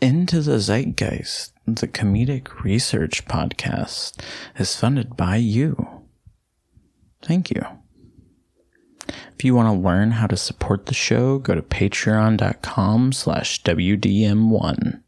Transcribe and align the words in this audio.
Into 0.00 0.42
the 0.42 0.60
Zeitgeist, 0.60 1.52
the 1.66 1.88
comedic 1.88 2.62
research 2.62 3.26
podcast, 3.26 4.20
is 4.56 4.76
funded 4.76 5.16
by 5.16 5.36
you. 5.36 6.04
Thank 7.20 7.50
you. 7.50 7.64
If 9.08 9.44
you 9.44 9.56
want 9.56 9.68
to 9.68 9.88
learn 9.88 10.12
how 10.12 10.28
to 10.28 10.36
support 10.36 10.86
the 10.86 10.94
show, 10.94 11.38
go 11.38 11.56
to 11.56 11.62
patreon.com 11.62 13.12
slash 13.12 13.60
WDM1. 13.64 15.02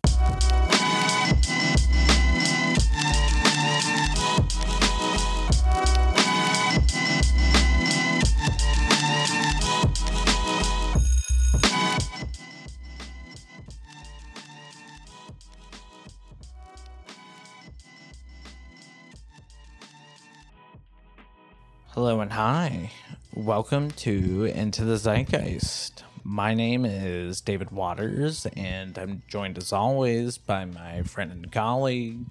Welcome 23.51 23.91
to 23.91 24.45
Into 24.45 24.85
the 24.85 24.95
Zeitgeist. 24.95 26.05
My 26.23 26.55
name 26.55 26.85
is 26.85 27.41
David 27.41 27.73
Waters, 27.73 28.47
and 28.57 28.97
I'm 28.97 29.25
joined 29.27 29.59
as 29.59 29.73
always 29.73 30.39
by 30.39 30.67
my 30.67 31.03
friend 31.03 31.33
and 31.33 31.51
colleague, 31.51 32.27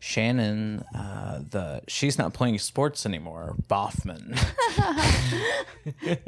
Shannon. 0.00 0.82
Uh, 0.94 1.42
the 1.50 1.82
she's 1.88 2.16
not 2.16 2.32
playing 2.32 2.58
sports 2.58 3.04
anymore, 3.04 3.54
Boffman. 3.68 4.34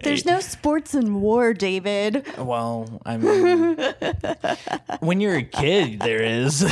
There's 0.02 0.26
no 0.26 0.40
sports 0.40 0.94
in 0.94 1.22
war, 1.22 1.54
David. 1.54 2.26
well, 2.36 3.00
I 3.06 3.16
mean, 3.16 3.78
when 5.00 5.22
you're 5.22 5.36
a 5.36 5.42
kid, 5.42 6.00
there 6.00 6.22
is. 6.22 6.70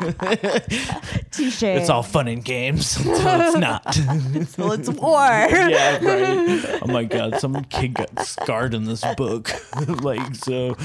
Touche. 1.30 1.62
It's 1.62 1.90
all 1.90 2.02
fun 2.02 2.28
and 2.28 2.44
games 2.44 2.96
until 3.04 3.40
it's 3.40 3.56
not. 3.56 3.84
well, 4.58 4.72
it's 4.72 4.88
war. 4.88 5.18
yeah, 5.18 5.98
right. 6.04 6.78
Oh 6.82 6.86
my 6.86 7.04
god, 7.04 7.38
some 7.40 7.62
kid 7.64 7.94
got 7.94 8.26
scarred 8.26 8.74
in 8.74 8.84
this 8.84 9.04
book. 9.16 9.50
like 10.02 10.34
so, 10.34 10.76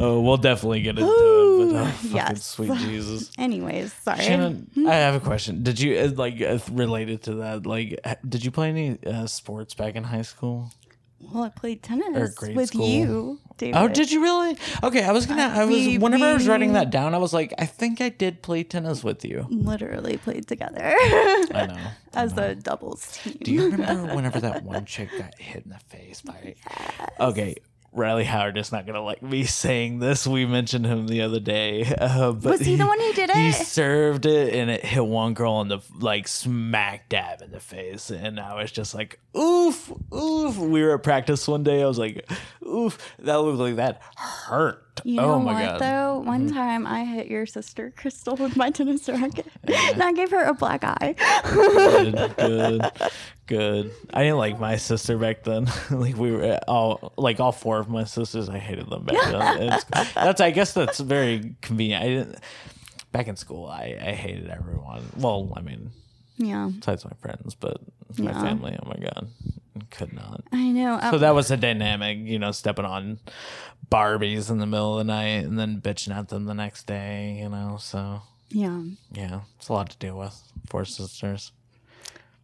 uh, 0.00 0.20
we'll 0.20 0.36
definitely 0.36 0.82
get 0.82 0.98
into 0.98 1.04
it. 1.04 1.72
But 1.72 1.80
oh, 1.80 1.86
fucking 1.86 2.16
Yes. 2.16 2.44
sweet 2.44 2.72
Jesus. 2.78 3.30
Anyways, 3.38 3.92
sorry. 3.92 4.20
Shannon, 4.20 4.70
I 4.86 4.94
have 4.94 5.14
a 5.14 5.20
question. 5.20 5.62
Did 5.62 5.80
you 5.80 5.98
uh, 5.98 6.10
like 6.14 6.40
uh, 6.40 6.58
related 6.72 7.22
to 7.24 7.34
that? 7.36 7.66
Like, 7.66 7.98
did 8.28 8.44
you 8.44 8.50
play 8.50 8.68
any 8.68 8.98
uh, 9.06 9.26
sports 9.26 9.74
back 9.74 9.94
in 9.96 10.04
high 10.04 10.22
school? 10.22 10.70
Well, 11.20 11.42
I 11.44 11.48
played 11.48 11.82
tennis 11.82 12.34
grade 12.34 12.56
with 12.56 12.68
school. 12.68 12.88
you, 12.88 13.40
oh, 13.44 13.54
David. 13.58 13.76
Oh, 13.76 13.88
did 13.88 14.10
you 14.10 14.22
really? 14.22 14.56
Okay, 14.82 15.04
I 15.04 15.12
was 15.12 15.26
gonna. 15.26 15.42
I 15.42 15.64
was 15.64 15.74
we- 15.74 15.98
whenever 15.98 16.24
I 16.24 16.34
was 16.34 16.46
writing 16.46 16.72
that 16.74 16.90
down, 16.90 17.14
I 17.14 17.18
was 17.18 17.32
like, 17.32 17.52
I 17.58 17.66
think 17.66 18.00
I 18.00 18.08
did 18.08 18.42
play 18.42 18.62
tennis 18.62 19.02
with 19.02 19.24
you. 19.24 19.46
Literally 19.50 20.16
played 20.16 20.46
together 20.46 20.80
I 20.82 21.66
know. 21.68 21.78
as 22.14 22.36
a 22.38 22.54
doubles 22.54 23.18
team. 23.18 23.36
Do 23.42 23.52
you 23.52 23.70
remember 23.70 24.14
whenever 24.16 24.40
that 24.40 24.62
one 24.62 24.84
chick 24.84 25.08
got 25.18 25.34
hit 25.38 25.64
in 25.64 25.70
the 25.70 25.78
face 25.88 26.22
by? 26.22 26.54
Okay, 27.20 27.56
Riley 27.98 28.24
Howard 28.24 28.56
is 28.56 28.72
not 28.72 28.86
gonna 28.86 29.02
like 29.02 29.22
me 29.22 29.44
saying 29.44 29.98
this. 29.98 30.26
We 30.26 30.46
mentioned 30.46 30.86
him 30.86 31.06
the 31.08 31.22
other 31.22 31.40
day. 31.40 31.84
Uh, 31.98 32.32
but 32.32 32.52
Was 32.52 32.60
he 32.60 32.76
the 32.76 32.86
one 32.86 32.98
who 33.00 33.12
did 33.12 33.28
it? 33.30 33.36
He 33.36 33.52
served 33.52 34.24
it 34.24 34.54
and 34.54 34.70
it 34.70 34.84
hit 34.84 35.04
one 35.04 35.34
girl 35.34 35.60
in 35.60 35.68
the 35.68 35.80
like 36.00 36.28
smack 36.28 37.08
dab 37.08 37.42
in 37.42 37.50
the 37.50 37.60
face, 37.60 38.10
and 38.10 38.38
I 38.40 38.54
was 38.54 38.70
just 38.70 38.94
like, 38.94 39.18
oof, 39.36 39.92
oof. 40.14 40.56
We 40.56 40.82
were 40.82 40.94
at 40.94 41.02
practice 41.02 41.46
one 41.48 41.64
day. 41.64 41.82
I 41.82 41.86
was 41.86 41.98
like, 41.98 42.30
oof, 42.66 42.98
that 43.18 43.34
looked 43.36 43.58
like 43.58 43.76
that 43.76 44.00
hurt. 44.16 44.84
You 45.04 45.16
know 45.16 45.34
oh 45.34 45.38
my 45.40 45.52
what 45.52 45.60
god. 45.60 45.80
Mm-hmm. 45.80 45.90
though? 45.90 46.18
One 46.20 46.52
time 46.52 46.86
I 46.86 47.04
hit 47.04 47.28
your 47.28 47.46
sister 47.46 47.92
Crystal 47.96 48.36
with 48.36 48.56
my 48.56 48.70
tennis 48.70 49.08
racket, 49.08 49.46
and 49.64 50.02
I 50.02 50.12
gave 50.12 50.30
her 50.30 50.44
a 50.44 50.54
black 50.54 50.84
eye. 50.84 51.14
good, 51.52 52.34
good, 52.36 52.90
good. 53.46 53.92
I 54.12 54.22
didn't 54.22 54.38
like 54.38 54.58
my 54.58 54.76
sister 54.76 55.18
back 55.18 55.44
then. 55.44 55.66
like 55.90 56.16
we 56.16 56.32
were 56.32 56.58
all 56.68 57.12
like 57.16 57.40
all 57.40 57.52
four 57.52 57.78
of 57.78 57.88
my 57.88 58.04
sisters. 58.04 58.48
I 58.48 58.58
hated 58.58 58.88
them 58.90 59.04
back 59.04 59.20
then. 59.30 59.72
It's, 59.72 59.84
that's 60.14 60.40
I 60.40 60.50
guess 60.50 60.72
that's 60.72 61.00
very 61.00 61.54
convenient. 61.62 62.02
I 62.02 62.06
didn't 62.08 62.36
back 63.12 63.28
in 63.28 63.36
school. 63.36 63.66
I 63.66 63.98
I 64.00 64.12
hated 64.12 64.48
everyone. 64.48 65.04
Well, 65.16 65.52
I 65.56 65.60
mean, 65.60 65.90
yeah, 66.38 66.70
besides 66.78 67.04
my 67.04 67.12
friends, 67.20 67.54
but 67.54 67.78
my 68.18 68.30
Yeah. 68.32 68.42
family. 68.42 68.78
Oh 68.82 68.88
my 68.88 68.96
god, 68.96 69.28
could 69.90 70.12
not. 70.12 70.42
I 70.52 70.68
know. 70.70 70.98
So 71.10 71.18
that 71.18 71.34
was 71.34 71.50
a 71.50 71.56
dynamic, 71.56 72.18
you 72.18 72.38
know, 72.38 72.52
stepping 72.52 72.84
on 72.84 73.18
Barbies 73.90 74.50
in 74.50 74.58
the 74.58 74.66
middle 74.66 74.98
of 74.98 75.06
the 75.06 75.12
night 75.12 75.44
and 75.44 75.58
then 75.58 75.80
bitching 75.80 76.14
at 76.16 76.28
them 76.28 76.44
the 76.46 76.54
next 76.54 76.86
day. 76.86 77.38
You 77.42 77.48
know, 77.48 77.76
so 77.80 78.22
yeah, 78.50 78.82
yeah, 79.12 79.40
it's 79.58 79.68
a 79.68 79.72
lot 79.72 79.90
to 79.90 79.96
deal 79.98 80.18
with. 80.18 80.40
Four 80.68 80.84
sisters 80.84 81.52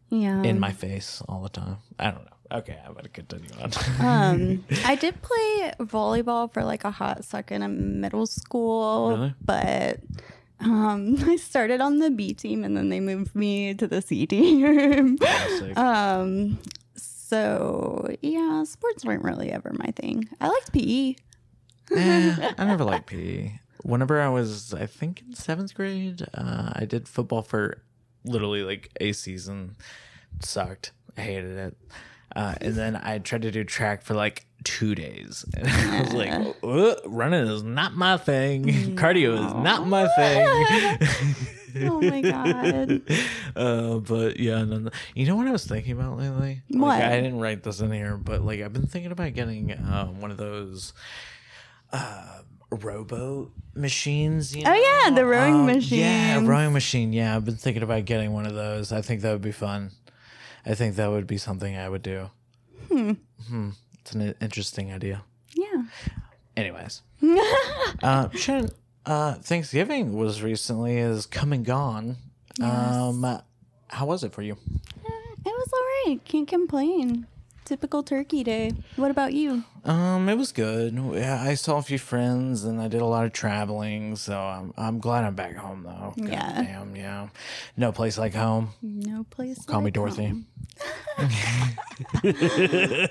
yeah. 0.09 0.43
in 0.43 0.59
my 0.59 0.73
face 0.73 1.23
all 1.29 1.43
the 1.43 1.49
time. 1.51 1.77
I 1.99 2.11
don't 2.11 2.25
know. 2.25 2.31
Okay, 2.59 2.79
I'm 2.87 2.95
gonna 2.95 3.09
continue 3.09 3.49
on. 3.61 3.71
Um, 4.01 4.65
I 4.85 4.95
did 4.97 5.21
play 5.23 5.73
volleyball 5.81 6.53
for 6.53 6.63
like 6.63 6.85
a 6.85 6.91
hot 6.91 7.25
second 7.25 7.63
in 7.63 8.01
middle 8.01 8.27
school, 8.27 9.11
Really? 9.17 9.35
but 9.45 10.01
um, 10.61 11.17
I 11.27 11.37
started 11.37 11.81
on 11.81 11.99
the 11.99 12.11
B 12.11 12.33
team 12.35 12.65
and 12.65 12.77
then 12.77 12.89
they 12.89 13.01
moved 13.01 13.35
me 13.35 13.75
to 13.75 13.87
the 13.87 14.01
C 14.03 14.27
team. 14.27 15.19
Um, 15.77 16.59
so 16.97 18.09
yeah, 18.23 18.65
sports 18.65 19.05
weren't 19.05 19.25
really 19.25 19.51
ever 19.51 19.73
my 19.75 19.91
thing. 19.97 20.29
I 20.41 20.49
liked 20.49 20.73
PE. 20.73 21.17
Eh, 21.95 22.53
I 22.59 22.65
never 22.65 22.85
liked 22.85 23.07
PE. 23.07 23.53
Whenever 23.83 24.21
I 24.21 24.29
was, 24.29 24.73
I 24.73 24.87
think 24.87 25.23
in 25.27 25.35
seventh 25.35 25.75
grade, 25.75 26.27
uh, 26.35 26.73
I 26.75 26.85
did 26.87 27.09
football 27.09 27.43
for 27.43 27.83
literally 28.25 28.63
like 28.63 28.91
a 29.01 29.13
season. 29.13 29.77
It 30.39 30.45
sucked. 30.45 30.93
I 31.17 31.21
hated 31.23 31.57
it. 31.59 31.77
Uh, 32.35 32.55
and 32.61 32.75
then 32.75 32.97
I 32.97 33.19
tried 33.19 33.43
to 33.43 33.51
do 33.51 33.63
track 33.65 34.03
for 34.03 34.15
like 34.15 34.47
two 34.65 34.95
days. 34.95 35.45
And 35.57 35.69
I 35.69 36.01
was 36.03 36.13
like, 36.13 36.57
"Uh, 36.63 36.95
running 37.09 37.47
is 37.47 37.63
not 37.63 37.95
my 37.95 38.17
thing. 38.17 38.65
Cardio 38.97 39.35
is 39.35 39.55
not 39.55 39.87
my 39.87 40.09
thing. 40.17 40.99
Oh 41.77 42.01
my 42.01 42.21
god. 42.21 43.03
uh, 43.57 43.99
but 43.99 44.39
yeah, 44.39 44.63
no, 44.63 44.79
no. 44.79 44.91
you 45.15 45.27
know 45.27 45.35
what 45.37 45.49
I 45.49 45.51
was 45.51 45.67
thinking 45.67 45.93
about 45.93 46.17
lately? 46.17 46.63
What? 46.69 47.01
Like, 47.01 47.03
I 47.03 47.17
didn't 47.21 47.41
write 47.41 47.65
this 47.65 47.81
in 47.81 47.91
here, 47.91 48.17
but 48.17 48.43
like 48.43 48.61
I've 48.61 48.73
been 48.73 48.87
thinking 48.87 49.11
about 49.11 49.35
getting 49.35 49.73
uh, 49.73 50.07
one 50.07 50.31
of 50.31 50.37
those 50.37 50.93
uh, 51.93 52.43
rowboat 52.71 53.53
machines. 53.75 54.55
You 54.55 54.63
Oh, 54.67 54.73
yeah, 54.73 55.15
the 55.15 55.27
rowing 55.27 55.69
Um, 55.69 55.81
Yeah, 55.81 56.47
rowing 56.47 56.73
machine. 56.73 57.13
Yeah, 57.13 57.35
I've 57.35 57.45
been 57.45 57.57
thinking 57.57 57.83
about 57.83 58.05
getting 58.05 58.33
one 58.33 58.47
of 58.47 58.55
those. 58.55 58.93
I 58.93 59.03
think 59.03 59.23
that 59.23 59.33
would 59.33 59.43
be 59.43 59.53
fun. 59.53 59.91
I 60.67 60.75
think 60.75 60.97
that 60.97 61.11
would 61.11 61.27
be 61.27 61.39
something 61.39 61.77
I 61.77 61.89
would 61.89 62.03
do. 62.03 62.31
Hmm. 62.89 63.13
Hmm. 63.49 63.71
It's 64.01 64.13
an 64.13 64.35
interesting 64.41 64.93
idea. 64.93 65.23
Yeah. 65.55 65.85
Anyways, 66.57 67.03
uh, 68.03 68.29
Shannon, 68.31 68.71
uh, 69.07 69.35
Thanksgiving 69.35 70.15
was 70.17 70.43
recently 70.43 70.99
is 70.99 71.27
come 71.27 71.53
and 71.53 71.65
gone. 71.65 72.17
Um, 72.63 73.25
uh, 73.25 73.41
how 73.89 74.07
was 74.07 74.23
it 74.25 74.33
for 74.33 74.43
you? 74.43 74.57
It 75.05 75.47
was 75.47 75.71
alright. 76.07 76.25
Can't 76.25 76.47
complain. 76.49 77.27
Typical 77.65 78.03
turkey 78.03 78.45
day. 78.45 78.73
What 78.97 79.11
about 79.11 79.33
you? 79.33 79.65
Um, 79.85 80.29
it 80.29 80.37
was 80.37 80.53
good. 80.53 80.95
Yeah, 81.15 81.43
I 81.43 81.55
saw 81.55 81.79
a 81.79 81.83
few 81.83 81.99
friends 81.99 82.63
and 82.65 82.79
I 82.81 82.89
did 82.89 83.01
a 83.01 83.07
lot 83.07 83.25
of 83.25 83.33
traveling, 83.33 84.17
so 84.17 84.39
I'm 84.39 84.75
I'm 84.77 84.99
glad 84.99 85.25
I'm 85.25 85.35
back 85.35 85.57
home 85.57 85.83
though. 85.85 86.13
God 86.17 86.29
Yeah. 86.29 86.63
damn, 86.63 86.95
yeah. 86.95 87.29
No 87.77 87.91
place 87.91 88.19
like 88.19 88.35
home. 88.35 88.71
No 88.83 89.25
place. 89.25 89.65
Call 89.65 89.81
me 89.81 89.91
Dorothy. 89.91 90.35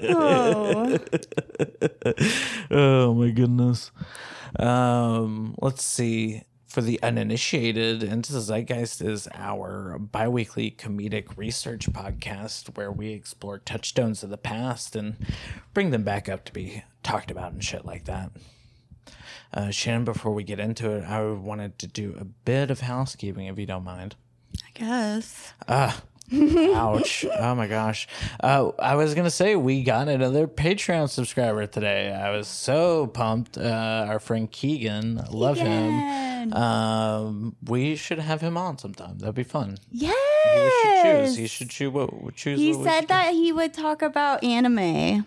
oh. 0.09 0.97
oh 2.71 3.13
my 3.15 3.29
goodness. 3.31 3.91
Um, 4.59 5.55
let's 5.61 5.83
see. 5.83 6.43
For 6.73 6.81
the 6.81 6.99
uninitiated, 7.03 8.01
Into 8.01 8.33
the 8.33 8.41
Zeitgeist 8.41 8.99
is 8.99 9.27
our 9.35 9.99
biweekly 9.99 10.71
comedic 10.71 11.37
research 11.37 11.85
podcast 11.93 12.75
where 12.75 12.91
we 12.91 13.13
explore 13.13 13.59
touchstones 13.59 14.23
of 14.23 14.31
the 14.31 14.39
past 14.39 14.95
and 14.95 15.15
bring 15.75 15.91
them 15.91 16.01
back 16.01 16.27
up 16.27 16.45
to 16.45 16.51
be 16.51 16.83
talked 17.03 17.29
about 17.29 17.51
and 17.51 17.63
shit 17.63 17.85
like 17.85 18.05
that. 18.05 18.31
Uh, 19.53 19.69
Shannon, 19.69 20.03
before 20.03 20.33
we 20.33 20.43
get 20.43 20.59
into 20.59 20.89
it, 20.89 21.03
I 21.03 21.23
wanted 21.33 21.77
to 21.77 21.85
do 21.85 22.17
a 22.19 22.25
bit 22.25 22.71
of 22.71 22.79
housekeeping 22.79 23.45
if 23.45 23.59
you 23.59 23.67
don't 23.67 23.83
mind. 23.83 24.15
I 24.65 24.71
guess. 24.73 25.53
Ah, 25.67 26.01
ouch. 26.33 27.23
oh 27.37 27.53
my 27.53 27.67
gosh. 27.67 28.07
Uh, 28.41 28.71
I 28.79 28.95
was 28.95 29.13
going 29.13 29.25
to 29.25 29.29
say, 29.29 29.55
we 29.55 29.83
got 29.83 30.07
another 30.07 30.47
Patreon 30.47 31.07
subscriber 31.11 31.67
today. 31.67 32.11
I 32.11 32.31
was 32.31 32.47
so 32.47 33.05
pumped. 33.05 33.59
Uh, 33.59 34.07
our 34.09 34.17
friend 34.17 34.51
Keegan, 34.51 35.23
love 35.29 35.57
him. 35.57 36.32
Um, 36.51 37.55
we 37.63 37.95
should 37.95 38.19
have 38.19 38.41
him 38.41 38.57
on 38.57 38.77
sometime. 38.77 39.19
That'd 39.19 39.35
be 39.35 39.43
fun. 39.43 39.77
Yes. 39.91 40.15
He 40.43 40.81
should 40.81 41.03
choose. 41.03 41.35
He 41.37 41.47
should 41.47 41.69
choose 41.69 41.93
what 41.93 42.35
choose. 42.35 42.59
He 42.59 42.73
what 42.73 42.83
said 42.85 43.07
that 43.07 43.33
he 43.33 43.51
would 43.51 43.73
talk 43.73 44.01
about 44.01 44.43
anime. 44.43 45.25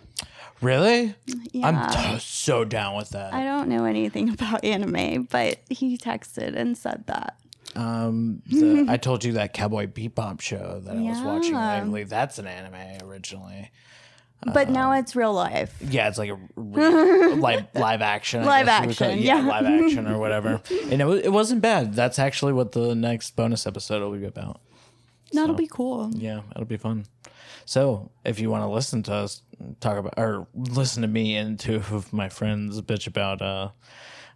Really? 0.61 1.15
Yeah. 1.51 1.67
I'm 1.67 1.91
t- 2.15 2.19
so 2.19 2.65
down 2.65 2.95
with 2.95 3.11
that. 3.11 3.33
I 3.33 3.43
don't 3.43 3.69
know 3.69 3.85
anything 3.85 4.29
about 4.33 4.63
anime, 4.63 5.23
but 5.23 5.59
he 5.69 5.97
texted 5.97 6.55
and 6.55 6.77
said 6.77 7.05
that. 7.07 7.37
Um, 7.75 8.41
the, 8.47 8.85
I 8.87 8.97
told 8.97 9.23
you 9.23 9.33
that 9.33 9.53
Cowboy 9.53 9.85
Bebop 9.87 10.41
show 10.41 10.81
that 10.83 10.95
I 10.97 11.01
was 11.01 11.21
watching 11.21 11.53
lately. 11.55 12.03
That's 12.05 12.39
an 12.39 12.47
anime 12.47 13.07
originally. 13.07 13.71
But 14.53 14.69
now 14.69 14.91
it's 14.93 15.15
real 15.15 15.33
life. 15.33 15.75
Yeah, 15.81 16.07
it's 16.07 16.17
like 16.17 16.29
a 16.29 16.37
re- 16.55 17.33
live 17.35 17.67
live 17.73 18.01
action. 18.01 18.43
I 18.43 18.61
Live 18.63 18.65
guess 18.67 18.81
we 18.81 18.87
would 18.87 18.97
call 18.97 19.07
it. 19.07 19.11
action, 19.11 19.23
yeah, 19.25 19.39
yeah. 19.41 19.47
live 19.47 19.65
action 19.65 20.07
or 20.07 20.17
whatever. 20.19 20.61
And 20.91 21.01
it, 21.01 21.05
wa- 21.05 21.13
it 21.13 21.31
wasn't 21.31 21.61
bad. 21.61 21.93
That's 21.95 22.19
actually 22.19 22.53
what 22.53 22.71
the 22.71 22.93
next 22.95 23.35
bonus 23.35 23.65
episode 23.67 24.01
will 24.01 24.17
be 24.17 24.25
about. 24.25 24.61
That'll 25.33 25.55
be 25.55 25.67
cool. 25.67 26.11
Yeah, 26.13 26.41
it'll 26.51 26.65
be 26.65 26.77
fun. 26.77 27.05
So, 27.65 28.11
if 28.23 28.39
you 28.39 28.49
want 28.49 28.63
to 28.63 28.69
listen 28.69 29.03
to 29.03 29.13
us 29.13 29.41
talk 29.81 29.97
about, 29.97 30.13
or 30.17 30.47
listen 30.55 31.01
to 31.01 31.07
me 31.09 31.35
and 31.35 31.59
two 31.59 31.75
of 31.91 32.13
my 32.13 32.29
friends 32.29 32.79
bitch 32.81 33.07
about, 33.07 33.41
uh, 33.41 33.69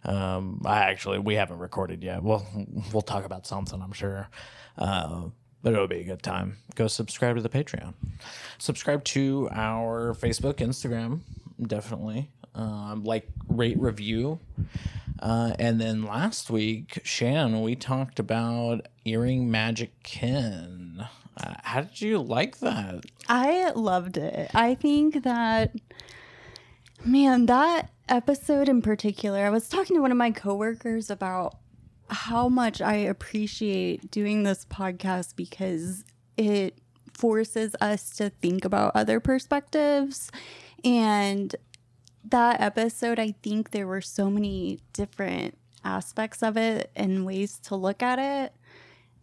um, 0.04 0.60
I 0.66 0.80
actually 0.80 1.20
we 1.20 1.36
haven't 1.36 1.58
recorded 1.58 2.02
yet. 2.02 2.22
We'll 2.22 2.44
we'll 2.92 3.02
talk 3.02 3.24
about 3.24 3.46
something, 3.46 3.80
I'm 3.80 3.92
sure. 3.92 4.28
Uh, 4.76 5.26
but 5.62 5.72
it'll 5.72 5.86
be 5.86 6.00
a 6.00 6.04
good 6.04 6.22
time. 6.22 6.56
Go 6.74 6.88
subscribe 6.88 7.36
to 7.36 7.42
the 7.42 7.48
Patreon. 7.48 7.94
Subscribe 8.58 9.04
to 9.04 9.48
our 9.52 10.14
Facebook, 10.14 10.54
Instagram, 10.54 11.20
definitely. 11.60 12.30
Um, 12.54 13.04
like, 13.04 13.28
rate, 13.48 13.80
review. 13.80 14.40
Uh, 15.20 15.54
and 15.58 15.80
then 15.80 16.02
last 16.02 16.50
week, 16.50 17.00
Shan, 17.04 17.62
we 17.62 17.76
talked 17.76 18.18
about 18.18 18.88
Earring 19.04 19.50
Magic 19.50 20.02
Ken. 20.02 21.06
Uh, 21.36 21.54
how 21.62 21.82
did 21.82 22.00
you 22.00 22.18
like 22.18 22.58
that? 22.58 23.04
I 23.28 23.70
loved 23.70 24.16
it. 24.16 24.50
I 24.52 24.74
think 24.74 25.22
that, 25.22 25.74
man, 27.04 27.46
that 27.46 27.90
episode 28.08 28.68
in 28.68 28.82
particular, 28.82 29.46
I 29.46 29.50
was 29.50 29.68
talking 29.68 29.96
to 29.96 30.02
one 30.02 30.10
of 30.10 30.18
my 30.18 30.30
coworkers 30.30 31.08
about 31.08 31.56
how 32.12 32.48
much 32.48 32.80
I 32.80 32.94
appreciate 32.94 34.10
doing 34.10 34.42
this 34.42 34.66
podcast 34.66 35.34
because 35.36 36.04
it 36.36 36.78
forces 37.14 37.74
us 37.80 38.10
to 38.10 38.30
think 38.30 38.64
about 38.64 38.92
other 38.94 39.20
perspectives. 39.20 40.30
And 40.84 41.54
that 42.24 42.60
episode, 42.60 43.18
I 43.18 43.34
think 43.42 43.70
there 43.70 43.86
were 43.86 44.00
so 44.00 44.30
many 44.30 44.80
different 44.92 45.56
aspects 45.84 46.42
of 46.42 46.56
it 46.56 46.90
and 46.94 47.26
ways 47.26 47.58
to 47.64 47.76
look 47.76 48.02
at 48.02 48.18
it. 48.18 48.52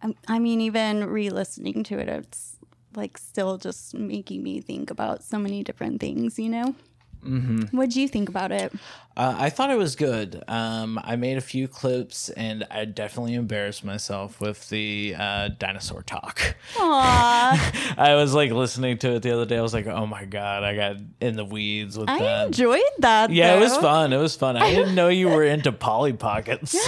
Um, 0.02 0.16
I 0.28 0.40
mean, 0.40 0.62
even 0.62 1.06
re 1.06 1.30
listening 1.30 1.84
to 1.86 2.00
it, 2.00 2.10
it's 2.10 2.58
like 2.96 3.18
still 3.18 3.58
just 3.58 3.94
making 3.94 4.44
me 4.44 4.62
think 4.62 4.90
about 4.90 5.24
so 5.24 5.38
many 5.38 5.64
different 5.64 6.00
things, 6.02 6.40
you 6.40 6.50
know? 6.50 6.76
Mm-hmm. 7.24 7.76
What 7.76 7.90
do 7.90 8.02
you 8.02 8.08
think 8.08 8.30
about 8.30 8.52
it? 8.52 8.74
Uh, 9.18 9.36
I 9.38 9.50
thought 9.50 9.70
it 9.70 9.78
was 9.78 9.98
good. 9.98 10.42
Um, 10.48 10.98
I 11.04 11.18
made 11.18 11.38
a 11.38 11.42
few 11.42 11.68
clips 11.68 12.30
and 12.30 12.66
I 12.72 12.86
definitely 12.86 13.34
embarrassed 13.34 13.84
myself 13.84 14.40
with 14.40 14.70
the 14.70 15.14
uh, 15.18 15.50
dinosaur 15.60 16.04
talk. 16.04 16.56
Aw, 16.78 17.96
I 17.98 18.16
was 18.16 18.34
like 18.34 18.52
listening 18.52 18.98
to 19.00 19.16
it 19.16 19.24
the 19.24 19.32
other 19.32 19.46
day. 19.46 19.58
I 19.58 19.62
was 19.62 19.74
like, 19.74 19.88
oh 19.88 20.06
my 20.06 20.24
God, 20.24 20.64
I 20.64 20.74
got 20.76 20.96
in 21.20 21.36
the 21.36 21.44
weeds 21.44 21.98
with 21.98 22.08
I 22.08 22.20
that. 22.20 22.40
I 22.40 22.46
enjoyed 22.46 22.82
that. 23.00 23.32
Yeah, 23.32 23.56
it 23.56 23.60
was 23.60 23.76
fun. 23.78 24.14
It 24.14 24.18
was 24.18 24.38
fun. 24.38 24.56
I 24.56 24.74
didn't 24.74 24.96
know 24.96 25.10
you 25.10 25.28
were 25.28 25.44
into 25.44 25.74
Polly 25.74 26.14
Pockets. 26.14 26.74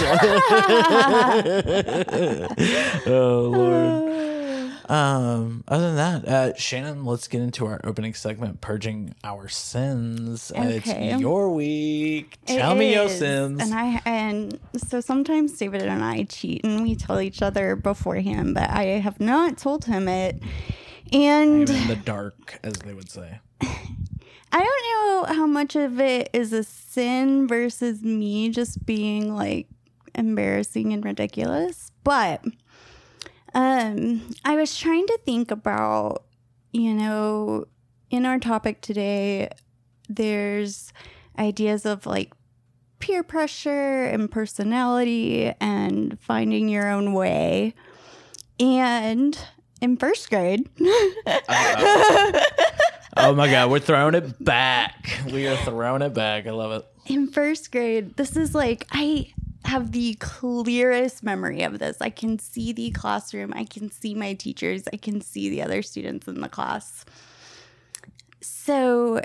oh 3.06 3.50
Lord. 3.52 4.31
Um, 4.88 5.64
other 5.68 5.92
than 5.94 5.96
that, 5.96 6.28
uh, 6.28 6.54
Shannon, 6.56 7.04
let's 7.04 7.28
get 7.28 7.40
into 7.40 7.66
our 7.66 7.80
opening 7.84 8.14
segment, 8.14 8.60
purging 8.60 9.14
our 9.24 9.48
sins. 9.48 10.50
Uh, 10.56 10.62
Okay. 10.62 11.10
it's 11.10 11.20
your 11.20 11.50
week. 11.50 12.38
It 12.46 12.56
Tell 12.58 12.74
me 12.74 12.92
your 12.94 13.04
is. 13.04 13.18
sins. 13.18 13.62
And 13.62 13.74
I 13.74 14.00
and 14.04 14.58
so 14.76 15.00
sometimes 15.00 15.52
David 15.56 15.82
and 15.82 16.02
I 16.04 16.24
cheat 16.24 16.64
and 16.64 16.82
we 16.82 16.94
tell 16.96 17.20
each 17.20 17.42
other 17.42 17.76
beforehand, 17.76 18.54
but 18.54 18.70
I 18.70 18.84
have 19.00 19.20
not 19.20 19.56
told 19.58 19.84
him 19.84 20.08
it. 20.08 20.42
And 21.12 21.68
I'm 21.68 21.76
in 21.76 21.88
the 21.88 21.96
dark, 21.96 22.58
as 22.62 22.74
they 22.74 22.94
would 22.94 23.10
say. 23.10 23.38
I 23.60 24.58
don't 24.58 25.28
know 25.28 25.34
how 25.34 25.46
much 25.46 25.76
of 25.76 25.98
it 26.00 26.28
is 26.32 26.52
a 26.52 26.62
sin 26.64 27.46
versus 27.48 28.02
me 28.02 28.50
just 28.50 28.84
being 28.84 29.34
like 29.34 29.66
embarrassing 30.14 30.92
and 30.92 31.04
ridiculous, 31.04 31.90
but 32.04 32.44
um 33.54 34.22
I 34.44 34.56
was 34.56 34.76
trying 34.78 35.06
to 35.06 35.18
think 35.24 35.50
about, 35.50 36.24
you 36.72 36.94
know, 36.94 37.66
in 38.10 38.24
our 38.26 38.38
topic 38.38 38.80
today 38.80 39.48
there's 40.08 40.92
ideas 41.38 41.86
of 41.86 42.04
like 42.06 42.32
peer 42.98 43.22
pressure 43.22 44.04
and 44.04 44.30
personality 44.30 45.52
and 45.60 46.18
finding 46.20 46.68
your 46.68 46.88
own 46.88 47.12
way. 47.14 47.74
And 48.60 49.36
in 49.80 49.96
first 49.96 50.28
grade, 50.30 50.68
Oh 53.14 53.34
my 53.34 53.50
God, 53.50 53.70
we're 53.70 53.78
throwing 53.78 54.14
it 54.14 54.42
back. 54.42 55.18
We 55.26 55.46
are 55.46 55.56
throwing 55.58 56.00
it 56.02 56.14
back. 56.14 56.46
I 56.46 56.50
love 56.50 56.72
it. 56.72 56.86
in 57.12 57.28
first 57.28 57.70
grade, 57.70 58.16
this 58.16 58.36
is 58.36 58.54
like 58.54 58.86
I 58.90 59.32
have 59.64 59.92
the 59.92 60.14
clearest 60.14 61.22
memory 61.22 61.62
of 61.62 61.78
this. 61.78 61.96
I 62.00 62.10
can 62.10 62.38
see 62.38 62.72
the 62.72 62.90
classroom, 62.90 63.52
I 63.54 63.64
can 63.64 63.90
see 63.90 64.14
my 64.14 64.34
teachers, 64.34 64.82
I 64.92 64.96
can 64.96 65.20
see 65.20 65.48
the 65.48 65.62
other 65.62 65.82
students 65.82 66.26
in 66.28 66.40
the 66.40 66.48
class. 66.48 67.04
So, 68.40 69.20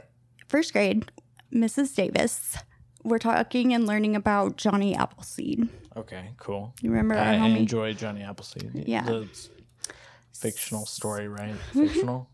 first 0.47 0.73
grade, 0.73 1.11
Mrs. 1.53 1.95
Davis, 1.95 2.57
we're 3.03 3.19
talking 3.19 3.73
and 3.73 3.87
learning 3.87 4.15
about 4.15 4.57
Johnny 4.57 4.95
Appleseed. 4.95 5.69
Okay, 5.95 6.31
cool. 6.37 6.73
You 6.81 6.91
remember 6.91 7.15
I 7.15 7.33
enjoy 7.35 7.93
Johnny 7.93 8.21
Appleseed. 8.21 8.87
Yeah. 8.87 9.03
The 9.03 9.27
fictional 10.33 10.85
story, 10.85 11.27
right? 11.27 11.55
Fictional. 11.73 12.29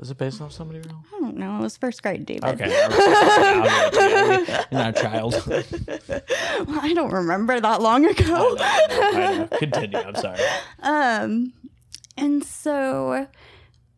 Is 0.00 0.10
it 0.10 0.18
based 0.18 0.40
off 0.40 0.52
somebody 0.52 0.80
real? 0.80 1.04
I 1.14 1.20
don't 1.20 1.36
know. 1.36 1.58
It 1.58 1.62
was 1.62 1.76
first 1.76 2.02
grade, 2.02 2.24
David. 2.24 2.44
Okay. 2.44 2.64
I'll 2.64 2.88
give 2.90 3.72
it 3.76 4.46
to 4.46 4.50
you. 4.50 4.56
You're 4.70 4.80
not 4.80 4.98
a 4.98 5.02
child. 5.02 5.42
well, 6.66 6.80
I 6.80 6.92
don't 6.94 7.12
remember 7.12 7.60
that 7.60 7.82
long 7.82 8.06
ago. 8.06 8.56
I 8.58 9.12
know. 9.50 9.58
Continue. 9.58 9.98
I'm 9.98 10.14
sorry. 10.14 10.40
Um, 10.82 11.52
and 12.16 12.42
so 12.42 13.28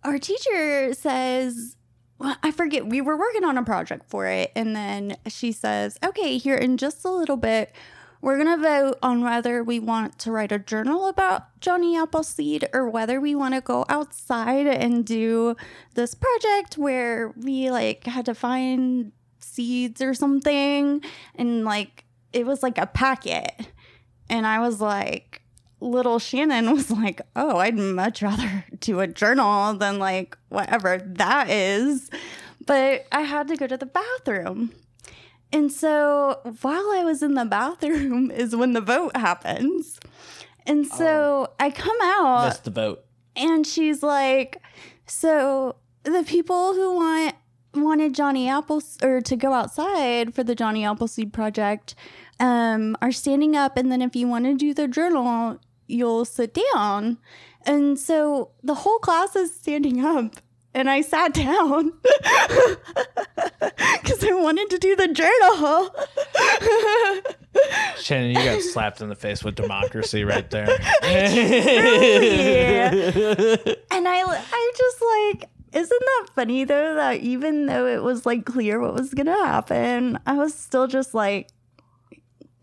our 0.03 0.19
teacher 0.19 0.93
says, 0.93 1.77
well, 2.19 2.37
I 2.43 2.51
forget, 2.51 2.87
we 2.87 3.01
were 3.01 3.17
working 3.17 3.45
on 3.45 3.57
a 3.57 3.63
project 3.65 4.09
for 4.11 4.27
it. 4.27 4.53
And 4.55 4.77
then 4.77 5.17
she 5.29 5.51
says, 5.53 5.99
okay, 6.05 6.37
here 6.37 6.57
in 6.57 6.77
just 6.77 7.05
a 7.05 7.11
little 7.11 7.39
bit, 7.39 7.73
we're 8.25 8.43
going 8.43 8.59
to 8.59 8.63
vote 8.67 8.99
on 9.03 9.23
whether 9.23 9.63
we 9.63 9.79
want 9.79 10.19
to 10.19 10.33
write 10.33 10.51
a 10.51 10.59
journal 10.59 11.09
about 11.09 11.61
Johnny 11.61 11.95
Appleseed 11.95 12.67
or 12.73 12.89
whether 12.89 13.21
we 13.21 13.35
want 13.35 13.53
to 13.53 13.61
go 13.61 13.85
outside 13.91 14.67
and 14.67 15.05
do 15.05 15.55
this 15.93 16.15
project 16.15 16.79
where 16.79 17.35
we 17.37 17.71
like 17.71 18.05
had 18.07 18.25
to 18.25 18.35
find 18.35 19.13
seeds 19.41 20.01
or 20.01 20.15
something. 20.15 21.03
And 21.35 21.67
like, 21.67 22.07
it 22.33 22.47
was 22.47 22.63
like 22.63 22.79
a 22.79 22.87
packet. 22.87 23.53
And 24.31 24.47
I 24.47 24.59
was 24.59 24.81
like, 24.81 25.43
little 25.81 26.19
Shannon 26.19 26.71
was 26.75 26.91
like, 26.91 27.21
oh, 27.37 27.59
I'd 27.59 27.77
much 27.77 28.23
rather 28.23 28.65
do 28.81 29.01
a 29.01 29.07
journal 29.07 29.75
than 29.75 29.99
like 29.99 30.39
whatever 30.49 30.97
that 30.97 31.51
is. 31.51 32.09
But 32.65 33.05
I 33.13 33.21
had 33.21 33.49
to 33.49 33.57
go 33.57 33.67
to 33.67 33.77
the 33.77 33.85
bathroom. 33.85 34.73
And 35.55 35.71
so 35.71 36.41
while 36.63 36.91
I 36.93 37.05
was 37.05 37.23
in 37.23 37.35
the 37.35 37.45
bathroom 37.45 38.31
is 38.43 38.57
when 38.57 38.73
the 38.73 38.81
vote 38.81 39.17
happens. 39.17 40.01
And 40.67 40.87
so 40.87 41.53
I 41.61 41.71
come 41.71 41.97
out 42.03 42.45
That's 42.47 42.59
the 42.61 42.71
vote. 42.71 43.05
and 43.37 43.67
she's 43.67 44.03
like, 44.03 44.61
"So 45.07 45.77
the 46.03 46.25
people 46.25 46.75
who 46.75 46.97
want 46.97 47.37
wanted 47.75 48.15
Johnny 48.15 48.49
Apples 48.49 48.99
or 49.03 49.21
to 49.21 49.37
go 49.37 49.53
outside 49.53 50.35
for 50.35 50.43
the 50.43 50.55
Johnny 50.55 50.85
Appleseed 50.85 51.33
project 51.33 51.95
um, 52.41 52.97
are 53.03 53.13
standing 53.13 53.55
up, 53.55 53.77
and 53.77 53.93
then 53.93 54.03
if 54.03 54.17
you 54.17 54.27
want 54.27 54.47
to 54.47 54.55
do 54.55 54.75
the 54.75 54.89
journal, 54.89 55.61
you'll 55.87 56.25
sit 56.25 56.59
down." 56.73 57.19
And 57.67 57.99
so 57.99 58.51
the 58.63 58.75
whole 58.75 58.99
class 58.99 59.37
is 59.37 59.55
standing 59.55 60.05
up. 60.05 60.37
And 60.75 60.91
I 60.91 61.03
sat 61.03 61.33
down 61.35 61.93
because 64.03 64.25
I 64.25 64.33
wanted 64.33 64.71
to 64.71 64.79
do 64.79 64.97
the 64.97 65.09
journal. 65.09 65.95
Shannon, 68.01 68.31
you 68.31 68.45
got 68.45 68.61
slapped 68.61 69.01
in 69.01 69.09
the 69.09 69.15
face 69.15 69.45
with 69.45 69.55
democracy 69.55 70.25
right 70.25 70.51
there. 70.51 70.67
And 73.91 74.09
I, 74.09 74.23
I 74.27 74.73
just 74.77 75.03
like, 75.41 75.49
isn't 75.73 76.01
that 76.01 76.27
funny 76.35 76.65
though? 76.65 76.95
That 76.97 77.21
even 77.21 77.67
though 77.67 77.87
it 77.87 78.03
was 78.03 78.27
like 78.27 78.45
clear 78.45 78.81
what 78.81 78.95
was 78.95 79.15
gonna 79.15 79.47
happen, 79.47 80.19
I 80.27 80.35
was 80.35 80.55
still 80.55 80.89
just 80.89 81.15
like, 81.15 81.49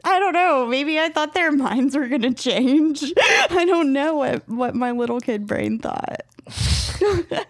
I 0.03 0.19
don't 0.19 0.33
know. 0.33 0.65
Maybe 0.65 0.99
I 0.99 1.09
thought 1.09 1.33
their 1.33 1.51
minds 1.51 1.95
were 1.95 2.07
gonna 2.07 2.33
change. 2.33 3.03
I 3.49 3.65
don't 3.65 3.93
know 3.93 4.15
what 4.15 4.47
what 4.49 4.75
my 4.75 4.91
little 4.91 5.19
kid 5.21 5.47
brain 5.47 5.79
thought. 5.79 6.21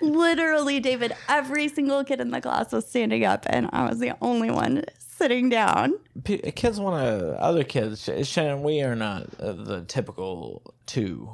Literally, 0.00 0.80
David, 0.80 1.14
every 1.28 1.68
single 1.68 2.04
kid 2.04 2.20
in 2.20 2.30
the 2.30 2.40
class 2.40 2.72
was 2.72 2.86
standing 2.86 3.24
up, 3.24 3.46
and 3.48 3.68
I 3.72 3.88
was 3.88 3.98
the 3.98 4.12
only 4.20 4.50
one 4.50 4.84
sitting 4.98 5.48
down. 5.48 5.94
P- 6.24 6.38
kids 6.38 6.78
want 6.78 7.02
to, 7.04 7.40
other 7.40 7.64
kids, 7.64 8.08
Shannon, 8.24 8.62
we 8.62 8.82
are 8.82 8.94
not 8.94 9.28
uh, 9.40 9.52
the 9.52 9.84
typical 9.86 10.62
two. 10.86 11.30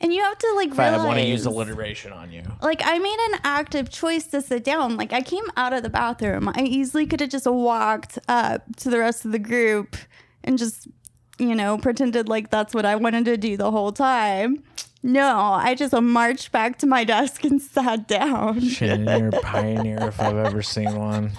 And 0.00 0.12
you 0.12 0.20
have 0.20 0.36
to 0.36 0.52
like 0.56 0.70
If 0.70 0.80
I 0.80 0.96
want 0.96 1.18
to 1.18 1.24
use 1.24 1.46
alliteration 1.46 2.12
on 2.12 2.32
you. 2.32 2.42
like 2.60 2.80
I 2.84 2.98
made 2.98 3.18
an 3.32 3.40
active 3.44 3.88
choice 3.88 4.26
to 4.28 4.42
sit 4.42 4.64
down. 4.64 4.96
Like 4.96 5.12
I 5.12 5.22
came 5.22 5.44
out 5.56 5.72
of 5.72 5.84
the 5.84 5.90
bathroom. 5.90 6.48
I 6.48 6.62
easily 6.62 7.06
could 7.06 7.20
have 7.20 7.30
just 7.30 7.46
walked 7.46 8.18
up 8.26 8.64
to 8.78 8.90
the 8.90 8.98
rest 8.98 9.24
of 9.24 9.30
the 9.30 9.38
group 9.38 9.96
and 10.42 10.58
just, 10.58 10.88
you 11.38 11.54
know, 11.54 11.78
pretended 11.78 12.28
like 12.28 12.50
that's 12.50 12.74
what 12.74 12.84
I 12.84 12.96
wanted 12.96 13.26
to 13.26 13.36
do 13.36 13.56
the 13.56 13.70
whole 13.70 13.92
time. 13.92 14.64
No, 15.02 15.36
I 15.54 15.74
just 15.74 15.94
marched 15.94 16.52
back 16.52 16.78
to 16.78 16.86
my 16.86 17.04
desk 17.04 17.44
and 17.44 17.60
sat 17.60 18.06
down. 18.06 18.60
Pioneer, 18.70 19.30
pioneer 19.42 19.98
if 20.08 20.20
I've 20.20 20.36
ever 20.36 20.62
seen 20.62 20.94
one. 20.94 21.32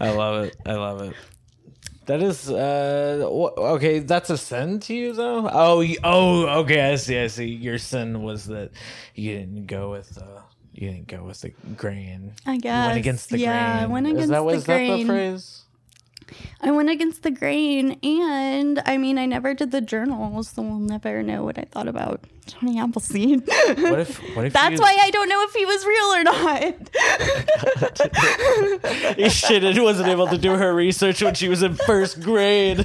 I 0.00 0.10
love 0.10 0.44
it. 0.44 0.56
I 0.64 0.74
love 0.74 1.02
it. 1.02 1.14
That 2.06 2.22
is 2.22 2.50
uh 2.50 3.20
okay. 3.24 3.98
That's 4.00 4.30
a 4.30 4.38
sin 4.38 4.80
to 4.80 4.94
you 4.94 5.12
though. 5.12 5.48
Oh, 5.52 5.84
oh, 6.02 6.46
okay. 6.62 6.90
I 6.90 6.96
see. 6.96 7.18
I 7.18 7.26
see. 7.28 7.46
Your 7.46 7.78
sin 7.78 8.22
was 8.22 8.46
that 8.46 8.70
you 9.14 9.34
didn't 9.38 9.66
go 9.66 9.90
with 9.90 10.16
uh 10.18 10.40
you 10.72 10.88
didn't 10.90 11.08
go 11.08 11.22
with 11.24 11.40
the 11.42 11.50
grain. 11.76 12.32
I 12.46 12.54
You 12.54 12.60
guess. 12.60 12.86
went 12.86 12.98
against 12.98 13.30
the 13.30 13.38
yeah, 13.38 13.72
grain. 13.78 13.82
I 13.84 13.86
went 13.92 14.06
is 14.06 14.12
against 14.14 14.28
that 14.30 14.38
the 14.38 14.44
was 14.44 14.64
that 14.64 14.78
the 14.78 14.86
grain. 14.86 15.06
phrase? 15.06 15.62
I 16.60 16.70
went 16.70 16.90
against 16.90 17.22
the 17.22 17.30
grain, 17.30 17.98
and 18.02 18.82
I 18.84 18.98
mean, 18.98 19.16
I 19.18 19.26
never 19.26 19.54
did 19.54 19.70
the 19.70 19.80
journal, 19.80 20.42
so 20.42 20.62
we'll 20.62 20.78
never 20.78 21.22
know 21.22 21.44
what 21.44 21.58
I 21.58 21.64
thought 21.70 21.88
about 21.88 22.24
Johnny 22.46 22.78
Appleseed. 22.78 23.46
What 23.46 24.00
if? 24.00 24.18
What 24.36 24.44
if? 24.46 24.52
That's 24.52 24.74
you, 24.74 24.80
why 24.80 24.98
I 25.00 25.10
don't 25.10 25.28
know 25.28 25.44
if 25.44 25.54
he 25.54 25.64
was 25.64 25.86
real 25.86 26.12
or 26.16 26.24
not. 26.24 26.90
Shannon 29.32 29.80
wasn't 29.82 30.08
able 30.08 30.26
to 30.26 30.38
do 30.38 30.56
her 30.56 30.74
research 30.74 31.22
when 31.22 31.34
she 31.34 31.48
was 31.48 31.62
in 31.62 31.74
first 31.74 32.20
grade. 32.20 32.84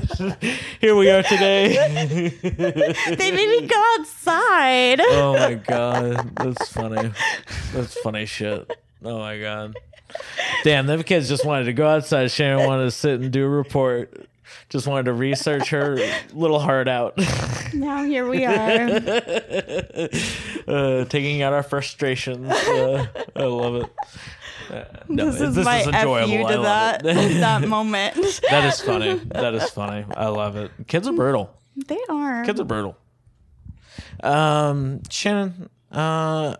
Here 0.79 0.95
we 0.95 1.09
are 1.09 1.23
today. 1.23 2.29
they 2.41 3.31
made 3.31 3.49
me 3.49 3.67
go 3.67 3.83
outside. 3.99 5.01
Oh 5.01 5.35
my 5.37 5.55
god, 5.55 6.33
that's 6.35 6.69
funny. 6.69 7.11
That's 7.73 7.99
funny 7.99 8.25
shit. 8.25 8.71
Oh 9.03 9.19
my 9.19 9.37
god. 9.39 9.75
Damn, 10.63 10.87
them 10.87 11.03
kids 11.03 11.29
just 11.29 11.45
wanted 11.45 11.65
to 11.65 11.73
go 11.73 11.87
outside. 11.87 12.31
Shannon 12.31 12.65
wanted 12.65 12.85
to 12.85 12.91
sit 12.91 13.19
and 13.19 13.31
do 13.31 13.45
a 13.45 13.49
report. 13.49 14.27
Just 14.69 14.87
wanted 14.87 15.05
to 15.05 15.13
research 15.13 15.69
her 15.69 15.97
little 16.33 16.59
heart 16.59 16.87
out. 16.87 17.17
Now 17.73 18.03
here 18.03 18.27
we 18.27 18.45
are. 18.45 18.53
uh, 20.67 21.05
taking 21.05 21.41
out 21.41 21.53
our 21.53 21.63
frustrations. 21.63 22.51
Uh, 22.51 23.07
I 23.35 23.43
love 23.43 23.75
it. 23.75 23.89
Uh, 24.69 24.83
no, 25.07 25.29
this 25.29 25.41
is 25.41 25.63
my 25.63 25.83
fu 25.83 25.91
I 25.91 26.25
to 26.25 26.41
love 26.41 26.63
that 26.63 27.03
that 27.03 27.61
moment. 27.67 28.15
that 28.49 28.65
is 28.65 28.81
funny. 28.81 29.15
That 29.25 29.53
is 29.53 29.69
funny. 29.69 30.05
I 30.15 30.27
love 30.27 30.55
it. 30.55 30.71
Kids 30.87 31.07
are 31.07 31.13
brutal. 31.13 31.53
They 31.75 31.99
are. 32.09 32.43
Kids 32.45 32.59
are 32.59 32.65
brutal. 32.65 32.97
Um, 34.23 35.01
Shannon, 35.09 35.69
uh, 35.91 36.55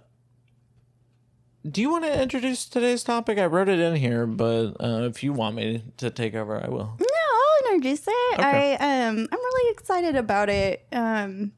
do 1.69 1.81
you 1.81 1.89
want 1.89 2.03
to 2.03 2.21
introduce 2.21 2.65
today's 2.65 3.03
topic? 3.03 3.37
I 3.39 3.45
wrote 3.45 3.69
it 3.69 3.79
in 3.79 3.95
here, 3.95 4.27
but 4.27 4.73
uh, 4.79 5.07
if 5.09 5.23
you 5.23 5.33
want 5.33 5.55
me 5.55 5.83
to 5.97 6.09
take 6.09 6.35
over, 6.35 6.63
I 6.63 6.69
will. 6.69 6.97
No, 6.99 7.05
I'll 7.07 7.73
introduce 7.73 8.07
it. 8.07 8.39
Okay. 8.39 8.77
I 8.79 9.07
um 9.07 9.27
I'm 9.31 9.39
really 9.39 9.71
excited 9.71 10.15
about 10.15 10.49
it. 10.49 10.85
Um 10.91 11.53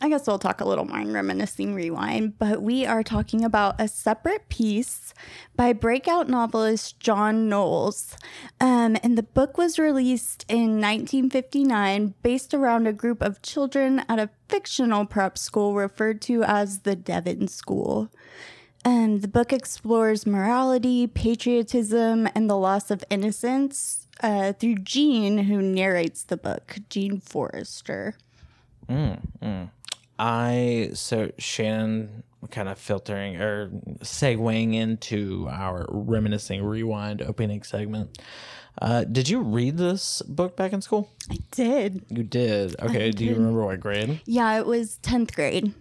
I 0.00 0.08
guess 0.08 0.26
we'll 0.26 0.40
talk 0.40 0.60
a 0.60 0.64
little 0.64 0.84
more 0.84 0.98
in 0.98 1.12
reminiscing 1.12 1.76
rewind, 1.76 2.36
but 2.36 2.60
we 2.60 2.84
are 2.84 3.04
talking 3.04 3.44
about 3.44 3.80
a 3.80 3.86
separate 3.86 4.48
peace 4.48 5.14
by 5.54 5.72
breakout 5.72 6.28
novelist 6.28 6.98
John 6.98 7.48
Knowles. 7.48 8.16
Um, 8.60 8.96
and 9.04 9.16
the 9.16 9.22
book 9.22 9.56
was 9.56 9.78
released 9.78 10.44
in 10.48 10.80
1959 10.80 12.14
based 12.20 12.52
around 12.52 12.88
a 12.88 12.92
group 12.92 13.22
of 13.22 13.42
children 13.42 14.02
at 14.08 14.18
a 14.18 14.30
fictional 14.48 15.06
prep 15.06 15.38
school 15.38 15.74
referred 15.74 16.20
to 16.22 16.42
as 16.42 16.80
the 16.80 16.96
Devon 16.96 17.46
School. 17.46 18.10
Um, 18.84 19.20
the 19.20 19.28
book 19.28 19.52
explores 19.52 20.26
morality, 20.26 21.06
patriotism, 21.06 22.28
and 22.34 22.50
the 22.50 22.56
loss 22.56 22.90
of 22.90 23.04
innocence 23.10 24.08
uh, 24.22 24.52
through 24.54 24.76
Gene, 24.76 25.38
who 25.38 25.62
narrates 25.62 26.22
the 26.24 26.36
book, 26.36 26.78
Gene 26.88 27.20
Forrester. 27.20 28.14
I 30.18 30.90
so 30.94 31.32
Shannon 31.38 32.22
kind 32.50 32.68
of 32.68 32.78
filtering 32.78 33.36
or 33.36 33.68
segueing 34.00 34.74
into 34.74 35.48
our 35.50 35.86
reminiscing 35.88 36.62
rewind 36.62 37.22
opening 37.22 37.62
segment. 37.62 38.18
Uh, 38.80 39.04
did 39.04 39.28
you 39.28 39.40
read 39.40 39.76
this 39.76 40.22
book 40.22 40.56
back 40.56 40.72
in 40.72 40.80
school? 40.80 41.10
I 41.30 41.38
did. 41.50 42.04
You 42.08 42.22
did. 42.22 42.78
Okay. 42.80 43.10
do 43.10 43.24
you 43.24 43.34
remember 43.34 43.64
what 43.64 43.80
grade? 43.80 44.20
Yeah, 44.24 44.58
it 44.58 44.66
was 44.66 44.98
10th 45.02 45.34
grade. 45.34 45.74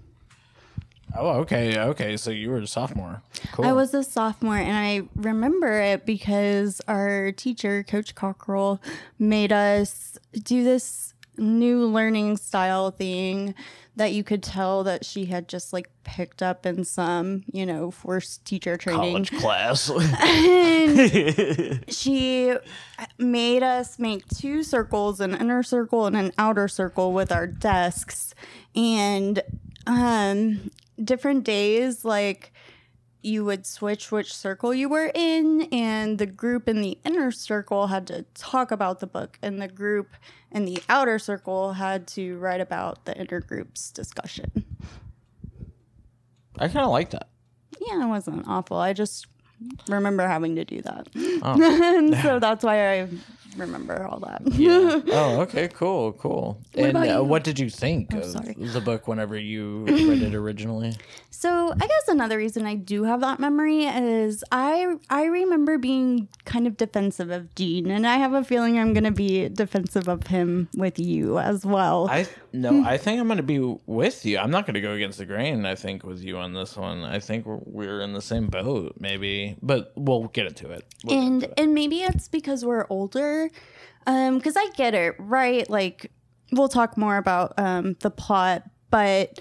Oh, 1.18 1.30
okay. 1.42 1.78
Okay. 1.80 2.18
So 2.18 2.32
you 2.32 2.50
were 2.50 2.60
a 2.60 2.68
sophomore. 2.68 3.22
Cool. 3.52 3.66
I 3.66 3.74
was 3.74 3.94
a 3.94 4.04
sophomore, 4.04 4.58
and 4.58 4.78
I 4.78 5.08
remember 5.16 5.80
it 5.80 6.06
because 6.06 6.82
our 6.88 7.32
teacher, 7.32 7.84
Coach 7.84 8.16
Cockrell, 8.16 8.80
made 9.20 9.52
us 9.52 10.18
do 10.44 10.64
this 10.64 11.14
new 11.38 11.86
learning 11.86 12.38
style 12.38 12.92
thing 12.92 13.56
that 13.96 14.14
you 14.14 14.24
could 14.24 14.42
tell 14.42 14.84
that 14.84 15.04
she 15.04 15.26
had 15.26 15.48
just 15.50 15.74
like 15.74 15.90
picked 16.04 16.42
up 16.42 16.66
in 16.66 16.84
some, 16.86 17.44
you 17.52 17.66
know, 17.66 17.92
first 17.92 18.46
teacher 18.46 18.78
training. 18.78 19.26
college 19.26 19.32
class. 19.40 19.92
And 20.92 21.86
she 21.94 22.54
made 23.18 23.64
us 23.64 24.00
make 24.00 24.28
two 24.28 24.64
circles 24.64 25.20
an 25.20 25.36
inner 25.36 25.64
circle 25.64 26.06
and 26.06 26.16
an 26.16 26.32
outer 26.38 26.68
circle 26.68 27.14
with 27.14 27.32
our 27.32 27.48
desks 27.48 28.34
and 28.76 29.42
um 29.88 30.72
different 31.04 31.44
days 31.44 32.04
like 32.06 32.52
you 33.24 33.46
would 33.46 33.66
switch 33.68 34.12
which 34.12 34.34
circle 34.34 34.74
you 34.74 34.90
were 34.90 35.12
in 35.14 35.62
and 35.72 36.18
the 36.18 36.26
group 36.26 36.68
in 36.68 36.82
the 36.82 36.98
inner 37.06 37.30
circle 37.32 37.88
had 37.88 38.08
to 38.08 38.24
talk 38.34 38.72
about 38.72 39.00
the 39.00 39.06
book 39.08 39.38
and 39.44 39.62
the 39.62 39.68
group 39.68 40.08
in 40.52 40.66
the 40.66 40.82
outer 40.90 41.20
circle 41.20 41.74
had 41.74 42.08
to 42.08 42.38
write 42.40 42.62
about 42.62 43.06
the 43.06 43.16
inner 43.18 43.40
group's 43.40 43.92
discussion 43.92 44.66
I 46.60 46.68
kind 46.68 46.86
of 46.86 46.92
like 46.92 47.12
that. 47.12 47.30
yeah 47.80 48.04
it 48.04 48.08
wasn't 48.10 48.48
awful 48.48 48.78
i 48.78 48.94
just 48.94 49.28
remember 49.88 50.28
having 50.28 50.56
to 50.56 50.66
do 50.66 50.82
that 50.82 51.08
Oh. 51.44 51.96
and 51.98 52.16
so 52.18 52.40
that's 52.46 52.64
why 52.64 53.02
I 53.02 53.08
remember 53.58 54.06
all 54.06 54.20
that. 54.20 54.42
Yeah. 54.54 55.02
oh, 55.08 55.42
okay, 55.42 55.68
cool, 55.68 56.14
cool. 56.14 56.62
and 56.76 56.98
uh, 56.98 57.22
what 57.22 57.44
did 57.44 57.60
you 57.60 57.70
think 57.70 58.14
of 58.14 58.26
sorry. 58.26 58.54
the 58.54 58.82
book 58.82 59.08
whenever 59.08 59.38
you 59.38 59.86
read 59.88 60.22
it 60.22 60.36
originally? 60.36 60.96
So 61.30 61.74
I 61.74 61.88
guess 61.88 62.08
another 62.08 62.38
reason 62.38 62.66
I 62.68 62.76
do 62.76 63.04
have 63.04 63.22
that 63.22 63.40
memory 63.40 63.86
is 63.86 64.44
I 64.52 64.98
I 65.10 65.26
remember 65.26 65.80
being 65.80 66.28
kind 66.46 66.68
of 66.68 66.78
defensive 66.78 67.32
of 67.32 67.56
Gene, 67.56 67.90
and 67.90 68.06
I 68.06 68.18
have 68.18 68.34
a 68.34 68.44
feeling 68.44 68.78
I'm 68.78 68.94
going 68.94 69.06
to 69.06 69.12
be 69.12 69.50
defensive 69.50 70.08
of 70.08 70.28
him 70.28 70.70
with 70.76 71.00
you 71.00 71.40
as 71.40 71.66
well. 71.66 72.08
I 72.12 72.28
no, 72.54 72.84
I 72.86 72.98
think 72.98 73.20
I'm 73.20 73.28
going 73.28 73.38
to 73.38 73.44
be 73.44 73.60
with 73.88 74.24
you. 74.24 74.38
I'm 74.38 74.52
not 74.52 74.68
going 74.68 74.76
to 74.76 74.82
go 74.82 74.94
against 74.94 75.18
the 75.18 75.26
grain. 75.26 75.66
I 75.66 75.74
think 75.74 76.04
with 76.04 76.22
you 76.22 76.38
on 76.38 76.54
this 76.54 76.78
one. 76.78 77.04
I 77.04 77.20
think 77.20 77.48
we're, 77.48 77.60
we're 77.66 78.02
in 78.02 78.14
the 78.14 78.22
same 78.22 78.46
boat, 78.48 78.98
maybe, 79.00 79.56
but 79.64 79.94
we'll 79.96 80.26
get 80.26 80.46
into 80.46 80.70
it. 80.70 80.86
We'll 81.04 81.18
and 81.18 81.44
into 81.44 81.50
it. 81.50 81.54
and 81.60 81.74
maybe 81.74 82.02
it's 82.04 82.28
because 82.28 82.64
we're 82.64 82.86
older 82.90 83.41
um 84.08 84.38
because 84.38 84.56
i 84.58 84.68
get 84.76 84.94
it 84.94 85.16
right? 85.20 85.70
Like 85.70 86.12
we'll 86.52 86.70
talk 86.70 86.98
more 86.98 87.18
about 87.18 87.54
um 87.58 87.96
the 88.00 88.12
plot 88.12 88.64
but 88.90 89.40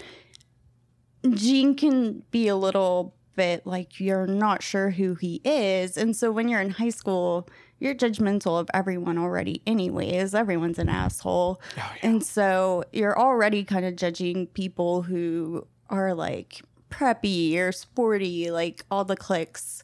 gene 1.33 1.75
can 1.75 2.23
be 2.31 2.47
a 2.47 2.55
little 2.55 3.15
bit 3.35 3.65
like 3.65 3.99
you're 3.99 4.27
not 4.27 4.61
sure 4.63 4.89
who 4.91 5.15
he 5.15 5.41
is. 5.43 5.97
And 5.97 6.15
so 6.15 6.31
when 6.31 6.47
you're 6.47 6.61
in 6.61 6.71
high 6.71 6.89
school 6.89 7.47
you're 7.79 7.95
judgmental 7.95 8.59
of 8.59 8.69
everyone 8.75 9.17
already 9.17 9.63
anyways. 9.65 10.35
Everyone's 10.35 10.77
an 10.77 10.87
asshole. 10.87 11.59
And 12.03 12.23
so 12.23 12.83
you're 12.93 13.17
already 13.19 13.63
kind 13.63 13.85
of 13.85 13.95
judging 13.95 14.45
people 14.47 15.01
who 15.01 15.65
are 15.89 16.13
like 16.13 16.61
preppy 16.91 17.57
or 17.57 17.71
sporty 17.71 18.51
like 18.51 18.85
all 18.91 19.03
the 19.05 19.15
cliques 19.15 19.83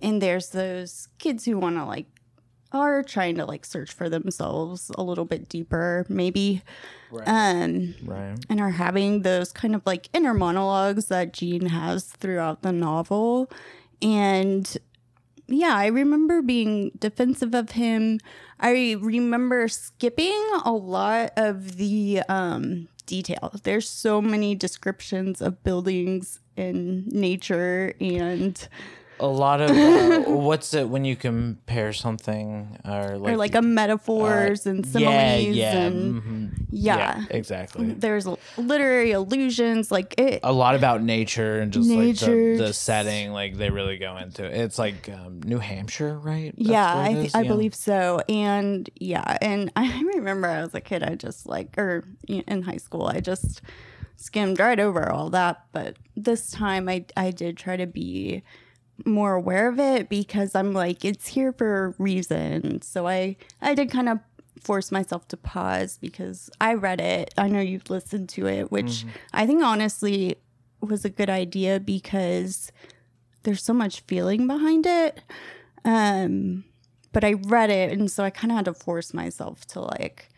and 0.00 0.20
there's 0.20 0.50
those 0.50 1.08
kids 1.18 1.44
who 1.44 1.58
want 1.58 1.76
to 1.76 1.84
like 1.84 2.06
are 2.72 3.02
trying 3.02 3.36
to 3.36 3.44
like 3.44 3.64
search 3.64 3.92
for 3.92 4.08
themselves 4.08 4.90
a 4.96 5.02
little 5.02 5.24
bit 5.24 5.48
deeper 5.48 6.04
maybe 6.08 6.62
right, 7.10 7.28
um 7.28 7.94
right. 8.04 8.36
and 8.48 8.60
are 8.60 8.70
having 8.70 9.22
those 9.22 9.52
kind 9.52 9.74
of 9.74 9.82
like 9.86 10.08
inner 10.12 10.34
monologues 10.34 11.06
that 11.06 11.32
Gene 11.32 11.66
has 11.66 12.04
throughout 12.04 12.62
the 12.62 12.72
novel 12.72 13.50
and 14.02 14.76
yeah, 15.48 15.74
I 15.76 15.86
remember 15.86 16.42
being 16.42 16.90
defensive 16.98 17.54
of 17.54 17.72
him. 17.72 18.20
I 18.58 18.96
remember 18.98 19.68
skipping 19.68 20.44
a 20.64 20.72
lot 20.72 21.32
of 21.36 21.76
the 21.76 22.22
um, 22.28 22.88
detail. 23.06 23.52
There's 23.62 23.88
so 23.88 24.20
many 24.20 24.54
descriptions 24.54 25.40
of 25.40 25.62
buildings 25.62 26.40
and 26.56 27.06
nature 27.08 27.94
and 28.00 28.68
a 29.18 29.26
lot 29.26 29.60
of 29.60 29.70
uh, 29.70 30.20
what's 30.30 30.74
it 30.74 30.88
when 30.88 31.04
you 31.04 31.16
compare 31.16 31.92
something 31.92 32.78
or 32.84 33.16
like 33.18 33.32
or 33.32 33.36
like 33.36 33.54
a 33.54 33.62
metaphors 33.62 34.66
and 34.66 34.84
similes 34.86 35.14
yeah, 35.14 35.36
yeah, 35.38 35.76
and 35.86 36.22
mhm. 36.22 36.50
yeah. 36.70 37.24
exactly. 37.30 37.92
there's 37.92 38.26
literary 38.56 39.12
allusions 39.12 39.90
like 39.90 40.14
it 40.18 40.40
A 40.42 40.52
lot 40.52 40.74
about 40.74 41.02
nature 41.02 41.60
and 41.60 41.72
just 41.72 41.88
like 41.88 41.98
Nature, 41.98 42.56
the, 42.56 42.64
the 42.64 42.72
setting, 42.72 43.32
like 43.32 43.56
they 43.56 43.70
really 43.70 43.96
go 43.96 44.16
into 44.16 44.44
it. 44.44 44.54
It's 44.54 44.78
like 44.78 45.08
um, 45.08 45.42
New 45.42 45.58
Hampshire, 45.58 46.18
right? 46.18 46.52
That's 46.56 46.68
yeah, 46.68 46.98
I, 46.98 47.14
th-? 47.14 47.34
I 47.34 47.42
Yeah. 47.42 47.48
believe 47.48 47.74
so. 47.74 48.20
And 48.28 48.88
yeah, 48.96 49.38
and 49.40 49.72
I 49.76 50.02
remember 50.14 50.48
as 50.48 50.74
a 50.74 50.80
kid, 50.80 51.02
I 51.02 51.14
just 51.14 51.46
like, 51.46 51.76
or 51.78 52.04
in 52.28 52.62
high 52.62 52.76
school, 52.76 53.06
I 53.06 53.20
just 53.20 53.62
skimmed 54.16 54.58
right 54.60 54.78
over 54.80 55.10
all 55.10 55.30
that. 55.30 55.64
But 55.72 55.96
this 56.16 56.50
time, 56.50 56.88
I 56.88 57.04
I 57.16 57.30
did 57.30 57.56
try 57.56 57.76
to 57.76 57.86
be 57.86 58.42
more 59.04 59.34
aware 59.34 59.68
of 59.68 59.78
it 59.78 60.08
because 60.08 60.54
I'm 60.54 60.72
like, 60.72 61.04
it's 61.04 61.28
here 61.28 61.52
for 61.52 61.86
a 61.86 61.94
reason. 61.98 62.82
So 62.82 63.06
I 63.06 63.36
I 63.60 63.74
did 63.74 63.90
kind 63.90 64.08
of 64.08 64.20
force 64.60 64.90
myself 64.90 65.28
to 65.28 65.36
pause 65.36 65.98
because 66.00 66.50
I 66.60 66.74
read 66.74 67.00
it. 67.00 67.32
I 67.36 67.48
know 67.48 67.60
you've 67.60 67.90
listened 67.90 68.28
to 68.30 68.46
it, 68.48 68.72
which 68.72 69.04
I 69.32 69.46
think 69.46 69.62
honestly 69.62 70.36
was 70.80 71.04
a 71.04 71.10
good 71.10 71.30
idea 71.30 71.78
because 71.78 72.72
there's 73.42 73.62
so 73.62 73.72
much 73.72 74.00
feeling 74.08 74.46
behind 74.46 74.86
it. 74.86 75.20
Um, 75.84 76.64
but 77.12 77.24
I 77.24 77.34
read 77.34 77.70
it, 77.70 77.92
and 77.96 78.10
so 78.10 78.24
I 78.24 78.30
kind 78.30 78.50
of 78.50 78.56
had 78.56 78.64
to 78.66 78.74
force 78.74 79.14
myself 79.14 79.66
to 79.68 79.80
like 79.80 80.28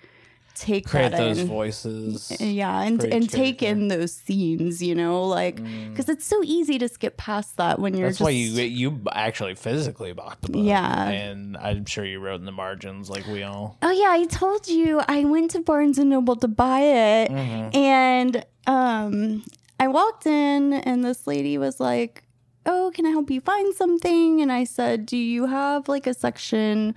take 0.60 0.86
create 0.86 1.10
that 1.12 1.18
those 1.18 1.38
in. 1.38 1.46
voices. 1.48 2.32
Yeah, 2.40 2.82
and 2.82 3.02
and 3.04 3.28
take 3.30 3.58
character. 3.60 3.80
in 3.80 3.88
those 3.88 4.12
scenes, 4.12 4.82
you 4.82 4.94
know, 4.94 5.24
like 5.24 5.56
because 5.90 6.08
it's 6.08 6.24
so 6.26 6.40
easy 6.44 6.78
to 6.78 6.88
skip 6.88 7.16
past 7.16 7.56
that 7.56 7.78
when 7.78 7.94
you're 7.94 8.08
That's 8.08 8.18
just 8.18 8.24
why 8.24 8.30
you 8.30 8.52
you 8.62 9.00
actually 9.12 9.54
physically 9.54 10.12
bought 10.12 10.40
the 10.42 10.50
book. 10.52 10.62
Yeah. 10.64 11.08
and 11.08 11.56
I'm 11.56 11.84
sure 11.86 12.04
you 12.04 12.18
wrote 12.20 12.40
in 12.40 12.46
the 12.46 12.52
margins 12.52 13.08
like 13.10 13.26
we 13.26 13.42
all. 13.42 13.76
Oh 13.82 13.90
yeah, 13.90 14.10
I 14.10 14.24
told 14.26 14.68
you 14.68 15.00
I 15.08 15.24
went 15.24 15.50
to 15.52 15.60
Barnes 15.60 15.98
and 15.98 16.10
Noble 16.10 16.36
to 16.36 16.48
buy 16.48 16.80
it, 16.80 17.30
Mm-hmm. 17.30 17.76
and 17.76 18.44
um, 18.66 19.44
I 19.80 19.88
walked 19.88 20.26
in, 20.26 20.72
and 20.74 21.04
this 21.04 21.26
lady 21.26 21.56
was 21.58 21.80
like, 21.80 22.24
"Oh, 22.66 22.90
can 22.94 23.06
I 23.06 23.10
help 23.10 23.30
you 23.30 23.40
find 23.40 23.74
something?" 23.74 24.40
And 24.42 24.50
I 24.52 24.64
said, 24.64 25.06
"Do 25.06 25.16
you 25.16 25.46
have 25.46 25.88
like 25.88 26.06
a 26.06 26.14
section 26.14 26.94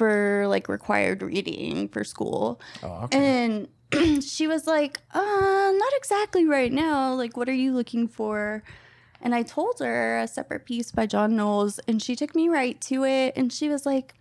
for 0.00 0.46
like 0.48 0.68
required 0.68 1.20
reading 1.22 1.88
for 1.88 2.02
school?" 2.04 2.60
Oh, 2.82 3.04
okay. 3.04 3.18
And 3.18 3.68
she 4.24 4.46
was 4.46 4.66
like, 4.66 4.98
uh, 5.12 5.72
not 5.84 5.92
exactly 5.96 6.44
right 6.46 6.72
now. 6.72 7.12
Like, 7.14 7.36
what 7.36 7.48
are 7.48 7.60
you 7.64 7.72
looking 7.72 8.08
for? 8.08 8.62
And 9.20 9.34
I 9.34 9.42
told 9.42 9.80
her 9.80 10.18
a 10.18 10.26
separate 10.26 10.64
peace 10.64 10.90
by 10.92 11.06
John 11.06 11.36
Knowles, 11.36 11.78
and 11.86 12.00
she 12.00 12.16
took 12.16 12.34
me 12.34 12.48
right 12.48 12.80
to 12.82 13.04
it. 13.04 13.34
And 13.36 13.52
she 13.52 13.68
was 13.68 13.84
like, 13.84 14.14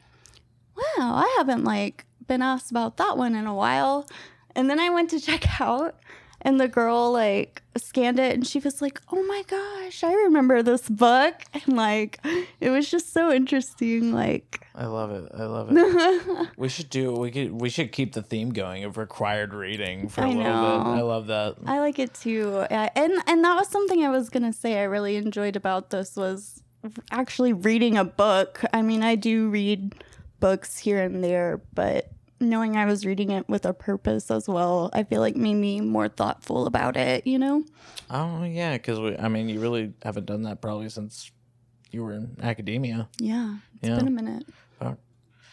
wow, 0.76 1.24
I 1.24 1.36
haven't 1.38 1.64
like 1.64 2.06
been 2.28 2.42
asked 2.42 2.72
about 2.72 2.98
that 2.98 3.18
one 3.18 3.36
in 3.36 3.48
a 3.48 3.54
while. 3.54 4.08
And 4.56 4.70
then 4.70 4.80
I 4.80 4.90
went 4.90 5.10
to 5.12 5.20
check 5.30 5.62
out, 5.62 5.96
and 6.42 6.60
the 6.60 6.68
girl 6.68 7.12
like 7.12 7.62
scanned 7.78 8.20
it, 8.20 8.34
and 8.34 8.46
she 8.46 8.60
was 8.60 8.82
like, 8.82 9.02
oh 9.12 9.24
my 9.24 9.44
gosh, 9.48 10.04
I 10.04 10.14
remember 10.14 10.62
this 10.64 10.88
book. 10.90 11.36
And 11.54 11.76
like, 11.76 12.20
it 12.60 12.70
was 12.70 12.90
just 12.90 13.12
so 13.14 13.32
interesting. 13.32 14.14
Like, 14.14 14.66
I 14.76 14.86
love 14.86 15.12
it. 15.12 15.30
I 15.34 15.44
love 15.46 15.70
it. 15.72 16.50
we 16.58 16.70
should 16.70 16.90
do. 16.90 17.12
We 17.14 17.32
could. 17.32 17.52
We 17.60 17.70
should 17.70 17.92
keep 17.92 18.14
the 18.14 18.22
theme 18.22 18.52
going 18.52 18.84
of 18.86 18.98
required 18.98 19.54
reading 19.54 20.08
for 20.10 20.22
a 20.22 20.26
I 20.26 20.28
little 20.28 20.44
know. 20.44 20.84
bit. 20.84 20.90
I 20.90 21.02
love 21.02 21.28
that. 21.28 21.56
I 21.66 21.80
like 21.80 22.00
it 22.00 22.14
too. 22.14 22.66
Yeah, 22.72 22.90
and 22.96 23.14
and 23.28 23.44
that 23.44 23.56
was 23.56 23.68
something 23.68 24.04
I 24.06 24.10
was 24.10 24.30
gonna 24.30 24.54
say 24.54 24.80
I 24.80 24.84
really 24.84 25.16
enjoyed 25.18 25.56
about 25.56 25.90
this 25.90 26.16
was 26.16 26.62
actually 27.12 27.52
reading 27.54 27.98
a 27.98 28.06
book. 28.06 28.62
I 28.74 28.82
mean, 28.82 29.04
I 29.04 29.16
do 29.16 29.50
read 29.50 29.96
books 30.40 30.78
here 30.78 31.02
and 31.02 31.22
there, 31.24 31.60
but 31.74 32.10
knowing 32.40 32.78
I 32.78 32.86
was 32.86 33.06
reading 33.06 33.32
it 33.32 33.48
with 33.50 33.66
a 33.66 33.74
purpose 33.74 34.30
as 34.32 34.48
well, 34.48 34.90
I 34.94 35.04
feel 35.04 35.22
like 35.22 35.36
made 35.36 35.56
me 35.56 35.82
more 35.82 36.08
thoughtful 36.08 36.66
about 36.66 36.96
it. 36.98 37.26
You 37.28 37.40
know? 37.40 37.64
Oh 38.10 38.44
yeah, 38.44 38.74
because 38.74 39.00
we. 39.00 39.18
I 39.18 39.28
mean, 39.28 39.50
you 39.50 39.60
really 39.60 39.94
haven't 40.04 40.26
done 40.26 40.44
that 40.44 40.62
probably 40.62 40.90
since 40.90 41.32
you 41.92 42.04
were 42.04 42.14
in 42.14 42.36
academia. 42.42 43.08
Yeah, 43.18 43.58
it's 43.82 43.90
Yeah. 43.90 43.96
been 43.98 44.08
a 44.08 44.12
minute, 44.12 44.44
Fuck. 44.80 44.98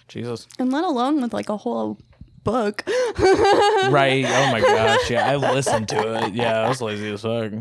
Jesus. 0.08 0.46
and 0.58 0.70
let 0.72 0.84
alone 0.84 1.20
with 1.22 1.32
like 1.34 1.48
a 1.48 1.56
whole 1.56 1.98
book. 2.44 2.84
Right. 3.18 4.24
Oh 4.26 4.52
my 4.52 4.60
gosh. 4.60 5.10
Yeah, 5.10 5.30
I 5.30 5.36
listened 5.36 5.88
to 5.88 6.24
it. 6.26 6.34
Yeah, 6.34 6.60
I 6.60 6.68
was 6.68 6.80
lazy 6.82 7.10
as 7.12 7.22
fuck. 7.22 7.52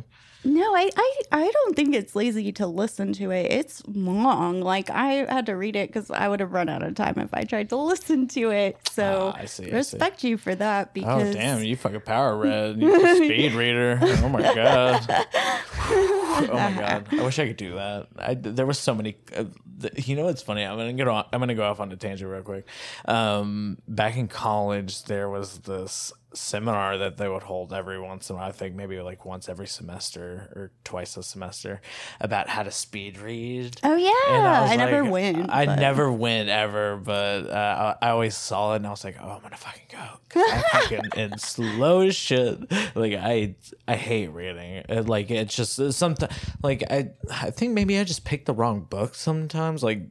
No, 0.45 0.75
I, 0.75 0.89
I 0.95 1.21
I 1.31 1.51
don't 1.51 1.75
think 1.75 1.95
it's 1.95 2.15
lazy 2.15 2.51
to 2.53 2.67
listen 2.67 3.13
to 3.13 3.31
it. 3.31 3.51
It's 3.51 3.81
long. 3.87 4.61
Like 4.61 4.89
I 4.89 5.25
had 5.31 5.47
to 5.47 5.53
read 5.55 5.75
it 5.75 5.89
because 5.89 6.11
I 6.11 6.27
would 6.27 6.39
have 6.39 6.53
run 6.53 6.69
out 6.69 6.83
of 6.83 6.93
time 6.95 7.15
if 7.17 7.33
I 7.33 7.43
tried 7.43 7.69
to 7.69 7.75
listen 7.91 8.27
to 8.29 8.51
it. 8.51 8.77
So 8.91 9.33
Ah, 9.35 9.39
I 9.41 9.45
see, 9.45 9.63
I 9.63 9.67
see. 9.67 9.71
respect 9.73 10.23
you 10.23 10.37
for 10.37 10.53
that 10.55 10.87
Oh 10.89 10.91
because 10.93 11.33
damn, 11.35 11.63
you 11.63 11.75
fucking 11.75 12.01
power 12.01 12.37
read. 12.41 12.79
You 12.79 12.95
a 13.03 13.15
speed 13.15 13.53
reader. 13.53 13.99
Oh 14.01 14.29
my 14.29 14.41
god. 14.41 15.05
oh 15.79 16.49
my 16.53 16.71
god. 16.79 17.07
I 17.11 17.23
wish 17.23 17.39
I 17.39 17.47
could 17.47 17.57
do 17.57 17.75
that. 17.75 18.07
I, 18.17 18.33
there 18.35 18.65
was 18.65 18.77
so 18.79 18.93
many. 18.93 19.17
Uh, 19.35 19.45
th- 19.81 20.07
you 20.07 20.15
know 20.15 20.25
what's 20.25 20.41
funny? 20.41 20.63
I'm 20.63 20.77
gonna 20.77 20.93
get 20.93 21.07
on. 21.07 21.25
I'm 21.33 21.39
gonna 21.39 21.55
go 21.55 21.63
off 21.63 21.79
on 21.79 21.91
a 21.91 21.95
tangent 21.95 22.29
real 22.31 22.41
quick. 22.43 22.67
Um, 23.05 23.77
back 23.87 24.15
in 24.17 24.27
college, 24.27 25.03
there 25.05 25.29
was 25.29 25.59
this 25.59 26.13
seminar 26.35 26.97
that 26.97 27.17
they 27.17 27.27
would 27.27 27.43
hold 27.43 27.73
every 27.73 27.99
once 27.99 28.29
in 28.29 28.35
a 28.35 28.39
while. 28.39 28.49
I 28.49 28.51
think 28.51 28.75
maybe 28.75 28.99
like 29.01 29.25
once 29.25 29.49
every 29.49 29.67
semester 29.67 30.51
or 30.55 30.71
twice 30.83 31.17
a 31.17 31.23
semester 31.23 31.81
about 32.19 32.49
how 32.49 32.63
to 32.63 32.71
speed 32.71 33.17
read. 33.17 33.79
Oh 33.83 33.95
yeah, 33.95 34.67
I, 34.69 34.75
never 34.75 35.03
like- 35.03 35.11
went. 35.11 35.49
I 35.49 35.65
but- 35.65 35.79
never 35.79 36.11
win 36.11 36.49
ever, 36.49 36.97
but 36.97 37.49
uh, 37.49 37.95
I, 38.01 38.07
I 38.07 38.09
always 38.11 38.35
saw 38.35 38.73
it 38.73 38.77
and 38.77 38.87
I 38.87 38.91
was 38.91 39.03
like, 39.03 39.17
oh, 39.21 39.29
I'm 39.29 39.41
gonna 39.41 39.57
fucking 39.57 39.87
go. 39.91 39.97
I 40.35 40.63
fucking 40.71 41.01
am 41.15 41.37
slow 41.37 42.01
as 42.01 42.15
shit. 42.15 42.59
Like 42.95 43.13
I, 43.13 43.55
I 43.87 43.95
hate 43.95 44.27
reading. 44.27 44.83
It, 44.89 45.07
like 45.07 45.31
it's 45.31 45.55
just 45.55 45.93
sometimes. 45.93 46.33
Like 46.61 46.83
I, 46.89 47.11
I 47.31 47.51
think 47.51 47.73
maybe 47.73 47.97
I 47.97 48.03
just 48.03 48.25
picked 48.25 48.45
the 48.45 48.53
wrong 48.53 48.81
book 48.81 49.15
sometimes. 49.15 49.83
Like 49.83 50.01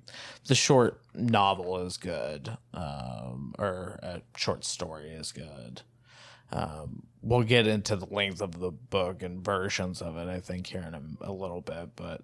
the 0.47 0.55
short 0.55 1.01
novel 1.15 1.79
is 1.85 1.97
good, 1.97 2.57
um, 2.73 3.55
or 3.59 3.99
a 4.03 4.23
short 4.37 4.65
story 4.65 5.09
is 5.11 5.33
good. 5.33 5.83
Um, 6.55 7.03
we'll 7.21 7.43
get 7.43 7.67
into 7.67 7.97
the 7.97 8.07
length 8.07 8.41
of 8.41 8.59
the 8.59 8.71
book 8.71 9.23
and 9.23 9.45
versions 9.45 10.01
of 10.01 10.17
it, 10.17 10.29
I 10.29 10.39
think, 10.41 10.67
here 10.69 10.85
in 10.87 10.95
a, 10.95 11.31
a 11.31 11.33
little 11.33 11.61
bit. 11.61 11.91
But 11.97 12.23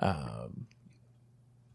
um, 0.00 0.66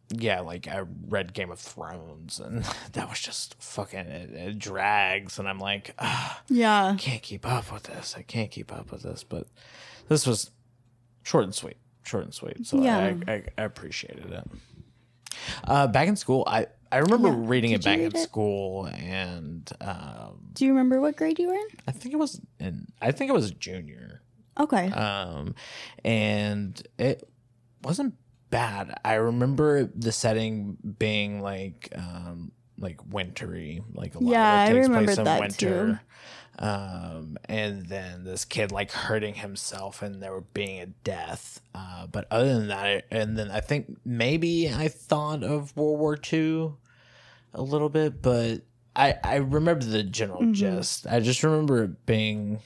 yeah, 0.10 0.41
like 0.41 0.67
I 0.67 0.84
read 1.08 1.34
Game 1.34 1.51
of 1.51 1.60
Thrones, 1.60 2.39
and 2.39 2.63
that 2.93 3.10
was 3.10 3.19
just 3.19 3.55
fucking 3.62 3.99
it, 3.99 4.31
it 4.31 4.60
drags, 4.60 5.39
and 5.39 5.47
I'm 5.47 5.60
like, 5.60 5.95
ah, 5.99 6.41
Yeah, 6.49 6.91
I 6.91 6.95
can't 6.95 7.21
keep 7.21 7.45
up 7.47 7.71
with 7.71 7.84
this. 7.84 8.15
I 8.17 8.21
can't 8.23 8.51
keep 8.51 8.73
up 8.73 8.91
with 8.91 9.03
this. 9.03 9.23
But 9.23 9.47
this 10.10 10.27
was 10.27 10.51
short 11.23 11.45
and 11.45 11.55
sweet, 11.55 11.77
short 12.03 12.25
and 12.25 12.34
sweet. 12.34 12.65
So 12.67 12.81
Yeah. 12.81 12.97
I, 13.27 13.31
I, 13.31 13.43
I 13.58 13.63
appreciated 13.63 14.31
it. 14.31 14.47
Uh, 15.63 15.88
back 15.88 16.08
in 16.08 16.15
school, 16.15 16.43
I 16.47 16.67
I 16.91 16.97
remember 16.97 17.29
Yeah. 17.29 17.47
reading 17.49 17.71
Did 17.71 17.81
it 17.81 17.83
back 17.83 17.97
in 17.97 18.03
read 18.05 18.15
it? 18.15 18.17
school, 18.19 18.85
and 18.85 19.69
um, 19.81 20.49
do 20.53 20.65
you 20.65 20.71
remember 20.71 21.01
what 21.01 21.15
grade 21.17 21.39
you 21.39 21.47
were 21.49 21.53
in? 21.55 21.67
I 21.87 21.91
think 21.91 22.13
it 22.13 22.17
was 22.17 22.39
in 22.59 22.87
I 23.01 23.11
think 23.11 23.29
it 23.29 23.33
was 23.33 23.51
junior. 23.51 24.21
Okay. 24.59 24.89
Um, 24.91 25.55
and 26.03 26.81
it 26.97 27.27
wasn't 27.83 28.15
bad. 28.49 28.97
I 29.03 29.15
remember 29.15 29.83
the 29.85 30.11
setting 30.11 30.77
being 30.99 31.41
like 31.41 31.89
um 31.95 32.51
like 32.77 32.99
wintry, 33.09 33.81
like 33.93 34.15
a 34.15 34.19
lot 34.19 34.31
Yeah, 34.31 34.49
I 34.49 34.55
of 34.55 34.71
it 34.71 34.73
takes 34.75 34.87
remembered 34.87 35.05
place 35.05 35.17
in 35.17 35.23
that 35.25 35.39
winter. 35.39 36.01
Um, 36.57 37.37
and 37.49 37.87
then 37.87 38.23
this 38.23 38.45
kid 38.45 38.71
like 38.71 38.91
hurting 38.91 39.35
himself, 39.35 40.01
and 40.01 40.21
there 40.23 40.31
were 40.31 40.41
being 40.41 40.79
a 40.79 40.85
death. 40.85 41.59
Uh, 41.73 42.07
but 42.07 42.27
other 42.31 42.53
than 42.53 42.67
that, 42.69 43.05
and 43.11 43.37
then 43.37 43.51
I 43.51 43.59
think 43.59 43.97
maybe 44.05 44.69
I 44.69 44.87
thought 44.87 45.43
of 45.43 45.75
World 45.75 45.99
War 45.99 46.17
II 46.31 46.71
a 47.53 47.61
little 47.61 47.89
bit, 47.89 48.21
but 48.21 48.61
I 48.95 49.15
I 49.23 49.35
remember 49.35 49.83
the 49.85 50.03
general 50.03 50.43
Mhm. 50.43 50.53
gist. 50.53 51.07
I 51.07 51.19
just 51.19 51.43
remember 51.43 51.83
it 51.83 52.05
being 52.05 52.59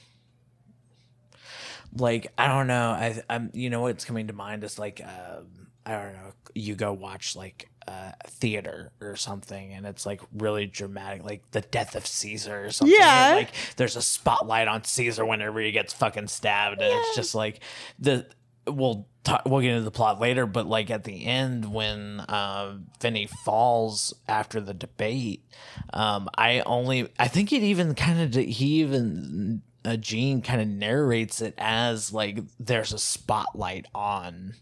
like 1.96 2.28
I 2.38 2.46
don't 2.48 2.66
know. 2.66 2.90
I 2.90 3.22
I'm 3.28 3.50
you 3.54 3.70
know 3.70 3.80
what's 3.82 4.04
coming 4.04 4.26
to 4.28 4.32
mind 4.32 4.64
is 4.64 4.78
like 4.78 5.00
um, 5.04 5.68
I 5.84 5.92
don't 5.92 6.12
know. 6.12 6.32
You 6.54 6.74
go 6.74 6.92
watch 6.92 7.34
like 7.36 7.69
uh, 7.90 8.12
theater 8.26 8.92
or 9.00 9.16
something, 9.16 9.72
and 9.72 9.84
it's 9.84 10.06
like 10.06 10.20
really 10.32 10.66
dramatic, 10.66 11.24
like 11.24 11.42
the 11.50 11.60
death 11.60 11.96
of 11.96 12.06
Caesar 12.06 12.66
or 12.66 12.70
something. 12.70 12.96
Yeah. 12.96 13.32
like 13.34 13.52
there's 13.76 13.96
a 13.96 14.02
spotlight 14.02 14.68
on 14.68 14.84
Caesar 14.84 15.24
whenever 15.24 15.60
he 15.60 15.72
gets 15.72 15.92
fucking 15.92 16.28
stabbed, 16.28 16.80
and 16.80 16.92
it's 16.92 17.16
just 17.16 17.34
like 17.34 17.60
the 17.98 18.26
we'll 18.66 19.08
talk, 19.24 19.42
we'll 19.44 19.60
get 19.60 19.72
into 19.72 19.82
the 19.82 19.90
plot 19.90 20.20
later, 20.20 20.46
but 20.46 20.66
like 20.66 20.88
at 20.90 21.02
the 21.02 21.26
end 21.26 21.72
when 21.72 22.20
uh, 22.20 22.78
Finny 23.00 23.26
falls 23.44 24.14
after 24.28 24.60
the 24.60 24.74
debate, 24.74 25.44
um, 25.92 26.28
I 26.38 26.60
only 26.60 27.08
I 27.18 27.26
think 27.26 27.52
it 27.52 27.62
even 27.62 27.96
kind 27.96 28.20
of 28.20 28.40
he 28.40 28.80
even 28.82 29.62
uh, 29.84 29.96
Gene 29.96 30.42
kind 30.42 30.60
of 30.60 30.68
narrates 30.68 31.40
it 31.40 31.54
as 31.58 32.12
like 32.12 32.40
there's 32.58 32.92
a 32.92 32.98
spotlight 32.98 33.86
on 33.94 34.54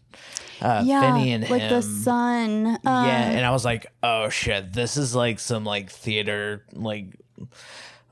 uh, 0.61 0.83
yeah, 0.85 1.01
Finny 1.01 1.31
and 1.31 1.49
like 1.49 1.61
him. 1.61 1.69
the 1.69 1.81
sun. 1.81 2.67
Uh, 2.67 2.79
yeah, 2.85 3.29
and 3.31 3.45
I 3.45 3.51
was 3.51 3.65
like, 3.65 3.87
oh 4.03 4.29
shit, 4.29 4.73
this 4.73 4.97
is 4.97 5.15
like 5.15 5.39
some 5.39 5.63
like 5.63 5.89
theater 5.89 6.65
like. 6.73 7.15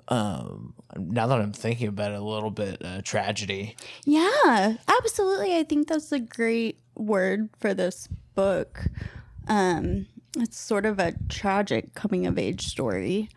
Um, 0.10 0.74
now 0.98 1.28
that 1.28 1.41
I'm 1.41 1.52
thinking 1.52 1.89
about 1.89 2.13
it, 2.13 2.20
a 2.20 2.24
little 2.24 2.52
bit 2.52 2.82
uh, 2.84 3.02
tragedy. 3.02 3.76
Yeah, 4.06 4.76
absolutely. 4.88 5.58
I 5.58 5.63
think 5.63 5.89
that's 5.89 6.13
a 6.13 6.20
great 6.20 6.80
word 6.96 7.50
for 7.60 7.74
this 7.74 8.08
book. 8.34 8.86
Um, 9.50 10.08
it's 10.38 10.58
sort 10.58 10.86
of 10.86 11.00
a 11.00 11.13
tragic 11.28 11.93
coming 11.93 12.26
of 12.26 12.38
age 12.39 12.67
story. 12.67 13.30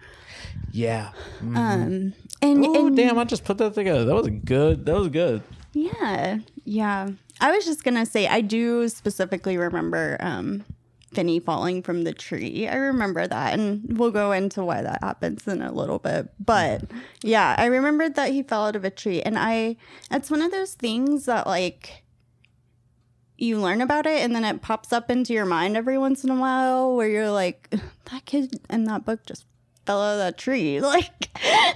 Yeah. 0.73 1.11
Mhm. 1.43 1.57
Um, 1.57 2.13
and, 2.43 2.65
Oh 2.67 2.87
and 2.87 2.97
damn! 2.97 3.19
I 3.19 3.25
just 3.25 3.45
put 3.45 3.59
that 3.59 3.75
together. 3.75 4.05
That 4.05 4.15
was 4.15 4.29
good. 4.45 4.87
That 4.87 4.95
was 4.97 5.09
good. 5.09 5.43
yeah, 5.73 6.39
yeah. 6.65 7.09
I 7.41 7.51
was 7.53 7.65
just 7.65 7.85
gonna 7.85 8.07
say 8.07 8.27
I 8.29 8.41
do 8.41 8.89
specifically 8.89 9.57
remember 9.57 10.17
um, 10.21 10.65
Finny 11.13 11.41
falling 11.41 11.83
from 11.83 12.05
the 12.05 12.13
tree. 12.13 12.69
I 12.69 12.77
remember 12.77 13.27
that, 13.27 13.59
and 13.59 13.99
we'll 13.99 14.11
go 14.11 14.33
into 14.33 14.63
why 14.65 14.83
that 14.83 15.03
happens 15.03 15.47
in 15.49 15.61
a 15.63 15.73
little 15.73 15.99
bit. 15.99 16.29
But 16.39 16.83
yeah, 17.23 17.55
I 17.59 17.67
remembered 17.67 18.15
that 18.15 18.31
he 18.33 18.43
fell 18.43 18.67
out 18.67 18.77
of 18.77 18.85
a 18.85 18.91
tree, 18.91 19.21
and 19.23 19.39
I. 19.39 19.77
It's 20.11 20.31
one 20.31 20.43
of 20.43 20.51
those 20.53 20.75
things 20.75 21.27
that 21.27 21.47
like 21.47 22.05
you 23.37 23.59
learn 23.59 23.81
about 23.81 24.05
it 24.05 24.21
and 24.23 24.35
then 24.35 24.45
it 24.45 24.61
pops 24.61 24.93
up 24.93 25.11
into 25.11 25.33
your 25.33 25.47
mind 25.47 25.75
every 25.75 25.97
once 25.97 26.23
in 26.25 26.29
a 26.29 26.35
while 26.39 26.95
where 26.95 27.09
you're 27.09 27.31
like 27.31 27.71
that 28.13 28.23
kid 28.27 28.61
in 28.69 28.85
that 28.85 29.07
book 29.07 29.25
just 29.25 29.47
fell 29.87 30.03
out 30.03 30.13
of 30.13 30.19
that 30.19 30.39
tree 30.39 30.81
like 30.81 31.29
yeah 31.43 31.73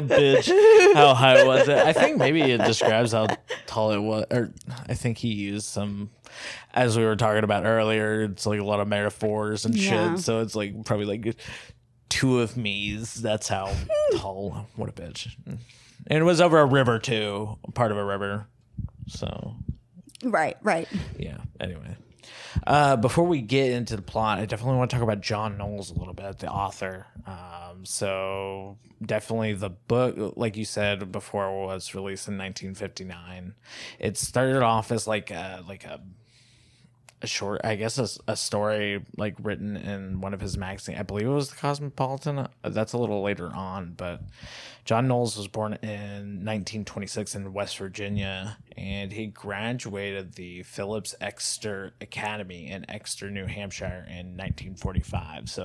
bitch. 0.00 0.94
How 0.94 1.14
high 1.14 1.44
was 1.44 1.68
it? 1.68 1.78
I 1.78 1.92
think 1.92 2.18
maybe 2.18 2.40
it 2.42 2.58
describes 2.62 3.12
how 3.12 3.26
tall 3.66 3.92
it 3.92 4.00
was. 4.00 4.24
Or 4.30 4.52
I 4.88 4.94
think 4.94 5.18
he 5.18 5.28
used 5.32 5.66
some, 5.66 6.10
as 6.72 6.96
we 6.96 7.04
were 7.04 7.16
talking 7.16 7.44
about 7.44 7.64
earlier. 7.66 8.22
It's 8.22 8.46
like 8.46 8.60
a 8.60 8.64
lot 8.64 8.80
of 8.80 8.88
metaphors 8.88 9.64
and 9.64 9.76
Yeah. 9.76 10.14
shit. 10.14 10.24
So 10.24 10.40
it's 10.40 10.54
like 10.54 10.84
probably 10.84 11.06
like 11.06 11.36
two 12.08 12.40
of 12.40 12.56
me's. 12.56 13.14
That's 13.14 13.48
how 13.48 13.72
tall. 14.16 14.66
What 14.76 14.88
a 14.88 14.92
bitch. 14.92 15.34
And 15.46 16.18
it 16.18 16.22
was 16.24 16.40
over 16.40 16.58
a 16.58 16.66
river 16.66 16.98
too, 16.98 17.58
part 17.74 17.92
of 17.92 17.98
a 17.98 18.04
river. 18.04 18.46
So 19.08 19.56
right 20.22 20.56
right 20.62 20.88
yeah. 21.18 21.38
Anyway, 21.60 21.96
uh, 22.66 22.96
before 22.96 23.26
we 23.26 23.40
get 23.40 23.72
into 23.72 23.96
the 23.96 24.02
plot, 24.02 24.38
I 24.38 24.46
definitely 24.46 24.76
want 24.78 24.90
to 24.90 24.96
talk 24.96 25.02
about 25.02 25.20
John 25.20 25.58
Knowles 25.58 25.90
a 25.90 25.94
little 25.94 26.14
bit, 26.14 26.38
the 26.38 26.50
author. 26.50 27.06
Um, 27.26 27.84
so 27.84 28.78
definitely 29.04 29.54
the 29.54 29.70
book, 29.70 30.34
like 30.36 30.56
you 30.56 30.64
said 30.64 31.10
before, 31.12 31.66
was 31.66 31.94
released 31.94 32.28
in 32.28 32.38
1959. 32.38 33.54
It 33.98 34.16
started 34.16 34.62
off 34.62 34.92
as 34.92 35.06
like 35.06 35.30
a 35.30 35.62
like 35.66 35.84
a 35.84 36.00
a 37.24 37.26
short, 37.26 37.62
I 37.64 37.74
guess, 37.74 37.98
a, 37.98 38.32
a 38.32 38.36
story 38.36 39.02
like 39.16 39.34
written 39.42 39.76
in 39.76 40.20
one 40.20 40.34
of 40.34 40.40
his 40.40 40.56
magazines. 40.56 40.98
I 41.00 41.02
believe 41.02 41.26
it 41.26 41.30
was 41.30 41.50
the 41.50 41.56
Cosmopolitan. 41.56 42.48
That's 42.62 42.92
a 42.92 42.98
little 42.98 43.22
later 43.22 43.50
on, 43.52 43.94
but 43.96 44.20
John 44.84 45.08
Knowles 45.08 45.36
was 45.38 45.48
born 45.48 45.78
in 45.82 46.44
1926 46.44 47.34
in 47.36 47.52
West 47.54 47.78
Virginia, 47.78 48.58
and 48.76 49.10
he 49.10 49.26
graduated 49.26 50.34
the 50.34 50.62
Phillips 50.62 51.14
Exeter 51.22 51.94
Academy 52.02 52.70
in 52.70 52.88
Exeter, 52.90 53.30
New 53.30 53.46
Hampshire, 53.46 54.04
in 54.08 54.36
1945. 54.36 55.48
So, 55.48 55.62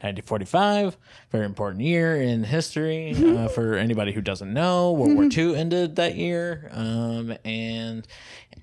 1945, 0.00 0.96
very 1.30 1.44
important 1.44 1.82
year 1.82 2.16
in 2.16 2.44
history 2.44 3.14
uh, 3.14 3.48
for 3.54 3.74
anybody 3.74 4.12
who 4.12 4.22
doesn't 4.22 4.52
know. 4.52 4.92
World 4.92 5.14
War 5.16 5.28
II 5.30 5.54
ended 5.54 5.96
that 5.96 6.16
year, 6.16 6.70
um, 6.72 7.36
and 7.44 8.08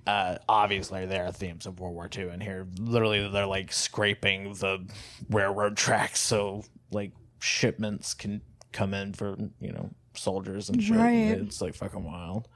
uh, 0.08 0.38
obviously 0.50 1.06
there 1.06 1.26
are 1.26 1.32
themes 1.32 1.68
of 1.68 1.80
World 1.80 1.94
War 1.94 2.10
II 2.16 2.30
in 2.30 2.42
here. 2.42 2.68
Literally, 2.80 3.30
they're 3.30 3.46
like 3.46 3.72
scraping 3.72 4.54
the 4.54 4.88
railroad 5.30 5.78
tracks 5.78 6.20
so 6.20 6.64
like 6.92 7.12
shipments 7.40 8.14
can 8.14 8.42
come 8.74 8.94
in 8.94 9.14
for 9.14 9.38
you 9.60 9.72
know 9.72 9.92
soldiers 10.16 10.70
and 10.70 10.84
shit. 10.84 10.98
Right. 10.98 11.32
It's 11.32 11.62
like 11.62 11.76
fucking 11.76 12.04
wild. 12.04 12.48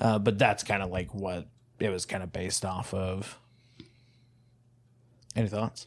Uh, 0.00 0.18
but 0.18 0.38
that's 0.38 0.62
kind 0.62 0.82
of 0.82 0.90
like 0.90 1.12
what 1.14 1.46
it 1.80 1.90
was 1.90 2.06
kind 2.06 2.22
of 2.22 2.32
based 2.32 2.64
off 2.64 2.94
of. 2.94 3.38
Any 5.34 5.48
thoughts? 5.48 5.86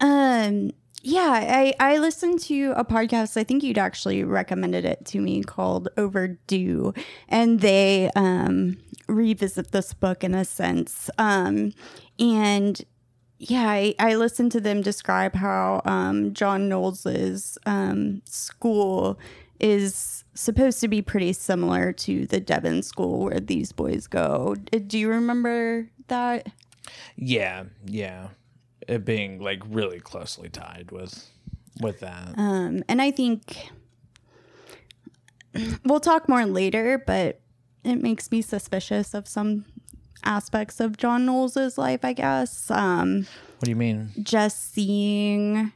um 0.00 0.70
yeah 1.02 1.30
i 1.30 1.74
i 1.78 1.98
listened 1.98 2.40
to 2.40 2.72
a 2.76 2.84
podcast 2.84 3.36
i 3.36 3.44
think 3.44 3.62
you'd 3.62 3.78
actually 3.78 4.24
recommended 4.24 4.84
it 4.84 5.04
to 5.04 5.20
me 5.20 5.42
called 5.42 5.88
overdue 5.96 6.92
and 7.28 7.60
they 7.60 8.10
um 8.16 8.76
revisit 9.08 9.72
this 9.72 9.92
book 9.92 10.24
in 10.24 10.34
a 10.34 10.44
sense 10.44 11.10
um 11.18 11.72
and 12.18 12.84
yeah 13.40 13.68
i, 13.68 13.94
I 13.98 14.14
listened 14.14 14.52
to 14.52 14.60
them 14.60 14.82
describe 14.82 15.34
how 15.34 15.82
um 15.84 16.32
john 16.34 16.68
knowles's 16.68 17.58
um 17.66 18.22
school 18.26 19.18
is 19.58 20.24
supposed 20.34 20.80
to 20.80 20.88
be 20.88 21.02
pretty 21.02 21.32
similar 21.32 21.92
to 21.92 22.26
the 22.26 22.40
devon 22.40 22.82
school 22.82 23.24
where 23.24 23.40
these 23.40 23.72
boys 23.72 24.06
go 24.06 24.54
do 24.86 24.98
you 24.98 25.08
remember 25.08 25.88
that 26.08 26.48
Yeah, 27.16 27.64
yeah. 27.86 28.28
It 28.88 29.04
being 29.04 29.40
like 29.40 29.62
really 29.68 30.00
closely 30.00 30.48
tied 30.48 30.90
with 30.90 31.28
with 31.80 32.00
that. 32.00 32.34
Um, 32.36 32.82
and 32.88 33.00
I 33.00 33.10
think 33.10 33.70
we'll 35.84 36.00
talk 36.00 36.28
more 36.28 36.46
later, 36.46 37.02
but 37.06 37.40
it 37.84 37.96
makes 37.96 38.30
me 38.30 38.42
suspicious 38.42 39.14
of 39.14 39.28
some 39.28 39.64
aspects 40.24 40.80
of 40.80 40.96
John 40.96 41.26
Knowles's 41.26 41.78
life, 41.78 42.04
I 42.04 42.12
guess. 42.12 42.70
Um, 42.70 43.26
what 43.58 43.64
do 43.64 43.70
you 43.70 43.76
mean? 43.76 44.10
just 44.22 44.72
seeing 44.72 45.72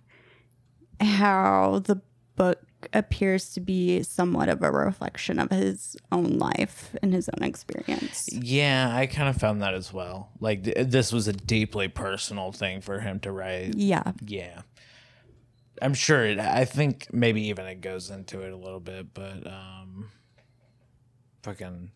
how 1.00 1.82
the 1.84 2.00
book 2.36 2.60
appears 2.92 3.52
to 3.54 3.60
be 3.60 4.02
somewhat 4.02 4.48
of 4.48 4.62
a 4.62 4.70
reflection 4.70 5.38
of 5.38 5.50
his 5.50 5.96
own 6.12 6.38
life 6.38 6.94
and 7.02 7.12
his 7.14 7.28
own 7.30 7.42
experience. 7.46 8.28
Yeah, 8.32 8.90
I 8.94 9.06
kind 9.06 9.28
of 9.28 9.36
found 9.36 9.62
that 9.62 9.74
as 9.74 9.92
well. 9.92 10.30
Like 10.40 10.64
th- 10.64 10.88
this 10.88 11.12
was 11.12 11.26
a 11.28 11.32
deeply 11.32 11.88
personal 11.88 12.52
thing 12.52 12.80
for 12.80 13.00
him 13.00 13.20
to 13.20 13.32
write. 13.32 13.74
Yeah. 13.74 14.12
Yeah. 14.24 14.62
I'm 15.82 15.94
sure 15.94 16.24
it 16.24 16.38
I 16.38 16.64
think 16.66 17.08
maybe 17.12 17.48
even 17.48 17.66
it 17.66 17.80
goes 17.80 18.10
into 18.10 18.42
it 18.42 18.52
a 18.52 18.56
little 18.56 18.80
bit, 18.80 19.12
but 19.14 19.46
um 19.46 20.10
fucking 21.42 21.90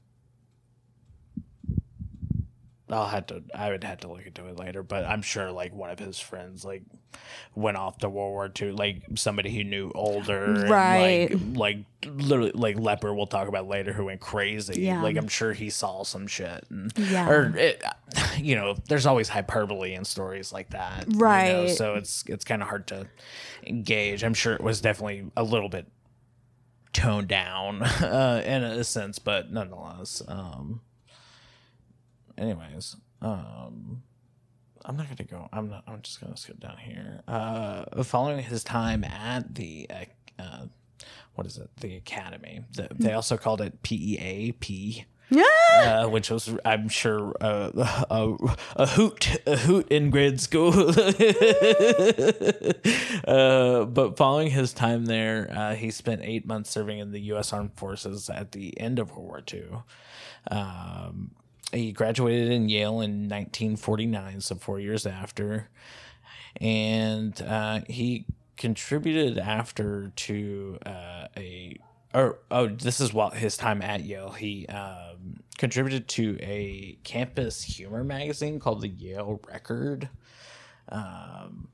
I'll 2.90 3.06
have 3.08 3.26
to 3.26 3.42
I 3.54 3.70
would 3.70 3.84
have 3.84 3.98
to 4.00 4.08
look 4.08 4.26
into 4.26 4.46
it 4.46 4.56
later, 4.58 4.82
but 4.82 5.04
I'm 5.04 5.22
sure 5.22 5.50
like 5.52 5.74
one 5.74 5.90
of 5.90 5.98
his 5.98 6.18
friends 6.18 6.64
like 6.64 6.82
went 7.54 7.76
off 7.76 7.98
to 7.98 8.08
World 8.08 8.32
War 8.32 8.50
II, 8.60 8.72
like 8.72 9.02
somebody 9.14 9.50
he 9.50 9.64
knew 9.64 9.90
older, 9.94 10.44
and, 10.54 10.70
Right. 10.70 11.28
like, 11.30 11.40
like 11.54 11.78
literally 12.06 12.52
like 12.54 12.78
Leper 12.78 13.12
we'll 13.14 13.26
talk 13.26 13.48
about 13.48 13.68
later 13.68 13.92
who 13.92 14.06
went 14.06 14.20
crazy. 14.20 14.82
Yeah. 14.82 15.02
Like 15.02 15.16
I'm 15.16 15.28
sure 15.28 15.52
he 15.52 15.68
saw 15.70 16.02
some 16.04 16.26
shit 16.26 16.64
and 16.70 16.92
Yeah. 16.96 17.28
or 17.28 17.56
it, 17.56 17.82
you 18.38 18.54
know, 18.56 18.74
there's 18.88 19.04
always 19.06 19.28
hyperbole 19.28 19.94
in 19.94 20.04
stories 20.04 20.52
like 20.52 20.70
that. 20.70 21.06
you 21.08 21.14
know, 21.14 21.18
Right. 21.20 21.70
so 21.76 21.94
it's 21.94 22.24
it's 22.26 22.44
kind 22.44 22.62
of 22.62 22.68
hard 22.68 22.86
to 22.88 23.06
engage. 23.66 24.24
I'm 24.24 24.34
sure 24.34 24.54
it 24.54 24.62
was 24.62 24.80
definitely 24.80 25.30
a 25.36 25.42
little 25.44 25.68
bit 25.68 25.86
toned 26.92 27.28
down 27.28 27.82
uh, 28.02 28.42
in 28.44 28.62
a 28.64 28.82
sense, 28.84 29.18
but 29.18 29.52
nonetheless. 29.52 30.22
Um, 30.26 30.80
anyways, 32.38 32.96
um, 33.20 34.02
I'm 34.84 34.96
not 34.96 35.08
gonna 35.08 35.28
go. 35.28 35.48
I'm 35.52 35.68
not. 35.68 35.84
I'm 35.86 36.02
just 36.02 36.20
gonna 36.20 36.36
skip 36.36 36.60
down 36.60 36.78
here. 36.78 37.22
Uh, 37.28 38.02
following 38.04 38.42
his 38.42 38.64
time 38.64 39.04
at 39.04 39.54
the. 39.54 39.86
Uh, 39.90 40.04
uh, 40.42 40.66
what 41.34 41.46
is 41.46 41.56
it? 41.58 41.70
The 41.80 41.96
academy. 41.96 42.62
The, 42.74 42.88
they 42.94 43.12
also 43.12 43.36
called 43.36 43.60
it 43.60 43.82
PEA, 43.82 44.52
uh, 45.84 46.08
which 46.08 46.30
was, 46.30 46.50
I'm 46.64 46.88
sure, 46.88 47.34
uh, 47.40 47.70
a, 48.10 48.36
a 48.76 48.86
hoot, 48.86 49.40
a 49.46 49.56
hoot 49.56 49.88
in 49.88 50.10
grade 50.10 50.40
school. 50.40 50.72
uh, 53.28 53.84
but 53.84 54.16
following 54.16 54.50
his 54.50 54.72
time 54.72 55.04
there, 55.04 55.52
uh, 55.54 55.74
he 55.74 55.90
spent 55.90 56.22
eight 56.24 56.46
months 56.46 56.70
serving 56.70 56.98
in 56.98 57.12
the 57.12 57.20
U.S. 57.20 57.52
Armed 57.52 57.74
Forces 57.74 58.30
at 58.30 58.52
the 58.52 58.78
end 58.80 58.98
of 58.98 59.10
World 59.10 59.28
War 59.28 59.42
II. 59.52 59.66
Um, 60.50 61.32
he 61.72 61.92
graduated 61.92 62.50
in 62.50 62.68
Yale 62.68 63.00
in 63.00 63.28
1949, 63.28 64.40
so 64.40 64.54
four 64.54 64.80
years 64.80 65.06
after, 65.06 65.68
and 66.60 67.40
uh, 67.42 67.80
he 67.88 68.26
contributed 68.56 69.38
after 69.38 70.12
to 70.16 70.78
uh, 70.84 71.26
a 71.36 71.76
or 72.14 72.38
oh 72.50 72.66
this 72.66 73.00
is 73.00 73.12
while 73.12 73.30
his 73.30 73.56
time 73.56 73.82
at 73.82 74.02
Yale 74.02 74.30
he 74.30 74.66
um, 74.66 75.40
contributed 75.58 76.08
to 76.08 76.38
a 76.40 76.98
campus 77.04 77.62
humor 77.62 78.02
magazine 78.02 78.58
called 78.58 78.80
the 78.80 78.88
Yale 78.88 79.40
Record, 79.46 80.08
um, 80.88 81.68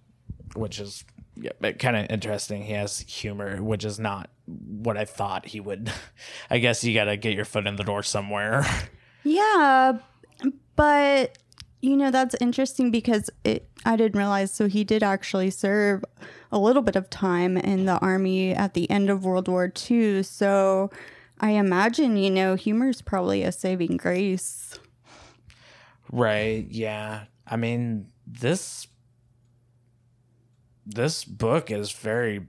which 0.57 0.81
is 0.81 1.05
yeah, 1.37 1.73
kind 1.73 1.97
of 1.97 2.07
interesting. 2.11 2.63
He 2.63 2.73
has 2.73 3.01
humor, 3.01 3.63
which 3.63 3.85
is 3.85 3.99
not 3.99 4.31
what 4.47 4.97
I 4.97 5.05
thought 5.05 5.47
he 5.47 5.61
would. 5.61 5.93
I 6.51 6.59
guess 6.59 6.85
you 6.85 6.95
got 6.95 7.05
to 7.05 7.17
get 7.17 7.35
your 7.35 7.45
foot 7.45 7.67
in 7.67 7.77
the 7.77 7.85
door 7.85 8.03
somewhere. 8.03 8.67
Yeah, 9.25 9.99
but 10.77 11.39
you 11.81 11.97
know 11.97 12.11
that's 12.11 12.35
interesting 12.41 12.91
because 12.91 13.31
it 13.45 13.69
I 13.85 13.97
didn't 13.97 14.19
realize 14.19 14.53
so 14.53 14.69
he 14.69 14.85
did 14.85 15.03
actually 15.03 15.51
serve 15.51 16.05
a 16.51 16.59
little 16.59 16.83
bit 16.83 16.97
of 16.97 17.11
time 17.11 17.57
in 17.57 17.85
the 17.85 17.99
army 17.99 18.53
at 18.55 18.75
the 18.75 18.89
end 18.91 19.11
of 19.11 19.25
World 19.25 19.49
War 19.49 19.73
II. 19.91 20.23
So 20.23 20.91
I 21.41 21.51
imagine, 21.51 22.17
you 22.17 22.31
know, 22.31 22.55
humor 22.55 22.89
is 22.89 23.03
probably 23.03 23.43
a 23.43 23.53
saving 23.53 23.97
grace. 23.97 24.79
Right. 26.11 26.67
Yeah. 26.71 27.25
I 27.47 27.57
mean, 27.57 28.07
this 28.27 28.87
this 30.87 31.25
book 31.25 31.71
is 31.71 31.91
very 31.91 32.47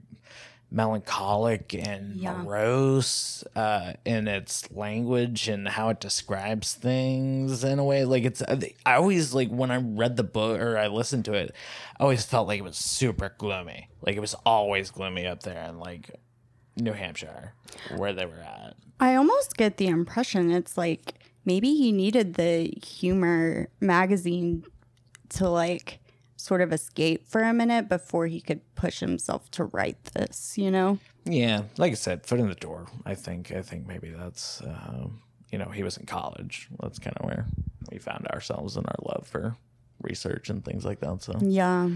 melancholic 0.70 1.74
and 1.74 2.16
Yeah. 2.16 2.42
morose 2.42 3.44
uh, 3.54 3.94
in 4.04 4.28
its 4.28 4.70
language 4.72 5.48
and 5.48 5.68
how 5.68 5.88
it 5.90 6.00
describes 6.00 6.74
things 6.74 7.62
in 7.64 7.78
a 7.78 7.84
way. 7.84 8.04
Like 8.04 8.24
it's, 8.24 8.42
I 8.42 8.94
always 8.94 9.32
like 9.34 9.48
when 9.48 9.70
I 9.70 9.76
read 9.76 10.16
the 10.16 10.24
book 10.24 10.60
or 10.60 10.76
I 10.78 10.88
listened 10.88 11.24
to 11.26 11.34
it, 11.34 11.54
I 11.98 12.02
always 12.02 12.24
felt 12.24 12.48
like 12.48 12.58
it 12.58 12.64
was 12.64 12.76
super 12.76 13.34
gloomy. 13.38 13.88
Like 14.02 14.16
it 14.16 14.20
was 14.20 14.34
always 14.44 14.90
gloomy 14.90 15.26
up 15.26 15.42
there 15.42 15.62
in 15.68 15.78
like 15.78 16.10
New 16.76 16.92
Hampshire 16.92 17.54
where 17.96 18.12
they 18.12 18.26
were 18.26 18.40
at. 18.40 18.74
I 19.00 19.14
almost 19.14 19.56
get 19.56 19.76
the 19.76 19.86
impression 19.88 20.50
it's 20.50 20.76
like 20.78 21.14
maybe 21.44 21.74
he 21.74 21.92
needed 21.92 22.34
the 22.34 22.72
humor 22.84 23.68
magazine 23.80 24.64
to 25.30 25.48
like 25.48 26.00
sort 26.36 26.60
of 26.60 26.72
escape 26.72 27.26
for 27.28 27.42
a 27.42 27.52
minute 27.52 27.88
before 27.88 28.26
he 28.26 28.40
could 28.40 28.60
push 28.74 29.00
himself 29.00 29.50
to 29.52 29.64
write 29.64 30.04
this, 30.14 30.56
you 30.58 30.70
know? 30.70 30.98
Yeah, 31.24 31.62
like 31.76 31.92
I 31.92 31.96
said, 31.96 32.24
foot 32.26 32.38
in 32.40 32.48
the 32.48 32.54
door. 32.54 32.86
I 33.04 33.14
think. 33.14 33.50
I 33.52 33.62
think 33.62 33.86
maybe 33.86 34.10
that's. 34.10 34.60
Um, 34.62 35.20
you 35.50 35.58
know, 35.58 35.66
he 35.70 35.82
was 35.82 35.96
in 35.96 36.06
college. 36.06 36.68
That's 36.80 36.98
kind 36.98 37.16
of 37.18 37.24
where 37.26 37.46
we 37.90 37.98
found 37.98 38.26
ourselves 38.28 38.76
in 38.76 38.84
our 38.84 38.96
love 39.14 39.26
for 39.26 39.56
research 40.02 40.50
and 40.50 40.64
things 40.64 40.84
like 40.84 41.00
that. 41.00 41.22
So, 41.22 41.36
Yeah. 41.40 41.88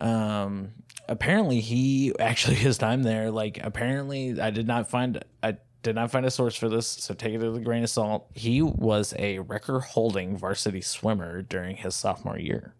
um, 0.00 0.72
apparently, 1.08 1.60
he 1.60 2.12
actually 2.18 2.56
his 2.56 2.78
time 2.78 3.02
there. 3.02 3.30
Like, 3.30 3.58
apparently, 3.62 4.40
I 4.40 4.50
did 4.50 4.66
not 4.66 4.90
find. 4.90 5.24
I 5.42 5.56
did 5.82 5.94
not 5.94 6.10
find 6.10 6.26
a 6.26 6.30
source 6.30 6.56
for 6.56 6.68
this, 6.68 6.86
so 6.86 7.14
take 7.14 7.34
it 7.34 7.38
with 7.38 7.56
a 7.56 7.60
grain 7.60 7.84
of 7.84 7.90
salt. 7.90 8.26
He 8.34 8.60
was 8.60 9.14
a 9.18 9.38
record-holding 9.38 10.36
varsity 10.36 10.80
swimmer 10.80 11.42
during 11.42 11.76
his 11.76 11.94
sophomore 11.94 12.38
year, 12.38 12.74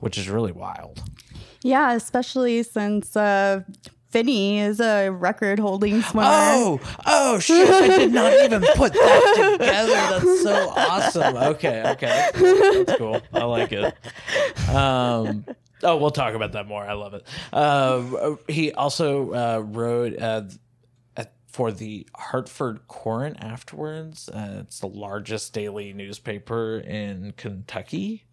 which 0.00 0.18
is 0.18 0.28
really 0.28 0.52
wild. 0.52 1.02
Yeah, 1.62 1.92
especially 1.92 2.62
since 2.62 3.16
uh 3.16 3.62
Finny 4.10 4.58
is 4.58 4.80
a 4.80 5.10
record 5.10 5.58
holding 5.58 6.00
swimmer. 6.00 6.28
Oh, 6.30 6.80
oh 7.04 7.38
shit! 7.38 7.68
I 7.68 7.98
did 7.98 8.12
not 8.12 8.32
even 8.32 8.62
put 8.74 8.94
that 8.94 9.56
together. 9.58 9.92
That's 9.92 10.42
so 10.42 10.70
awesome. 10.70 11.36
Okay, 11.36 11.82
okay, 11.90 12.30
that's 12.34 12.96
cool. 12.96 13.20
I 13.34 13.44
like 13.44 13.70
it. 13.72 13.94
Um, 14.70 15.44
oh, 15.82 15.98
we'll 15.98 16.10
talk 16.10 16.32
about 16.32 16.52
that 16.52 16.66
more. 16.66 16.82
I 16.82 16.94
love 16.94 17.12
it. 17.12 17.26
Uh, 17.52 18.36
he 18.48 18.72
also 18.72 19.34
uh, 19.34 19.58
wrote 19.58 20.18
uh, 20.18 20.44
for 21.48 21.72
the 21.72 22.06
Hartford 22.14 22.86
Courant 22.88 23.36
afterwards. 23.40 24.28
Uh, 24.28 24.58
it's 24.60 24.80
the 24.80 24.86
largest 24.86 25.52
daily 25.52 25.92
newspaper 25.92 26.78
in 26.78 27.34
Kentucky. 27.36 28.24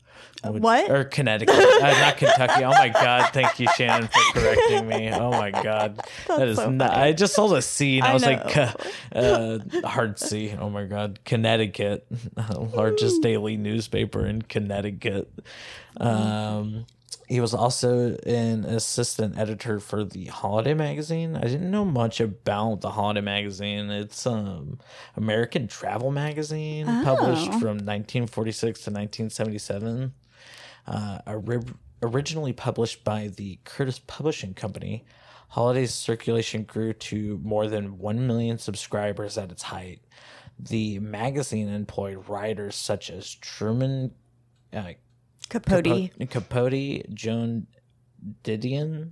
What? 0.44 0.90
Or 0.92 1.04
Connecticut. 1.06 1.56
uh, 1.56 1.92
not 2.00 2.18
Kentucky. 2.18 2.64
Oh 2.64 2.70
my 2.70 2.90
God. 2.90 3.32
Thank 3.34 3.60
you, 3.60 3.68
Shannon, 3.76 4.08
for 4.08 4.40
correcting 4.40 4.88
me. 4.88 5.12
Oh 5.12 5.32
my 5.32 5.52
God. 5.52 6.00
that 6.28 6.48
is 6.48 6.58
so 6.58 6.70
not. 6.70 6.92
I 6.94 7.14
just 7.14 7.34
saw 7.34 7.48
the 7.48 7.62
C 7.62 7.98
and 7.98 8.06
I, 8.06 8.12
I 8.12 8.14
was 8.14 8.26
like, 8.26 8.58
uh, 9.16 9.60
hard 9.88 10.20
C. 10.20 10.54
Oh 10.60 10.70
my 10.70 10.86
God. 10.86 11.20
Connecticut. 11.26 12.06
largest 12.56 13.22
daily 13.22 13.58
newspaper 13.58 14.26
in 14.26 14.42
Connecticut. 14.44 15.32
Um, 15.98 16.86
he 17.28 17.40
was 17.40 17.54
also 17.54 18.16
an 18.26 18.66
assistant 18.66 19.38
editor 19.38 19.80
for 19.80 20.04
the 20.04 20.26
Holiday 20.26 20.74
magazine. 20.74 21.36
I 21.36 21.42
didn't 21.42 21.72
know 21.72 21.86
much 21.86 22.20
about 22.20 22.82
the 22.82 22.92
Holiday 22.92 23.22
magazine. 23.22 23.90
It's 23.90 24.26
um 24.28 24.80
American 25.16 25.68
travel 25.68 26.12
magazine 26.12 26.86
published 27.04 27.50
Oh. 27.50 27.60
from 27.60 27.78
1946 27.80 28.82
to 28.84 28.90
1977. 28.92 30.14
Uh, 30.88 31.20
ori- 31.28 31.60
originally 32.04 32.54
published 32.54 33.04
by 33.04 33.28
the 33.28 33.60
Curtis 33.64 34.00
Publishing 34.06 34.54
Company, 34.54 35.04
Holiday's 35.50 35.94
circulation 35.94 36.64
grew 36.64 36.94
to 36.94 37.40
more 37.44 37.68
than 37.68 37.98
1 37.98 38.28
million 38.28 38.58
subscribers 38.60 39.38
at 39.38 39.52
its 39.52 39.64
height. 39.64 40.02
The 40.60 41.00
magazine 41.00 41.68
employed 41.70 42.28
writers 42.30 42.76
such 42.76 43.10
as 43.10 43.34
Truman 43.36 44.14
uh, 44.74 44.94
Capote. 45.50 45.84
Capote, 45.84 46.30
Capote, 46.30 47.14
Joan 47.14 47.68
Didion, 48.44 49.12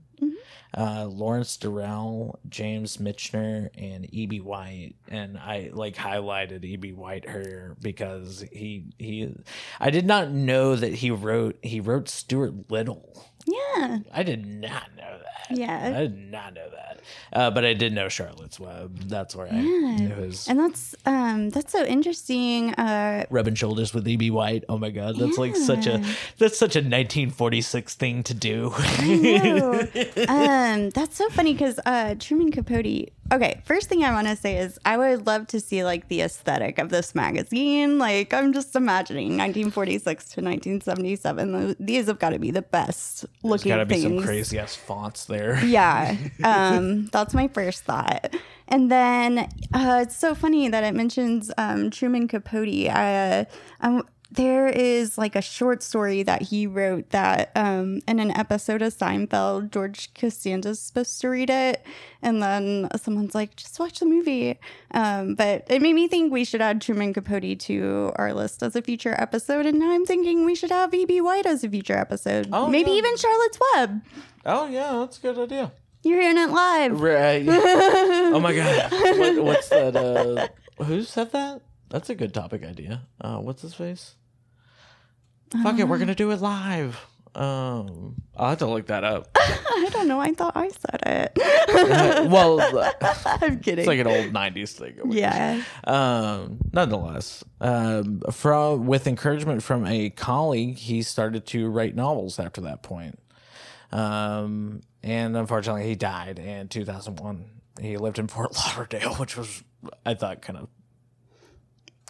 uh, 0.76 1.06
Lawrence 1.06 1.56
Durrell, 1.58 2.40
James 2.50 2.98
Michener, 2.98 3.70
and 3.78 4.12
E.B. 4.14 4.40
White. 4.40 4.96
And 5.08 5.38
I 5.38 5.70
like 5.72 5.96
highlighted 5.96 6.64
E.B. 6.64 6.94
White 6.94 7.30
here 7.30 7.76
because 7.82 8.44
he 8.52 8.86
he 8.98 9.36
I 9.80 9.90
did 9.92 10.06
not 10.06 10.32
know 10.32 10.76
that 10.76 10.96
he 10.96 11.12
wrote 11.12 11.58
he 11.62 11.80
wrote 11.80 12.10
Stuart 12.10 12.72
Little. 12.72 13.28
Yeah. 13.46 14.00
I 14.14 14.24
did 14.24 14.46
not 14.46 14.84
know 14.96 15.18
that. 15.20 15.58
Yeah. 15.58 15.94
I 15.98 16.02
did 16.04 16.32
not 16.32 16.54
know 16.54 16.70
that. 16.70 17.00
Uh, 17.34 17.52
but 17.52 17.66
I 17.66 17.74
did 17.74 17.92
know 17.94 18.08
Charlotte's 18.08 18.60
Web. 18.60 18.98
That's 19.10 19.36
where 19.36 19.48
I 19.48 19.56
Yeah. 19.56 19.62
knew 19.98 20.16
his 20.16 20.48
And 20.48 20.58
that's 20.60 20.96
um 21.06 21.50
that's 21.50 21.72
so 21.72 21.84
interesting. 21.84 22.74
Uh 22.76 23.26
rubbing 23.30 23.56
shoulders 23.56 23.94
with 23.94 24.08
E.B. 24.08 24.32
White. 24.32 24.64
Oh 24.70 24.78
my 24.78 24.90
god, 24.90 25.18
that's 25.18 25.38
like 25.38 25.56
such 25.56 25.86
a 25.88 26.02
that's 26.38 26.58
such 26.58 26.76
a 26.76 26.80
1946 26.80 27.96
thing 27.96 28.24
to 28.24 28.34
do. 28.34 28.72
um, 30.30 30.90
that's 30.92 31.18
so 31.18 31.28
funny 31.30 31.54
because 31.54 31.80
uh, 31.86 32.16
Truman 32.20 32.52
Capote. 32.52 33.10
Okay, 33.32 33.62
first 33.66 33.90
thing 33.90 34.04
I 34.04 34.12
want 34.12 34.28
to 34.28 34.36
say 34.36 34.58
is 34.58 34.78
I 34.86 34.98
would 34.98 35.26
love 35.26 35.48
to 35.48 35.60
see 35.60 35.84
like 35.84 36.08
the 36.08 36.22
aesthetic 36.22 36.78
of 36.78 36.90
this 36.90 37.16
magazine. 37.16 37.98
Like 37.98 38.34
I'm 38.34 38.54
just 38.54 38.76
imagining 38.76 39.38
1946 39.38 40.06
to 40.26 40.42
1977. 40.42 41.76
These 41.80 42.08
have 42.08 42.20
got 42.20 42.32
to 42.32 42.40
be 42.40 42.52
the 42.52 42.62
best 42.62 43.22
There's 43.22 43.44
looking 43.44 43.70
got 43.70 43.78
to 43.78 43.86
be 43.86 44.02
some 44.02 44.22
crazy 44.22 44.60
ass 44.60 44.76
fonts 44.76 45.26
there. 45.26 45.64
Yeah, 45.66 46.16
um, 46.44 47.08
that's 47.08 47.34
my 47.34 47.48
first 47.48 47.84
thought. 47.84 48.36
And 48.68 48.92
then 48.92 49.40
uh, 49.74 50.00
it's 50.02 50.16
so 50.16 50.36
funny 50.36 50.70
that 50.70 50.84
it 50.84 50.94
mentions 50.94 51.52
um, 51.58 51.90
Truman 51.90 52.28
Capote. 52.28 52.88
Uh, 52.88 53.46
um, 53.82 54.08
there 54.34 54.68
is 54.68 55.18
like 55.18 55.36
a 55.36 55.42
short 55.42 55.84
story 55.84 56.24
that 56.24 56.42
he 56.42 56.66
wrote 56.66 57.12
that 57.12 57.52
um, 57.56 58.02
in 58.08 58.20
an 58.20 58.32
episode 58.32 58.82
of 58.82 58.94
Seinfeld, 58.94 59.70
George 59.70 60.12
Costanza's 60.16 60.80
supposed 60.80 61.22
to 61.22 61.30
read 61.30 61.52
it. 61.52 61.86
And 62.22 62.42
then 62.42 62.88
someone's 62.96 63.36
like, 63.36 63.56
just 63.56 63.80
watch 63.80 64.00
the 64.00 64.08
movie. 64.08 64.60
Um, 64.92 65.36
but 65.36 65.66
it 65.70 65.82
made 65.82 65.94
me 65.94 66.08
think 66.08 66.32
we 66.32 66.46
should 66.46 66.62
add 66.62 66.82
Truman 66.82 67.14
Capote 67.14 67.60
to 67.60 68.12
our 68.16 68.34
list 68.34 68.64
as 68.64 68.76
a 68.76 68.82
future 68.82 69.16
episode. 69.20 69.68
And 69.68 69.78
now 69.78 69.92
I'm 69.92 70.06
thinking 70.06 70.46
we 70.46 70.56
should 70.56 70.72
have 70.72 70.94
E.B. 70.94 71.22
White 71.22 71.46
as 71.46 71.64
a 71.64 71.70
future 71.70 71.98
episode. 71.98 72.50
Oh, 72.52 72.68
Maybe 72.68 72.92
yeah. 72.92 72.98
even 72.98 73.18
Charlotte's 73.18 73.60
Web. 73.76 74.02
Oh 74.46 74.68
yeah, 74.68 74.94
that's 75.00 75.20
a 75.20 75.22
good 75.22 75.38
idea. 75.38 75.72
You're 76.02 76.20
hearing 76.22 76.38
it 76.38 76.50
live. 76.50 77.00
Right. 77.00 77.46
oh 77.48 78.40
my 78.40 78.54
god. 78.54 78.92
What, 78.92 79.44
what's 79.44 79.70
that? 79.70 79.96
Uh, 79.96 80.48
who 80.84 81.04
said 81.04 81.32
that? 81.34 81.62
That's 81.90 82.10
a 82.10 82.16
good 82.16 82.34
topic 82.34 82.64
idea. 82.66 83.04
Uh, 83.22 83.38
what's 83.38 83.62
his 83.62 83.76
face? 83.76 84.16
Fuck 85.62 85.78
it, 85.80 85.84
we're 85.88 86.00
gonna 86.00 86.16
do 86.16 86.32
it 86.32 86.42
live. 86.42 87.00
Um, 87.36 88.16
I'll 88.38 88.50
have 88.50 88.60
to 88.60 88.68
look 88.68 88.88
that 88.88 89.04
up. 89.04 89.30
I 89.36 89.90
don't 89.92 90.08
know. 90.08 90.20
I 90.20 90.34
thought 90.34 90.56
I 90.56 90.70
said 90.70 91.02
it. 91.06 91.40
Uh, 91.40 92.28
well, 92.30 92.60
I'm 93.26 93.60
kidding. 93.60 93.80
it's 93.80 93.88
like 93.88 94.00
an 94.00 94.08
old 94.08 94.34
'90s 94.34 94.74
thing. 94.74 95.00
yeah. 95.12 95.64
Um, 95.86 96.60
nonetheless, 96.72 97.44
um, 97.60 98.22
from 98.32 98.86
with 98.86 99.08
encouragement 99.08 99.64
from 99.64 99.86
a 99.88 100.12
colleague, 100.12 100.78
he 100.78 101.02
started 101.02 101.46
to 101.48 101.70
write 101.70 101.96
novels 101.96 102.40
after 102.40 102.62
that 102.62 102.84
point. 102.84 103.20
Um, 103.92 104.82
and 105.02 105.36
unfortunately, 105.36 105.88
he 105.88 105.96
died 105.96 106.40
in 106.40 106.68
2001. 106.68 107.46
He 107.82 107.98
lived 107.98 108.20
in 108.20 108.28
Fort 108.28 108.56
Lauderdale, 108.56 109.16
which 109.16 109.36
was 109.36 109.64
I 110.06 110.14
thought 110.14 110.42
kind 110.42 110.60
of 110.60 110.70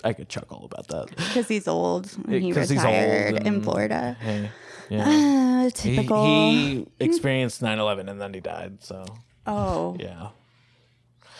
I 0.03 0.13
could 0.13 0.27
chuckle 0.29 0.65
about 0.65 0.87
that. 0.89 1.15
Because 1.15 1.47
he's 1.47 1.67
old 1.67 2.09
and 2.27 2.43
he 2.43 2.51
'Cause 2.51 2.69
he's 2.69 2.83
old 2.83 2.93
retired 2.93 3.47
in 3.47 3.61
Florida. 3.61 4.17
Hey, 4.19 4.49
yeah. 4.89 5.03
Ah, 5.07 5.63
He, 5.65 5.71
typical. 5.71 6.25
he 6.25 6.87
experienced 6.99 7.61
9/11 7.61 8.09
and 8.09 8.19
then 8.19 8.33
he 8.33 8.39
died. 8.41 8.83
So 8.83 9.05
oh, 9.47 9.95
yeah, 9.99 10.29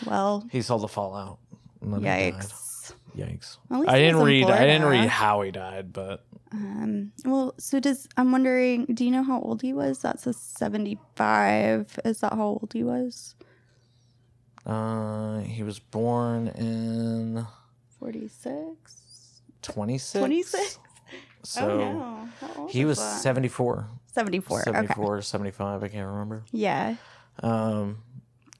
well, 0.06 0.44
he 0.50 0.62
saw 0.62 0.78
the 0.78 0.88
fallout. 0.88 1.38
And 1.82 1.94
he 1.96 2.04
yikes. 2.06 2.94
Yikes! 3.16 3.58
I 3.70 3.98
didn't 3.98 4.22
read. 4.22 4.50
I 4.50 4.66
didn't 4.66 4.88
read 4.88 5.08
how 5.08 5.42
he 5.42 5.50
died, 5.52 5.92
but 5.92 6.24
Um, 6.52 7.12
well, 7.24 7.54
so 7.58 7.78
does 7.80 8.08
I'm 8.16 8.32
wondering, 8.32 8.86
do 8.86 9.04
you 9.04 9.10
know 9.10 9.22
how 9.22 9.40
old 9.40 9.62
he 9.62 9.72
was? 9.72 9.98
That's 10.00 10.26
a 10.26 10.32
75. 10.32 11.98
Is 12.04 12.20
that 12.20 12.32
how 12.32 12.58
old 12.60 12.70
he 12.72 12.82
was? 12.84 13.34
uh, 14.66 15.40
he 15.40 15.62
was 15.62 15.78
born 15.78 16.48
in 16.48 17.46
46. 18.04 19.40
twenty 19.62 19.96
six. 19.96 20.20
26? 20.20 20.78
So 21.42 21.70
oh 21.70 21.76
no. 21.78 22.28
How 22.38 22.60
old 22.60 22.70
he 22.70 22.82
is 22.82 22.86
was 22.86 22.98
that? 22.98 23.20
74. 23.22 23.88
74. 24.12 24.64
Okay. 24.68 25.20
75, 25.22 25.82
I 25.82 25.88
can't 25.88 26.06
remember. 26.06 26.44
Yeah. 26.52 26.96
Um, 27.42 28.02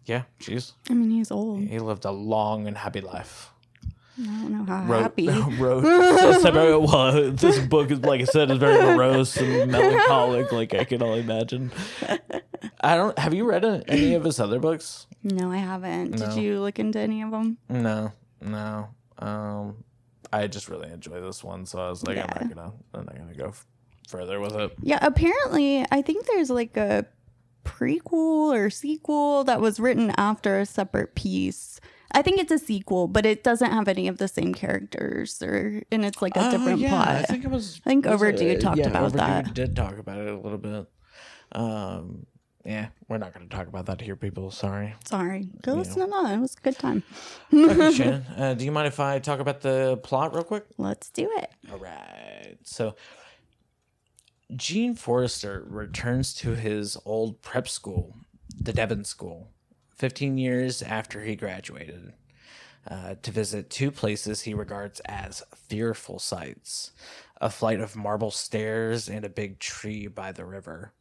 yeah, 0.06 0.22
jeez. 0.40 0.72
I 0.88 0.94
mean, 0.94 1.10
he's 1.10 1.30
old. 1.30 1.60
He 1.60 1.78
lived 1.78 2.06
a 2.06 2.10
long 2.10 2.66
and 2.66 2.76
happy 2.76 3.02
life. 3.02 3.50
I 4.18 4.24
don't 4.24 4.50
know 4.52 4.64
how 4.64 4.84
Wrote, 4.84 5.02
happy. 5.02 5.28
wrote, 5.58 5.82
well, 5.84 7.32
this 7.32 7.58
book 7.66 7.90
is, 7.90 8.00
like 8.00 8.22
I 8.22 8.24
said, 8.24 8.50
is 8.50 8.56
very 8.58 8.80
morose 8.96 9.36
and 9.36 9.70
melancholic, 9.70 10.52
like 10.52 10.72
I 10.74 10.84
can 10.84 11.02
only 11.02 11.20
imagine. 11.20 11.70
I 12.80 12.96
don't, 12.96 13.18
have 13.18 13.34
you 13.34 13.44
read 13.44 13.64
any 13.88 14.14
of 14.14 14.24
his 14.24 14.40
other 14.40 14.58
books? 14.58 15.06
No, 15.22 15.50
I 15.52 15.58
haven't. 15.58 16.12
No. 16.12 16.26
Did 16.26 16.36
you 16.42 16.60
look 16.60 16.78
into 16.78 16.98
any 16.98 17.20
of 17.22 17.30
them? 17.30 17.58
No, 17.68 18.12
no. 18.40 18.88
Um, 19.18 19.84
I 20.32 20.46
just 20.46 20.68
really 20.68 20.90
enjoy 20.90 21.20
this 21.20 21.44
one, 21.44 21.66
so 21.66 21.78
I 21.78 21.88
was 21.88 22.04
like, 22.06 22.16
Yeah. 22.16 22.26
I'm 22.28 22.48
not 22.48 22.56
gonna, 22.56 22.72
I'm 22.94 23.04
not 23.06 23.16
gonna 23.16 23.34
go 23.34 23.48
f- 23.48 23.66
further 24.08 24.40
with 24.40 24.54
it. 24.56 24.72
Yeah, 24.82 24.98
apparently, 25.02 25.84
I 25.92 26.02
think 26.02 26.26
there's 26.26 26.50
like 26.50 26.76
a 26.76 27.06
prequel 27.64 28.52
or 28.54 28.70
sequel 28.70 29.44
that 29.44 29.60
was 29.60 29.80
written 29.80 30.12
after 30.16 30.58
a 30.58 30.66
separate 30.66 31.14
peace. 31.14 31.80
I 32.16 32.22
think 32.22 32.38
it's 32.40 32.52
a 32.52 32.58
sequel, 32.58 33.08
but 33.08 33.26
it 33.26 33.42
doesn't 33.42 33.70
have 33.72 33.88
any 33.88 34.06
of 34.06 34.18
the 34.18 34.28
same 34.28 34.54
characters, 34.54 35.42
or 35.42 35.82
and 35.90 36.04
it's 36.04 36.20
like 36.22 36.36
a 36.36 36.46
Oh, 36.46 36.50
different 36.50 36.78
yeah, 36.80 36.90
plot. 36.90 37.08
I 37.08 37.22
think 37.22 37.44
it 37.44 37.50
was. 37.50 37.80
I 37.84 37.88
think 37.90 38.04
was 38.04 38.14
Overdue 38.14 38.48
it- 38.48 38.60
talked 38.60 38.78
yeah, 38.78 38.88
about 38.88 39.02
Overdue 39.04 39.18
that. 39.18 39.54
Did 39.54 39.74
talk 39.76 39.98
about 39.98 40.18
it 40.18 40.28
a 40.28 40.38
little 40.38 40.58
bit. 40.58 40.86
Um, 41.52 42.26
yeah, 42.64 42.88
we're 43.08 43.18
not 43.18 43.34
going 43.34 43.48
to 43.48 43.54
talk 43.54 43.66
about 43.68 43.86
that 43.86 44.00
here, 44.00 44.16
people. 44.16 44.50
Sorry. 44.50 44.94
Sorry, 45.04 45.48
go 45.62 45.72
Yeah. 45.72 45.78
listen 45.78 46.00
to 46.00 46.06
that. 46.06 46.34
It 46.34 46.40
was 46.40 46.56
a 46.56 46.60
good 46.60 46.78
time. 46.78 47.02
Okay, 47.52 47.92
Shannon, 47.94 48.24
uh, 48.36 48.54
do 48.54 48.64
you 48.64 48.72
mind 48.72 48.86
if 48.88 48.98
I 49.00 49.18
talk 49.18 49.40
about 49.40 49.60
the 49.60 49.98
plot 50.02 50.34
real 50.34 50.44
quick? 50.44 50.64
Let's 50.78 51.10
do 51.10 51.30
it. 51.36 51.50
All 51.70 51.78
right. 51.78 52.56
So, 52.62 52.96
Gene 54.54 54.94
Forrester 54.94 55.64
returns 55.68 56.34
to 56.34 56.54
his 56.54 56.96
old 57.04 57.42
prep 57.42 57.66
school, 57.68 58.14
the 58.60 58.72
Devon 58.72 59.04
School, 59.04 59.48
15 59.96 60.38
years 60.38 60.82
after 60.82 61.22
he 61.24 61.34
graduated, 61.34 62.12
uh, 62.88 63.14
to 63.22 63.30
visit 63.30 63.70
two 63.70 63.90
places 63.90 64.42
he 64.42 64.52
regards 64.54 65.00
as 65.00 65.42
fearful 65.54 66.18
sights 66.18 66.92
a 67.40 67.50
flight 67.50 67.80
of 67.80 67.96
marble 67.96 68.30
stairs 68.30 69.08
and 69.08 69.24
a 69.24 69.28
big 69.28 69.58
tree 69.58 70.06
by 70.06 70.32
the 70.32 70.44
river. 70.44 70.92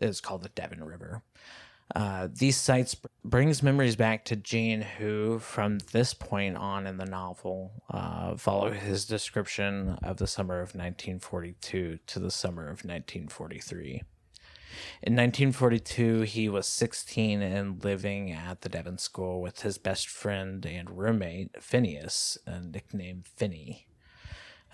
Is 0.00 0.20
called 0.20 0.42
the 0.42 0.48
Devon 0.50 0.84
River. 0.84 1.22
Uh, 1.94 2.28
these 2.30 2.56
sites 2.56 2.94
br- 2.94 3.08
brings 3.24 3.62
memories 3.62 3.96
back 3.96 4.24
to 4.26 4.36
Gene, 4.36 4.82
who, 4.82 5.38
from 5.38 5.78
this 5.92 6.12
point 6.12 6.56
on 6.56 6.86
in 6.86 6.98
the 6.98 7.06
novel, 7.06 7.72
uh, 7.90 8.36
follow 8.36 8.70
his 8.70 9.06
description 9.06 9.98
of 10.02 10.18
the 10.18 10.26
summer 10.26 10.56
of 10.56 10.74
1942 10.74 11.98
to 12.06 12.18
the 12.18 12.30
summer 12.30 12.64
of 12.64 12.84
1943. 12.84 14.02
In 15.02 15.14
1942, 15.14 16.20
he 16.22 16.48
was 16.48 16.66
16 16.66 17.40
and 17.40 17.82
living 17.82 18.32
at 18.32 18.60
the 18.60 18.68
Devon 18.68 18.98
School 18.98 19.40
with 19.40 19.62
his 19.62 19.78
best 19.78 20.08
friend 20.08 20.64
and 20.66 20.90
roommate, 20.90 21.62
Phineas, 21.62 22.36
nicknamed 22.46 23.26
Finny. 23.26 23.87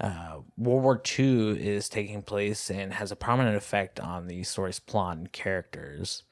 Uh, 0.00 0.38
World 0.56 0.82
War 0.82 1.02
II 1.18 1.58
is 1.58 1.88
taking 1.88 2.22
place 2.22 2.70
and 2.70 2.94
has 2.94 3.12
a 3.12 3.16
prominent 3.16 3.56
effect 3.56 4.00
on 4.00 4.26
the 4.26 4.42
story's 4.42 4.80
plot 4.80 5.16
and 5.16 5.32
characters. 5.32 6.24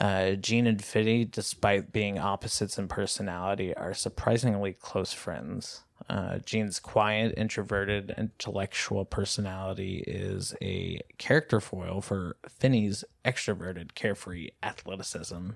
Uh, 0.00 0.32
Gene 0.32 0.66
and 0.66 0.84
Finny, 0.84 1.24
despite 1.24 1.92
being 1.92 2.18
opposites 2.18 2.78
in 2.78 2.88
personality, 2.88 3.74
are 3.74 3.94
surprisingly 3.94 4.72
close 4.72 5.12
friends. 5.12 5.82
Uh, 6.08 6.38
Gene's 6.38 6.78
quiet, 6.78 7.34
introverted, 7.36 8.14
intellectual 8.16 9.04
personality 9.04 10.04
is 10.06 10.54
a 10.62 11.00
character 11.18 11.60
foil 11.60 12.00
for 12.00 12.36
Finny's 12.48 13.04
extroverted, 13.24 13.94
carefree 13.94 14.50
athleticism. 14.62 15.50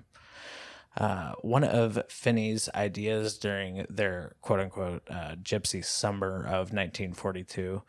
Uh, 0.95 1.31
one 1.41 1.63
of 1.63 1.99
Finny's 2.07 2.69
ideas 2.75 3.37
during 3.37 3.85
their 3.89 4.35
quote 4.41 4.59
unquote 4.59 5.03
uh, 5.09 5.35
gypsy 5.41 5.83
summer 5.83 6.45
of 6.45 6.71
1942 6.71 7.81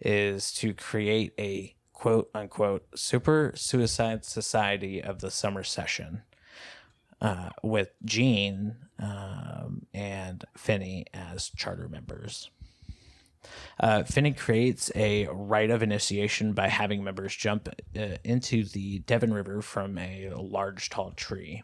is 0.00 0.52
to 0.52 0.74
create 0.74 1.32
a 1.38 1.74
quote 1.92 2.30
unquote 2.34 2.86
super 2.94 3.52
suicide 3.54 4.24
society 4.24 5.02
of 5.02 5.20
the 5.20 5.30
summer 5.30 5.62
session 5.62 6.22
uh, 7.20 7.50
with 7.62 7.90
Gene 8.04 8.76
um, 8.98 9.86
and 9.94 10.44
Finny 10.56 11.06
as 11.14 11.50
charter 11.56 11.88
members. 11.88 12.50
Uh, 13.80 14.02
Finny 14.02 14.32
creates 14.32 14.90
a 14.94 15.28
rite 15.30 15.70
of 15.70 15.82
initiation 15.82 16.52
by 16.52 16.68
having 16.68 17.04
members 17.04 17.34
jump 17.34 17.68
uh, 17.96 18.08
into 18.24 18.64
the 18.64 18.98
Devon 19.00 19.32
River 19.32 19.62
from 19.62 19.96
a 19.96 20.30
large, 20.36 20.90
tall 20.90 21.12
tree. 21.12 21.62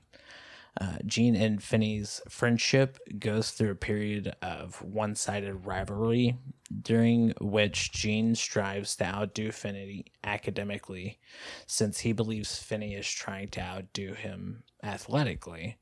Uh, 0.81 0.97
Gene 1.07 1.37
and 1.37 1.63
Finny's 1.63 2.21
friendship 2.29 2.99
goes 3.19 3.53
through 3.53 3.71
a 3.71 3.77
period 3.77 4.35
of 4.43 4.83
one 4.83 5.15
sided 5.15 5.55
rivalry, 5.67 6.37
during 6.83 7.33
which 7.41 7.93
Gene 7.93 8.35
strives 8.35 8.97
to 8.97 9.05
outdo 9.05 9.53
Finny 9.53 10.07
academically, 10.25 11.21
since 11.67 12.01
he 12.01 12.13
believes 12.13 12.59
Finny 12.59 12.95
is 12.95 13.09
trying 13.09 13.49
to 13.51 13.61
outdo 13.61 14.15
him 14.15 14.65
athletically. 14.83 15.79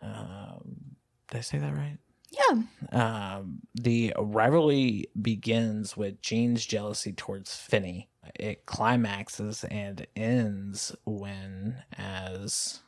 Um, 0.00 0.96
did 1.28 1.38
I 1.38 1.40
say 1.40 1.58
that 1.58 1.74
right? 1.74 1.98
Yeah. 2.30 2.62
Um, 2.92 3.60
the 3.74 4.14
rivalry 4.18 5.06
begins 5.20 5.96
with 5.96 6.22
Gene's 6.22 6.64
jealousy 6.64 7.12
towards 7.12 7.56
Finney. 7.56 8.08
It 8.34 8.66
climaxes 8.66 9.64
and 9.64 10.06
ends 10.16 10.94
when, 11.04 11.82
as 11.96 12.80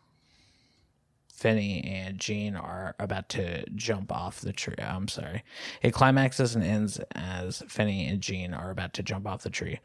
Finny 1.39 1.85
and 1.85 2.19
Gene 2.19 2.57
are 2.57 2.97
about 2.99 3.29
to 3.29 3.65
jump 3.77 4.11
off 4.11 4.41
the 4.41 4.53
tree. 4.53 4.75
I'm 4.77 5.07
sorry. 5.07 5.45
It 5.83 5.93
climaxes 5.93 6.57
and 6.57 6.65
ends 6.65 6.99
as 7.13 7.63
Finny 7.69 8.09
and 8.09 8.21
Gene 8.21 8.53
are 8.53 8.73
about 8.73 8.93
to 8.95 9.05
jump 9.05 9.25
off 9.25 9.45
the 9.45 9.49
tree. 9.49 9.79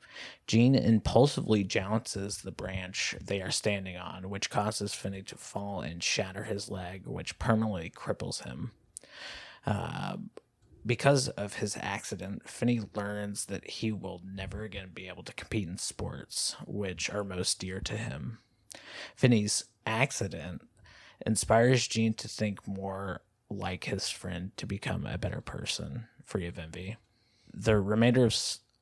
Gene 0.48 0.74
impulsively 0.74 1.64
jounces 1.64 2.42
the 2.42 2.52
branch 2.52 3.14
they 3.24 3.40
are 3.40 3.52
standing 3.52 3.98
on, 3.98 4.32
which 4.32 4.50
causes 4.50 4.96
Finny 4.96 5.22
to 5.22 5.36
fall 5.36 5.82
and 5.82 6.02
shatter 6.02 6.46
his 6.46 6.72
leg, 6.72 7.04
which 7.06 7.38
permanently 7.38 7.92
cripples 7.96 8.46
him. 8.46 8.72
Uh, 9.64 10.18
because 10.84 11.30
of 11.30 11.58
his 11.58 11.78
accident, 11.80 12.50
Finny 12.50 12.82
learns 12.96 13.46
that 13.46 13.70
he 13.70 13.92
will 13.92 14.24
never 14.26 14.64
again 14.64 14.90
be 14.92 15.08
able 15.08 15.22
to 15.22 15.34
compete 15.34 15.68
in 15.68 15.78
sports, 15.78 16.56
which 16.66 17.12
are 17.12 17.24
most 17.24 17.60
dear 17.60 17.80
to 17.80 17.96
him. 17.96 18.40
Finny's 19.16 19.66
accident 19.86 20.64
inspires 21.26 21.88
Gene 21.88 22.14
to 22.16 22.28
think 22.28 22.68
more 22.68 23.22
like 23.50 23.86
his 23.86 24.10
friend 24.10 24.52
to 24.58 24.66
become 24.66 25.06
a 25.06 25.18
better 25.18 25.42
person, 25.42 26.08
free 26.26 26.48
of 26.48 26.58
envy. 26.58 26.98
The 27.54 27.80
remainder 27.80 28.26
of 28.26 28.36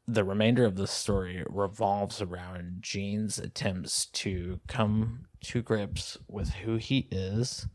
the 0.07 0.23
remainder 0.23 0.65
of 0.65 0.75
the 0.75 0.87
story 0.87 1.43
revolves 1.47 2.21
around 2.21 2.77
Gene's 2.81 3.37
attempts 3.37 4.07
to 4.07 4.59
come 4.67 5.25
to 5.41 5.61
grips 5.61 6.17
with 6.27 6.49
who 6.49 6.77
he 6.77 7.07
is, 7.11 7.67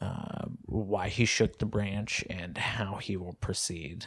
uh, 0.00 0.44
why 0.66 1.08
he 1.08 1.24
shook 1.24 1.58
the 1.58 1.66
branch, 1.66 2.24
and 2.28 2.58
how 2.58 2.96
he 2.96 3.16
will 3.16 3.32
proceed. 3.34 4.06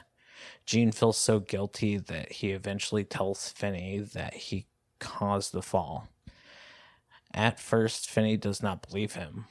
Gene 0.66 0.92
feels 0.92 1.18
so 1.18 1.40
guilty 1.40 1.98
that 1.98 2.32
he 2.32 2.52
eventually 2.52 3.04
tells 3.04 3.50
Finny 3.50 4.00
that 4.00 4.34
he 4.34 4.68
caused 5.00 5.52
the 5.52 5.62
fall. 5.62 6.08
At 7.34 7.60
first, 7.60 8.10
Finny 8.10 8.38
does 8.38 8.62
not 8.64 8.88
believe 8.88 9.14
him. 9.14 9.46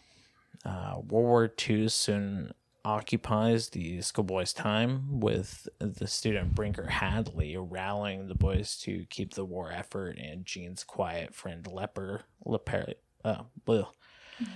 Uh, 0.64 0.96
World 0.96 1.26
War 1.26 1.54
II 1.68 1.88
soon 1.88 2.52
occupies 2.84 3.68
the 3.70 4.00
schoolboys' 4.00 4.52
time, 4.52 5.20
with 5.20 5.68
the 5.78 6.06
student 6.06 6.54
Brinker 6.54 6.86
Hadley 6.86 7.56
rallying 7.56 8.28
the 8.28 8.34
boys 8.34 8.76
to 8.78 9.04
keep 9.10 9.34
the 9.34 9.44
war 9.44 9.70
effort 9.70 10.16
and 10.18 10.46
Gene's 10.46 10.84
quiet 10.84 11.34
friend 11.34 11.66
Leper, 11.66 12.22
Leper, 12.44 12.94
uh, 13.24 13.42
bleh. 13.66 13.86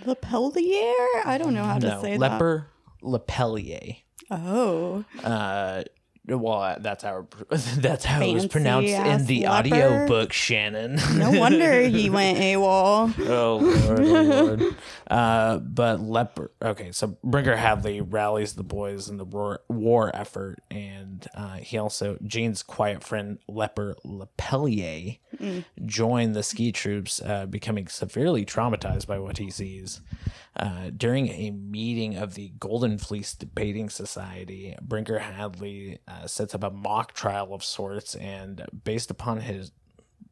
Lepellier? 0.04 0.94
I 1.24 1.38
don't 1.38 1.54
know 1.54 1.64
how 1.64 1.78
to 1.78 1.88
no, 1.88 2.02
say 2.02 2.16
Leper 2.16 2.68
that. 3.02 3.08
Oh. 4.30 5.04
uh, 5.22 5.82
Well, 6.26 6.76
that's 6.78 7.02
how 7.02 7.26
that's 7.50 8.04
how 8.04 8.22
it 8.22 8.32
was 8.32 8.46
pronounced 8.46 8.88
in 8.92 9.26
the 9.26 9.42
leper. 9.42 9.52
audio 9.52 10.06
book, 10.06 10.32
Shannon. 10.32 11.00
No 11.16 11.32
wonder 11.32 11.82
he 11.82 12.10
went 12.10 12.38
AWOL. 12.38 13.28
Oh 13.28 13.56
lord, 13.56 14.00
oh 14.00 14.22
lord. 14.22 14.76
Uh, 15.10 15.58
but 15.58 16.00
leper. 16.00 16.52
Okay, 16.62 16.92
so 16.92 17.18
Brinker 17.24 17.56
Hadley 17.56 18.00
rallies 18.00 18.54
the 18.54 18.62
boys 18.62 19.08
in 19.08 19.16
the 19.16 19.24
war, 19.24 19.60
war 19.68 20.14
effort, 20.14 20.60
and 20.70 21.26
uh, 21.34 21.56
he 21.56 21.76
also 21.76 22.18
Gene's 22.24 22.62
quiet 22.62 23.02
friend 23.02 23.38
Leper 23.48 23.96
Joined 25.84 26.34
the 26.34 26.42
ski 26.42 26.72
troops, 26.72 27.20
uh, 27.20 27.46
becoming 27.46 27.88
severely 27.88 28.44
traumatized 28.44 29.06
by 29.06 29.18
what 29.18 29.38
he 29.38 29.50
sees. 29.50 30.00
Uh, 30.54 30.90
during 30.94 31.28
a 31.28 31.50
meeting 31.50 32.16
of 32.16 32.34
the 32.34 32.52
Golden 32.58 32.98
Fleece 32.98 33.34
Debating 33.34 33.88
Society, 33.88 34.76
Brinker 34.82 35.18
Hadley 35.18 35.98
uh, 36.06 36.26
sets 36.26 36.54
up 36.54 36.62
a 36.62 36.70
mock 36.70 37.12
trial 37.12 37.54
of 37.54 37.64
sorts, 37.64 38.14
and 38.14 38.64
based 38.84 39.10
upon 39.10 39.40
his 39.40 39.72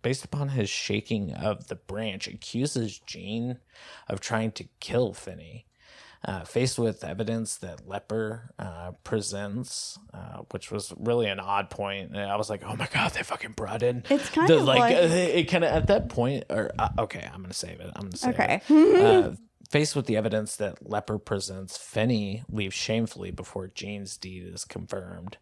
based 0.02 0.24
upon 0.24 0.50
his 0.50 0.70
shaking 0.70 1.32
of 1.34 1.68
the 1.68 1.74
branch, 1.76 2.26
accuses 2.26 2.98
Gene 3.00 3.58
of 4.08 4.20
trying 4.20 4.50
to 4.52 4.64
kill 4.80 5.12
Finny. 5.12 5.66
Uh, 6.22 6.44
faced 6.44 6.78
with 6.78 7.02
evidence 7.02 7.56
that 7.56 7.88
Leper 7.88 8.50
uh, 8.58 8.90
presents, 9.04 9.98
uh, 10.12 10.40
which 10.50 10.70
was 10.70 10.92
really 10.98 11.26
an 11.26 11.40
odd 11.40 11.70
point, 11.70 12.10
and 12.10 12.20
I 12.30 12.36
was 12.36 12.50
like, 12.50 12.62
"Oh 12.62 12.76
my 12.76 12.86
god, 12.92 13.12
they 13.12 13.22
fucking 13.22 13.52
brought 13.52 13.82
in." 13.82 14.04
It's 14.10 14.28
kind 14.28 14.46
the, 14.46 14.58
of 14.58 14.64
like, 14.64 14.80
like- 14.80 14.94
it 14.96 15.44
kind 15.48 15.64
of 15.64 15.70
at 15.72 15.86
that 15.86 16.10
point, 16.10 16.44
or 16.50 16.72
uh, 16.78 16.90
okay, 16.98 17.26
I'm 17.32 17.40
gonna 17.40 17.54
save 17.54 17.80
it. 17.80 17.90
I'm 17.96 18.02
gonna 18.02 18.16
save 18.18 18.34
Okay. 18.34 18.60
it. 18.68 19.26
Uh, 19.30 19.32
faced 19.70 19.96
with 19.96 20.04
the 20.06 20.16
evidence 20.18 20.56
that 20.56 20.86
Leper 20.90 21.18
presents, 21.18 21.78
Finny 21.78 22.42
leaves 22.50 22.74
shamefully 22.74 23.30
before 23.30 23.68
Gene's 23.68 24.16
deed 24.18 24.44
is 24.52 24.64
confirmed. 24.66 25.38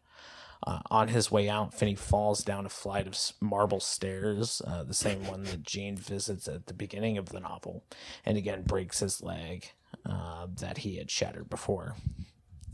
Uh, 0.65 0.81
on 0.91 1.09
his 1.09 1.31
way 1.31 1.49
out, 1.49 1.73
Finny 1.75 1.95
falls 1.97 2.45
down 2.45 2.67
a 2.67 2.69
flight 2.69 3.07
of 3.07 3.17
marble 3.41 3.81
stairs, 3.81 4.61
uh, 4.67 4.83
the 4.85 4.95
same 4.95 5.27
one 5.27 5.45
that 5.45 5.63
Gene 5.63 5.97
visits 5.97 6.47
at 6.47 6.67
the 6.67 6.75
beginning 6.75 7.17
of 7.17 7.31
the 7.31 7.41
novel, 7.41 7.85
and 8.25 8.37
again 8.37 8.63
breaks 8.63 9.01
his 9.01 9.23
leg 9.23 9.73
uh, 10.07 10.47
that 10.61 10.79
he 10.79 10.97
had 10.97 11.11
shattered 11.11 11.49
before. 11.51 11.97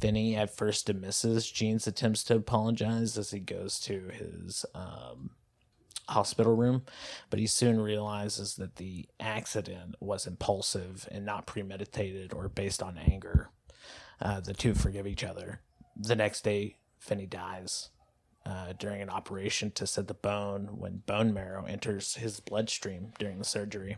Finny 0.01 0.37
at 0.37 0.55
first 0.55 0.87
dismisses 0.87 1.51
Gene's 1.51 1.87
attempts 1.87 2.25
to 2.25 2.37
apologize 2.37 3.17
as 3.17 3.31
he 3.31 3.39
goes 3.39 3.81
to 3.81 4.09
his 4.09 4.67
um, 4.75 5.31
hospital 6.09 6.55
room, 6.55 6.83
but 7.31 7.39
he 7.39 7.47
soon 7.47 7.81
realizes 7.81 8.57
that 8.57 8.77
the 8.77 9.09
accident 9.19 9.95
was 10.01 10.27
impulsive 10.27 11.09
and 11.11 11.25
not 11.25 11.47
premeditated 11.47 12.33
or 12.35 12.49
based 12.49 12.83
on 12.83 12.99
anger. 12.99 13.49
Uh, 14.21 14.41
the 14.41 14.55
two 14.55 14.75
forgive 14.75 15.07
each 15.07 15.25
other. 15.25 15.61
The 15.97 16.17
next 16.17 16.45
day, 16.45 16.77
Finny 16.99 17.27
dies 17.27 17.91
uh, 18.47 18.75
during 18.79 19.01
an 19.01 19.11
operation 19.11 19.71
to 19.73 19.87
set 19.87 20.09
the 20.09 20.15
bone 20.15 20.69
when 20.77 21.03
bone 21.07 21.33
marrow 21.33 21.65
enters 21.65 22.17
his 22.17 22.41
bloodstream 22.41 23.13
during 23.19 23.39
the 23.39 23.45
surgery. 23.45 23.97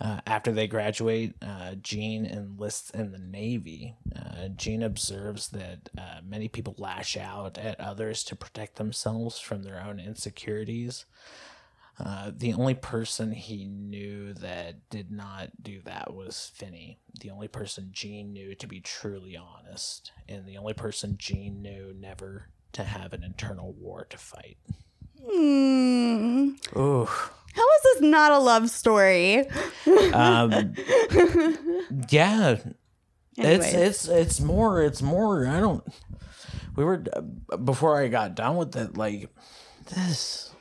Uh, 0.00 0.20
after 0.26 0.50
they 0.50 0.66
graduate, 0.66 1.34
uh, 1.42 1.74
Gene 1.74 2.24
enlists 2.24 2.90
in 2.90 3.12
the 3.12 3.18
Navy. 3.18 3.96
Uh, 4.16 4.48
Gene 4.48 4.82
observes 4.82 5.48
that 5.48 5.90
uh, 5.98 6.20
many 6.26 6.48
people 6.48 6.74
lash 6.78 7.18
out 7.18 7.58
at 7.58 7.78
others 7.78 8.24
to 8.24 8.36
protect 8.36 8.76
themselves 8.76 9.38
from 9.38 9.62
their 9.62 9.78
own 9.80 10.00
insecurities. 10.00 11.04
Uh, 11.98 12.30
the 12.34 12.54
only 12.54 12.74
person 12.74 13.32
he 13.32 13.66
knew 13.66 14.32
that 14.32 14.88
did 14.88 15.10
not 15.10 15.50
do 15.62 15.82
that 15.84 16.14
was 16.14 16.50
Finny. 16.54 16.98
The 17.20 17.28
only 17.28 17.48
person 17.48 17.90
Gene 17.92 18.32
knew 18.32 18.54
to 18.54 18.66
be 18.66 18.80
truly 18.80 19.36
honest, 19.36 20.12
and 20.26 20.46
the 20.46 20.56
only 20.56 20.72
person 20.72 21.16
Gene 21.18 21.60
knew 21.60 21.92
never 21.94 22.46
to 22.72 22.84
have 22.84 23.12
an 23.12 23.22
internal 23.22 23.74
war 23.74 24.06
to 24.08 24.16
fight. 24.16 24.56
Hmm. 25.22 26.52
Ooh. 26.74 27.04
How 27.04 27.66
is 28.00 28.08
not 28.08 28.32
a 28.32 28.38
love 28.38 28.70
story? 28.70 29.46
Um, 30.12 30.74
yeah, 32.10 32.56
it's 33.40 33.66
Anyways. 33.66 33.74
it's 33.74 34.08
it's 34.08 34.40
more 34.40 34.82
it's 34.82 35.02
more 35.02 35.46
i 35.46 35.60
don't 35.60 35.84
we 36.76 36.84
were 36.84 36.98
before 37.64 38.00
i 38.00 38.08
got 38.08 38.34
done 38.34 38.56
with 38.56 38.76
it 38.76 38.96
like 38.96 39.28
this 39.94 40.52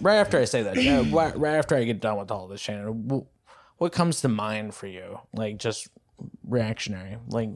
right 0.00 0.16
after 0.16 0.38
i 0.38 0.44
say 0.44 0.62
that 0.62 0.80
yeah, 0.82 1.04
right, 1.12 1.36
right 1.38 1.54
after 1.54 1.76
i 1.76 1.84
get 1.84 2.00
done 2.00 2.16
with 2.16 2.30
all 2.30 2.48
this 2.48 2.60
shannon 2.60 3.26
what 3.78 3.92
comes 3.92 4.20
to 4.20 4.28
mind 4.28 4.74
for 4.74 4.86
you 4.86 5.20
like 5.32 5.58
just 5.58 5.88
reactionary 6.46 7.18
like 7.28 7.50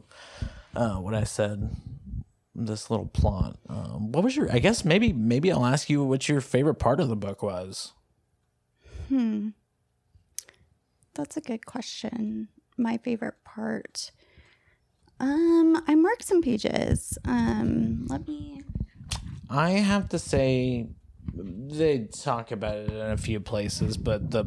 uh 0.75 0.95
what 0.95 1.13
i 1.13 1.23
said 1.23 1.69
this 2.55 2.89
little 2.89 3.07
plot 3.07 3.57
um 3.67 4.11
what 4.11 4.23
was 4.23 4.35
your 4.35 4.51
i 4.51 4.59
guess 4.59 4.83
maybe 4.85 5.13
maybe 5.13 5.51
i'll 5.51 5.65
ask 5.65 5.89
you 5.89 6.03
what 6.03 6.27
your 6.29 6.41
favorite 6.41 6.75
part 6.75 6.99
of 6.99 7.07
the 7.07 7.15
book 7.15 7.41
was 7.41 7.93
Hmm. 9.09 9.49
That's 11.15 11.35
a 11.35 11.41
good 11.41 11.65
question. 11.65 12.47
My 12.77 12.97
favorite 12.97 13.43
part. 13.43 14.11
Um, 15.19 15.83
I 15.87 15.95
marked 15.95 16.23
some 16.23 16.41
pages. 16.41 17.17
Um, 17.25 18.05
let 18.07 18.27
me. 18.27 18.61
I 19.49 19.71
have 19.71 20.09
to 20.09 20.19
say 20.19 20.87
they 21.33 22.07
talk 22.23 22.51
about 22.51 22.77
it 22.77 22.91
in 22.91 23.11
a 23.11 23.17
few 23.17 23.39
places, 23.39 23.97
but 23.97 24.31
the 24.31 24.45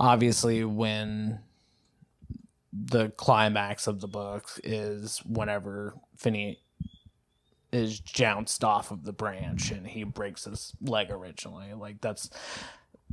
obviously 0.00 0.64
when 0.64 1.40
the 2.72 3.10
climax 3.10 3.86
of 3.86 4.00
the 4.00 4.08
book 4.08 4.48
is 4.64 5.18
whenever 5.26 5.94
Finny 6.16 6.58
is 7.70 8.00
jounced 8.00 8.64
off 8.64 8.90
of 8.90 9.04
the 9.04 9.12
branch 9.12 9.70
and 9.70 9.86
he 9.86 10.04
breaks 10.04 10.44
his 10.44 10.74
leg 10.80 11.10
originally. 11.10 11.72
Like 11.74 12.00
that's 12.00 12.28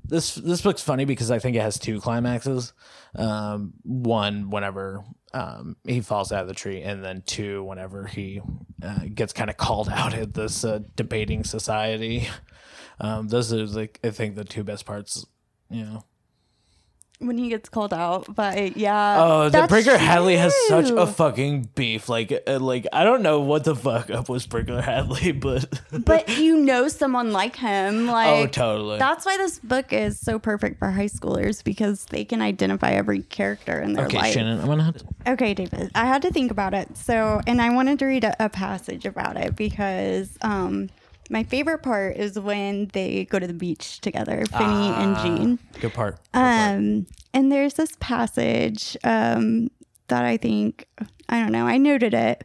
this 0.09 0.35
this 0.35 0.61
book's 0.61 0.81
funny 0.81 1.05
because 1.05 1.31
I 1.31 1.39
think 1.39 1.55
it 1.55 1.61
has 1.61 1.79
two 1.79 1.99
climaxes. 2.01 2.73
Um, 3.15 3.73
one 3.83 4.49
whenever 4.49 5.03
um, 5.33 5.77
he 5.85 6.01
falls 6.01 6.31
out 6.31 6.41
of 6.41 6.47
the 6.47 6.53
tree, 6.53 6.81
and 6.81 7.03
then 7.03 7.23
two 7.25 7.63
whenever 7.63 8.05
he 8.05 8.41
uh, 8.83 9.05
gets 9.13 9.33
kind 9.33 9.49
of 9.49 9.57
called 9.57 9.89
out 9.89 10.13
at 10.13 10.33
this 10.33 10.63
uh, 10.63 10.79
debating 10.95 11.43
society. 11.43 12.27
Um, 13.01 13.29
those 13.29 13.53
are 13.53 13.65
like 13.65 13.97
I 14.03 14.09
think 14.09 14.35
the 14.35 14.43
two 14.43 14.65
best 14.65 14.85
parts. 14.85 15.25
You 15.69 15.85
know. 15.85 16.03
When 17.21 17.37
he 17.37 17.49
gets 17.49 17.67
called 17.67 17.93
out, 17.93 18.33
but 18.33 18.77
yeah. 18.77 19.21
Oh, 19.21 19.43
the 19.45 19.49
that's 19.49 19.69
Brinker 19.69 19.97
Hadley 19.97 20.37
has 20.37 20.55
such 20.67 20.89
a 20.89 21.05
fucking 21.05 21.69
beef. 21.75 22.07
Like, 22.07 22.31
uh, 22.47 22.59
like 22.59 22.87
I 22.93 23.03
don't 23.03 23.21
know 23.21 23.41
what 23.41 23.65
the 23.65 23.75
fuck 23.75 24.09
up 24.09 24.29
with 24.29 24.47
Brinker 24.47 24.81
Hadley, 24.81 25.31
but 25.33 25.81
but 25.91 26.37
you 26.37 26.57
know 26.57 26.87
someone 26.87 27.33
like 27.33 27.57
him, 27.57 28.07
like 28.07 28.27
oh, 28.27 28.47
totally. 28.47 28.99
That's 28.99 29.25
why 29.25 29.35
this 29.35 29.59
book 29.59 29.91
is 29.91 30.17
so 30.17 30.39
perfect 30.39 30.79
for 30.79 30.91
high 30.91 31.07
schoolers 31.07 31.61
because 31.61 32.05
they 32.05 32.23
can 32.23 32.41
identify 32.41 32.91
every 32.91 33.23
character 33.23 33.81
in 33.81 33.93
their 33.93 34.05
okay, 34.05 34.17
life. 34.17 34.33
Shannon, 34.33 34.61
I'm 34.61 34.67
gonna 34.67 34.83
have 34.83 34.97
to. 34.97 35.05
Okay, 35.33 35.53
David. 35.53 35.91
I 35.95 36.05
had 36.05 36.21
to 36.21 36.31
think 36.31 36.51
about 36.51 36.73
it. 36.73 36.95
So, 36.95 37.41
and 37.45 37.61
I 37.61 37.69
wanted 37.73 37.99
to 37.99 38.05
read 38.05 38.23
a, 38.23 38.45
a 38.45 38.49
passage 38.49 39.05
about 39.05 39.35
it 39.35 39.57
because 39.57 40.37
um, 40.41 40.89
my 41.29 41.43
favorite 41.43 41.79
part 41.83 42.17
is 42.17 42.39
when 42.39 42.89
they 42.93 43.25
go 43.25 43.39
to 43.39 43.47
the 43.47 43.53
beach 43.53 44.01
together, 44.01 44.43
Finny 44.51 44.89
and 44.89 45.15
Ah, 45.15 45.23
Gene. 45.23 45.59
Good 45.79 45.93
part. 45.93 46.15
Good 46.31 46.31
part. 46.33 46.71
Um, 46.75 47.05
and 47.33 47.51
there's 47.51 47.75
this 47.75 47.91
passage 47.99 48.97
um, 49.03 49.69
that 50.07 50.25
I 50.25 50.37
think, 50.37 50.87
I 51.29 51.39
don't 51.39 51.51
know, 51.51 51.67
I 51.67 51.77
noted 51.77 52.13
it 52.13 52.43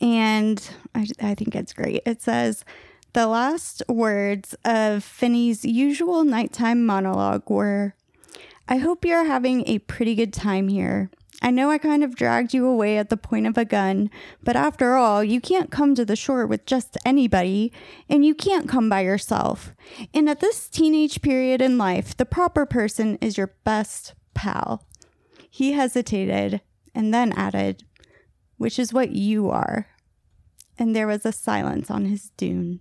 and 0.00 0.62
I, 0.94 1.06
I 1.20 1.34
think 1.34 1.54
it's 1.56 1.72
great. 1.72 2.02
It 2.04 2.20
says, 2.22 2.64
the 3.14 3.26
last 3.26 3.82
words 3.88 4.54
of 4.64 5.02
Finny's 5.02 5.64
usual 5.64 6.22
nighttime 6.24 6.84
monologue 6.84 7.48
were, 7.48 7.94
I 8.68 8.76
hope 8.76 9.06
you're 9.06 9.24
having 9.24 9.66
a 9.66 9.78
pretty 9.78 10.14
good 10.14 10.34
time 10.34 10.68
here. 10.68 11.10
I 11.46 11.50
know 11.52 11.70
I 11.70 11.78
kind 11.78 12.02
of 12.02 12.16
dragged 12.16 12.54
you 12.54 12.66
away 12.66 12.98
at 12.98 13.08
the 13.08 13.16
point 13.16 13.46
of 13.46 13.56
a 13.56 13.64
gun, 13.64 14.10
but 14.42 14.56
after 14.56 14.96
all, 14.96 15.22
you 15.22 15.40
can't 15.40 15.70
come 15.70 15.94
to 15.94 16.04
the 16.04 16.16
shore 16.16 16.44
with 16.44 16.66
just 16.66 16.98
anybody, 17.06 17.72
and 18.08 18.24
you 18.24 18.34
can't 18.34 18.68
come 18.68 18.88
by 18.88 19.02
yourself. 19.02 19.72
And 20.12 20.28
at 20.28 20.40
this 20.40 20.68
teenage 20.68 21.22
period 21.22 21.62
in 21.62 21.78
life, 21.78 22.16
the 22.16 22.26
proper 22.26 22.66
person 22.66 23.16
is 23.20 23.38
your 23.38 23.54
best 23.62 24.14
pal. 24.34 24.88
He 25.48 25.74
hesitated 25.74 26.62
and 26.96 27.14
then 27.14 27.32
added, 27.34 27.84
which 28.56 28.76
is 28.76 28.92
what 28.92 29.10
you 29.10 29.48
are. 29.48 29.86
And 30.76 30.96
there 30.96 31.06
was 31.06 31.24
a 31.24 31.30
silence 31.30 31.92
on 31.92 32.06
his 32.06 32.30
dune. 32.30 32.80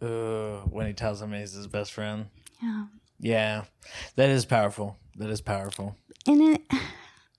Uh, 0.00 0.60
when 0.60 0.86
he 0.86 0.94
tells 0.94 1.20
him 1.20 1.34
he's 1.34 1.52
his 1.52 1.66
best 1.66 1.92
friend. 1.92 2.28
Yeah. 2.62 2.86
Yeah, 3.20 3.64
that 4.16 4.30
is 4.30 4.46
powerful. 4.46 4.96
That 5.16 5.28
is 5.28 5.42
powerful. 5.42 5.94
And 6.26 6.40
it, 6.42 6.62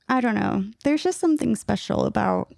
I 0.09 0.21
don't 0.21 0.35
know. 0.35 0.65
There's 0.83 1.03
just 1.03 1.19
something 1.19 1.55
special 1.55 2.05
about 2.05 2.53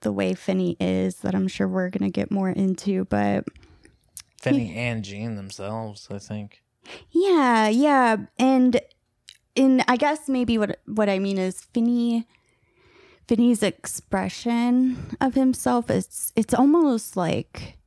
the 0.00 0.12
way 0.12 0.34
Finny 0.34 0.76
is 0.78 1.16
that 1.16 1.34
I'm 1.34 1.48
sure 1.48 1.66
we're 1.66 1.90
going 1.90 2.10
to 2.10 2.10
get 2.10 2.30
more 2.30 2.50
into. 2.50 3.04
But 3.06 3.44
Finny 4.40 4.74
and 4.74 5.04
Gene 5.04 5.36
themselves, 5.36 6.08
I 6.10 6.18
think. 6.18 6.62
yeah, 7.10 7.68
yeah. 7.68 8.16
And, 8.38 8.80
and 9.56 9.84
I 9.88 9.96
guess 9.96 10.28
maybe 10.28 10.58
what, 10.58 10.80
what 10.86 11.08
I 11.08 11.18
mean 11.18 11.38
is 11.38 11.62
Finny, 11.72 12.26
Finny's 13.26 13.62
expression 13.62 15.16
of 15.20 15.34
himself 15.34 15.88
it's 15.90 16.30
it's 16.36 16.52
almost 16.52 17.16
like 17.16 17.78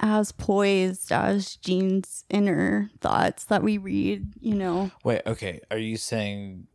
as 0.00 0.32
poised 0.32 1.10
as 1.10 1.56
Gene's 1.56 2.24
inner 2.28 2.90
thoughts 3.00 3.44
that 3.44 3.62
we 3.62 3.78
read, 3.78 4.34
you 4.40 4.54
know. 4.54 4.90
Wait, 5.04 5.22
okay. 5.26 5.60
Are 5.70 5.78
you 5.78 5.96
saying 5.96 6.66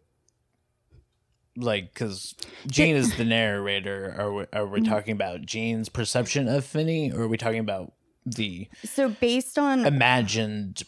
like 1.55 1.93
because 1.93 2.35
Gene 2.67 2.95
is 2.95 3.15
the 3.17 3.25
narrator? 3.25 4.15
Are 4.17 4.33
we, 4.33 4.45
are 4.53 4.65
we 4.65 4.81
talking 4.81 5.13
about 5.13 5.41
Gene's 5.41 5.89
perception 5.89 6.47
of 6.47 6.65
Finny, 6.65 7.11
or 7.11 7.21
are 7.21 7.27
we 7.27 7.37
talking 7.37 7.59
about 7.59 7.93
the 8.25 8.67
So 8.83 9.09
based 9.09 9.57
on 9.57 9.85
imagined 9.85 10.83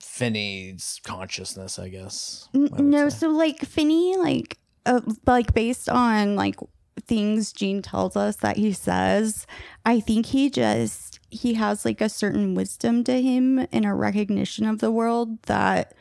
Finny's 0.00 1.00
consciousness? 1.04 1.78
I 1.78 1.88
guess. 1.88 2.48
I 2.54 2.80
no, 2.80 3.08
say. 3.08 3.18
so 3.18 3.28
like 3.30 3.60
Finny, 3.60 4.16
like, 4.16 4.58
uh, 4.84 5.00
like 5.26 5.54
based 5.54 5.88
on 5.88 6.36
like 6.36 6.56
things 7.06 7.52
Gene 7.52 7.82
tells 7.82 8.16
us 8.16 8.36
that 8.36 8.56
he 8.56 8.72
says, 8.72 9.46
I 9.84 10.00
think 10.00 10.26
he 10.26 10.50
just 10.50 11.15
he 11.36 11.54
has 11.54 11.84
like 11.84 12.00
a 12.00 12.08
certain 12.08 12.54
wisdom 12.54 13.04
to 13.04 13.20
him 13.20 13.66
and 13.72 13.84
a 13.84 13.94
recognition 13.94 14.66
of 14.66 14.80
the 14.80 14.90
world 14.90 15.42
that 15.42 15.94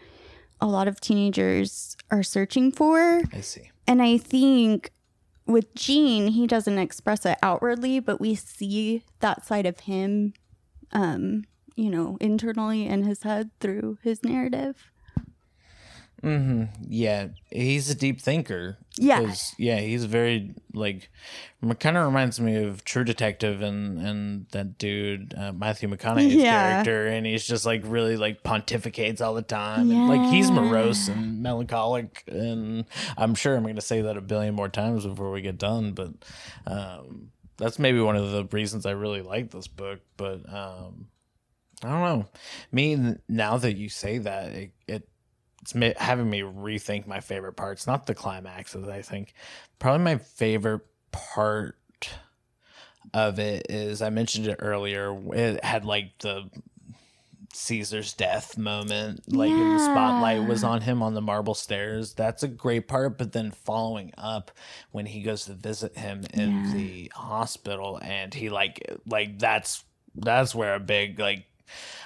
a 0.59 0.67
lot 0.67 0.87
of 0.87 0.99
teenagers 0.99 1.95
are 2.09 2.23
searching 2.23 2.71
for. 2.71 3.21
I 3.33 3.41
see. 3.41 3.71
And 3.87 4.01
I 4.01 4.17
think 4.17 4.91
with 5.45 5.73
Gene, 5.75 6.29
he 6.29 6.47
doesn't 6.47 6.79
express 6.79 7.25
it 7.25 7.37
outwardly, 7.43 7.99
but 7.99 8.19
we 8.19 8.35
see 8.35 9.03
that 9.19 9.45
side 9.45 9.65
of 9.65 9.81
him, 9.81 10.33
um, 10.91 11.43
you 11.75 11.89
know, 11.89 12.17
internally 12.19 12.87
in 12.87 13.03
his 13.03 13.23
head 13.23 13.51
through 13.59 13.99
his 14.01 14.23
narrative. 14.23 14.91
Hmm 16.25 16.63
Yeah, 16.87 17.27
he's 17.51 17.87
a 17.91 17.95
deep 17.95 18.19
thinker. 18.19 18.79
Yeah. 18.97 19.31
yeah, 19.59 19.77
he's 19.77 20.05
very 20.05 20.55
like 20.73 21.09
kind 21.79 21.97
of 21.97 22.05
reminds 22.05 22.39
me 22.39 22.55
of 22.63 22.83
True 22.83 23.03
Detective 23.03 23.61
and 23.61 23.99
and 23.99 24.47
that 24.51 24.79
dude 24.79 25.35
uh, 25.37 25.53
Matthew 25.53 25.87
McConaughey's 25.87 26.41
Yeah. 26.41 26.73
character, 26.73 27.05
and 27.05 27.27
he's 27.27 27.45
just 27.45 27.63
like 27.63 27.81
really 27.85 28.17
like 28.17 28.41
pontificates 28.41 29.21
all 29.21 29.35
the 29.35 29.43
time. 29.43 29.91
And, 29.91 30.07
like 30.07 30.25
he's 30.25 30.49
morose 30.51 31.07
and 31.07 31.43
melancholic, 31.43 32.23
and 32.27 32.85
I'm 33.17 33.35
sure 33.35 33.55
I'm 33.55 33.61
going 33.63 33.75
to 33.75 33.81
say 33.81 34.01
that 34.01 34.17
a 34.17 34.21
billion 34.21 34.55
more 34.55 34.69
times 34.69 35.05
before 35.05 35.29
we 35.31 35.41
get 35.41 35.59
done. 35.59 35.91
But 35.91 36.09
um, 36.65 37.29
that's 37.57 37.77
maybe 37.77 37.99
one 38.01 38.15
of 38.15 38.31
the 38.31 38.45
reasons 38.45 38.87
I 38.87 38.91
really 38.91 39.21
like 39.21 39.51
this 39.51 39.67
book. 39.67 39.99
But 40.17 40.41
um, 40.51 41.07
I 41.83 41.89
don't 41.89 42.01
know. 42.01 42.25
Me 42.71 43.15
now 43.29 43.57
that 43.57 43.77
you 43.77 43.89
say 43.89 44.17
that, 44.19 44.53
it, 44.53 44.71
it 44.87 45.07
it's 45.73 45.99
having 45.99 46.29
me 46.29 46.41
rethink 46.41 47.07
my 47.07 47.19
favorite 47.19 47.53
parts. 47.53 47.87
Not 47.87 48.05
the 48.05 48.15
climaxes. 48.15 48.87
I 48.87 49.01
think 49.01 49.33
probably 49.79 50.03
my 50.03 50.17
favorite 50.17 50.81
part 51.11 51.75
of 53.13 53.39
it 53.39 53.67
is 53.69 54.01
I 54.01 54.09
mentioned 54.09 54.47
it 54.47 54.57
earlier. 54.59 55.15
It 55.33 55.63
had 55.63 55.85
like 55.85 56.17
the 56.19 56.49
Caesar's 57.53 58.13
death 58.13 58.57
moment, 58.57 59.31
like 59.33 59.49
and 59.51 59.79
the 59.79 59.79
spotlight 59.79 60.45
was 60.47 60.63
on 60.63 60.81
him 60.81 61.01
on 61.01 61.13
the 61.13 61.21
marble 61.21 61.53
stairs. 61.53 62.13
That's 62.13 62.43
a 62.43 62.47
great 62.49 62.87
part. 62.87 63.17
But 63.17 63.31
then 63.31 63.51
following 63.51 64.13
up 64.17 64.51
when 64.91 65.05
he 65.05 65.21
goes 65.21 65.45
to 65.45 65.53
visit 65.53 65.97
him 65.97 66.25
in 66.33 66.65
Yeah. 66.65 66.73
the 66.73 67.11
hospital, 67.15 67.97
and 68.01 68.33
he 68.33 68.49
like 68.49 68.85
like 69.07 69.39
that's 69.39 69.83
that's 70.15 70.53
where 70.53 70.75
a 70.75 70.79
big 70.79 71.17
like 71.19 71.45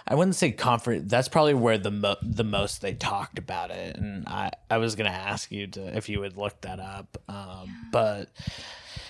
I 0.08 0.16
wouldn't 0.16 0.36
say 0.36 0.52
comfort. 0.52 1.08
That's 1.08 1.28
probably 1.28 1.54
where 1.54 1.78
the 1.78 1.92
mo- 1.92 2.18
the 2.22 2.44
most 2.44 2.82
they 2.82 2.94
talked 2.94 3.38
about 3.38 3.72
it, 3.72 3.96
and 3.98 4.28
I 4.28 4.52
I 4.70 4.78
was 4.78 4.96
gonna 4.96 5.10
ask 5.10 5.52
you 5.52 5.68
to 5.68 5.98
if 5.98 6.10
you 6.10 6.20
would 6.22 6.38
look 6.38 6.62
that 6.62 6.80
up, 6.80 7.18
um, 7.28 7.88
but 7.92 8.30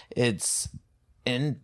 it's 0.10 0.70
in 1.26 1.62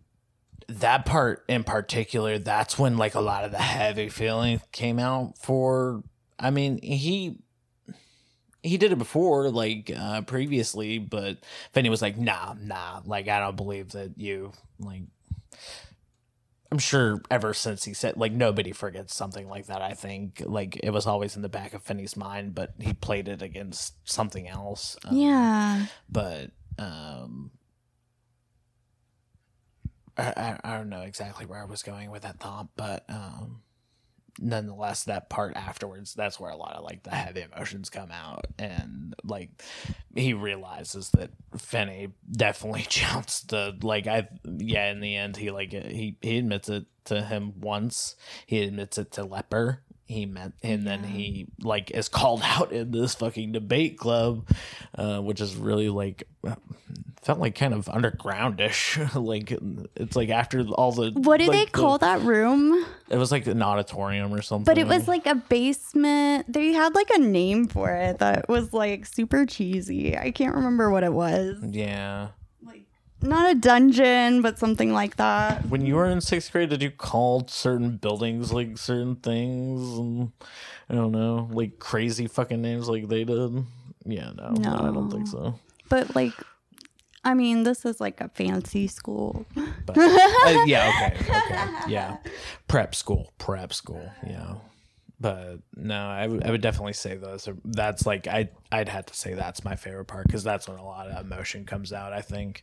that 0.68 1.06
part 1.06 1.44
in 1.48 1.64
particular. 1.64 2.38
That's 2.38 2.78
when 2.78 2.96
like 2.96 3.14
a 3.14 3.20
lot 3.20 3.44
of 3.44 3.50
the 3.50 3.58
heavy 3.58 4.08
feeling 4.08 4.60
came 4.72 4.98
out 4.98 5.38
for. 5.38 6.02
I 6.38 6.50
mean, 6.50 6.80
he 6.82 7.38
he 8.62 8.76
did 8.78 8.92
it 8.92 8.98
before, 8.98 9.50
like 9.50 9.90
uh, 9.96 10.22
previously, 10.22 10.98
but 10.98 11.38
Finny 11.72 11.88
was 11.88 12.02
like, 12.02 12.18
"Nah, 12.18 12.54
nah, 12.60 13.00
like 13.04 13.28
I 13.28 13.40
don't 13.40 13.56
believe 13.56 13.90
that 13.92 14.18
you 14.18 14.52
like." 14.78 15.02
I'm 16.76 16.80
sure 16.80 17.22
ever 17.30 17.54
since 17.54 17.84
he 17.84 17.94
said 17.94 18.18
like 18.18 18.32
nobody 18.32 18.70
forgets 18.70 19.14
something 19.14 19.48
like 19.48 19.64
that. 19.68 19.80
I 19.80 19.94
think 19.94 20.42
like 20.44 20.78
it 20.82 20.90
was 20.90 21.06
always 21.06 21.34
in 21.34 21.40
the 21.40 21.48
back 21.48 21.72
of 21.72 21.82
Finny's 21.82 22.18
mind, 22.18 22.54
but 22.54 22.74
he 22.78 22.92
played 22.92 23.28
it 23.28 23.40
against 23.40 23.94
something 24.06 24.46
else. 24.46 24.94
Um, 25.06 25.16
Yeah. 25.16 25.86
but 26.06 26.50
um, 26.78 27.52
I, 30.18 30.34
I 30.36 30.60
I 30.72 30.76
don't 30.76 30.90
know 30.90 31.00
exactly 31.00 31.46
where 31.46 31.62
I 31.62 31.64
was 31.64 31.82
going 31.82 32.10
with 32.10 32.24
that 32.24 32.40
thought, 32.40 32.68
but 32.76 33.06
um, 33.08 33.62
nonetheless, 34.38 35.04
that 35.04 35.28
part 35.28 35.56
afterwards, 35.56 36.14
that's 36.14 36.38
where 36.38 36.50
a 36.50 36.56
lot 36.56 36.74
of 36.74 36.84
like 36.84 37.02
the 37.02 37.10
heavy 37.10 37.42
emotions 37.42 37.90
come 37.90 38.10
out, 38.10 38.46
and 38.58 39.14
like 39.24 39.50
he 40.14 40.32
realizes 40.32 41.10
that 41.10 41.30
Finny 41.56 42.08
definitely 42.30 42.86
jounced 42.88 43.50
the 43.50 43.76
like 43.82 44.06
I 44.06 44.28
yeah 44.44 44.90
in 44.90 45.00
the 45.00 45.16
end 45.16 45.36
he 45.36 45.50
like 45.50 45.72
he 45.72 46.16
he 46.20 46.38
admits 46.38 46.68
it 46.68 46.86
to 47.06 47.22
him 47.22 47.60
once. 47.60 48.16
He 48.46 48.62
admits 48.62 48.98
it 48.98 49.12
to 49.12 49.24
Leper 49.24 49.82
he 50.08 50.24
met 50.24 50.52
and 50.62 50.86
then 50.86 51.02
he 51.02 51.48
like 51.60 51.90
is 51.90 52.08
called 52.08 52.40
out 52.44 52.70
in 52.70 52.92
this 52.92 53.16
fucking 53.16 53.50
debate 53.50 53.98
club 53.98 54.48
uh 54.96 55.18
which 55.18 55.40
is 55.40 55.56
really 55.56 55.88
like 55.88 56.28
felt 57.26 57.38
like 57.40 57.54
kind 57.56 57.74
of 57.74 57.86
undergroundish 57.86 59.14
like 59.26 59.52
it's 59.96 60.14
like 60.16 60.28
after 60.30 60.60
all 60.68 60.92
the 60.92 61.10
What 61.12 61.38
do 61.40 61.46
like, 61.48 61.52
they 61.52 61.64
the- 61.66 61.70
call 61.72 61.98
that 61.98 62.20
room? 62.22 62.86
it 63.10 63.16
was 63.18 63.30
like 63.32 63.46
an 63.46 63.62
auditorium 63.62 64.32
or 64.32 64.42
something 64.42 64.64
But 64.64 64.78
it 64.78 64.86
was 64.86 65.06
like 65.08 65.26
a 65.26 65.34
basement. 65.34 66.52
They 66.52 66.72
had 66.72 66.94
like 66.94 67.10
a 67.10 67.18
name 67.18 67.66
for 67.68 67.90
it 67.90 68.18
that 68.18 68.48
was 68.48 68.72
like 68.72 69.06
super 69.06 69.44
cheesy. 69.46 70.16
I 70.16 70.30
can't 70.30 70.54
remember 70.54 70.90
what 70.90 71.02
it 71.04 71.12
was. 71.12 71.56
yeah 71.62 72.28
Like 72.64 72.84
not 73.22 73.50
a 73.50 73.54
dungeon, 73.54 74.42
but 74.42 74.58
something 74.58 74.92
like 74.92 75.16
that. 75.16 75.66
when 75.68 75.84
you 75.84 75.96
were 75.96 76.06
in 76.06 76.20
sixth 76.20 76.52
grade, 76.52 76.68
did 76.70 76.82
you 76.82 76.90
call 76.90 77.46
certain 77.48 77.96
buildings 77.96 78.52
like 78.52 78.78
certain 78.78 79.16
things 79.16 79.98
and 79.98 80.32
I 80.88 80.94
don't 80.94 81.12
know, 81.12 81.48
like 81.52 81.78
crazy 81.80 82.28
fucking 82.28 82.62
names 82.62 82.88
like 82.88 83.08
they 83.08 83.24
did? 83.24 83.64
Yeah, 84.04 84.30
no, 84.36 84.50
no. 84.50 84.74
I 84.74 84.92
don't 84.94 85.10
think 85.10 85.26
so. 85.26 85.58
But 85.88 86.14
like 86.14 86.32
I 87.26 87.34
mean, 87.34 87.64
this 87.64 87.84
is 87.84 88.00
like 88.00 88.20
a 88.20 88.28
fancy 88.28 88.86
school. 88.86 89.46
But 89.84 89.98
uh, 89.98 90.62
yeah, 90.64 90.92
okay, 90.94 91.16
okay, 91.28 91.68
yeah, 91.88 92.18
prep 92.68 92.94
school, 92.94 93.32
prep 93.38 93.74
school, 93.74 94.12
yeah. 94.24 94.54
But 95.18 95.58
no, 95.74 96.06
I 96.06 96.28
would 96.28 96.44
I 96.44 96.52
would 96.52 96.60
definitely 96.60 96.92
say 96.92 97.16
those. 97.16 97.48
Are, 97.48 97.56
that's 97.64 98.06
like 98.06 98.28
I 98.28 98.50
I'd 98.70 98.88
have 98.88 99.06
to 99.06 99.14
say 99.14 99.34
that's 99.34 99.64
my 99.64 99.74
favorite 99.74 100.04
part 100.04 100.28
because 100.28 100.44
that's 100.44 100.68
when 100.68 100.78
a 100.78 100.84
lot 100.84 101.08
of 101.08 101.26
emotion 101.26 101.64
comes 101.64 101.92
out. 101.92 102.12
I 102.12 102.20
think, 102.20 102.62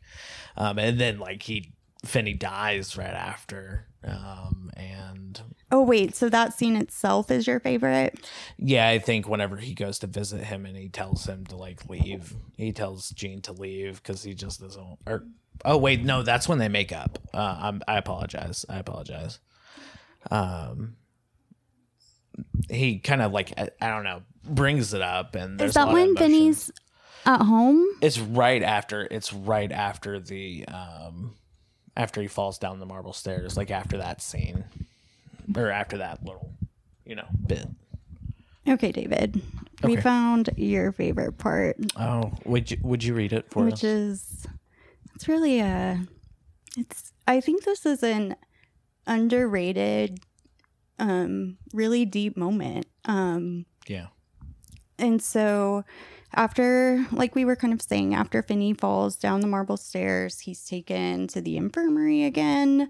um, 0.56 0.80
and 0.80 0.98
then 0.98 1.20
like 1.20 1.44
he 1.44 1.74
Finny 2.06 2.34
dies 2.34 2.98
right 2.98 3.08
after, 3.14 3.88
um, 4.04 4.72
and 4.76 5.42
Oh 5.74 5.82
wait, 5.82 6.16
so 6.16 6.30
that 6.30 6.54
scene 6.54 6.76
itself 6.76 7.32
is 7.32 7.48
your 7.48 7.60
favorite? 7.60 8.30
Yeah, 8.58 8.88
I 8.88 9.00
think 9.00 9.28
whenever 9.28 9.58
he 9.58 9.74
goes 9.74 9.98
to 10.00 10.08
visit 10.08 10.44
him 10.44 10.68
and 10.68 10.78
he 10.78 10.88
tells 10.88 11.26
him 11.26 11.48
to 11.48 11.56
like 11.56 11.90
leave, 11.90 12.36
he 12.58 12.72
tells 12.72 13.10
Gene 13.10 13.42
to 13.42 13.54
leave 13.54 14.02
because 14.04 14.22
he 14.22 14.36
just 14.36 14.62
doesn't. 14.62 15.00
Or 15.08 15.26
oh 15.66 15.78
wait, 15.78 16.04
no, 16.04 16.22
that's 16.22 16.48
when 16.48 16.60
they 16.60 16.68
make 16.68 16.92
up. 16.92 17.18
Uh, 17.34 17.58
I'm, 17.60 17.82
I 17.88 17.98
apologize. 17.98 18.68
I 18.70 18.78
apologize. 18.78 19.40
Um, 20.30 20.96
he 22.70 23.00
kind 23.00 23.24
of 23.24 23.32
like 23.32 23.54
I, 23.58 23.70
I 23.82 23.90
don't 23.90 24.04
know 24.04 24.22
brings 24.44 24.94
it 24.94 25.02
up 25.02 25.34
and 25.36 25.60
there's 25.60 25.70
Is 25.70 25.76
that 25.76 25.92
when. 25.92 26.16
Vinny's 26.16 26.72
at 27.26 27.42
home? 27.42 27.84
It's 28.02 28.20
right 28.20 28.62
after. 28.62 29.08
It's 29.10 29.34
right 29.34 29.72
after 29.72 30.20
the 30.20 30.66
um, 30.68 31.34
after 31.96 32.22
he 32.22 32.28
falls 32.28 32.58
down 32.58 32.80
the 32.80 32.86
marble 32.86 33.14
stairs. 33.14 33.58
Like 33.58 33.72
after 33.72 33.98
that 33.98 34.22
scene, 34.22 34.66
or 35.56 35.70
after 35.70 35.98
that 35.98 36.24
little, 36.24 36.52
you 37.06 37.16
know, 37.16 37.28
bit. 37.46 37.68
Okay, 38.68 38.92
David. 38.92 39.42
We 39.84 39.98
found 39.98 40.50
your 40.56 40.94
favorite 40.94 41.38
part, 41.38 41.76
Oh, 41.98 42.32
would 42.46 42.72
you 42.72 42.78
would 42.82 43.04
you 43.04 43.14
read 43.14 43.34
it 43.34 43.50
for 43.50 43.66
which 43.66 43.74
us? 43.76 43.84
Which 43.84 43.84
is 43.84 44.48
it's 45.16 45.28
really 45.28 45.60
a 45.60 46.08
it's 46.78 47.12
I 47.28 47.42
think 47.42 47.66
this 47.66 47.86
is 47.86 48.02
an 48.02 48.36
underrated 49.06 50.22
um 51.00 51.58
really 51.74 52.06
deep 52.06 52.38
moment. 52.38 52.86
Um 53.04 53.66
yeah. 53.88 54.08
And 54.98 55.22
so, 55.22 55.84
after, 56.34 57.06
like 57.12 57.36
we 57.36 57.46
were 57.46 57.56
kind 57.56 57.74
of 57.74 57.82
saying, 57.82 58.14
after 58.14 58.42
Finny 58.42 58.74
falls 58.74 59.16
down 59.16 59.42
the 59.42 59.48
marble 59.48 59.78
stairs, 59.78 60.42
he's 60.42 60.66
taken 60.66 61.28
to 61.28 61.42
the 61.42 61.58
infirmary 61.58 62.24
again. 62.24 62.90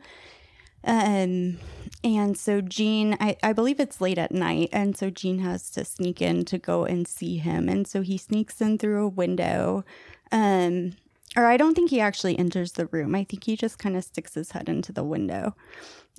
Um, 0.84 1.60
and 2.04 2.38
so 2.38 2.60
Gene, 2.60 3.16
I, 3.20 3.38
I 3.42 3.54
believe 3.54 3.80
it's 3.80 4.02
late 4.02 4.18
at 4.18 4.32
night, 4.32 4.70
and 4.74 4.98
so 4.98 5.10
Gene 5.10 5.40
has 5.40 5.70
to 5.72 5.86
sneak 5.86 6.22
in 6.22 6.46
to 6.46 6.58
go 6.58 6.86
and 6.86 7.08
see 7.08 7.38
him. 7.38 7.70
And 7.70 7.88
so 7.88 8.02
he 8.02 8.18
sneaks 8.18 8.60
in 8.62 8.78
through 8.78 9.06
a 9.06 9.08
window 9.08 9.86
Um, 10.34 10.94
or 11.36 11.46
I 11.46 11.58
don't 11.58 11.76
think 11.76 11.92
he 11.92 12.02
actually 12.02 12.38
enters 12.38 12.74
the 12.74 12.88
room. 12.88 13.14
I 13.16 13.24
think 13.24 13.44
he 13.44 13.56
just 13.56 13.78
kind 13.78 13.96
of 13.96 14.04
sticks 14.04 14.34
his 14.34 14.52
head 14.52 14.68
into 14.68 14.92
the 14.92 15.04
window 15.04 15.56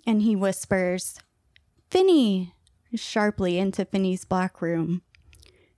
and 0.06 0.22
he 0.22 0.36
whispers, 0.36 1.18
Finny, 1.90 2.54
sharply 2.94 3.58
into 3.58 3.84
Finny's 3.84 4.24
black 4.24 4.62
room. 4.62 5.02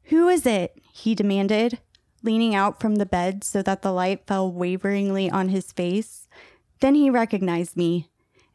Who 0.06 0.28
is 0.28 0.46
it? 0.46 0.78
he 0.92 1.14
demanded, 1.14 1.80
leaning 2.22 2.54
out 2.54 2.80
from 2.80 2.96
the 2.96 3.06
bed 3.06 3.44
so 3.44 3.60
that 3.62 3.82
the 3.82 3.92
light 3.92 4.26
fell 4.26 4.50
waveringly 4.50 5.30
on 5.30 5.48
his 5.48 5.72
face. 5.72 6.28
Then 6.80 6.94
he 6.94 7.10
recognized 7.10 7.76
me, 7.76 8.08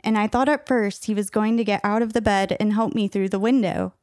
and 0.03 0.17
I 0.17 0.27
thought 0.27 0.49
at 0.49 0.67
first 0.67 1.05
he 1.05 1.13
was 1.13 1.29
going 1.29 1.57
to 1.57 1.63
get 1.63 1.81
out 1.83 2.01
of 2.01 2.13
the 2.13 2.21
bed 2.21 2.55
and 2.59 2.73
help 2.73 2.95
me 2.95 3.07
through 3.07 3.29
the 3.29 3.39
window. 3.39 3.93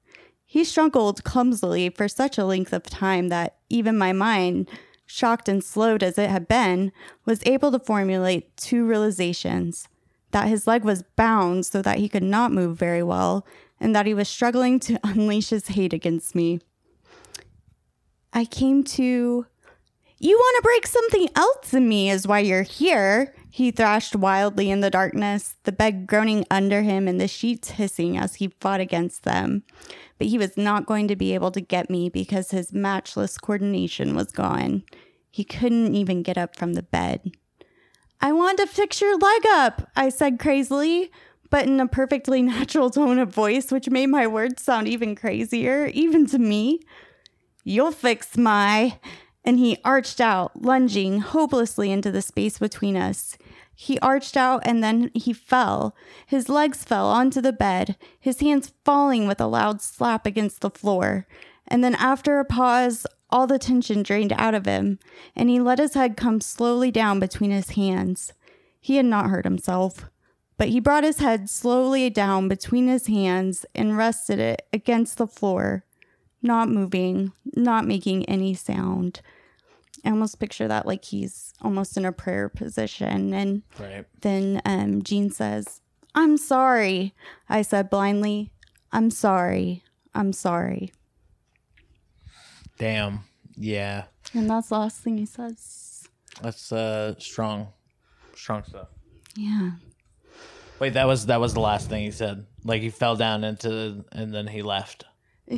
He 0.44 0.64
struggled 0.64 1.24
clumsily 1.24 1.90
for 1.90 2.08
such 2.08 2.38
a 2.38 2.44
length 2.44 2.72
of 2.72 2.84
time 2.84 3.28
that 3.28 3.56
even 3.68 3.98
my 3.98 4.12
mind, 4.12 4.68
shocked 5.06 5.48
and 5.48 5.64
slowed 5.64 6.02
as 6.02 6.18
it 6.18 6.30
had 6.30 6.48
been, 6.48 6.92
was 7.24 7.40
able 7.46 7.72
to 7.72 7.78
formulate 7.78 8.56
two 8.56 8.86
realizations 8.86 9.88
that 10.30 10.48
his 10.48 10.66
leg 10.66 10.84
was 10.84 11.02
bound 11.16 11.64
so 11.64 11.80
that 11.82 11.98
he 11.98 12.08
could 12.08 12.22
not 12.22 12.52
move 12.52 12.76
very 12.76 13.02
well, 13.02 13.46
and 13.80 13.94
that 13.94 14.06
he 14.06 14.14
was 14.14 14.28
struggling 14.28 14.78
to 14.80 15.00
unleash 15.04 15.50
his 15.50 15.68
hate 15.68 15.92
against 15.92 16.34
me. 16.34 16.60
I 18.32 18.44
came 18.44 18.84
to. 18.84 19.46
You 20.20 20.36
want 20.36 20.56
to 20.56 20.62
break 20.62 20.86
something 20.86 21.28
else 21.36 21.72
in 21.72 21.88
me, 21.88 22.10
is 22.10 22.26
why 22.26 22.40
you're 22.40 22.62
here. 22.62 23.34
He 23.50 23.70
thrashed 23.70 24.16
wildly 24.16 24.70
in 24.70 24.80
the 24.80 24.90
darkness, 24.90 25.54
the 25.62 25.72
bed 25.72 26.06
groaning 26.06 26.44
under 26.50 26.82
him 26.82 27.06
and 27.06 27.20
the 27.20 27.28
sheets 27.28 27.70
hissing 27.70 28.18
as 28.18 28.36
he 28.36 28.52
fought 28.60 28.80
against 28.80 29.22
them. 29.22 29.62
But 30.18 30.26
he 30.26 30.38
was 30.38 30.56
not 30.56 30.86
going 30.86 31.08
to 31.08 31.16
be 31.16 31.34
able 31.34 31.52
to 31.52 31.60
get 31.60 31.88
me 31.88 32.08
because 32.08 32.50
his 32.50 32.72
matchless 32.72 33.38
coordination 33.38 34.16
was 34.16 34.32
gone. 34.32 34.82
He 35.30 35.44
couldn't 35.44 35.94
even 35.94 36.22
get 36.22 36.36
up 36.36 36.56
from 36.56 36.74
the 36.74 36.82
bed. 36.82 37.32
I 38.20 38.32
want 38.32 38.58
to 38.58 38.66
fix 38.66 39.00
your 39.00 39.16
leg 39.16 39.42
up, 39.50 39.88
I 39.94 40.08
said 40.08 40.40
crazily, 40.40 41.12
but 41.50 41.66
in 41.66 41.78
a 41.78 41.86
perfectly 41.86 42.42
natural 42.54 42.90
tone 42.90 43.18
of 43.18 43.32
voice, 43.32 43.70
which 43.70 43.88
made 43.88 44.06
my 44.06 44.26
words 44.26 44.62
sound 44.62 44.88
even 44.88 45.14
crazier, 45.14 45.86
even 45.86 46.26
to 46.26 46.38
me. 46.38 46.80
You'll 47.68 47.92
fix 47.92 48.38
my. 48.38 48.98
And 49.44 49.58
he 49.58 49.76
arched 49.84 50.22
out, 50.22 50.62
lunging 50.62 51.20
hopelessly 51.20 51.92
into 51.92 52.10
the 52.10 52.22
space 52.22 52.58
between 52.58 52.96
us. 52.96 53.36
He 53.74 53.98
arched 53.98 54.38
out 54.38 54.62
and 54.64 54.82
then 54.82 55.10
he 55.14 55.34
fell. 55.34 55.94
His 56.26 56.48
legs 56.48 56.82
fell 56.82 57.06
onto 57.06 57.42
the 57.42 57.52
bed, 57.52 57.96
his 58.18 58.40
hands 58.40 58.72
falling 58.86 59.28
with 59.28 59.38
a 59.38 59.46
loud 59.46 59.82
slap 59.82 60.24
against 60.24 60.62
the 60.62 60.70
floor. 60.70 61.26
And 61.66 61.84
then, 61.84 61.94
after 61.96 62.40
a 62.40 62.44
pause, 62.46 63.06
all 63.28 63.46
the 63.46 63.58
tension 63.58 64.02
drained 64.02 64.32
out 64.32 64.54
of 64.54 64.64
him, 64.64 64.98
and 65.36 65.50
he 65.50 65.60
let 65.60 65.78
his 65.78 65.92
head 65.92 66.16
come 66.16 66.40
slowly 66.40 66.90
down 66.90 67.20
between 67.20 67.50
his 67.50 67.70
hands. 67.70 68.32
He 68.80 68.96
had 68.96 69.04
not 69.04 69.28
hurt 69.28 69.44
himself, 69.44 70.06
but 70.56 70.68
he 70.68 70.80
brought 70.80 71.04
his 71.04 71.18
head 71.18 71.50
slowly 71.50 72.08
down 72.08 72.48
between 72.48 72.88
his 72.88 73.08
hands 73.08 73.66
and 73.74 73.98
rested 73.98 74.38
it 74.38 74.62
against 74.72 75.18
the 75.18 75.26
floor, 75.26 75.84
not 76.42 76.68
moving, 76.68 77.32
not 77.54 77.84
making 77.86 78.24
any 78.26 78.54
sound. 78.54 79.20
I 80.04 80.10
almost 80.10 80.38
picture 80.38 80.68
that 80.68 80.86
like 80.86 81.04
he's 81.04 81.52
almost 81.60 81.96
in 81.96 82.04
a 82.04 82.12
prayer 82.12 82.48
position. 82.48 83.34
And 83.34 83.62
Right. 83.78 84.06
then 84.20 84.62
um, 84.64 85.02
Gene 85.02 85.30
says, 85.30 85.80
I'm 86.14 86.36
sorry. 86.36 87.14
I 87.48 87.62
said 87.62 87.90
blindly, 87.90 88.50
I'm 88.92 89.10
sorry. 89.10 89.82
I'm 90.14 90.32
sorry. 90.32 90.92
Damn. 92.78 93.20
Yeah. 93.56 94.04
And 94.34 94.48
that's 94.48 94.68
the 94.68 94.78
last 94.78 94.98
thing 95.00 95.18
he 95.18 95.26
says. 95.26 96.08
That's 96.42 96.70
uh 96.72 97.14
strong. 97.18 97.68
Strong 98.34 98.64
stuff. 98.64 98.88
Yeah. 99.36 99.72
Wait, 100.78 100.92
that 100.94 101.06
was 101.06 101.26
that 101.26 101.40
was 101.40 101.54
the 101.54 101.60
last 101.60 101.88
thing 101.88 102.04
he 102.04 102.10
said. 102.12 102.46
Like 102.64 102.82
he 102.82 102.90
fell 102.90 103.16
down 103.16 103.42
into 103.44 104.04
and 104.12 104.32
then 104.32 104.46
he 104.46 104.62
left. 104.62 105.04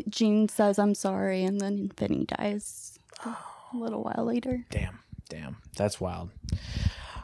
Gene 0.09 0.49
says, 0.49 0.79
I'm 0.79 0.95
sorry. 0.95 1.45
And 1.45 1.61
then 1.61 1.91
Finny 1.97 2.25
dies 2.25 2.99
a 3.25 3.37
little 3.75 4.03
while 4.03 4.25
later. 4.25 4.65
Damn. 4.71 5.01
Damn. 5.29 5.57
That's 5.77 6.01
wild. 6.01 6.31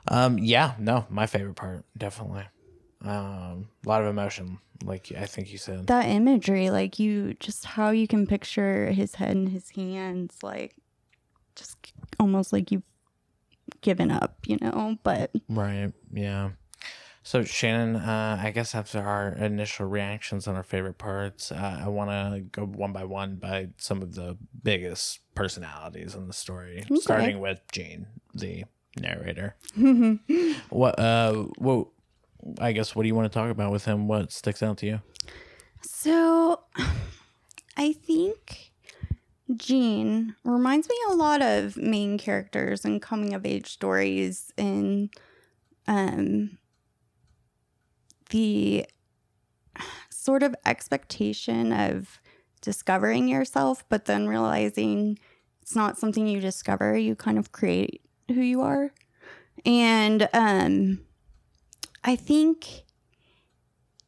Um 0.09 0.39
yeah, 0.39 0.75
no, 0.79 1.07
my 1.11 1.27
favorite 1.27 1.57
part, 1.57 1.85
definitely. 1.97 2.45
Um 3.05 3.69
a 3.85 3.89
lot 3.89 4.03
of 4.03 4.09
emotion, 4.09 4.59
like 4.85 5.13
I 5.17 5.27
think 5.27 5.51
you 5.51 5.59
said. 5.59 5.87
That 5.89 6.07
imagery, 6.07 6.71
like 6.71 6.99
you, 6.99 7.35
just 7.41 7.65
how 7.65 7.91
you 7.91 8.07
can 8.07 8.27
picture 8.27 8.93
his 8.93 9.17
head 9.17 9.37
and 9.37 9.49
his 9.49 9.71
hands, 9.71 10.37
like 10.43 10.77
just 11.57 11.93
almost 12.21 12.53
like 12.53 12.71
you've 12.71 12.83
given 13.81 14.11
up, 14.13 14.37
you 14.47 14.59
know? 14.61 14.97
But 15.03 15.33
Right. 15.49 15.93
Yeah. 16.13 16.51
So 17.27 17.43
Shannon, 17.43 17.97
uh, 17.97 18.41
I 18.41 18.53
guess 18.53 18.73
after 18.73 19.01
our 19.01 19.31
initial 19.31 19.87
reactions 19.87 20.47
on 20.47 20.55
our 20.55 20.63
favorite 20.63 20.97
parts, 20.97 21.51
uh, 21.51 21.81
I 21.85 21.89
want 21.89 22.11
to 22.11 22.41
go 22.53 22.65
one 22.65 22.93
by 22.93 23.03
one 23.03 23.35
by 23.35 23.71
some 23.79 24.01
of 24.01 24.15
the 24.15 24.39
biggest 24.63 25.19
personalities 25.35 26.15
in 26.15 26.29
the 26.29 26.33
story, 26.33 26.85
starting 27.01 27.41
with 27.41 27.59
Gene, 27.73 28.07
the 28.33 28.63
narrator. 28.97 29.57
what? 30.71 31.01
Uh, 31.01 31.47
what? 31.59 31.89
I 32.61 32.71
guess 32.71 32.95
what 32.95 33.03
do 33.03 33.09
you 33.09 33.17
want 33.17 33.33
to 33.33 33.37
talk 33.37 33.51
about 33.51 33.73
with 33.73 33.87
him? 33.87 34.07
What 34.07 34.31
sticks 34.31 34.63
out 34.63 34.79
to 34.79 34.87
you? 34.87 35.01
So 35.83 36.61
I 37.77 37.93
think 37.93 38.71
Gene 39.57 40.37
reminds 40.45 40.89
me 40.89 40.97
a 41.11 41.15
lot 41.15 41.43
of 41.43 41.77
main 41.77 42.19
characters 42.19 42.85
and 42.85 43.03
coming 43.03 43.35
of 43.35 43.45
age 43.45 43.67
stories 43.67 44.53
in 44.57 45.11
um 45.89 46.59
the 48.31 48.87
sort 50.11 50.43
of 50.43 50.55
expectation 50.65 51.73
of 51.73 52.21
discovering 52.61 53.29
yourself 53.29 53.85
but 53.89 54.07
then 54.07 54.27
realizing 54.27 55.19
it's 55.63 55.77
not 55.77 55.99
something 55.99 56.27
you 56.27 56.41
discover 56.41 56.97
you 56.97 57.15
kind 57.15 57.39
of 57.39 57.53
create 57.53 58.01
who 58.29 58.41
you 58.41 58.61
are 58.61 58.93
and 59.65 60.29
um 60.33 60.99
i 62.03 62.17
think 62.17 62.85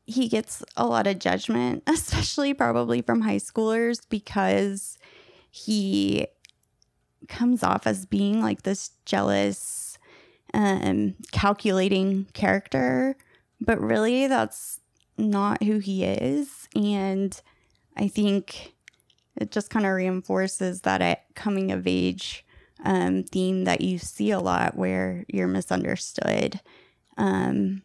he 0.08 0.26
gets 0.26 0.64
a 0.74 0.86
lot 0.86 1.06
of 1.06 1.18
judgment, 1.18 1.82
especially 1.86 2.54
probably 2.54 3.02
from 3.02 3.20
high 3.20 3.36
schoolers, 3.36 4.00
because 4.08 4.98
he 5.50 6.26
comes 7.28 7.62
off 7.62 7.86
as 7.86 8.06
being 8.06 8.40
like 8.40 8.62
this 8.62 8.92
jealous, 9.04 9.98
um, 10.54 11.14
calculating 11.30 12.24
character. 12.32 13.16
But 13.60 13.80
really, 13.80 14.26
that's 14.26 14.80
not 15.16 15.62
who 15.62 15.78
he 15.78 16.04
is. 16.04 16.68
And 16.74 17.40
I 17.96 18.08
think 18.08 18.74
it 19.36 19.50
just 19.50 19.70
kind 19.70 19.86
of 19.86 19.92
reinforces 19.92 20.82
that 20.82 21.02
at 21.02 21.34
coming 21.34 21.72
of 21.72 21.86
age 21.86 22.44
um, 22.84 23.24
theme 23.24 23.64
that 23.64 23.80
you 23.80 23.98
see 23.98 24.30
a 24.30 24.40
lot 24.40 24.76
where 24.76 25.24
you're 25.28 25.48
misunderstood. 25.48 26.60
Um, 27.16 27.82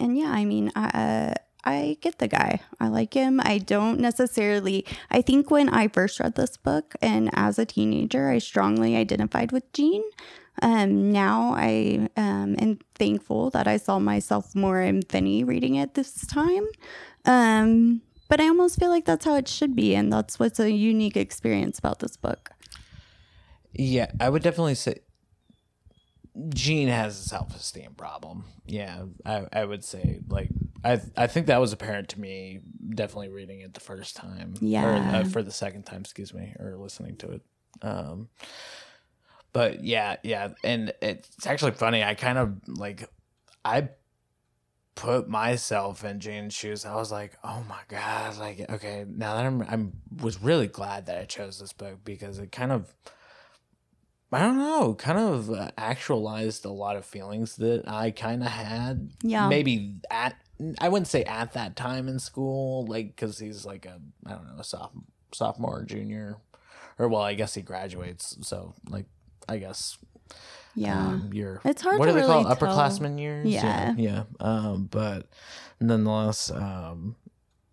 and 0.00 0.16
yeah, 0.16 0.30
I 0.30 0.44
mean, 0.44 0.72
I, 0.74 0.86
uh, 0.88 1.34
I 1.64 1.98
get 2.00 2.18
the 2.18 2.28
guy. 2.28 2.60
I 2.80 2.88
like 2.88 3.14
him. 3.14 3.40
I 3.42 3.58
don't 3.58 4.00
necessarily. 4.00 4.84
I 5.10 5.22
think 5.22 5.50
when 5.50 5.68
I 5.68 5.88
first 5.88 6.18
read 6.18 6.34
this 6.34 6.56
book 6.56 6.94
and 7.00 7.30
as 7.34 7.58
a 7.58 7.66
teenager, 7.66 8.30
I 8.30 8.38
strongly 8.38 8.96
identified 8.96 9.52
with 9.52 9.70
Gene. 9.72 10.02
Um, 10.60 11.10
now 11.10 11.54
I 11.56 12.08
um, 12.16 12.56
am 12.58 12.78
thankful 12.94 13.50
that 13.50 13.66
I 13.66 13.78
saw 13.78 13.98
myself 13.98 14.54
more 14.54 14.80
in 14.82 15.02
Finny 15.02 15.44
reading 15.44 15.76
it 15.76 15.94
this 15.94 16.26
time. 16.26 16.66
Um, 17.24 18.02
but 18.28 18.40
I 18.40 18.48
almost 18.48 18.78
feel 18.78 18.90
like 18.90 19.04
that's 19.04 19.24
how 19.24 19.36
it 19.36 19.48
should 19.48 19.74
be, 19.74 19.94
and 19.94 20.12
that's 20.12 20.38
what's 20.38 20.60
a 20.60 20.70
unique 20.70 21.16
experience 21.16 21.78
about 21.78 21.98
this 22.00 22.16
book. 22.16 22.50
Yeah, 23.72 24.10
I 24.20 24.28
would 24.28 24.42
definitely 24.42 24.74
say 24.74 24.96
Gene 26.48 26.88
has 26.88 27.18
a 27.18 27.28
self 27.28 27.54
esteem 27.54 27.94
problem. 27.94 28.44
Yeah, 28.66 29.04
I, 29.24 29.46
I 29.52 29.64
would 29.64 29.84
say 29.84 30.20
like 30.28 30.48
I 30.84 31.00
I 31.16 31.26
think 31.26 31.46
that 31.46 31.60
was 31.60 31.72
apparent 31.72 32.08
to 32.10 32.20
me 32.20 32.60
definitely 32.94 33.28
reading 33.28 33.60
it 33.60 33.74
the 33.74 33.80
first 33.80 34.16
time. 34.16 34.54
Or, 34.56 34.66
Yeah. 34.66 35.18
uh, 35.20 35.24
for 35.24 35.42
the 35.42 35.50
second 35.52 35.84
time, 35.84 36.00
excuse 36.00 36.32
me, 36.32 36.54
or 36.58 36.76
listening 36.76 37.16
to 37.16 37.32
it. 37.32 37.42
Um, 37.82 38.28
but 39.52 39.84
yeah, 39.84 40.16
yeah, 40.22 40.50
and 40.64 40.92
it's 41.02 41.46
actually 41.46 41.72
funny. 41.72 42.02
I 42.02 42.14
kind 42.14 42.38
of 42.38 42.56
like 42.68 43.08
I 43.64 43.90
put 44.94 45.28
myself 45.28 46.04
in 46.04 46.20
Jane's 46.20 46.54
shoes. 46.54 46.84
I 46.84 46.94
was 46.94 47.12
like, 47.12 47.36
oh 47.44 47.64
my 47.68 47.80
god, 47.88 48.38
like 48.38 48.68
okay, 48.70 49.04
now 49.08 49.36
that 49.36 49.46
I'm 49.46 49.62
I'm 49.62 49.92
was 50.20 50.42
really 50.42 50.68
glad 50.68 51.06
that 51.06 51.18
I 51.18 51.24
chose 51.24 51.58
this 51.58 51.72
book 51.72 51.98
because 52.04 52.38
it 52.38 52.52
kind 52.52 52.72
of 52.72 52.94
I 54.34 54.38
don't 54.38 54.56
know, 54.56 54.94
kind 54.94 55.18
of 55.18 55.50
uh, 55.50 55.70
actualized 55.76 56.64
a 56.64 56.70
lot 56.70 56.96
of 56.96 57.04
feelings 57.04 57.56
that 57.56 57.86
I 57.86 58.10
kind 58.10 58.42
of 58.42 58.48
had. 58.48 59.10
Yeah. 59.22 59.48
Maybe 59.48 59.96
at 60.10 60.36
I 60.80 60.88
wouldn't 60.88 61.08
say 61.08 61.24
at 61.24 61.52
that 61.52 61.76
time 61.76 62.08
in 62.08 62.18
school, 62.18 62.86
like 62.86 63.14
because 63.14 63.38
he's 63.38 63.66
like 63.66 63.84
a 63.84 64.00
I 64.26 64.30
don't 64.30 64.46
know 64.46 64.60
a 64.60 64.64
sophomore, 64.64 65.04
sophomore 65.32 65.80
or 65.80 65.84
junior, 65.84 66.38
or 66.98 67.08
well, 67.08 67.20
I 67.22 67.34
guess 67.34 67.54
he 67.54 67.62
graduates, 67.62 68.38
so 68.40 68.74
like 68.88 69.06
I 69.48 69.58
guess 69.58 69.98
Yeah. 70.74 70.98
um, 70.98 71.30
your 71.32 71.60
It's 71.64 71.82
hard 71.82 71.98
what 71.98 72.06
to 72.06 72.12
do 72.12 72.20
they 72.20 72.26
call 72.26 72.42
really 72.42 72.52
it? 72.52 72.58
tell. 72.58 72.68
upperclassmen 72.68 73.18
years 73.20 73.48
Yeah. 73.48 73.94
yeah, 73.96 74.24
yeah. 74.40 74.46
um 74.46 74.88
but 74.90 75.26
nonetheless 75.80 76.50
um 76.50 77.16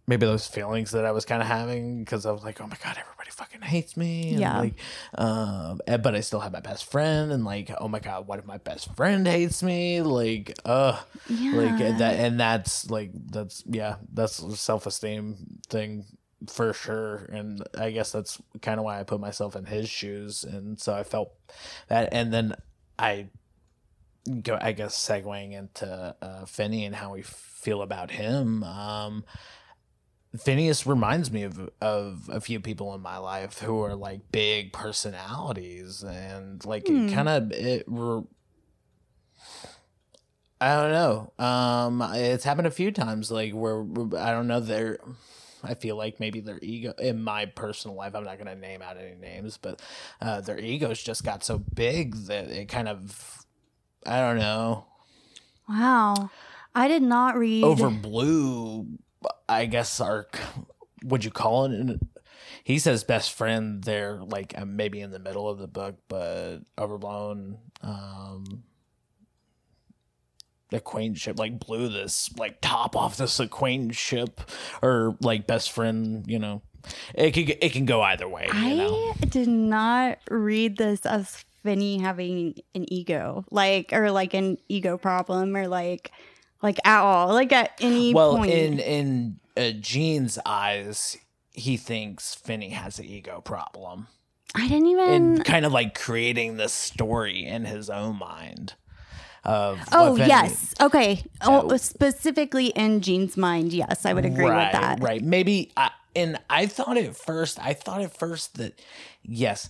maybe 0.08 0.26
those 0.26 0.48
feelings 0.48 0.90
that 0.92 1.06
I 1.06 1.12
was 1.12 1.24
kind 1.26 1.40
of 1.42 1.48
having 1.48 2.04
because 2.04 2.26
I 2.26 2.32
was 2.32 2.44
like, 2.44 2.60
oh 2.60 2.66
my 2.66 2.78
god, 2.84 2.98
everybody 3.00 3.30
fucking 3.30 3.62
hates 3.62 3.96
me. 3.96 4.32
And 4.32 4.40
Yeah. 4.40 4.58
Like, 4.60 4.74
um, 5.16 5.80
and- 5.86 6.02
but 6.02 6.16
I 6.16 6.22
still 6.22 6.40
have 6.40 6.52
my 6.52 6.62
best 6.62 6.90
friend, 6.90 7.32
and 7.32 7.46
like, 7.46 7.70
oh 7.80 7.88
my 7.88 8.00
god, 8.00 8.26
what 8.26 8.40
if 8.40 8.46
my 8.48 8.58
best 8.58 8.96
friend 8.96 9.28
hates 9.28 9.62
me? 9.62 10.02
Like, 10.02 10.58
uh, 10.66 11.00
Yeah. 11.30 11.52
like 11.52 11.80
and 11.80 12.00
that, 12.00 12.16
and 12.20 12.40
that's 12.40 12.90
like 12.90 13.12
that's 13.14 13.62
yeah, 13.68 13.98
that's 14.12 14.60
self 14.60 14.88
esteem 14.88 15.60
thing 15.70 16.06
for 16.48 16.74
sure. 16.74 17.28
And 17.32 17.64
I 17.78 17.92
guess 17.92 18.12
that's 18.12 18.42
kind 18.62 18.80
of 18.80 18.86
why 18.86 19.00
I 19.00 19.04
put 19.04 19.20
myself 19.20 19.56
in 19.56 19.66
his 19.66 19.90
shoes, 19.90 20.44
and 20.44 20.80
so 20.80 20.94
I 20.94 21.04
felt 21.04 21.34
that, 21.88 22.10
and 22.12 22.34
then 22.34 22.56
I 22.98 23.28
go 24.44 24.58
i 24.62 24.74
guess 24.74 24.96
segueing 24.96 25.54
into 25.54 26.16
uh 26.22 26.46
finny 26.46 26.86
and 26.86 26.94
how 26.94 27.14
we 27.14 27.22
feel 27.24 27.82
about 27.82 28.12
him 28.12 28.64
um 28.64 29.24
phineas 30.38 30.86
reminds 30.86 31.32
me 31.32 31.44
of 31.44 31.70
of 31.82 32.30
a 32.32 32.40
few 32.40 32.60
people 32.60 32.94
in 32.94 33.02
my 33.02 33.18
life 33.18 33.60
who 33.60 33.82
are 33.82 33.96
like 33.96 34.32
big 34.32 34.72
personalities. 34.74 36.04
And 36.04 36.64
like 36.66 36.88
it 36.88 37.12
kind 37.14 37.28
of 37.30 37.52
it 37.52 37.84
re- 37.88 38.24
i 40.62 40.76
don't 40.76 40.92
know. 40.92 41.44
Um 41.44 42.02
it's 42.14 42.44
happened 42.44 42.68
a 42.68 42.72
few 42.72 42.92
times 42.92 43.32
like 43.32 43.54
where 43.54 43.82
i 44.18 44.32
don't 44.32 44.48
know 44.48 44.60
they're 44.60 45.00
I 45.64 45.74
feel 45.74 45.96
like 45.96 46.20
maybe 46.20 46.40
their 46.40 46.60
ego 46.62 46.94
in 47.00 47.22
my 47.24 47.46
personal 47.46 47.96
life, 47.98 48.16
I'm 48.16 48.24
not 48.24 48.38
going 48.38 48.48
to 48.48 48.56
name 48.60 48.82
out 48.82 48.98
any 48.98 49.16
names, 49.16 49.58
but 49.58 49.82
uh, 50.22 50.42
their 50.42 50.60
egos 50.60 51.02
just 51.02 51.24
got 51.24 51.44
so 51.44 51.58
big 51.58 52.16
that 52.28 52.50
it 52.50 52.70
kind 52.70 52.88
of 52.88 53.46
I 54.06 54.20
don't 54.22 54.38
know. 54.40 54.86
Wow. 55.68 56.30
I 56.74 56.88
did 56.88 57.02
not 57.02 57.36
read. 57.36 57.64
Over 57.64 57.90
blue, 57.90 58.88
I 59.48 59.66
guess 59.66 60.00
our 60.00 60.28
would 61.04 61.24
you 61.26 61.32
call 61.32 61.66
it? 61.66 61.72
an- 61.74 62.10
He 62.64 62.80
says 62.80 63.04
best 63.04 63.34
friend 63.34 63.84
there, 63.84 64.20
like 64.22 64.54
uh, 64.58 64.66
maybe 64.66 65.02
in 65.02 65.12
the 65.12 65.20
middle 65.20 65.50
of 65.50 65.58
the 65.58 65.68
book, 65.68 65.96
but 66.08 66.60
overblown. 66.78 67.58
Um, 67.82 68.64
acquaintanceship 70.72 71.40
like 71.40 71.60
blew 71.60 71.90
this 71.90 72.30
like 72.38 72.62
top 72.62 72.96
off 72.96 73.18
this 73.18 73.40
acquaintanceship 73.40 74.42
or 74.82 75.16
like 75.22 75.48
best 75.48 75.72
friend 75.72 76.26
you 76.28 76.38
know 76.38 76.62
it 77.16 77.32
can 77.32 77.50
it 77.62 77.72
can 77.74 77.86
go 77.86 78.02
either 78.02 78.28
way 78.28 78.48
you 78.54 78.76
know 78.76 79.14
I 79.22 79.26
did 79.26 79.48
not 79.48 80.20
read 80.30 80.78
this 80.78 81.06
as 81.06 81.44
Finny 81.64 81.98
having 81.98 82.56
an 82.74 82.92
ego, 82.92 83.44
like 83.52 83.92
or 83.92 84.12
like 84.12 84.34
an 84.34 84.58
ego 84.70 84.98
problem, 84.98 85.58
or 85.58 85.68
like 85.68 86.10
like 86.64 86.80
at 86.86 87.02
all, 87.02 87.34
like 87.34 87.52
at 87.52 87.72
any 87.82 88.14
well 88.14 88.38
point. 88.38 88.50
in 88.50 88.80
in 88.80 89.40
uh, 89.58 89.72
Gene's 89.80 90.40
eyes 90.46 91.18
he 91.52 91.78
thinks 91.78 92.34
Finny 92.34 92.70
has 92.70 93.00
an 93.00 93.06
ego 93.06 93.42
problem 93.42 94.08
I 94.56 94.68
didn't 94.68 94.88
even. 94.88 95.10
and 95.10 95.46
kind 95.46 95.66
of 95.66 95.72
like 95.72 96.00
creating 96.00 96.58
this 96.58 96.74
story 96.74 97.46
in 97.46 97.66
his 97.66 97.90
own 97.90 98.18
mind 98.18 98.74
of 99.44 99.80
oh 99.92 100.16
yes, 100.16 100.74
okay. 100.82 101.24
Oh, 101.42 101.76
specifically 101.78 102.68
in 102.68 103.02
Gene's 103.02 103.38
mind, 103.38 103.74
yes, 103.74 104.06
I 104.06 104.14
would 104.14 104.26
agree 104.26 104.46
right, 104.46 104.74
with 104.74 104.82
that. 104.82 105.00
Right. 105.02 105.24
Maybe 105.24 105.72
I 105.78 105.92
and 106.16 106.38
I 106.50 106.66
thought 106.66 106.98
at 106.98 107.16
first 107.16 107.60
I 107.60 107.74
thought 107.74 108.02
at 108.02 108.18
first 108.18 108.58
that 108.58 108.80
yes, 109.24 109.70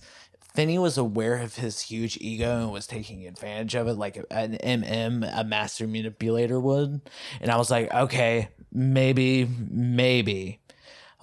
Finny 0.54 0.78
was 0.78 0.98
aware 0.98 1.36
of 1.36 1.56
his 1.56 1.80
huge 1.80 2.18
ego 2.20 2.62
and 2.62 2.72
was 2.72 2.86
taking 2.86 3.26
advantage 3.26 3.74
of 3.74 3.86
it 3.86 3.94
like 3.94 4.16
an 4.30 4.58
MM, 4.58 5.30
a 5.38 5.44
master 5.44 5.86
manipulator 5.86 6.58
would. 6.58 7.00
And 7.40 7.50
I 7.50 7.56
was 7.56 7.70
like, 7.70 7.92
okay, 7.92 8.48
maybe, 8.72 9.48
maybe. 9.70 10.58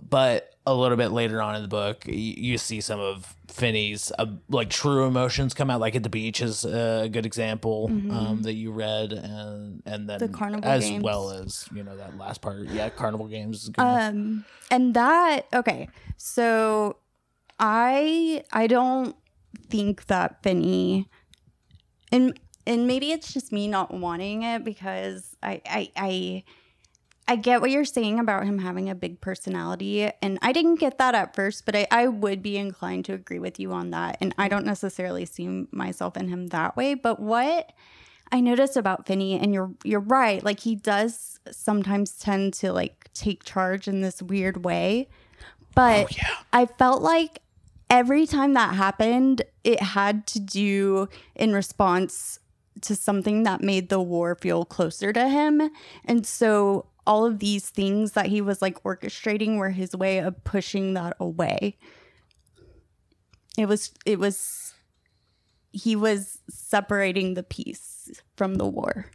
But 0.02 0.56
a 0.68 0.74
little 0.74 0.98
bit 0.98 1.12
later 1.12 1.42
on 1.42 1.56
in 1.56 1.62
the 1.62 1.68
book, 1.68 2.06
you, 2.06 2.14
you 2.14 2.58
see 2.58 2.82
some 2.82 3.00
of 3.00 3.36
Finny's 3.48 4.12
uh, 4.20 4.26
like 4.50 4.70
true 4.70 5.06
emotions 5.06 5.54
come 5.54 5.70
out. 5.70 5.80
Like 5.80 5.96
at 5.96 6.04
the 6.04 6.10
beach 6.10 6.42
is 6.42 6.66
a 6.66 7.10
good 7.12 7.26
example 7.26 7.88
um, 8.12 8.42
that 8.44 8.54
you 8.54 8.72
read, 8.72 9.14
and 9.14 9.82
and 9.86 10.10
then 10.10 10.20
Mm-hmm. 10.20 10.32
The 10.32 10.38
carnival 10.38 10.70
as 10.70 10.84
games. 10.84 11.04
well 11.04 11.32
as 11.32 11.68
you 11.74 11.84
know 11.84 11.96
that 11.96 12.18
last 12.18 12.42
part. 12.42 12.68
Yeah, 12.68 12.90
carnival 12.90 13.28
games. 13.28 13.64
Is 13.64 13.70
good. 13.70 13.82
Um, 13.82 14.46
and 14.70 14.94
that 14.94 15.48
okay. 15.54 15.88
So, 16.18 16.98
I 17.60 18.44
I 18.52 18.68
don't 18.68 19.16
think 19.70 20.08
that 20.08 20.44
Finny, 20.44 21.08
and 22.12 22.38
and 22.66 22.88
maybe 22.88 23.12
it's 23.12 23.34
just 23.34 23.52
me 23.52 23.68
not 23.68 23.94
wanting 23.94 24.44
it 24.44 24.64
because 24.66 25.36
I 25.42 25.62
I 25.66 25.92
I. 25.96 26.44
I 27.28 27.36
get 27.36 27.60
what 27.60 27.72
you're 27.72 27.86
saying 27.86 28.20
about 28.20 28.46
him 28.46 28.60
having 28.60 28.90
a 28.90 28.96
big 28.96 29.20
personality, 29.20 30.10
and 30.22 30.40
I 30.42 30.54
didn't 30.54 30.76
get 30.76 30.98
that 30.98 31.14
at 31.14 31.36
first, 31.36 31.66
but 31.66 31.76
I, 31.76 31.88
I 31.92 32.08
would 32.08 32.42
be 32.42 32.58
inclined 32.58 33.06
to 33.06 33.14
agree 33.14 33.40
with 33.40 33.60
you 33.60 33.74
on 33.74 33.92
that. 33.92 34.18
And 34.22 34.34
I 34.38 34.48
don't 34.48 34.66
necessarily 34.66 35.26
see 35.26 35.66
myself 35.72 36.16
in 36.16 36.30
him 36.30 36.48
that 36.48 36.78
way. 36.78 36.94
But 36.94 37.20
what 37.20 37.74
I 38.32 38.40
noticed 38.40 38.78
about 38.78 39.06
Finny, 39.06 39.38
and 39.38 39.54
you're 39.54 39.72
you're 39.84 40.00
right, 40.00 40.44
like 40.44 40.62
he 40.62 40.76
does 40.76 41.40
sometimes 41.52 42.18
tend 42.18 42.54
to 42.56 42.72
like 42.72 43.10
take 43.14 43.44
charge 43.44 43.88
in 43.88 44.02
this 44.02 44.22
weird 44.22 44.64
way. 44.64 45.10
But 45.76 46.06
oh 46.06 46.16
yeah. 46.16 46.36
I 46.54 46.66
felt 46.66 47.02
like 47.02 47.40
every 47.90 48.26
time 48.26 48.54
that 48.54 48.76
happened, 48.76 49.42
it 49.64 49.82
had 49.82 50.28
to 50.28 50.40
do 50.40 51.10
in 51.36 51.54
response 51.54 52.40
to 52.82 52.96
something 52.96 53.44
that 53.44 53.62
made 53.62 53.90
the 53.90 54.00
war 54.00 54.36
feel 54.36 54.66
closer 54.66 55.12
to 55.12 55.28
him. 55.28 55.70
And 56.06 56.26
so 56.26 56.86
all 57.08 57.26
of 57.26 57.40
these 57.40 57.70
things 57.70 58.12
that 58.12 58.28
he 58.28 58.42
was 58.42 58.62
like 58.62 58.84
orchestrating 58.84 59.58
were 59.58 59.72
his 59.72 59.96
way 59.96 60.20
of 60.20 60.44
pushing 60.44 60.94
that 60.94 61.16
away. 61.20 61.78
It 63.58 63.68
was, 63.68 63.92
it 64.06 64.20
was, 64.20 64.76
he 65.72 65.96
was 65.96 66.40
separating 66.50 67.34
the 67.34 67.44
peace 67.44 68.12
from 68.36 68.56
the 68.56 68.68
war. 68.68 69.08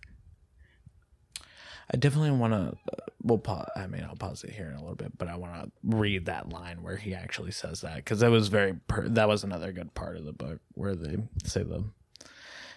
I 1.93 1.99
definitely 1.99 2.31
want 2.31 2.55
to. 2.55 2.77
Uh, 2.93 3.05
we'll 3.23 3.39
pause. 3.39 3.69
I 3.77 3.87
mean, 3.87 4.03
I'll 4.09 4.17
pause 4.17 4.45
it 4.45 4.51
here 4.51 4.67
in 4.67 4.75
a 4.75 4.81
little 4.81 4.95
bit, 4.95 5.19
but 5.19 5.29
I 5.29 5.37
want 5.37 5.55
to 5.55 5.71
read 5.85 6.27
that 6.27 6.49
line 6.49 6.83
where 6.83 6.97
he 6.97 7.15
actually 7.15 7.51
says 7.51 7.83
that 7.83 7.97
because 7.97 8.21
that 8.21 8.31
was 8.31 8.49
very. 8.49 8.75
Per- 8.89 9.09
that 9.09 9.29
was 9.29 9.45
another 9.45 9.73
good 9.73 9.93
part 9.95 10.17
of 10.17 10.25
the 10.25 10.33
book 10.33 10.61
where 10.75 10.95
they 10.95 11.19
say 11.45 11.63
the 11.63 11.85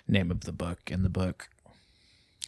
name 0.07 0.31
of 0.31 0.41
the 0.41 0.51
book 0.51 0.79
in 0.91 1.03
the 1.03 1.09
book. 1.09 1.49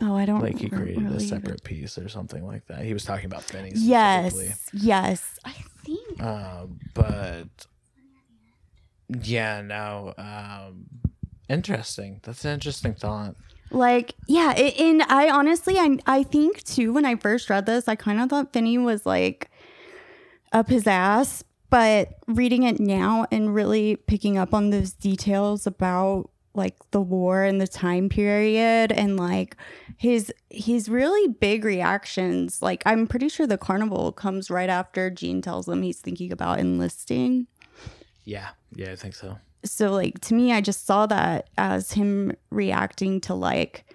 Oh, 0.01 0.15
I 0.15 0.25
don't 0.25 0.41
Like 0.41 0.59
he 0.59 0.67
re- 0.67 0.77
created 0.77 1.03
a 1.03 1.09
really- 1.09 1.25
separate 1.25 1.63
peace 1.63 1.97
or 1.97 2.07
something 2.09 2.45
like 2.45 2.67
that. 2.67 2.83
He 2.83 2.93
was 2.93 3.03
talking 3.03 3.25
about 3.25 3.43
Finny 3.43 3.71
Yes, 3.75 4.69
yes. 4.73 5.39
I 5.43 5.53
think 5.83 6.21
Uh, 6.21 6.65
but 6.93 7.47
yeah, 9.23 9.61
no. 9.61 10.13
Um, 10.17 10.85
interesting. 11.49 12.19
That's 12.23 12.43
an 12.45 12.53
interesting 12.55 12.93
thought. 12.93 13.35
Like, 13.71 14.13
yeah, 14.27 14.53
it, 14.55 14.79
and 14.79 15.01
I 15.03 15.29
honestly, 15.29 15.77
I 15.77 15.97
I 16.05 16.23
think 16.23 16.63
too. 16.63 16.93
When 16.93 17.05
I 17.05 17.15
first 17.15 17.49
read 17.49 17.65
this, 17.65 17.87
I 17.87 17.95
kind 17.95 18.19
of 18.21 18.29
thought 18.29 18.53
Finny 18.53 18.77
was 18.77 19.05
like 19.05 19.49
up 20.53 20.69
his 20.69 20.87
ass, 20.87 21.43
but 21.69 22.13
reading 22.27 22.63
it 22.63 22.79
now 22.79 23.25
and 23.31 23.53
really 23.53 23.95
picking 23.97 24.37
up 24.37 24.53
on 24.53 24.69
those 24.69 24.93
details 24.93 25.67
about 25.67 26.29
like 26.57 26.75
the 26.91 26.99
war 27.01 27.43
and 27.43 27.61
the 27.61 27.67
time 27.67 28.09
period 28.09 28.91
and 28.91 29.15
like 29.15 29.55
his 29.97 30.33
his 30.49 30.89
really 30.89 31.27
big 31.29 31.63
reactions. 31.63 32.61
Like, 32.61 32.83
I'm 32.85 33.07
pretty 33.07 33.29
sure 33.29 33.47
the 33.47 33.57
carnival 33.57 34.11
comes 34.11 34.49
right 34.49 34.69
after 34.69 35.09
Gene 35.09 35.41
tells 35.41 35.67
him 35.69 35.81
he's 35.83 36.01
thinking 36.01 36.31
about 36.31 36.59
enlisting 36.59 37.47
Yeah, 38.25 38.49
yeah, 38.75 38.91
I 38.91 38.95
think 38.97 39.15
so. 39.15 39.37
so 39.63 39.91
like 39.91 40.19
to 40.21 40.33
me 40.35 40.53
i 40.53 40.61
just 40.61 40.85
saw 40.85 41.05
that 41.07 41.49
as 41.57 41.91
him 41.93 42.31
reacting 42.51 43.19
to 43.21 43.33
like 43.33 43.85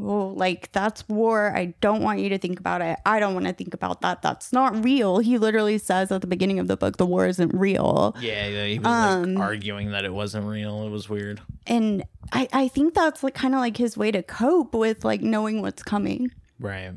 oh 0.00 0.28
like 0.36 0.70
that's 0.72 1.08
war 1.08 1.52
i 1.56 1.66
don't 1.80 2.02
want 2.02 2.20
you 2.20 2.28
to 2.28 2.38
think 2.38 2.60
about 2.60 2.80
it 2.80 2.98
i 3.04 3.18
don't 3.18 3.34
want 3.34 3.46
to 3.46 3.52
think 3.52 3.74
about 3.74 4.00
that 4.00 4.22
that's 4.22 4.52
not 4.52 4.84
real 4.84 5.18
he 5.18 5.38
literally 5.38 5.76
says 5.78 6.12
at 6.12 6.20
the 6.20 6.26
beginning 6.26 6.58
of 6.58 6.68
the 6.68 6.76
book 6.76 6.96
the 6.98 7.06
war 7.06 7.26
isn't 7.26 7.52
real 7.54 8.14
Yeah, 8.20 8.46
yeah 8.46 8.64
he 8.66 8.78
was 8.78 8.86
Um, 8.86 9.34
like 9.34 9.42
arguing 9.44 9.90
that 9.90 10.04
it 10.04 10.12
wasn't 10.12 10.46
real. 10.46 10.86
It 10.86 10.90
was 10.90 11.08
weird. 11.08 11.40
and 11.66 12.04
i 12.32 12.48
i 12.52 12.68
think 12.68 12.94
that's 12.94 13.22
like 13.22 13.34
kind 13.34 13.54
of 13.54 13.60
like 13.60 13.76
his 13.76 13.96
way 13.96 14.10
to 14.10 14.22
cope 14.22 14.74
with 14.74 15.04
like 15.04 15.20
knowing 15.20 15.62
what's 15.62 15.82
coming 15.82 16.30
Right. 16.60 16.92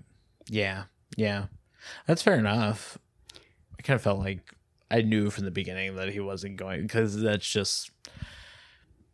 Yeah. 0.47 0.83
Yeah. 1.15 1.45
That's 2.07 2.21
fair 2.23 2.33
enough. 2.35 2.97
I 3.77 3.81
kind 3.83 3.95
of 3.95 4.01
felt 4.01 4.19
like 4.19 4.39
I 4.89 5.01
knew 5.03 5.29
from 5.29 5.45
the 5.45 5.51
beginning 5.51 5.95
that 5.95 6.09
he 6.09 6.19
wasn't 6.19 6.57
going 6.57 6.81
because 6.81 7.19
that's 7.21 7.47
just 7.47 7.91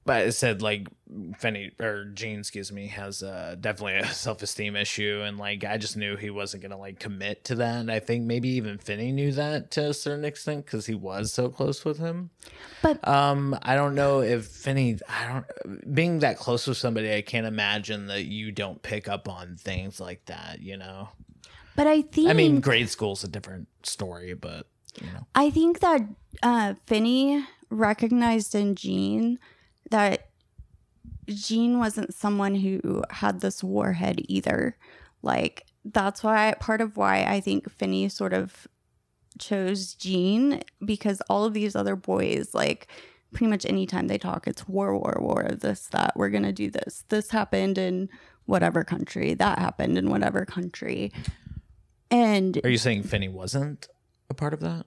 but 0.06 0.26
it 0.26 0.32
said 0.32 0.62
like 0.62 0.88
Finny 1.38 1.72
or 1.80 2.06
Gene, 2.06 2.40
excuse 2.40 2.72
me, 2.72 2.88
has 2.88 3.24
uh, 3.24 3.56
definitely 3.60 3.96
a 3.96 4.06
self 4.14 4.42
esteem 4.42 4.76
issue, 4.76 5.22
and 5.24 5.38
like 5.38 5.64
I 5.64 5.78
just 5.78 5.96
knew 5.96 6.16
he 6.16 6.30
wasn't 6.30 6.64
gonna 6.64 6.78
like 6.78 7.00
commit 7.00 7.46
to 7.46 7.56
that. 7.56 7.78
And 7.78 7.92
I 7.92 8.00
think 8.00 8.26
maybe 8.26 8.50
even 8.50 8.78
Finny 8.78 9.12
knew 9.12 9.32
that 9.34 9.72
to 9.72 9.90
a 9.90 9.94
certain 9.94 10.26
extent 10.26 10.66
because 10.66 10.86
he 10.86 10.96
was 10.96 11.32
so 11.32 11.50
close 11.50 11.86
with 11.86 11.98
him. 11.98 12.30
But 12.82 13.06
Um, 13.08 13.58
I 13.62 13.76
don't 13.76 13.96
know 13.96 14.22
if 14.22 14.48
Finny, 14.48 15.00
I 15.08 15.28
don't 15.28 15.94
being 15.94 16.20
that 16.20 16.38
close 16.38 16.68
with 16.68 16.78
somebody, 16.78 17.14
I 17.14 17.22
can't 17.22 17.48
imagine 17.48 18.08
that 18.08 18.26
you 18.26 18.52
don't 18.52 18.82
pick 18.82 19.08
up 19.08 19.30
on 19.30 19.56
things 19.56 20.00
like 20.00 20.26
that. 20.26 20.62
You 20.62 20.78
know, 20.78 21.10
but 21.76 21.88
I 21.88 22.02
think 22.02 22.30
I 22.30 22.34
mean, 22.34 22.60
grade 22.60 22.90
school's 22.90 23.24
a 23.24 23.28
different 23.30 23.68
story, 23.84 24.34
but 24.34 24.68
you 25.02 25.08
know, 25.08 25.26
I 25.36 25.52
think 25.52 25.80
that 25.80 26.02
uh, 26.44 26.74
Finny 26.86 27.46
recognized 27.70 28.56
in 28.56 28.76
Gene 28.76 29.40
that 29.90 30.27
Gene 31.28 31.80
wasn't 31.80 32.14
someone 32.14 32.56
who 32.56 33.04
had 33.10 33.42
this 33.42 33.64
warhead 33.64 34.22
either. 34.28 34.78
Like 35.22 35.66
that's 35.84 36.24
why 36.24 36.54
part 36.60 36.82
of 36.82 36.98
why 36.98 37.24
I 37.24 37.40
think 37.40 37.70
Finny 37.70 38.10
sort 38.10 38.34
of 38.34 38.68
chose 39.40 39.94
Gene 39.94 40.62
because 40.84 41.22
all 41.30 41.46
of 41.46 41.54
these 41.54 41.76
other 41.76 41.96
boys 41.96 42.54
like 42.54 42.88
pretty 43.32 43.48
much 43.48 43.66
anytime 43.66 44.08
they 44.08 44.18
talk 44.18 44.48
it's 44.48 44.68
war 44.68 44.98
war 44.98 45.18
war 45.20 45.48
this 45.52 45.88
that 45.88 46.14
we're 46.16 46.30
going 46.30 46.44
to 46.44 46.52
do 46.52 46.72
this 46.72 47.04
this 47.10 47.30
happened 47.30 47.78
in 47.78 48.10
whatever 48.46 48.84
country 48.84 49.34
that 49.36 49.60
happened 49.60 49.98
in 49.98 50.10
whatever 50.10 50.46
country 50.46 51.12
and 52.10 52.60
are 52.64 52.70
you 52.70 52.78
saying 52.78 53.04
Finny 53.04 53.28
wasn't 53.28 53.88
a 54.30 54.34
part 54.34 54.54
of 54.54 54.60
that? 54.62 54.86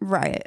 right 0.00 0.44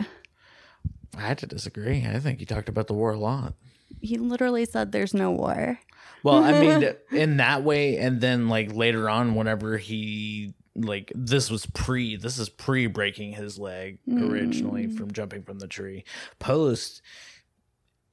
I 1.15 1.21
had 1.21 1.37
to 1.39 1.45
disagree. 1.45 2.05
I 2.07 2.19
think 2.19 2.39
he 2.39 2.45
talked 2.45 2.69
about 2.69 2.87
the 2.87 2.95
war 2.95 3.11
a 3.11 3.19
lot. 3.19 3.53
He 4.01 4.17
literally 4.17 4.65
said 4.65 4.91
there's 4.91 5.13
no 5.13 5.31
war 5.31 5.79
Well, 6.23 6.43
I 6.43 6.59
mean, 6.59 6.93
in 7.11 7.37
that 7.37 7.63
way, 7.63 7.97
and 7.97 8.19
then 8.21 8.49
like 8.49 8.73
later 8.73 9.09
on, 9.09 9.35
whenever 9.35 9.77
he 9.77 10.53
like 10.75 11.11
this 11.15 11.51
was 11.51 11.65
pre, 11.67 12.15
this 12.15 12.39
is 12.39 12.49
pre 12.49 12.87
breaking 12.87 13.33
his 13.33 13.59
leg 13.59 13.99
originally 14.11 14.87
Mm. 14.87 14.97
from 14.97 15.11
jumping 15.13 15.43
from 15.43 15.59
the 15.59 15.67
tree. 15.67 16.03
Post, 16.39 17.01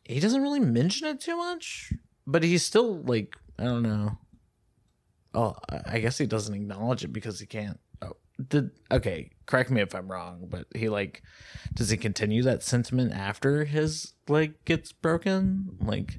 he 0.05 0.21
doesn't 0.21 0.43
really 0.43 0.61
mention 0.61 1.07
it 1.09 1.21
too 1.21 1.37
much, 1.37 1.93
but 2.27 2.43
he's 2.43 2.63
still 2.65 3.01
like 3.03 3.35
I 3.59 3.65
don't 3.65 3.83
know. 3.83 4.19
Oh, 5.35 5.55
I- 5.69 5.83
I 5.97 5.99
guess 6.01 6.19
he 6.19 6.27
doesn't 6.27 6.55
acknowledge 6.55 7.05
it 7.05 7.13
because 7.13 7.39
he 7.41 7.47
can't. 7.47 7.79
Did 8.49 8.71
okay? 8.91 9.31
Correct 9.47 9.71
me 9.71 9.81
if 9.81 9.95
I'm 9.95 10.11
wrong, 10.11 10.47
but 10.49 10.67
he 10.75 10.89
like 10.89 11.23
does 11.75 11.91
he 11.91 11.97
continue 11.97 12.43
that 12.45 12.63
sentiment 12.63 13.13
after 13.13 13.65
his 13.65 14.15
leg 14.29 14.55
gets 14.65 14.93
broken? 14.93 15.77
Like 15.81 16.17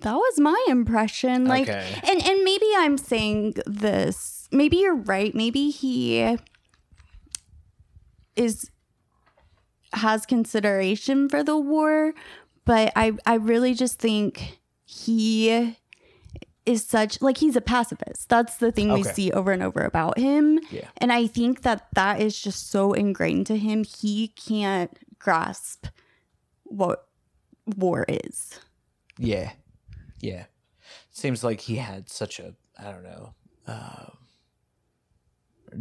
That 0.00 0.14
was 0.14 0.40
my 0.40 0.64
impression. 0.68 1.44
Like 1.46 1.68
Okay. 1.68 2.00
and 2.08 2.22
and 2.22 2.44
maybe 2.44 2.66
I'm 2.76 2.98
saying 2.98 3.54
this. 3.66 4.48
Maybe 4.52 4.78
you're 4.78 4.96
right. 4.96 5.34
Maybe 5.34 5.70
he 5.70 6.36
is 8.36 8.70
has 9.92 10.24
consideration 10.24 11.28
for 11.28 11.42
the 11.42 11.58
war, 11.58 12.14
but 12.64 12.92
I 12.96 13.12
I 13.26 13.34
really 13.34 13.74
just 13.74 13.98
think 13.98 14.58
he 14.84 15.76
is 16.70 16.84
such 16.84 17.20
like 17.20 17.38
he's 17.38 17.56
a 17.56 17.60
pacifist. 17.60 18.28
That's 18.28 18.56
the 18.58 18.70
thing 18.70 18.92
we 18.92 19.02
see 19.02 19.32
over 19.32 19.50
and 19.50 19.62
over 19.62 19.80
about 19.80 20.18
him. 20.18 20.60
Yeah. 20.70 20.88
And 20.98 21.12
I 21.12 21.26
think 21.26 21.62
that 21.62 21.88
that 21.94 22.20
is 22.20 22.40
just 22.40 22.70
so 22.70 22.92
ingrained 22.92 23.46
to 23.48 23.56
him. 23.56 23.84
He 23.84 24.28
can't 24.28 24.96
grasp 25.18 25.86
what 26.64 27.08
war 27.76 28.06
is. 28.08 28.60
Yeah. 29.18 29.50
Yeah. 30.20 30.44
Seems 31.10 31.42
like 31.42 31.60
he 31.60 31.76
had 31.76 32.08
such 32.08 32.38
a 32.38 32.54
I 32.78 32.90
don't 32.92 33.02
know, 33.02 33.34
uh 33.66 34.06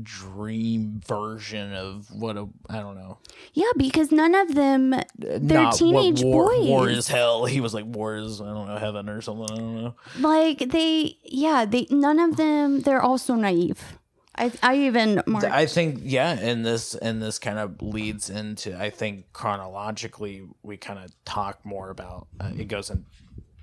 dream 0.03 1.01
version 1.05 1.73
of 1.73 2.09
what 2.11 2.37
a 2.37 2.47
I 2.69 2.79
don't 2.79 2.95
know. 2.95 3.19
Yeah, 3.53 3.71
because 3.77 4.11
none 4.11 4.35
of 4.35 4.55
them 4.55 4.91
they're 5.17 5.39
Not 5.39 5.65
what 5.73 5.77
teenage 5.77 6.21
war, 6.23 6.49
boys. 6.49 6.67
War 6.67 6.89
is 6.89 7.07
hell. 7.07 7.45
He 7.45 7.61
was 7.61 7.73
like 7.73 7.85
war 7.85 8.17
is 8.17 8.41
I 8.41 8.45
don't 8.45 8.67
know 8.67 8.77
heaven 8.77 9.09
or 9.09 9.21
something. 9.21 9.45
I 9.51 9.55
don't 9.55 9.83
know. 9.83 9.95
like 10.19 10.69
they 10.69 11.17
yeah, 11.23 11.65
they 11.65 11.87
none 11.89 12.19
of 12.19 12.37
them 12.37 12.81
they're 12.81 13.01
also 13.01 13.35
naive. 13.35 13.97
I 14.35 14.51
I 14.63 14.75
even 14.77 15.21
marked 15.25 15.47
I 15.47 15.65
think 15.65 15.99
yeah, 16.03 16.31
and 16.31 16.65
this 16.65 16.95
and 16.95 17.21
this 17.21 17.39
kind 17.39 17.59
of 17.59 17.81
leads 17.81 18.29
into 18.29 18.79
I 18.79 18.89
think 18.89 19.33
chronologically 19.33 20.43
we 20.63 20.77
kind 20.77 20.99
of 20.99 21.11
talk 21.25 21.65
more 21.65 21.89
about 21.89 22.27
uh, 22.39 22.51
it 22.57 22.67
goes 22.67 22.89
in. 22.89 23.05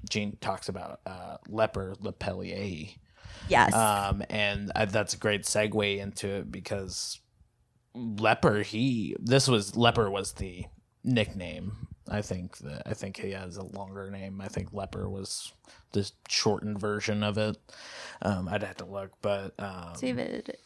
Gene 0.08 0.36
talks 0.40 0.68
about 0.68 1.00
uh, 1.04 1.38
leper 1.48 1.94
Lepellier. 2.00 2.90
Yes. 3.48 3.74
um, 3.74 4.22
and 4.30 4.70
that's 4.88 5.14
a 5.14 5.18
great 5.18 5.42
segue 5.42 5.98
into 5.98 6.28
it 6.28 6.50
because 6.50 7.20
leper 7.94 8.62
he 8.62 9.16
this 9.18 9.48
was 9.48 9.76
leper 9.76 10.10
was 10.10 10.32
the 10.34 10.64
nickname 11.02 11.72
i 12.10 12.20
think 12.20 12.58
that 12.58 12.82
i 12.84 12.92
think 12.92 13.16
he 13.16 13.30
has 13.30 13.56
a 13.56 13.62
longer 13.62 14.10
name 14.10 14.40
i 14.40 14.48
think 14.48 14.72
leper 14.72 15.08
was 15.08 15.52
the 15.92 16.10
shortened 16.28 16.78
version 16.78 17.22
of 17.22 17.38
it 17.38 17.56
um, 18.22 18.48
i'd 18.48 18.62
have 18.62 18.76
to 18.76 18.84
look 18.84 19.12
but 19.22 19.54
um, 19.58 19.92
David. 19.98 20.56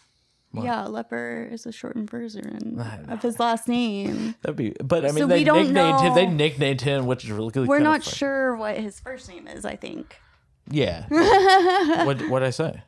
what? 0.51 0.65
Yeah, 0.65 0.87
leper 0.87 1.49
is 1.53 1.67
a 1.67 1.73
shortened 1.73 2.11
version 2.11 2.81
of 3.09 3.23
his 3.23 3.39
last 3.39 3.69
name. 3.69 4.35
that'd 4.43 4.57
be 4.57 4.75
but 4.83 5.05
i 5.05 5.09
mean 5.09 5.19
So 5.19 5.27
they 5.27 5.45
nicknamed 5.45 6.01
him 6.01 6.15
they 6.15 6.27
nicknamed 6.27 6.81
him 6.81 7.07
which 7.07 7.25
is 7.25 7.31
really 7.31 7.53
We're 7.67 7.79
not 7.79 8.03
sure 8.03 8.57
what 8.57 8.77
his 8.77 8.99
first 8.99 9.29
name 9.29 9.47
is, 9.47 9.65
I 9.65 9.77
think. 9.77 10.17
Yeah 10.71 11.07
what 12.05 12.29
what 12.29 12.43
i 12.43 12.51
say 12.51 12.83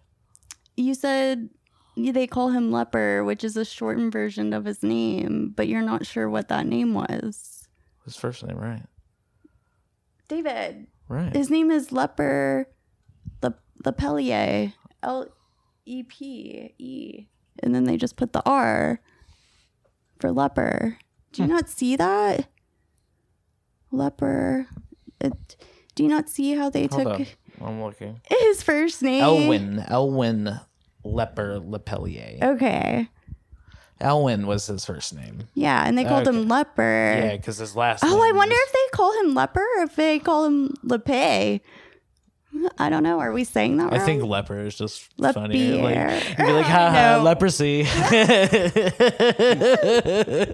You 0.76 0.94
said 0.94 1.50
they 1.96 2.26
call 2.26 2.48
him 2.50 2.72
leper, 2.72 3.22
which 3.22 3.44
is 3.44 3.56
a 3.56 3.66
shortened 3.66 4.12
version 4.12 4.54
of 4.54 4.64
his 4.64 4.82
name, 4.82 5.52
but 5.54 5.68
you're 5.68 5.82
not 5.82 6.06
sure 6.06 6.30
what 6.30 6.48
that 6.48 6.66
name 6.66 6.94
was. 6.94 7.68
his 8.04 8.16
first 8.16 8.44
name 8.44 8.56
right 8.56 8.82
David, 10.28 10.86
right 11.08 11.34
his 11.36 11.50
name 11.50 11.70
is 11.70 11.92
Leper 11.92 12.66
the 13.40 13.50
Le 13.84 13.92
Lepellier. 13.92 14.72
L 15.02 15.26
E 15.84 16.02
P 16.04 16.74
E. 16.78 17.26
And 17.62 17.74
then 17.74 17.84
they 17.84 17.96
just 17.96 18.16
put 18.16 18.32
the 18.32 18.42
R 18.46 19.00
for 20.18 20.32
leper. 20.32 20.98
Do 21.32 21.42
you 21.42 21.48
hmm. 21.48 21.54
not 21.54 21.68
see 21.68 21.96
that? 21.96 22.46
Leper. 23.90 24.68
It, 25.20 25.56
do 25.94 26.02
you 26.02 26.08
not 26.08 26.28
see 26.28 26.54
how 26.54 26.70
they 26.70 26.86
hold 26.86 27.02
took 27.02 27.20
on 27.20 27.26
i'm 27.64 27.82
looking 27.82 28.20
his 28.28 28.62
first 28.62 29.02
name? 29.02 29.22
elwin 29.22 29.84
elwin 29.88 30.60
leper 31.04 31.58
lepellier 31.58 32.38
Okay. 32.42 33.08
Elwin 34.00 34.48
was 34.48 34.66
his 34.66 34.84
first 34.84 35.14
name. 35.14 35.44
Yeah, 35.54 35.84
and 35.86 35.96
they 35.96 36.02
called 36.02 36.26
Okay. 36.26 36.36
him 36.36 36.48
leper. 36.48 37.14
Yeah, 37.22 37.36
because 37.36 37.58
his 37.58 37.76
last. 37.76 38.02
Oh, 38.04 38.20
I 38.20 38.26
name 38.26 38.36
wonder 38.36 38.54
is- 38.54 38.60
if 38.60 38.72
they 38.72 38.96
call 38.96 39.12
him 39.20 39.32
leper 39.34 39.64
or 39.78 39.84
if 39.84 39.94
they 39.94 40.18
call 40.18 40.44
him 40.44 40.74
lepe. 40.82 41.60
I 42.78 42.90
don't 42.90 43.02
know. 43.02 43.18
Are 43.18 43.32
we 43.32 43.44
saying 43.44 43.78
that 43.78 43.92
I 43.92 43.96
wrong? 43.96 44.06
think 44.06 44.22
leper 44.24 44.60
is 44.60 44.76
just 44.76 45.08
funny. 45.32 45.72
Like, 45.72 46.22
you'd 46.24 46.36
be 46.36 46.52
like, 46.52 46.66
haha, 46.66 47.16
know. 47.16 47.22
leprosy. 47.22 47.82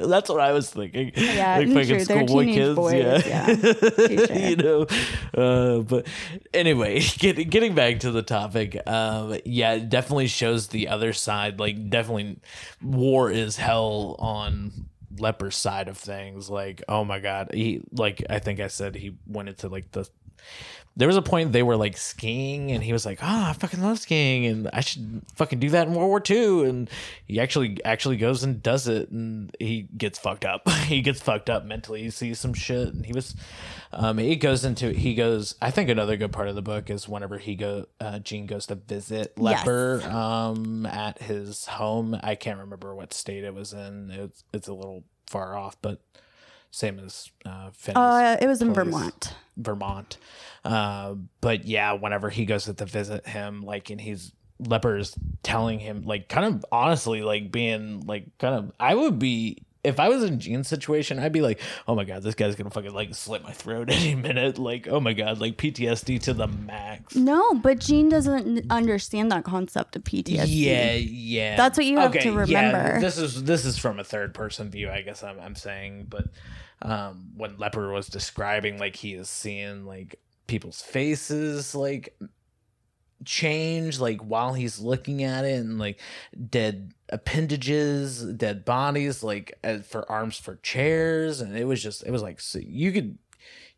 That's 0.08 0.28
what 0.28 0.40
I 0.40 0.52
was 0.52 0.70
thinking. 0.70 1.12
Yeah, 1.16 1.58
like 1.58 1.72
fucking. 1.72 2.04
Schoolboy 2.04 2.44
kids. 2.46 2.76
boys, 2.76 3.26
yeah. 3.26 3.50
yeah. 3.50 4.38
You 4.38 4.56
know. 4.56 4.86
Uh, 5.34 5.80
but 5.80 6.06
anyway, 6.54 7.00
get, 7.00 7.50
getting 7.50 7.74
back 7.74 8.00
to 8.00 8.12
the 8.12 8.22
topic, 8.22 8.80
um, 8.86 9.36
yeah, 9.44 9.72
it 9.72 9.88
definitely 9.88 10.28
shows 10.28 10.68
the 10.68 10.88
other 10.88 11.12
side. 11.12 11.58
Like, 11.58 11.90
definitely, 11.90 12.38
war 12.80 13.30
is 13.30 13.56
hell 13.56 14.14
on 14.20 14.88
leper's 15.18 15.56
side 15.56 15.88
of 15.88 15.98
things. 15.98 16.48
Like, 16.48 16.82
oh 16.88 17.04
my 17.04 17.18
god, 17.18 17.50
he 17.52 17.80
like 17.92 18.22
I 18.30 18.38
think 18.38 18.60
I 18.60 18.68
said 18.68 18.94
he 18.94 19.16
went 19.26 19.48
into 19.48 19.68
like 19.68 19.90
the 19.90 20.08
there 20.98 21.06
was 21.08 21.16
a 21.16 21.22
point 21.22 21.52
they 21.52 21.62
were 21.62 21.76
like 21.76 21.96
skiing 21.96 22.72
and 22.72 22.82
he 22.82 22.92
was 22.92 23.06
like, 23.06 23.20
"Ah, 23.22 23.50
I 23.50 23.52
fucking 23.54 23.80
love 23.80 24.00
skiing 24.00 24.44
and 24.46 24.68
I 24.72 24.80
should 24.80 25.22
fucking 25.36 25.60
do 25.60 25.70
that 25.70 25.86
in 25.86 25.94
World 25.94 26.08
War 26.08 26.20
II." 26.28 26.68
And 26.68 26.90
he 27.24 27.38
actually 27.40 27.82
actually 27.84 28.16
goes 28.16 28.42
and 28.42 28.60
does 28.62 28.88
it 28.88 29.08
and 29.10 29.54
he 29.60 29.82
gets 29.96 30.18
fucked 30.18 30.44
up. 30.44 30.68
he 30.86 31.00
gets 31.00 31.20
fucked 31.22 31.48
up 31.48 31.64
mentally. 31.64 32.02
He 32.02 32.10
sees 32.10 32.40
some 32.40 32.52
shit 32.52 32.88
and 32.88 33.06
he 33.06 33.12
was 33.12 33.34
um 33.92 34.18
he 34.18 34.34
goes 34.36 34.64
into 34.64 34.92
he 34.92 35.14
goes 35.14 35.54
I 35.62 35.70
think 35.70 35.88
another 35.88 36.16
good 36.16 36.32
part 36.32 36.48
of 36.48 36.56
the 36.56 36.62
book 36.62 36.90
is 36.90 37.08
whenever 37.08 37.38
he 37.38 37.54
go 37.54 37.86
uh 38.00 38.18
Gene 38.18 38.46
goes 38.46 38.66
to 38.66 38.74
visit 38.74 39.32
Yes. 39.36 39.64
Leper 39.66 40.02
um 40.04 40.84
at 40.84 41.22
his 41.22 41.66
home. 41.66 42.18
I 42.22 42.34
can't 42.34 42.58
remember 42.58 42.92
what 42.94 43.14
state 43.14 43.44
it 43.44 43.54
was 43.54 43.72
in. 43.72 44.10
It's 44.10 44.42
it's 44.52 44.66
a 44.68 44.74
little 44.74 45.04
far 45.28 45.56
off, 45.56 45.76
but 45.80 46.00
same 46.72 46.98
as 46.98 47.30
uh 47.46 47.70
Finn's 47.70 47.96
Uh, 47.96 48.36
it 48.40 48.46
was 48.46 48.60
in. 48.60 48.74
Vermont. 48.74 49.34
Vermont. 49.56 50.18
Uh, 50.68 51.14
but 51.40 51.64
yeah, 51.64 51.92
whenever 51.92 52.28
he 52.30 52.44
goes 52.44 52.64
to 52.64 52.84
visit 52.84 53.26
him, 53.26 53.62
like, 53.62 53.90
and 53.90 54.00
he's 54.00 54.32
Leper's 54.58 55.14
telling 55.42 55.78
him, 55.78 56.02
like, 56.02 56.28
kind 56.28 56.46
of 56.46 56.66
honestly, 56.70 57.22
like, 57.22 57.50
being 57.50 58.00
like, 58.06 58.36
kind 58.38 58.54
of, 58.54 58.72
I 58.78 58.94
would 58.94 59.18
be 59.18 59.62
if 59.84 60.00
I 60.00 60.08
was 60.08 60.22
in 60.22 60.40
Gene's 60.40 60.68
situation, 60.68 61.18
I'd 61.18 61.32
be 61.32 61.40
like, 61.40 61.60
oh 61.86 61.94
my 61.94 62.04
god, 62.04 62.22
this 62.22 62.34
guy's 62.34 62.56
gonna 62.56 62.70
fucking 62.70 62.92
like 62.92 63.14
slit 63.14 63.42
my 63.42 63.52
throat 63.52 63.90
any 63.92 64.14
minute. 64.14 64.58
Like, 64.58 64.88
oh 64.88 65.00
my 65.00 65.12
god, 65.12 65.40
like 65.40 65.56
PTSD 65.56 66.20
to 66.22 66.34
the 66.34 66.46
max. 66.46 67.14
No, 67.14 67.54
but 67.54 67.78
Gene 67.78 68.08
doesn't 68.08 68.70
understand 68.70 69.30
that 69.32 69.44
concept 69.44 69.96
of 69.96 70.04
PTSD. 70.04 70.46
Yeah, 70.48 70.92
yeah. 70.92 71.56
That's 71.56 71.78
what 71.78 71.86
you 71.86 71.98
have 71.98 72.12
to 72.12 72.18
yeah, 72.18 72.36
remember. 72.36 73.00
this 73.00 73.18
is 73.18 73.44
this 73.44 73.64
is 73.64 73.78
from 73.78 73.98
a 73.98 74.04
third 74.04 74.34
person 74.34 74.70
view, 74.70 74.90
I 74.90 75.02
guess 75.02 75.22
I'm 75.22 75.38
I'm 75.40 75.54
saying, 75.54 76.06
but 76.08 76.26
um 76.82 77.30
when 77.36 77.56
Leper 77.56 77.92
was 77.92 78.08
describing 78.08 78.78
like 78.78 78.96
he 78.96 79.14
is 79.14 79.28
seeing 79.28 79.84
like 79.86 80.20
people's 80.48 80.82
faces 80.82 81.74
like 81.74 82.18
change 83.24 83.98
like 83.98 84.20
while 84.20 84.54
he's 84.54 84.78
looking 84.78 85.22
at 85.22 85.44
it 85.44 85.58
and 85.58 85.78
like 85.78 86.00
dead 86.48 86.92
appendages 87.10 88.22
dead 88.22 88.64
bodies 88.64 89.22
like 89.22 89.58
as 89.62 89.86
for 89.86 90.10
arms 90.10 90.38
for 90.38 90.56
chairs. 90.56 91.40
And 91.40 91.56
it 91.56 91.64
was 91.64 91.82
just 91.82 92.04
it 92.04 92.10
was 92.10 92.22
like 92.22 92.40
so 92.40 92.58
you 92.60 92.90
could 92.90 93.18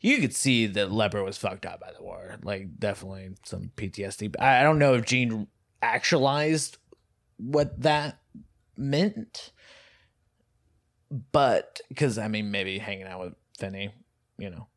you 0.01 0.19
could 0.19 0.35
see 0.35 0.67
that 0.67 0.91
leper 0.91 1.23
was 1.23 1.37
fucked 1.37 1.67
up 1.67 1.81
by 1.81 1.93
the 1.93 2.03
war. 2.03 2.37
Like 2.43 2.79
definitely 2.79 3.31
some 3.45 3.73
ptsd 3.77 4.35
i, 4.39 4.61
I 4.61 4.63
don't 4.63 4.79
know 4.79 4.95
if 4.95 5.05
gene 5.05 5.49
actualized 5.83 6.79
what 7.37 7.83
that 7.83 8.21
meant. 8.77 9.53
But 11.33 11.81
because 11.89 12.19
i 12.19 12.29
mean 12.29 12.51
maybe 12.51 12.79
hanging 12.79 13.07
out 13.07 13.21
with 13.21 13.35
finny 13.59 13.93
you 14.39 14.49
know 14.49 14.69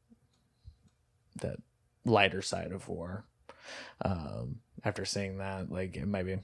that 1.41 1.57
lighter 2.05 2.41
side 2.41 2.71
of 2.71 2.87
war 2.87 3.25
um, 4.03 4.57
after 4.83 5.05
seeing 5.05 5.37
that. 5.37 5.71
Like 5.71 5.95
it 5.95 6.07
might 6.07 6.25
be, 6.25 6.37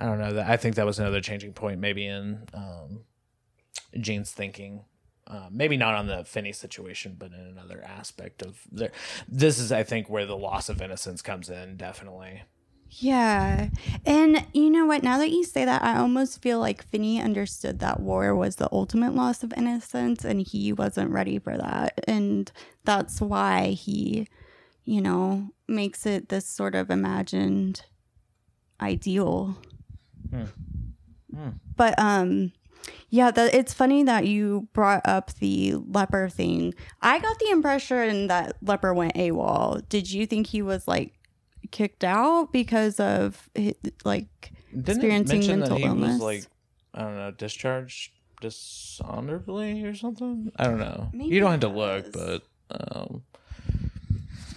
I 0.00 0.06
don't 0.06 0.18
know. 0.18 0.34
That 0.34 0.48
I 0.48 0.56
think 0.56 0.76
that 0.76 0.86
was 0.86 0.98
another 0.98 1.20
changing 1.20 1.52
point, 1.52 1.80
maybe 1.80 2.06
in 2.06 2.46
um, 2.52 3.00
Gene's 3.98 4.32
thinking. 4.32 4.84
Uh, 5.26 5.48
maybe 5.50 5.78
not 5.78 5.94
on 5.94 6.06
the 6.06 6.22
Finny 6.24 6.52
situation, 6.52 7.16
but 7.18 7.32
in 7.32 7.40
another 7.40 7.82
aspect 7.82 8.42
of 8.42 8.60
there. 8.70 8.92
This 9.26 9.58
is, 9.58 9.72
I 9.72 9.82
think, 9.82 10.10
where 10.10 10.26
the 10.26 10.36
loss 10.36 10.68
of 10.68 10.82
innocence 10.82 11.22
comes 11.22 11.48
in. 11.48 11.78
Definitely. 11.78 12.42
Yeah. 12.90 13.70
And 14.04 14.46
you 14.52 14.70
know 14.70 14.86
what? 14.86 15.02
Now 15.02 15.18
that 15.18 15.30
you 15.30 15.44
say 15.44 15.64
that, 15.64 15.82
I 15.82 15.98
almost 15.98 16.42
feel 16.42 16.60
like 16.60 16.84
Finny 16.84 17.20
understood 17.20 17.78
that 17.80 18.00
war 18.00 18.34
was 18.34 18.56
the 18.56 18.68
ultimate 18.70 19.14
loss 19.14 19.42
of 19.42 19.52
innocence 19.56 20.24
and 20.24 20.40
he 20.40 20.72
wasn't 20.72 21.10
ready 21.10 21.38
for 21.38 21.56
that. 21.56 22.00
And 22.06 22.52
that's 22.84 23.20
why 23.20 23.70
he 23.70 24.28
you 24.84 25.00
know, 25.00 25.50
makes 25.68 26.06
it 26.06 26.28
this 26.28 26.46
sort 26.46 26.74
of 26.74 26.90
imagined 26.90 27.84
ideal. 28.80 29.56
Hmm. 30.30 30.44
Hmm. 31.34 31.48
But 31.76 31.98
um 31.98 32.52
yeah, 33.08 33.30
the, 33.30 33.54
it's 33.56 33.72
funny 33.72 34.02
that 34.04 34.26
you 34.26 34.68
brought 34.72 35.02
up 35.04 35.32
the 35.34 35.76
leper 35.86 36.28
thing. 36.28 36.74
I 37.00 37.18
got 37.18 37.38
the 37.38 37.50
impression 37.50 38.26
that 38.26 38.56
leper 38.60 38.92
went 38.92 39.14
AWOL. 39.14 39.88
Did 39.88 40.10
you 40.10 40.26
think 40.26 40.48
he 40.48 40.62
was 40.62 40.86
like 40.86 41.14
kicked 41.70 42.04
out 42.04 42.52
because 42.52 43.00
of 43.00 43.48
like 44.04 44.52
Didn't 44.72 44.88
experiencing 44.88 45.46
mental 45.46 45.78
illness? 45.78 46.20
like 46.20 46.44
I 46.92 47.02
don't 47.02 47.16
know, 47.16 47.30
discharged 47.32 48.12
dishonorably 48.40 49.84
or 49.84 49.94
something. 49.94 50.52
I 50.56 50.64
don't 50.64 50.78
know. 50.78 51.08
Maybe 51.12 51.34
you 51.34 51.40
don't 51.40 51.52
have 51.52 51.60
to 51.60 51.68
look, 51.68 52.12
but 52.12 52.42
um, 52.70 53.22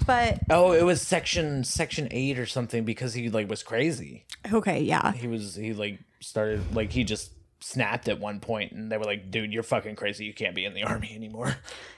but 0.08 0.40
oh, 0.50 0.72
it 0.72 0.84
was 0.84 1.02
section 1.02 1.64
section 1.64 2.08
eight 2.12 2.40
or 2.40 2.46
something 2.46 2.86
because 2.86 3.14
he 3.14 3.30
like 3.30 3.50
was 3.50 3.62
crazy. 3.62 4.26
Okay, 4.52 4.82
yeah. 4.82 5.12
He 5.12 5.28
was 5.28 5.56
he 5.56 5.74
like 5.74 6.00
started 6.20 6.74
like 6.74 6.92
he 6.92 7.04
just 7.04 7.32
snapped 7.60 8.08
at 8.08 8.20
one 8.20 8.40
point 8.40 8.72
and 8.72 8.92
they 8.92 8.98
were 8.98 9.04
like, 9.04 9.30
dude, 9.30 9.54
you're 9.54 9.64
fucking 9.64 9.96
crazy. 9.96 10.26
You 10.26 10.34
can't 10.34 10.56
be 10.56 10.66
in 10.66 10.74
the 10.74 10.84
army 10.84 11.14
anymore. 11.14 11.58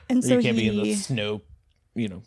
And 0.10 0.24
so 0.24 0.38
you 0.38 0.42
can't 0.42 0.58
he, 0.58 0.70
be 0.70 0.78
in 0.78 0.84
the 0.84 0.96
snow, 0.96 1.42
you 1.94 2.08
know, 2.08 2.24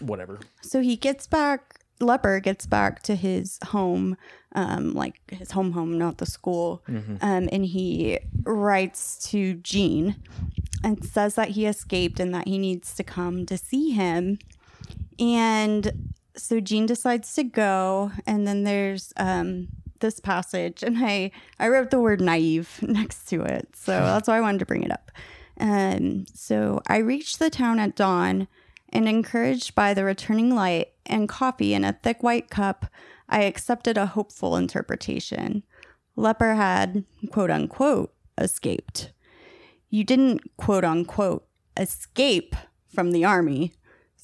whatever. 0.00 0.40
So 0.62 0.80
he 0.80 0.96
gets 0.96 1.26
back 1.26 1.80
leper 2.00 2.40
gets 2.40 2.66
back 2.66 3.02
to 3.02 3.14
his 3.14 3.58
home 3.68 4.16
um 4.54 4.92
like 4.94 5.18
his 5.30 5.52
home 5.52 5.72
home 5.72 5.96
not 5.96 6.18
the 6.18 6.26
school 6.26 6.82
mm-hmm. 6.88 7.16
um 7.22 7.48
and 7.50 7.64
he 7.64 8.18
writes 8.44 9.30
to 9.30 9.54
gene 9.54 10.16
and 10.84 11.04
says 11.04 11.36
that 11.36 11.50
he 11.50 11.66
escaped 11.66 12.20
and 12.20 12.34
that 12.34 12.46
he 12.46 12.58
needs 12.58 12.94
to 12.94 13.02
come 13.02 13.46
to 13.46 13.56
see 13.56 13.92
him 13.92 14.38
and 15.18 16.12
so 16.36 16.60
Gene 16.60 16.86
decides 16.86 17.34
to 17.34 17.44
go, 17.44 18.12
and 18.26 18.46
then 18.46 18.64
there's 18.64 19.12
um, 19.16 19.68
this 20.00 20.20
passage, 20.20 20.82
and 20.82 20.98
I 20.98 21.30
I 21.58 21.68
wrote 21.68 21.90
the 21.90 22.00
word 22.00 22.20
naive 22.20 22.78
next 22.82 23.24
to 23.28 23.42
it, 23.42 23.68
so 23.74 23.92
that's 23.92 24.28
why 24.28 24.36
I 24.36 24.40
wanted 24.40 24.58
to 24.58 24.66
bring 24.66 24.82
it 24.82 24.92
up. 24.92 25.10
Um, 25.58 26.26
so 26.34 26.82
I 26.86 26.98
reached 26.98 27.38
the 27.38 27.50
town 27.50 27.78
at 27.78 27.96
dawn, 27.96 28.48
and 28.90 29.08
encouraged 29.08 29.74
by 29.74 29.94
the 29.94 30.04
returning 30.04 30.54
light 30.54 30.92
and 31.04 31.28
coffee 31.28 31.74
in 31.74 31.84
a 31.84 31.92
thick 31.92 32.22
white 32.22 32.50
cup, 32.50 32.86
I 33.28 33.42
accepted 33.42 33.98
a 33.98 34.06
hopeful 34.06 34.56
interpretation. 34.56 35.62
Leper 36.16 36.54
had 36.54 37.04
quote 37.30 37.50
unquote 37.50 38.14
escaped. 38.38 39.12
You 39.90 40.04
didn't 40.04 40.56
quote 40.56 40.84
unquote 40.84 41.46
escape 41.76 42.56
from 42.88 43.12
the 43.12 43.24
army 43.24 43.74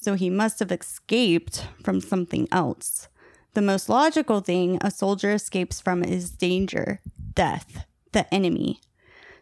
so 0.03 0.15
he 0.15 0.29
must 0.29 0.59
have 0.59 0.73
escaped 0.73 1.67
from 1.83 2.01
something 2.01 2.49
else. 2.51 3.09
The 3.55 3.63
most 3.63 3.89
logical 3.89 4.41
thing 4.41 4.79
a 4.81 4.91
soldier 4.91 5.33
escapes 5.33 5.81
from 5.81 6.03
is 6.03 6.31
danger, 6.31 7.01
death, 7.35 7.85
the 8.13 8.33
enemy. 8.35 8.81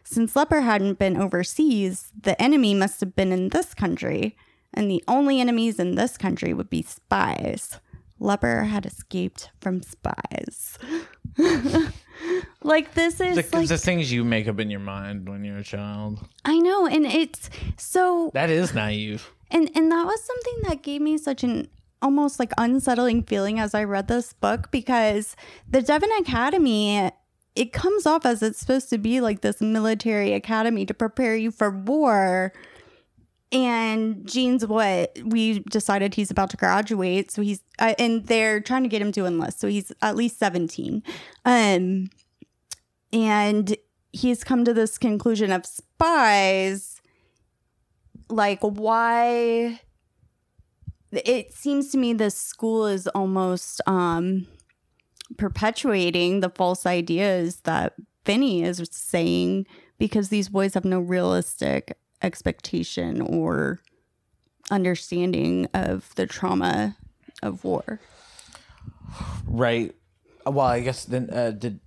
Since 0.03 0.35
Leper 0.35 0.61
hadn't 0.61 0.99
been 0.99 1.17
overseas, 1.17 2.11
the 2.19 2.39
enemy 2.41 2.73
must 2.73 2.99
have 2.99 3.15
been 3.15 3.31
in 3.31 3.49
this 3.49 3.73
country, 3.73 4.35
and 4.73 4.89
the 4.89 5.03
only 5.07 5.39
enemies 5.39 5.79
in 5.79 5.95
this 5.95 6.17
country 6.17 6.53
would 6.53 6.69
be 6.69 6.81
spies. 6.81 7.79
Leper 8.19 8.65
had 8.65 8.85
escaped 8.85 9.49
from 9.59 9.81
spies. 9.81 10.77
like 12.63 12.93
this 12.93 13.19
is 13.19 13.35
the, 13.35 13.57
like, 13.57 13.67
the 13.67 13.77
things 13.77 14.11
you 14.11 14.23
make 14.23 14.47
up 14.47 14.59
in 14.59 14.69
your 14.69 14.79
mind 14.79 15.27
when 15.27 15.43
you're 15.43 15.57
a 15.57 15.63
child. 15.63 16.27
I 16.45 16.59
know, 16.59 16.85
and 16.85 17.05
it's 17.05 17.49
so 17.77 18.29
that 18.33 18.49
is 18.49 18.73
naive. 18.73 19.31
And 19.51 19.69
and 19.75 19.91
that 19.91 20.05
was 20.05 20.23
something 20.23 20.69
that 20.69 20.81
gave 20.81 21.01
me 21.01 21.17
such 21.17 21.43
an 21.43 21.67
almost 22.01 22.39
like 22.39 22.51
unsettling 22.57 23.23
feeling 23.23 23.59
as 23.59 23.75
I 23.75 23.83
read 23.83 24.07
this 24.07 24.33
book 24.33 24.71
because 24.71 25.35
the 25.69 25.81
Devon 25.81 26.09
Academy 26.19 27.11
it 27.53 27.73
comes 27.73 28.05
off 28.05 28.25
as 28.25 28.41
it's 28.41 28.59
supposed 28.59 28.89
to 28.89 28.97
be 28.97 29.19
like 29.19 29.41
this 29.41 29.59
military 29.59 30.33
academy 30.33 30.85
to 30.85 30.93
prepare 30.93 31.35
you 31.35 31.51
for 31.51 31.69
war. 31.69 32.53
And 33.51 34.25
Gene's 34.25 34.65
what 34.65 35.17
we 35.25 35.59
decided 35.59 36.15
he's 36.15 36.31
about 36.31 36.51
to 36.51 36.57
graduate, 36.57 37.31
so 37.31 37.41
he's 37.41 37.61
uh, 37.79 37.93
and 37.99 38.25
they're 38.25 38.61
trying 38.61 38.83
to 38.83 38.89
get 38.89 39.01
him 39.01 39.11
to 39.11 39.25
enlist, 39.25 39.59
so 39.59 39.67
he's 39.67 39.91
at 40.01 40.15
least 40.15 40.39
seventeen, 40.39 41.03
um, 41.43 42.09
and 43.11 43.75
he's 44.13 44.45
come 44.45 44.63
to 44.63 44.73
this 44.73 44.97
conclusion 44.97 45.51
of 45.51 45.65
spies 45.65 47.00
like 48.31 48.59
why 48.61 49.79
it 51.11 51.53
seems 51.53 51.91
to 51.91 51.97
me 51.97 52.13
the 52.13 52.31
school 52.31 52.85
is 52.85 53.07
almost 53.07 53.81
um 53.87 54.47
perpetuating 55.37 56.39
the 56.39 56.49
false 56.49 56.85
ideas 56.85 57.61
that 57.61 57.93
Finny 58.25 58.63
is 58.63 58.81
saying 58.91 59.65
because 59.97 60.29
these 60.29 60.49
boys 60.49 60.73
have 60.73 60.85
no 60.85 60.99
realistic 60.99 61.97
expectation 62.21 63.21
or 63.21 63.79
understanding 64.69 65.67
of 65.73 66.13
the 66.15 66.25
trauma 66.25 66.97
of 67.41 67.63
war. 67.63 67.99
Right. 69.45 69.95
Well, 70.45 70.65
I 70.65 70.79
guess 70.81 71.05
then 71.05 71.29
uh, 71.31 71.51
did 71.51 71.79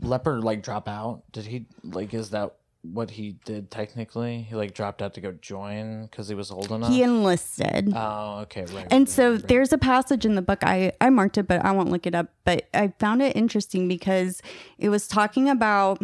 Leper 0.00 0.40
like 0.40 0.62
drop 0.62 0.88
out? 0.88 1.22
Did 1.32 1.46
he 1.46 1.66
like 1.82 2.14
is 2.14 2.30
that 2.30 2.56
what 2.82 3.10
he 3.10 3.32
did 3.44 3.70
technically. 3.70 4.42
He 4.42 4.54
like 4.54 4.74
dropped 4.74 5.02
out 5.02 5.14
to 5.14 5.20
go 5.20 5.32
join 5.32 6.04
because 6.04 6.28
he 6.28 6.34
was 6.34 6.50
old 6.50 6.70
enough. 6.72 6.90
He 6.90 7.02
enlisted. 7.02 7.92
Oh, 7.94 8.40
okay, 8.42 8.64
right. 8.66 8.86
And 8.90 9.02
right, 9.02 9.08
so 9.08 9.32
right. 9.32 9.48
there's 9.48 9.72
a 9.72 9.78
passage 9.78 10.24
in 10.24 10.34
the 10.34 10.42
book. 10.42 10.60
I 10.62 10.92
I 11.00 11.10
marked 11.10 11.38
it, 11.38 11.46
but 11.46 11.64
I 11.64 11.72
won't 11.72 11.90
look 11.90 12.06
it 12.06 12.14
up. 12.14 12.28
But 12.44 12.68
I 12.72 12.92
found 12.98 13.22
it 13.22 13.36
interesting 13.36 13.88
because 13.88 14.42
it 14.78 14.88
was 14.88 15.06
talking 15.06 15.48
about 15.48 16.02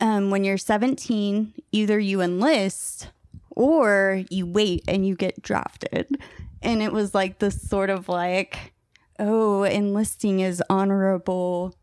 um, 0.00 0.30
when 0.30 0.42
you're 0.42 0.58
17, 0.58 1.54
either 1.70 1.98
you 1.98 2.20
enlist 2.20 3.10
or 3.50 4.24
you 4.30 4.46
wait 4.46 4.82
and 4.88 5.06
you 5.06 5.14
get 5.14 5.40
drafted. 5.42 6.08
And 6.62 6.82
it 6.82 6.92
was 6.92 7.14
like 7.14 7.38
this 7.38 7.60
sort 7.60 7.90
of 7.90 8.08
like, 8.08 8.72
oh, 9.18 9.62
enlisting 9.62 10.40
is 10.40 10.62
honorable 10.68 11.76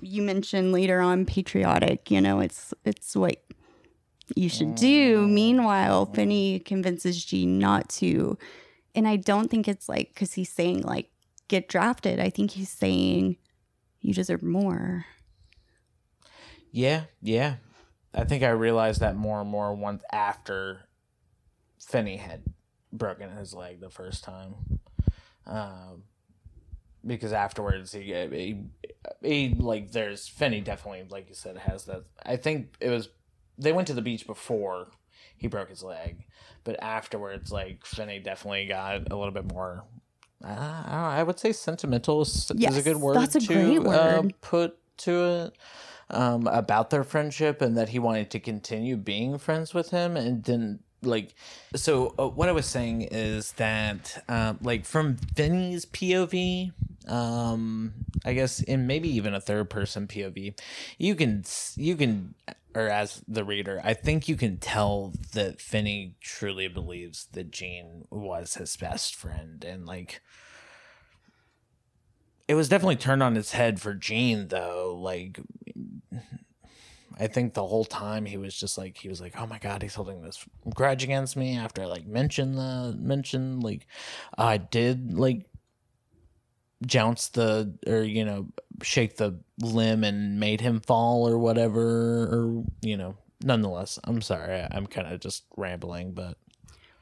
you 0.00 0.22
mentioned 0.22 0.72
later 0.72 1.00
on 1.00 1.24
patriotic 1.24 2.10
you 2.10 2.20
know 2.20 2.40
it's 2.40 2.72
it's 2.84 3.16
what 3.16 3.42
you 4.36 4.48
should 4.48 4.74
do 4.74 5.26
mm. 5.26 5.30
meanwhile 5.30 6.06
finny 6.06 6.58
convinces 6.58 7.24
gene 7.24 7.58
not 7.58 7.88
to 7.88 8.36
and 8.94 9.06
i 9.08 9.16
don't 9.16 9.50
think 9.50 9.66
it's 9.68 9.88
like 9.88 10.08
because 10.14 10.34
he's 10.34 10.50
saying 10.50 10.82
like 10.82 11.10
get 11.48 11.68
drafted 11.68 12.20
i 12.20 12.28
think 12.28 12.52
he's 12.52 12.70
saying 12.70 13.36
you 14.00 14.12
deserve 14.12 14.42
more 14.42 15.06
yeah 16.70 17.04
yeah 17.22 17.56
I 18.14 18.24
think 18.24 18.42
I 18.42 18.50
realized 18.50 19.00
that 19.00 19.16
more 19.16 19.40
and 19.40 19.50
more 19.50 19.74
once 19.74 20.02
after 20.10 20.88
Finny 21.78 22.16
had 22.16 22.42
broken 22.92 23.30
his 23.30 23.54
leg 23.54 23.80
the 23.80 23.90
first 23.90 24.24
time. 24.24 24.54
Um, 25.46 26.04
because 27.06 27.32
afterwards 27.32 27.92
he, 27.92 28.12
he, 28.12 28.56
he 29.22 29.54
like 29.56 29.92
there's 29.92 30.26
Finny 30.26 30.60
definitely 30.60 31.06
like 31.08 31.28
you 31.28 31.34
said 31.34 31.56
has 31.58 31.84
that. 31.84 32.04
I 32.24 32.36
think 32.36 32.76
it 32.80 32.90
was 32.90 33.08
they 33.58 33.72
went 33.72 33.86
to 33.88 33.94
the 33.94 34.02
beach 34.02 34.26
before 34.26 34.88
he 35.36 35.46
broke 35.48 35.68
his 35.70 35.82
leg, 35.82 36.24
but 36.64 36.82
afterwards 36.82 37.50
like 37.52 37.84
Finny 37.84 38.18
definitely 38.18 38.66
got 38.66 39.10
a 39.10 39.16
little 39.16 39.32
bit 39.32 39.50
more. 39.52 39.84
Uh, 40.44 40.84
I 40.88 41.22
would 41.24 41.38
say 41.38 41.52
sentimental 41.52 42.22
is, 42.22 42.50
is 42.56 42.76
a 42.76 42.82
good 42.82 42.96
word. 42.96 43.16
that's 43.16 43.34
a 43.34 43.40
to, 43.40 43.46
great 43.46 43.78
Uh, 43.78 44.22
word. 44.22 44.34
put 44.40 44.78
to 44.98 45.24
it 45.24 45.52
um, 46.10 46.46
about 46.46 46.90
their 46.90 47.02
friendship 47.04 47.60
and 47.60 47.76
that 47.76 47.88
he 47.90 47.98
wanted 47.98 48.30
to 48.30 48.40
continue 48.40 48.96
being 48.96 49.36
friends 49.38 49.74
with 49.74 49.90
him 49.90 50.16
and 50.16 50.42
didn't 50.42 50.80
like 51.02 51.34
so 51.76 52.12
uh, 52.18 52.26
what 52.26 52.48
i 52.48 52.52
was 52.52 52.66
saying 52.66 53.02
is 53.02 53.52
that 53.52 54.20
um, 54.28 54.58
like 54.62 54.84
from 54.84 55.16
finny's 55.36 55.86
pov 55.86 56.72
um 57.06 57.92
i 58.24 58.32
guess 58.32 58.60
in 58.62 58.86
maybe 58.88 59.08
even 59.08 59.32
a 59.32 59.40
third 59.40 59.70
person 59.70 60.08
pov 60.08 60.54
you 60.98 61.14
can 61.14 61.44
you 61.76 61.94
can 61.94 62.34
or 62.78 62.88
as 62.88 63.22
the 63.26 63.44
reader 63.44 63.80
i 63.84 63.92
think 63.92 64.28
you 64.28 64.36
can 64.36 64.58
tell 64.58 65.12
that 65.32 65.60
finny 65.60 66.14
truly 66.20 66.68
believes 66.68 67.26
that 67.32 67.50
gene 67.50 68.04
was 68.10 68.54
his 68.54 68.76
best 68.76 69.14
friend 69.14 69.64
and 69.64 69.86
like 69.86 70.20
it 72.48 72.54
was 72.54 72.70
definitely 72.70 72.96
turned 72.96 73.22
on 73.22 73.36
its 73.36 73.52
head 73.52 73.78
for 73.80 73.94
Gene 73.94 74.48
though. 74.48 74.98
Like 74.98 75.38
I 77.20 77.26
think 77.26 77.52
the 77.52 77.66
whole 77.66 77.84
time 77.84 78.24
he 78.24 78.38
was 78.38 78.54
just 78.54 78.78
like 78.78 78.96
he 78.96 79.08
was 79.08 79.20
like, 79.20 79.34
Oh 79.38 79.46
my 79.46 79.58
god, 79.58 79.82
he's 79.82 79.94
holding 79.94 80.22
this 80.22 80.44
grudge 80.74 81.04
against 81.04 81.36
me 81.36 81.56
after 81.56 81.82
I 81.82 81.86
like 81.86 82.06
mentioned 82.06 82.56
the 82.56 82.96
mention 82.98 83.60
like 83.60 83.86
I 84.36 84.56
did 84.56 85.12
like 85.12 85.44
jounce 86.86 87.28
the 87.28 87.72
or 87.86 88.02
you 88.02 88.24
know 88.24 88.46
shake 88.82 89.16
the 89.16 89.36
limb 89.60 90.04
and 90.04 90.38
made 90.38 90.60
him 90.60 90.80
fall 90.80 91.28
or 91.28 91.36
whatever 91.38 91.82
or 91.82 92.64
you 92.82 92.96
know 92.96 93.16
nonetheless 93.42 93.98
i'm 94.04 94.22
sorry 94.22 94.64
i'm 94.70 94.86
kind 94.86 95.12
of 95.12 95.18
just 95.20 95.42
rambling 95.56 96.12
but 96.12 96.36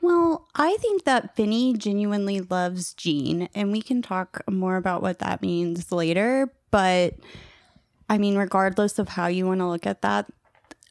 Well, 0.00 0.46
I 0.54 0.76
think 0.80 1.04
that 1.04 1.34
Finny 1.34 1.72
genuinely 1.74 2.40
loves 2.40 2.94
Gene, 2.94 3.48
and 3.54 3.72
we 3.72 3.82
can 3.82 4.02
talk 4.02 4.40
more 4.48 4.76
about 4.76 5.02
what 5.02 5.18
that 5.18 5.42
means 5.42 5.90
later. 5.90 6.52
But 6.70 7.14
I 8.08 8.16
mean, 8.18 8.36
regardless 8.36 8.98
of 9.00 9.08
how 9.08 9.26
you 9.26 9.46
want 9.46 9.60
to 9.60 9.66
look 9.66 9.86
at 9.86 10.02
that, 10.02 10.30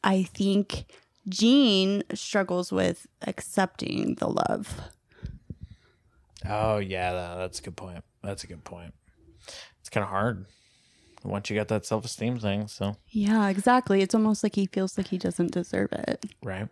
I 0.04 0.24
think 0.24 0.84
Gene 1.28 2.02
struggles 2.14 2.70
with 2.70 3.06
accepting 3.26 4.16
the 4.16 4.28
love. 4.28 4.80
oh 6.48 6.78
yeah 6.78 7.12
that, 7.12 7.36
that's 7.38 7.58
a 7.58 7.62
good 7.62 7.76
point 7.76 8.04
that's 8.26 8.44
a 8.44 8.46
good 8.46 8.64
point 8.64 8.92
it's 9.80 9.88
kind 9.88 10.04
of 10.04 10.10
hard 10.10 10.46
once 11.24 11.50
you 11.50 11.56
got 11.56 11.68
that 11.68 11.84
self-esteem 11.84 12.38
thing 12.38 12.68
so 12.68 12.96
Yeah, 13.10 13.48
exactly. 13.48 14.00
It's 14.02 14.14
almost 14.14 14.42
like 14.42 14.54
he 14.54 14.66
feels 14.66 14.96
like 14.96 15.08
he 15.08 15.18
doesn't 15.18 15.52
deserve 15.52 15.92
it. 15.92 16.24
Right. 16.42 16.68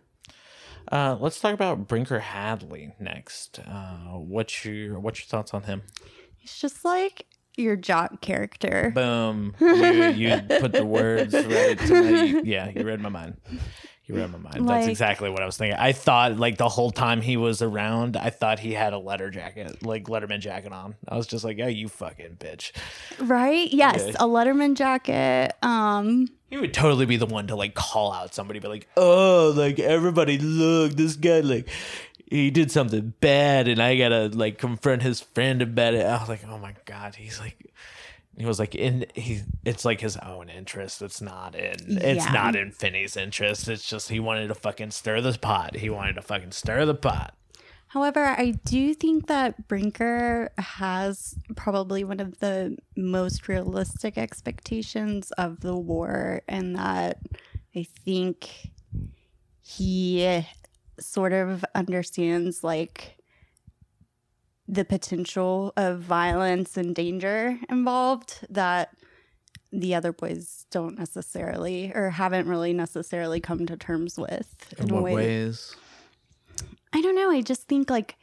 Uh, 0.91 1.17
let's 1.19 1.39
talk 1.39 1.53
about 1.53 1.87
Brinker 1.87 2.19
Hadley 2.19 2.93
next. 2.99 3.59
Uh, 3.59 4.17
what's 4.17 4.63
your 4.63 4.99
what's 4.99 5.19
your 5.19 5.27
thoughts 5.27 5.53
on 5.53 5.63
him? 5.63 5.81
He's 6.37 6.55
just 6.55 6.85
like 6.85 7.25
your 7.57 7.75
jock 7.75 8.21
character. 8.21 8.91
Boom! 8.93 9.55
You, 9.59 10.03
you 10.09 10.41
put 10.59 10.73
the 10.73 10.85
words 10.85 11.33
right 11.33 11.79
to 11.79 12.03
my 12.03 12.41
yeah. 12.43 12.69
You 12.69 12.83
read 12.83 13.01
my 13.01 13.09
mind. 13.09 13.37
You 14.07 14.15
read 14.15 14.31
my 14.31 14.37
mind. 14.37 14.69
That's 14.69 14.87
exactly 14.87 15.29
what 15.31 15.41
I 15.41 15.45
was 15.47 15.57
thinking. 15.57 15.77
I 15.79 15.91
thought 15.91 16.37
like 16.37 16.57
the 16.57 16.69
whole 16.69 16.91
time 16.91 17.21
he 17.21 17.37
was 17.37 17.61
around, 17.63 18.15
I 18.17 18.29
thought 18.29 18.59
he 18.59 18.73
had 18.73 18.93
a 18.93 18.99
letter 18.99 19.31
jacket, 19.31 19.83
like 19.83 20.03
Letterman 20.05 20.39
jacket 20.41 20.71
on. 20.71 20.95
I 21.07 21.17
was 21.17 21.25
just 21.25 21.43
like, 21.43 21.57
oh, 21.61 21.67
you 21.67 21.87
fucking 21.89 22.37
bitch. 22.39 22.71
Right? 23.19 23.67
Yes, 23.71 24.03
Yeah. 24.05 24.11
a 24.19 24.27
Letterman 24.27 24.75
jacket. 24.75 25.53
Um, 25.63 26.27
He 26.51 26.57
would 26.57 26.73
totally 26.73 27.05
be 27.07 27.17
the 27.17 27.25
one 27.25 27.47
to 27.47 27.55
like 27.55 27.73
call 27.73 28.13
out 28.13 28.35
somebody, 28.35 28.59
be 28.59 28.67
like, 28.67 28.87
"Oh, 28.95 29.51
like 29.55 29.79
everybody, 29.79 30.37
look, 30.37 30.93
this 30.93 31.15
guy 31.15 31.39
like 31.39 31.67
he 32.29 32.51
did 32.51 32.71
something 32.71 33.13
bad, 33.21 33.67
and 33.67 33.81
I 33.81 33.97
gotta 33.97 34.27
like 34.27 34.59
confront 34.59 35.01
his 35.01 35.19
friend 35.21 35.61
about 35.63 35.95
it." 35.95 36.05
I 36.05 36.19
was 36.19 36.29
like, 36.29 36.41
"Oh 36.47 36.59
my 36.59 36.75
god," 36.85 37.15
he's 37.15 37.39
like, 37.39 37.57
he 38.37 38.45
was 38.45 38.59
like 38.59 38.75
in 38.75 39.05
he. 39.15 39.41
It's 39.63 39.85
like 39.85 40.01
his 40.01 40.17
own 40.17 40.49
interest. 40.49 41.01
It's 41.01 41.21
not 41.21 41.55
in. 41.55 41.97
It's 41.97 42.25
Yeah. 42.25 42.31
not 42.31 42.55
in 42.55 42.71
Finny's 42.71 43.15
interest. 43.17 43.67
It's 43.67 43.87
just 43.87 44.09
he 44.09 44.19
wanted 44.19 44.47
to 44.47 44.55
fucking 44.55 44.91
stir 44.91 45.21
the 45.21 45.37
pot. 45.37 45.75
He 45.77 45.89
wanted 45.89 46.13
to 46.15 46.21
fucking 46.21 46.51
stir 46.51 46.85
the 46.85 46.95
pot. 46.95 47.33
However, 47.87 48.25
I 48.25 48.51
do 48.65 48.93
think 48.93 49.27
that 49.27 49.69
Brinker 49.69 50.51
has 50.57 51.35
probably 51.55 52.03
one 52.03 52.19
of 52.19 52.39
the 52.39 52.77
most 52.97 53.47
realistic 53.47 54.17
expectations 54.17 55.31
of 55.37 55.61
the 55.61 55.77
war, 55.77 56.41
and 56.49 56.75
that 56.75 57.19
I 57.73 57.83
think 58.03 58.71
he 59.61 60.45
sort 60.99 61.33
of 61.33 61.63
understands 61.73 62.63
like 62.63 63.14
the 64.67 64.85
potential 64.85 65.73
of 65.77 65.99
violence 65.99 66.77
and 66.77 66.95
danger 66.95 67.59
involved 67.69 68.45
that 68.49 68.89
the 69.71 69.93
other 69.93 70.11
boys 70.11 70.65
don't 70.71 70.97
necessarily 70.97 71.91
or 71.93 72.09
haven't 72.09 72.47
really 72.47 72.73
necessarily 72.73 73.39
come 73.39 73.65
to 73.65 73.77
terms 73.77 74.17
with 74.17 74.73
in 74.77 74.91
a 74.91 75.01
way 75.01 75.13
ways? 75.13 75.75
I 76.93 77.01
don't 77.01 77.15
know. 77.15 77.29
I 77.29 77.41
just 77.41 77.67
think 77.67 77.89
like 77.89 78.15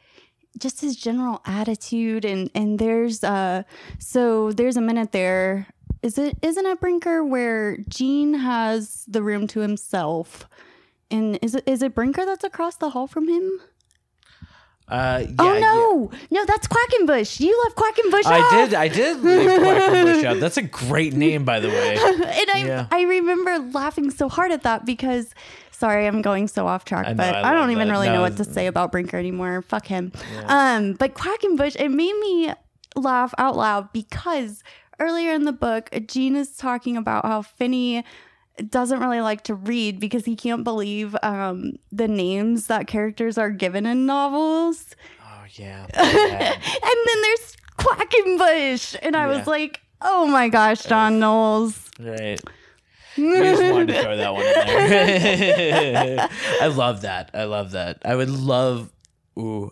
just 0.57 0.81
his 0.81 0.95
general 0.95 1.41
attitude 1.45 2.25
and 2.25 2.49
and 2.53 2.77
there's 2.77 3.23
uh 3.23 3.63
so 3.99 4.51
there's 4.51 4.77
a 4.77 4.81
minute 4.81 5.11
there 5.11 5.67
is 6.01 6.17
it 6.17 6.37
isn't 6.41 6.65
it 6.65 6.79
Brinker 6.79 7.23
where 7.23 7.77
Gene 7.87 8.35
has 8.35 9.05
the 9.07 9.23
room 9.23 9.47
to 9.47 9.61
himself 9.61 10.47
and 11.09 11.39
is 11.41 11.55
it 11.55 11.63
is 11.67 11.81
it 11.81 11.95
Brinker 11.95 12.25
that's 12.25 12.43
across 12.43 12.75
the 12.75 12.89
hall 12.89 13.07
from 13.07 13.27
him? 13.27 13.61
Uh, 14.87 15.23
yeah, 15.27 15.35
oh 15.39 15.53
yeah. 15.53 15.59
no, 15.59 16.11
no, 16.29 16.45
that's 16.45 16.67
Quackenbush. 16.67 17.39
You 17.39 17.63
left 17.63 17.75
Quackenbush. 17.77 18.25
I 18.25 18.41
off. 18.41 18.51
did. 18.51 18.73
I 18.73 18.87
did 18.89 19.17
leave 19.23 19.49
Quackenbush 19.49 20.23
out. 20.25 20.39
That's 20.39 20.57
a 20.57 20.61
great 20.61 21.13
name, 21.13 21.45
by 21.45 21.59
the 21.59 21.69
way. 21.69 21.95
and 21.97 22.49
I 22.53 22.63
Yeah. 22.65 22.87
I 22.91 23.01
remember 23.03 23.59
laughing 23.59 24.11
so 24.11 24.27
hard 24.29 24.51
at 24.51 24.63
that 24.63 24.85
because 24.85 25.33
sorry 25.71 26.05
I'm 26.05 26.21
going 26.21 26.47
so 26.47 26.67
off 26.67 26.85
track, 26.85 27.07
I 27.07 27.09
know, 27.11 27.17
but 27.17 27.35
I 27.35 27.49
I, 27.49 27.53
don't 27.53 27.71
even 27.71 27.87
that. 27.87 27.93
really 27.93 28.07
No, 28.07 28.15
know 28.15 28.21
what 28.21 28.37
to 28.37 28.43
say 28.43 28.67
about 28.67 28.91
Brinker 28.91 29.17
anymore. 29.17 29.61
Fuck 29.61 29.87
him. 29.87 30.11
Um, 30.45 30.93
but 30.93 31.13
Quackenbush 31.15 31.75
it 31.79 31.89
made 31.89 32.17
me 32.19 32.53
laugh 32.95 33.33
out 33.37 33.55
loud 33.55 33.91
because 33.93 34.63
earlier 34.99 35.31
in 35.33 35.43
the 35.45 35.51
book, 35.53 35.89
Gene 36.07 36.35
is 36.35 36.55
talking 36.55 36.97
about 36.97 37.25
how 37.25 37.41
Finny 37.41 38.03
doesn't 38.69 38.99
really 38.99 39.21
like 39.21 39.43
to 39.45 39.55
read 39.55 39.99
because 39.99 40.25
he 40.25 40.35
can't 40.35 40.63
believe 40.63 41.15
um, 41.23 41.73
the 41.91 42.07
names 42.07 42.67
that 42.67 42.87
characters 42.87 43.37
are 43.37 43.49
given 43.49 43.85
in 43.85 44.05
novels. 44.05 44.95
Oh 45.23 45.43
yeah. 45.53 45.87
yeah. 45.93 46.53
and 46.53 46.99
then 47.07 47.21
there's 47.21 47.57
Quackenbush. 47.77 48.95
And 49.01 49.15
I 49.15 49.29
Yeah. 49.31 49.37
was 49.37 49.47
like, 49.47 49.81
oh 50.01 50.27
my 50.27 50.49
gosh, 50.49 50.83
John 50.83 51.19
Knowles. 51.19 51.89
Right. 51.99 52.39
You 53.15 53.43
just 53.43 53.61
wanted 53.71 53.89
to 53.89 54.01
throw 54.01 54.17
that 54.17 54.33
one 54.33 54.43
in 54.43 54.53
there. 54.55 56.29
I 56.61 56.65
love 56.65 57.01
that. 57.01 57.29
I 57.35 57.43
love 57.43 57.71
that. 57.73 57.99
I 58.03 58.15
would 58.15 58.31
love. 58.31 58.91
Ooh. 59.37 59.69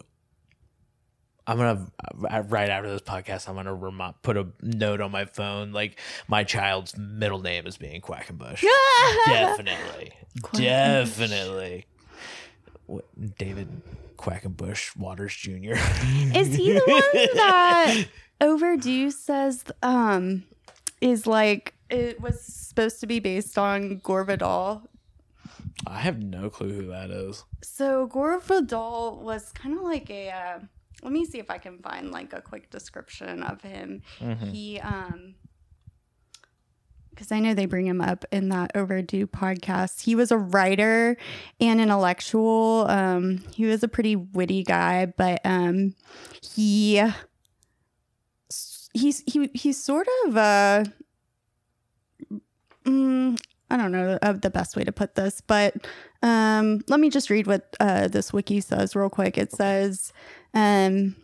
I'm 1.48 1.58
gonna 1.58 1.88
uh, 2.30 2.44
right 2.48 2.70
after 2.70 2.90
this 2.90 3.02
podcast. 3.02 3.50
I'm 3.50 3.56
gonna 3.56 3.74
remi- 3.74 4.14
put 4.22 4.38
a 4.38 4.48
note 4.62 5.02
on 5.02 5.12
my 5.12 5.26
phone 5.26 5.72
like 5.72 6.00
my 6.28 6.44
child's 6.44 6.96
middle 6.98 7.42
name 7.42 7.66
is 7.66 7.78
being 7.78 8.02
Quackenbush. 8.02 8.64
Definitely, 9.26 10.14
definitely. 10.54 11.86
What, 12.86 13.06
David 13.38 13.82
Quackenbush 14.18 14.96
Waters 14.96 15.36
Jr. 15.36 15.74
Is 16.38 16.54
he 16.56 16.74
the 16.74 16.84
one 16.86 17.36
that 17.36 18.06
Overdue 18.42 19.10
says 19.10 19.64
um 19.82 20.44
is 21.02 21.26
like 21.26 21.74
it 21.90 22.22
was 22.22 22.42
supposed 22.42 23.00
to 23.02 23.08
be 23.08 23.20
based 23.20 23.58
on 23.58 23.98
Gore 23.98 24.24
Vidal? 24.24 24.88
I 25.88 26.00
have 26.00 26.22
no 26.22 26.50
clue 26.50 26.72
who 26.72 26.88
that 26.88 27.10
is. 27.10 27.44
So 27.64 28.06
Gore 28.06 28.40
Vidal 28.40 29.20
was 29.24 29.52
kind 29.54 29.76
of 29.76 29.84
like 29.84 30.10
a. 30.12 30.30
Uh, 30.30 30.60
let 31.02 31.12
me 31.12 31.26
see 31.26 31.40
if 31.40 31.50
I 31.50 31.58
can 31.58 31.80
find 31.80 32.12
like 32.12 32.34
a 32.34 32.42
quick 32.42 32.70
description 32.70 33.44
of 33.44 33.62
him. 33.62 34.02
He 34.52 34.80
um. 34.80 35.36
Because 37.10 37.32
I 37.32 37.40
know 37.40 37.54
they 37.54 37.66
bring 37.66 37.86
him 37.86 38.00
up 38.00 38.24
in 38.32 38.50
that 38.50 38.72
Overdue 38.74 39.28
podcast. 39.28 40.02
He 40.02 40.16
was 40.16 40.32
a 40.32 40.38
writer 40.38 41.18
and 41.60 41.82
intellectual. 41.82 42.86
Um, 42.90 43.44
he 43.54 43.66
was 43.66 43.84
a 43.84 43.90
pretty 43.90 44.16
witty 44.16 44.64
guy, 44.64 45.08
but 45.08 45.42
um, 45.44 45.94
he 46.42 47.04
he's 48.94 49.24
he 49.28 49.50
he's 49.54 49.82
sort 49.82 50.08
of 50.26 50.38
uh 50.38 50.84
mm, 52.86 53.38
I 53.70 53.78
don't 53.78 53.92
know 53.92 54.18
uh, 54.22 54.34
the 54.34 54.50
best 54.50 54.76
way 54.76 54.84
to 54.84 54.92
put 54.92 55.16
this, 55.16 55.42
but 55.42 55.76
um, 56.22 56.82
let 56.88 57.00
me 57.00 57.10
just 57.10 57.30
read 57.30 57.48
what 57.48 57.76
uh, 57.80 58.08
this 58.08 58.34
wiki 58.34 58.60
says 58.62 58.96
real 58.96 59.10
quick. 59.10 59.38
It 59.38 59.52
says, 59.52 60.12
um, 60.54 61.16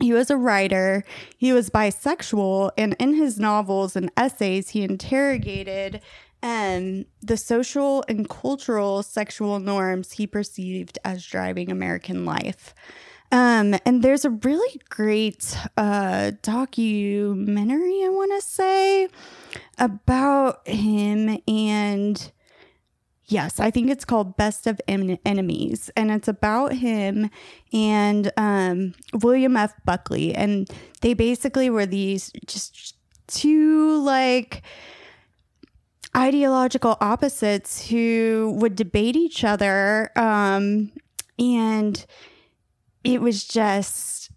he 0.00 0.12
was 0.12 0.30
a 0.30 0.36
writer, 0.36 1.04
he 1.38 1.52
was 1.52 1.70
bisexual, 1.70 2.70
and 2.76 2.94
in 2.98 3.14
his 3.14 3.38
novels 3.38 3.96
and 3.96 4.10
essays, 4.16 4.70
he 4.70 4.82
interrogated 4.82 6.00
um, 6.42 7.06
the 7.22 7.36
social 7.36 8.04
and 8.08 8.28
cultural 8.28 9.02
sexual 9.02 9.58
norms 9.58 10.12
he 10.12 10.26
perceived 10.26 10.98
as 11.04 11.24
driving 11.24 11.70
American 11.70 12.24
life. 12.24 12.74
Um, 13.32 13.74
and 13.84 14.02
there's 14.02 14.24
a 14.24 14.30
really 14.30 14.80
great 14.88 15.58
uh, 15.76 16.32
documentary, 16.42 18.04
I 18.04 18.08
want 18.10 18.32
to 18.40 18.46
say, 18.46 19.08
about 19.78 20.66
him. 20.68 21.38
And 21.48 22.32
yes, 23.28 23.60
I 23.60 23.70
think 23.70 23.90
it's 23.90 24.04
called 24.04 24.36
Best 24.36 24.66
of 24.66 24.80
En- 24.88 25.18
Enemies. 25.24 25.90
And 25.96 26.10
it's 26.10 26.28
about 26.28 26.72
him 26.72 27.30
and 27.72 28.30
um, 28.36 28.94
William 29.12 29.56
F. 29.56 29.72
Buckley. 29.84 30.34
And 30.34 30.68
they 31.00 31.14
basically 31.14 31.70
were 31.70 31.86
these 31.86 32.32
just 32.46 32.96
two, 33.26 34.00
like, 34.02 34.62
ideological 36.16 36.96
opposites 37.00 37.88
who 37.88 38.56
would 38.60 38.76
debate 38.76 39.16
each 39.16 39.44
other. 39.44 40.10
Um, 40.16 40.92
and 41.38 42.04
it 43.04 43.20
was 43.20 43.44
just 43.44 44.30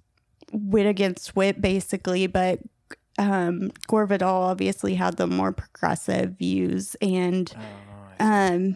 wit 0.52 0.86
against 0.86 1.36
wit, 1.36 1.62
basically. 1.62 2.28
But 2.28 2.60
um, 3.18 3.72
Gore 3.88 4.06
Vidal 4.06 4.44
obviously 4.44 4.96
had 4.96 5.18
the 5.18 5.28
more 5.28 5.52
progressive 5.52 6.38
views, 6.38 6.96
and 7.02 7.52
Oh, 7.56 7.89
um, 8.20 8.76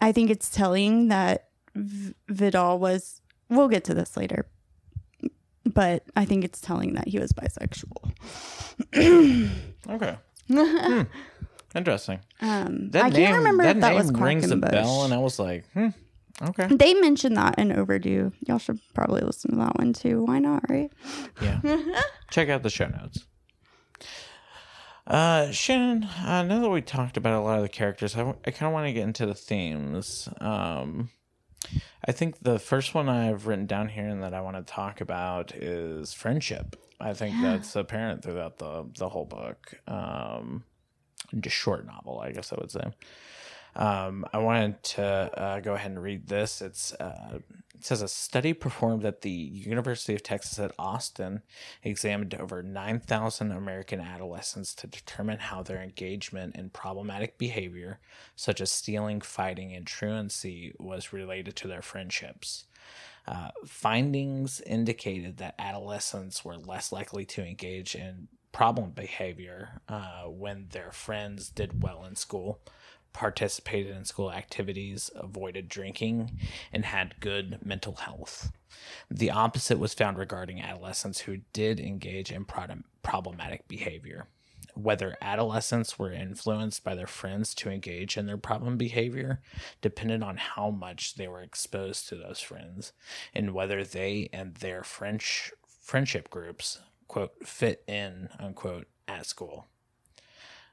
I 0.00 0.12
think 0.12 0.30
it's 0.30 0.50
telling 0.50 1.08
that 1.08 1.48
v- 1.74 2.14
Vidal 2.28 2.78
was. 2.78 3.20
We'll 3.50 3.68
get 3.68 3.84
to 3.84 3.94
this 3.94 4.16
later, 4.16 4.46
but 5.64 6.04
I 6.14 6.24
think 6.26 6.44
it's 6.44 6.60
telling 6.60 6.94
that 6.94 7.08
he 7.08 7.18
was 7.18 7.32
bisexual. 7.32 8.12
okay. 9.88 10.16
Hmm. 10.50 11.02
Interesting. 11.74 12.20
Um, 12.40 12.90
That 12.92 13.04
I 13.04 13.08
name, 13.10 13.26
can't 13.26 13.36
remember 13.38 13.64
that 13.64 13.76
if 13.76 13.82
that 13.82 13.94
was 13.94 14.10
rings 14.12 14.50
a 14.50 14.56
bell, 14.56 15.04
and 15.04 15.12
I 15.12 15.18
was 15.18 15.38
like, 15.38 15.66
hmm, 15.74 15.88
okay. 16.40 16.66
They 16.68 16.94
mentioned 16.94 17.36
that 17.36 17.58
in 17.58 17.70
Overdue. 17.72 18.32
Y'all 18.46 18.58
should 18.58 18.80
probably 18.94 19.20
listen 19.20 19.50
to 19.50 19.56
that 19.58 19.76
one 19.76 19.92
too. 19.92 20.24
Why 20.24 20.38
not, 20.38 20.64
right? 20.70 20.90
Yeah. 21.42 21.60
Check 22.30 22.48
out 22.48 22.62
the 22.62 22.70
show 22.70 22.86
notes. 22.86 23.26
Uh, 25.08 25.50
Shannon, 25.50 26.04
uh, 26.04 26.42
now 26.42 26.60
that 26.60 26.68
we 26.68 26.82
talked 26.82 27.16
about 27.16 27.32
a 27.32 27.40
lot 27.40 27.56
of 27.56 27.62
the 27.62 27.68
characters, 27.70 28.14
I, 28.14 28.34
I 28.44 28.50
kind 28.50 28.68
of 28.68 28.74
want 28.74 28.86
to 28.86 28.92
get 28.92 29.04
into 29.04 29.24
the 29.24 29.34
themes. 29.34 30.28
Um, 30.38 31.08
I 32.06 32.12
think 32.12 32.40
the 32.40 32.58
first 32.58 32.94
one 32.94 33.08
I've 33.08 33.46
written 33.46 33.64
down 33.64 33.88
here 33.88 34.06
and 34.06 34.22
that 34.22 34.34
I 34.34 34.42
want 34.42 34.58
to 34.58 34.70
talk 34.70 35.00
about 35.00 35.54
is 35.54 36.12
friendship. 36.12 36.76
I 37.00 37.14
think 37.14 37.36
that's 37.40 37.74
apparent 37.74 38.22
throughout 38.22 38.58
the 38.58 38.86
the 38.98 39.08
whole 39.08 39.24
book. 39.24 39.74
Um, 39.86 40.64
just 41.40 41.56
short 41.56 41.86
novel, 41.86 42.20
I 42.20 42.32
guess 42.32 42.52
I 42.52 42.56
would 42.60 42.70
say. 42.70 42.92
Um, 43.76 44.26
I 44.32 44.38
wanted 44.38 44.82
to 44.82 45.04
uh, 45.04 45.60
go 45.60 45.74
ahead 45.74 45.90
and 45.90 46.02
read 46.02 46.26
this. 46.26 46.60
It's 46.60 46.92
uh, 46.94 47.38
it 47.78 47.84
says 47.84 48.02
a 48.02 48.08
study 48.08 48.52
performed 48.52 49.04
at 49.04 49.20
the 49.20 49.30
University 49.30 50.12
of 50.12 50.22
Texas 50.24 50.58
at 50.58 50.74
Austin 50.80 51.42
examined 51.84 52.34
over 52.34 52.60
9,000 52.60 53.52
American 53.52 54.00
adolescents 54.00 54.74
to 54.74 54.88
determine 54.88 55.38
how 55.38 55.62
their 55.62 55.80
engagement 55.80 56.56
in 56.56 56.70
problematic 56.70 57.38
behavior, 57.38 58.00
such 58.34 58.60
as 58.60 58.72
stealing, 58.72 59.20
fighting, 59.20 59.72
and 59.72 59.86
truancy, 59.86 60.74
was 60.80 61.12
related 61.12 61.54
to 61.54 61.68
their 61.68 61.82
friendships. 61.82 62.64
Uh, 63.28 63.50
findings 63.64 64.60
indicated 64.62 65.36
that 65.36 65.54
adolescents 65.58 66.44
were 66.44 66.56
less 66.56 66.90
likely 66.90 67.24
to 67.26 67.46
engage 67.46 67.94
in 67.94 68.26
problem 68.50 68.90
behavior 68.90 69.80
uh, 69.88 70.22
when 70.24 70.66
their 70.70 70.90
friends 70.90 71.48
did 71.48 71.80
well 71.82 72.04
in 72.04 72.16
school, 72.16 72.58
participated 73.12 73.96
in 73.96 74.04
school 74.04 74.32
activities, 74.32 75.10
avoided 75.14 75.68
drinking, 75.68 76.38
and 76.72 76.84
had 76.84 77.20
good 77.20 77.58
mental 77.64 77.94
health. 77.94 78.52
The 79.10 79.30
opposite 79.30 79.78
was 79.78 79.94
found 79.94 80.18
regarding 80.18 80.60
adolescents 80.60 81.20
who 81.20 81.38
did 81.52 81.80
engage 81.80 82.30
in 82.30 82.44
pro- 82.44 82.66
problematic 83.02 83.66
behavior. 83.66 84.28
Whether 84.74 85.16
adolescents 85.20 85.98
were 85.98 86.12
influenced 86.12 86.84
by 86.84 86.94
their 86.94 87.08
friends 87.08 87.54
to 87.56 87.70
engage 87.70 88.16
in 88.16 88.26
their 88.26 88.36
problem 88.36 88.76
behavior 88.76 89.40
depended 89.80 90.22
on 90.22 90.36
how 90.36 90.70
much 90.70 91.16
they 91.16 91.26
were 91.26 91.42
exposed 91.42 92.08
to 92.08 92.14
those 92.14 92.38
friends 92.40 92.92
and 93.34 93.54
whether 93.54 93.82
they 93.82 94.28
and 94.32 94.54
their 94.56 94.84
French 94.84 95.52
friendship 95.66 96.30
groups 96.30 96.80
quote 97.08 97.32
fit 97.44 97.82
in 97.88 98.28
unquote 98.38 98.86
at 99.08 99.26
school. 99.26 99.66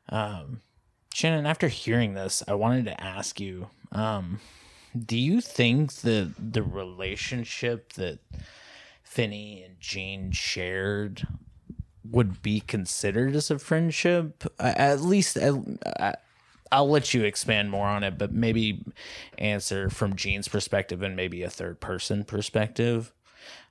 Um, 0.09 0.61
Shannon, 1.15 1.45
after 1.45 1.69
hearing 1.69 2.13
this, 2.13 2.43
I 2.45 2.55
wanted 2.55 2.83
to 2.85 3.01
ask 3.01 3.39
you, 3.39 3.69
um, 3.93 4.41
do 4.93 5.17
you 5.17 5.39
think 5.39 5.93
that 6.01 6.33
the 6.37 6.61
relationship 6.61 7.93
that 7.93 8.19
Finny 9.01 9.63
and 9.63 9.79
Gene 9.79 10.33
shared 10.33 11.25
would 12.03 12.41
be 12.41 12.59
considered 12.59 13.33
as 13.33 13.49
a 13.49 13.59
friendship? 13.59 14.43
At 14.59 14.99
least, 14.99 15.37
I- 15.37 16.17
I'll 16.69 16.89
let 16.89 17.13
you 17.13 17.23
expand 17.23 17.71
more 17.71 17.87
on 17.87 18.03
it, 18.03 18.17
but 18.17 18.33
maybe 18.33 18.83
answer 19.37 19.89
from 19.89 20.17
Gene's 20.17 20.49
perspective 20.49 21.01
and 21.01 21.15
maybe 21.15 21.43
a 21.43 21.49
third 21.49 21.79
person 21.79 22.25
perspective. 22.25 23.13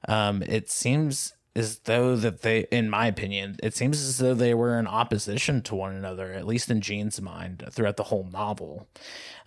Um, 0.08 0.42
it 0.44 0.70
seems 0.70 1.34
as 1.56 1.78
though 1.80 2.16
that 2.16 2.42
they, 2.42 2.66
in 2.70 2.90
my 2.90 3.06
opinion, 3.06 3.56
it 3.62 3.74
seems 3.74 4.00
as 4.00 4.18
though 4.18 4.34
they 4.34 4.54
were 4.54 4.78
in 4.78 4.86
opposition 4.86 5.62
to 5.62 5.74
one 5.74 5.94
another, 5.94 6.32
at 6.32 6.46
least 6.46 6.70
in 6.70 6.80
Gene's 6.80 7.20
mind, 7.20 7.64
throughout 7.70 7.96
the 7.96 8.04
whole 8.04 8.28
novel. 8.32 8.88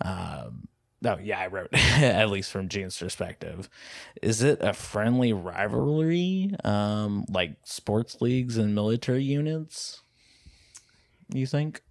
Um, 0.02 0.68
oh 1.04 1.18
yeah, 1.22 1.40
I 1.40 1.48
wrote 1.48 1.70
at 1.74 2.30
least 2.30 2.52
from 2.52 2.70
Gene's 2.70 2.98
perspective. 2.98 3.70
Is 4.22 4.42
it 4.42 4.60
a 4.62 4.74
friendly 4.74 5.34
rivalry, 5.34 6.56
um, 6.64 7.26
like 7.30 7.58
sports 7.64 8.22
leagues 8.22 8.58
and 8.58 8.74
military 8.74 9.24
units? 9.24 10.02
You 11.30 11.46
think? 11.46 11.82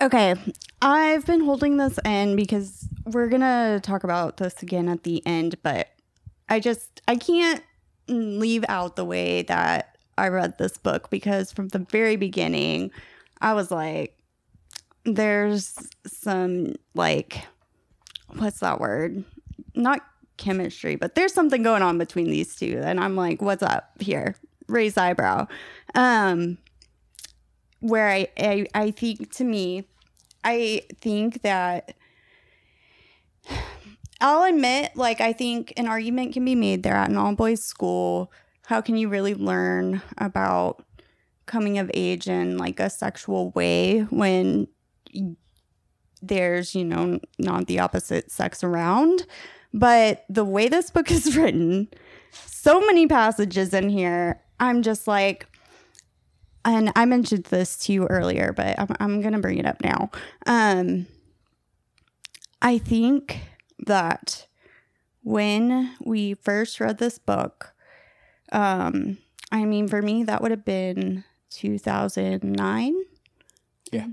Okay, 0.00 0.34
I've 0.80 1.24
been 1.26 1.44
holding 1.44 1.76
this 1.76 1.96
in 2.04 2.34
because 2.34 2.88
we're 3.04 3.28
gonna 3.28 3.78
talk 3.80 4.02
about 4.02 4.36
this 4.38 4.60
again 4.60 4.88
at 4.88 5.04
the 5.04 5.24
end, 5.24 5.62
but 5.62 5.91
I 6.52 6.60
just 6.60 7.00
I 7.08 7.16
can't 7.16 7.62
leave 8.08 8.66
out 8.68 8.94
the 8.96 9.06
way 9.06 9.40
that 9.44 9.96
I 10.18 10.28
read 10.28 10.58
this 10.58 10.76
book 10.76 11.08
because 11.08 11.50
from 11.50 11.68
the 11.68 11.78
very 11.78 12.16
beginning, 12.16 12.90
I 13.40 13.54
was 13.54 13.70
like, 13.70 14.18
there's 15.06 15.78
some 16.06 16.74
like 16.94 17.42
what's 18.36 18.60
that 18.60 18.80
word? 18.80 19.24
Not 19.74 20.02
chemistry, 20.36 20.94
but 20.94 21.14
there's 21.14 21.32
something 21.32 21.62
going 21.62 21.80
on 21.80 21.96
between 21.96 22.26
these 22.26 22.54
two. 22.54 22.82
And 22.84 23.00
I'm 23.00 23.16
like, 23.16 23.40
what's 23.40 23.62
up 23.62 23.90
here? 23.98 24.36
Raise 24.68 24.98
eyebrow. 24.98 25.46
Um 25.94 26.58
where 27.80 28.10
I, 28.10 28.28
I 28.36 28.66
I 28.74 28.90
think 28.90 29.32
to 29.36 29.44
me, 29.44 29.84
I 30.44 30.82
think 31.00 31.40
that 31.40 31.96
I'll 34.22 34.44
admit, 34.44 34.92
like 34.94 35.20
I 35.20 35.32
think 35.32 35.72
an 35.76 35.88
argument 35.88 36.32
can 36.32 36.44
be 36.44 36.54
made 36.54 36.84
there 36.84 36.94
at 36.94 37.10
an 37.10 37.16
all 37.16 37.34
boys 37.34 37.62
school. 37.62 38.32
How 38.66 38.80
can 38.80 38.96
you 38.96 39.08
really 39.08 39.34
learn 39.34 40.00
about 40.16 40.84
coming 41.46 41.78
of 41.78 41.90
age 41.92 42.28
in 42.28 42.56
like 42.56 42.78
a 42.78 42.88
sexual 42.88 43.50
way 43.50 44.02
when 44.10 44.68
there's, 46.22 46.76
you 46.76 46.84
know, 46.84 47.18
not 47.40 47.66
the 47.66 47.80
opposite 47.80 48.30
sex 48.30 48.62
around? 48.62 49.26
But 49.74 50.24
the 50.28 50.44
way 50.44 50.68
this 50.68 50.90
book 50.90 51.10
is 51.10 51.36
written, 51.36 51.88
so 52.30 52.80
many 52.80 53.08
passages 53.08 53.74
in 53.74 53.88
here, 53.88 54.40
I'm 54.60 54.82
just 54.82 55.08
like, 55.08 55.48
and 56.64 56.92
I 56.94 57.06
mentioned 57.06 57.46
this 57.46 57.76
to 57.78 57.92
you 57.92 58.06
earlier, 58.06 58.52
but 58.52 58.78
I'm, 58.78 58.88
I'm 59.00 59.20
going 59.20 59.32
to 59.32 59.40
bring 59.40 59.58
it 59.58 59.66
up 59.66 59.82
now. 59.82 60.12
Um, 60.46 61.06
I 62.60 62.78
think 62.78 63.40
that 63.86 64.46
when 65.22 65.94
we 66.04 66.34
first 66.34 66.80
read 66.80 66.98
this 66.98 67.18
book, 67.18 67.74
um, 68.50 69.18
I 69.50 69.64
mean, 69.64 69.88
for 69.88 70.02
me, 70.02 70.24
that 70.24 70.42
would 70.42 70.50
have 70.50 70.64
been 70.64 71.24
2009. 71.50 72.94
Yeah. 73.90 74.06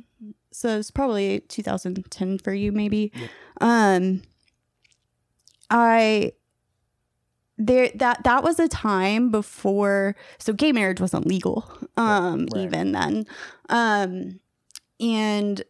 So 0.51 0.77
it's 0.77 0.91
probably 0.91 1.39
2010 1.41 2.39
for 2.39 2.53
you, 2.53 2.71
maybe. 2.71 3.11
Yeah. 3.15 3.27
Um, 3.61 4.21
I 5.69 6.33
there 7.57 7.91
that 7.95 8.23
that 8.23 8.41
was 8.41 8.57
a 8.57 8.69
time 8.69 9.29
before 9.31 10.15
so 10.37 10.53
gay 10.53 10.71
marriage 10.71 11.01
wasn't 11.01 11.27
legal 11.27 11.69
um 11.97 12.47
Right. 12.53 12.63
even 12.63 12.93
then 12.93 13.27
um 13.67 14.39
and 15.01 15.61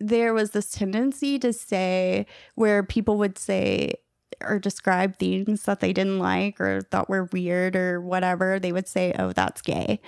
there 0.00 0.34
was 0.34 0.50
this 0.50 0.70
tendency 0.70 1.38
to 1.38 1.52
say 1.52 2.26
where 2.54 2.82
people 2.82 3.16
would 3.18 3.38
say 3.38 3.94
or 4.42 4.58
describe 4.58 5.16
things 5.18 5.62
that 5.62 5.80
they 5.80 5.92
didn't 5.92 6.18
like 6.18 6.60
or 6.60 6.82
thought 6.82 7.08
were 7.08 7.24
weird 7.32 7.74
or 7.74 8.00
whatever 8.00 8.58
they 8.58 8.72
would 8.72 8.86
say 8.88 9.14
oh 9.18 9.32
that's 9.32 9.62
gay 9.62 9.98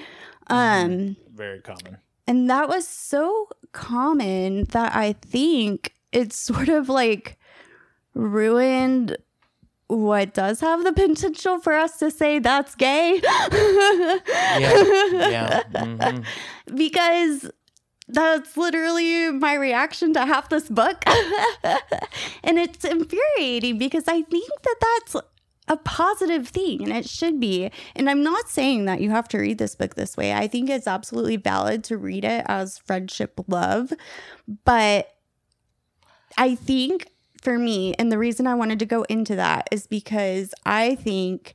um 0.49 1.17
Very 1.35 1.61
common. 1.61 1.97
and 2.27 2.51
that 2.51 2.69
was 2.69 2.87
so 2.87 3.49
common 3.73 4.65
that 4.65 4.95
I 4.95 5.13
think 5.15 5.95
it's 6.13 6.37
sort 6.37 6.69
of 6.69 6.89
like 6.91 7.39
ruined 8.15 9.17
what 9.87 10.35
does 10.35 10.61
have 10.61 10.85
the 10.85 10.93
potential 10.93 11.59
for 11.61 11.73
us 11.73 11.99
to 12.01 12.11
say 12.11 12.39
that's 12.41 12.75
gay. 12.75 13.23
Yeah. 14.59 15.63
mhm. 15.73 16.25
Because 16.75 17.51
that's 18.09 18.57
literally 18.57 19.31
my 19.33 19.55
reaction 19.55 20.13
to 20.15 20.25
half 20.25 20.49
this 20.49 20.69
book. 20.69 21.03
and 22.43 22.59
it's 22.59 22.85
infuriating 22.85 23.79
because 23.79 24.05
I 24.09 24.23
think 24.23 24.51
that 24.63 24.77
that's 24.81 25.17
a 25.69 25.77
positive 25.77 26.49
thing 26.49 26.83
and 26.83 26.93
it 26.93 27.09
should 27.09 27.39
be. 27.39 27.71
And 27.95 28.09
I'm 28.09 28.23
not 28.23 28.49
saying 28.49 28.87
that 28.87 29.01
you 29.01 29.11
have 29.11 29.29
to 29.29 29.39
read 29.39 29.59
this 29.59 29.75
book 29.75 29.95
this 29.95 30.17
way. 30.17 30.33
I 30.33 30.49
think 30.49 30.71
it's 30.71 30.87
absolutely 30.87 31.37
valid 31.37 31.85
to 31.85 31.99
read 31.99 32.25
it 32.25 32.45
as 32.49 32.79
friendship 32.79 33.39
love. 33.47 33.93
But 34.65 35.15
I 36.39 36.55
think 36.55 37.11
for 37.43 37.59
me, 37.59 37.95
and 37.95 38.11
the 38.11 38.19
reason 38.19 38.47
I 38.47 38.55
wanted 38.55 38.79
to 38.79 38.87
go 38.87 39.03
into 39.05 39.37
that 39.37 39.69
is 39.71 39.87
because 39.87 40.55
I 40.65 40.95
think 40.95 41.55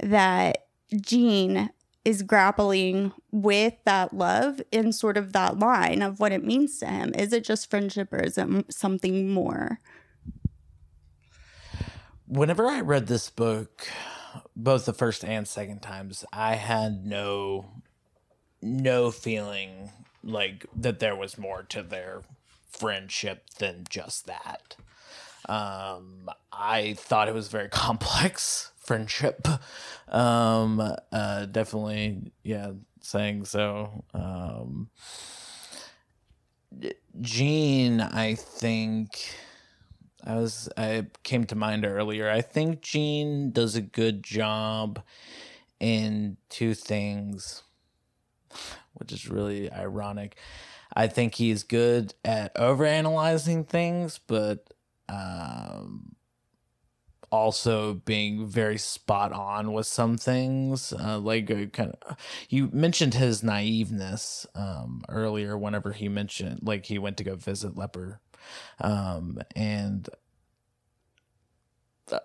that 0.00 0.66
Gene 1.00 1.70
is 2.04 2.22
grappling 2.22 3.12
with 3.30 3.74
that 3.84 4.12
love 4.12 4.60
in 4.72 4.92
sort 4.92 5.16
of 5.16 5.32
that 5.32 5.58
line 5.58 6.02
of 6.02 6.18
what 6.18 6.32
it 6.32 6.44
means 6.44 6.78
to 6.78 6.86
him. 6.86 7.14
Is 7.14 7.32
it 7.32 7.44
just 7.44 7.70
friendship 7.70 8.12
or 8.12 8.18
is 8.18 8.36
it 8.36 8.72
something 8.72 9.30
more? 9.30 9.80
Whenever 12.26 12.66
I 12.66 12.80
read 12.80 13.06
this 13.06 13.30
book, 13.30 13.86
both 14.56 14.84
the 14.84 14.92
first 14.92 15.24
and 15.24 15.46
second 15.46 15.80
times, 15.80 16.24
I 16.32 16.54
had 16.54 17.06
no 17.06 17.66
no 18.64 19.10
feeling 19.10 19.90
like 20.22 20.66
that 20.74 21.00
there 21.00 21.16
was 21.16 21.36
more 21.36 21.64
to 21.64 21.82
their 21.82 22.22
friendship 22.70 23.50
than 23.58 23.84
just 23.88 24.26
that. 24.26 24.76
Um, 25.48 26.30
I 26.52 26.94
thought 26.94 27.28
it 27.28 27.34
was 27.34 27.48
very 27.48 27.68
complex 27.70 28.71
friendship. 28.92 29.48
Um, 30.08 30.78
uh, 31.10 31.46
definitely, 31.46 32.32
yeah, 32.42 32.72
saying 33.00 33.46
so. 33.46 34.04
Um, 34.12 34.90
Gene, 37.22 38.02
I 38.02 38.34
think 38.34 39.34
I 40.22 40.34
was 40.34 40.68
I 40.76 41.06
came 41.22 41.44
to 41.44 41.54
mind 41.54 41.86
earlier. 41.86 42.28
I 42.28 42.42
think 42.42 42.82
Gene 42.82 43.50
does 43.50 43.74
a 43.74 43.80
good 43.80 44.22
job 44.22 45.02
in 45.80 46.36
two 46.50 46.74
things, 46.74 47.62
which 48.92 49.10
is 49.10 49.30
really 49.30 49.72
ironic. 49.72 50.36
I 50.94 51.06
think 51.06 51.36
he's 51.36 51.62
good 51.62 52.12
at 52.26 52.54
overanalyzing 52.56 53.66
things, 53.66 54.20
but 54.26 54.74
um, 55.08 56.16
also 57.32 57.94
being 57.94 58.46
very 58.46 58.78
spot 58.78 59.32
on 59.32 59.72
with 59.72 59.86
some 59.86 60.16
things. 60.16 60.92
Uh, 60.92 61.18
like 61.18 61.50
uh, 61.50 61.66
kind 61.72 61.96
of, 62.02 62.16
you 62.48 62.68
mentioned 62.72 63.14
his 63.14 63.42
naiveness 63.42 64.46
um, 64.54 65.02
earlier. 65.08 65.56
Whenever 65.56 65.92
he 65.92 66.08
mentioned, 66.08 66.60
like 66.62 66.86
he 66.86 66.98
went 66.98 67.16
to 67.16 67.24
go 67.24 67.34
visit 67.34 67.76
Leper, 67.76 68.20
um, 68.80 69.38
and 69.56 70.08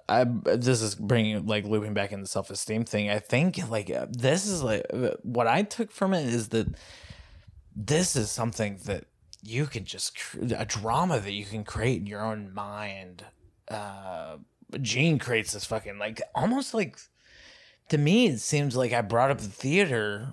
I 0.10 0.26
this 0.26 0.82
is 0.82 0.96
bringing 0.96 1.46
like 1.46 1.66
looping 1.66 1.94
back 1.94 2.12
in 2.12 2.22
the 2.22 2.28
self 2.28 2.50
esteem 2.50 2.84
thing. 2.84 3.10
I 3.10 3.20
think 3.20 3.70
like 3.70 3.90
uh, 3.90 4.08
this 4.10 4.46
is 4.46 4.62
like 4.62 4.86
uh, 4.94 5.12
what 5.24 5.48
I 5.48 5.64
took 5.64 5.92
from 5.92 6.14
it 6.14 6.26
is 6.26 6.50
that 6.50 6.68
this 7.76 8.16
is 8.16 8.30
something 8.30 8.80
that 8.86 9.06
you 9.42 9.66
can 9.68 9.86
just 9.86 10.18
a 10.36 10.66
drama 10.66 11.20
that 11.20 11.32
you 11.32 11.46
can 11.46 11.64
create 11.64 12.02
in 12.02 12.08
your 12.08 12.26
own 12.26 12.54
mind. 12.54 13.24
Uh, 13.70 14.38
Gene 14.82 15.18
creates 15.20 15.54
this 15.54 15.66
fucking 15.66 15.98
like 15.98 16.22
almost 16.36 16.74
like 16.74 16.98
to 17.90 17.98
me 17.98 18.28
it 18.28 18.40
seems 18.40 18.76
like 18.76 18.94
I 18.94 19.02
brought 19.02 19.32
up 19.32 19.38
the 19.40 19.48
theater 19.48 20.30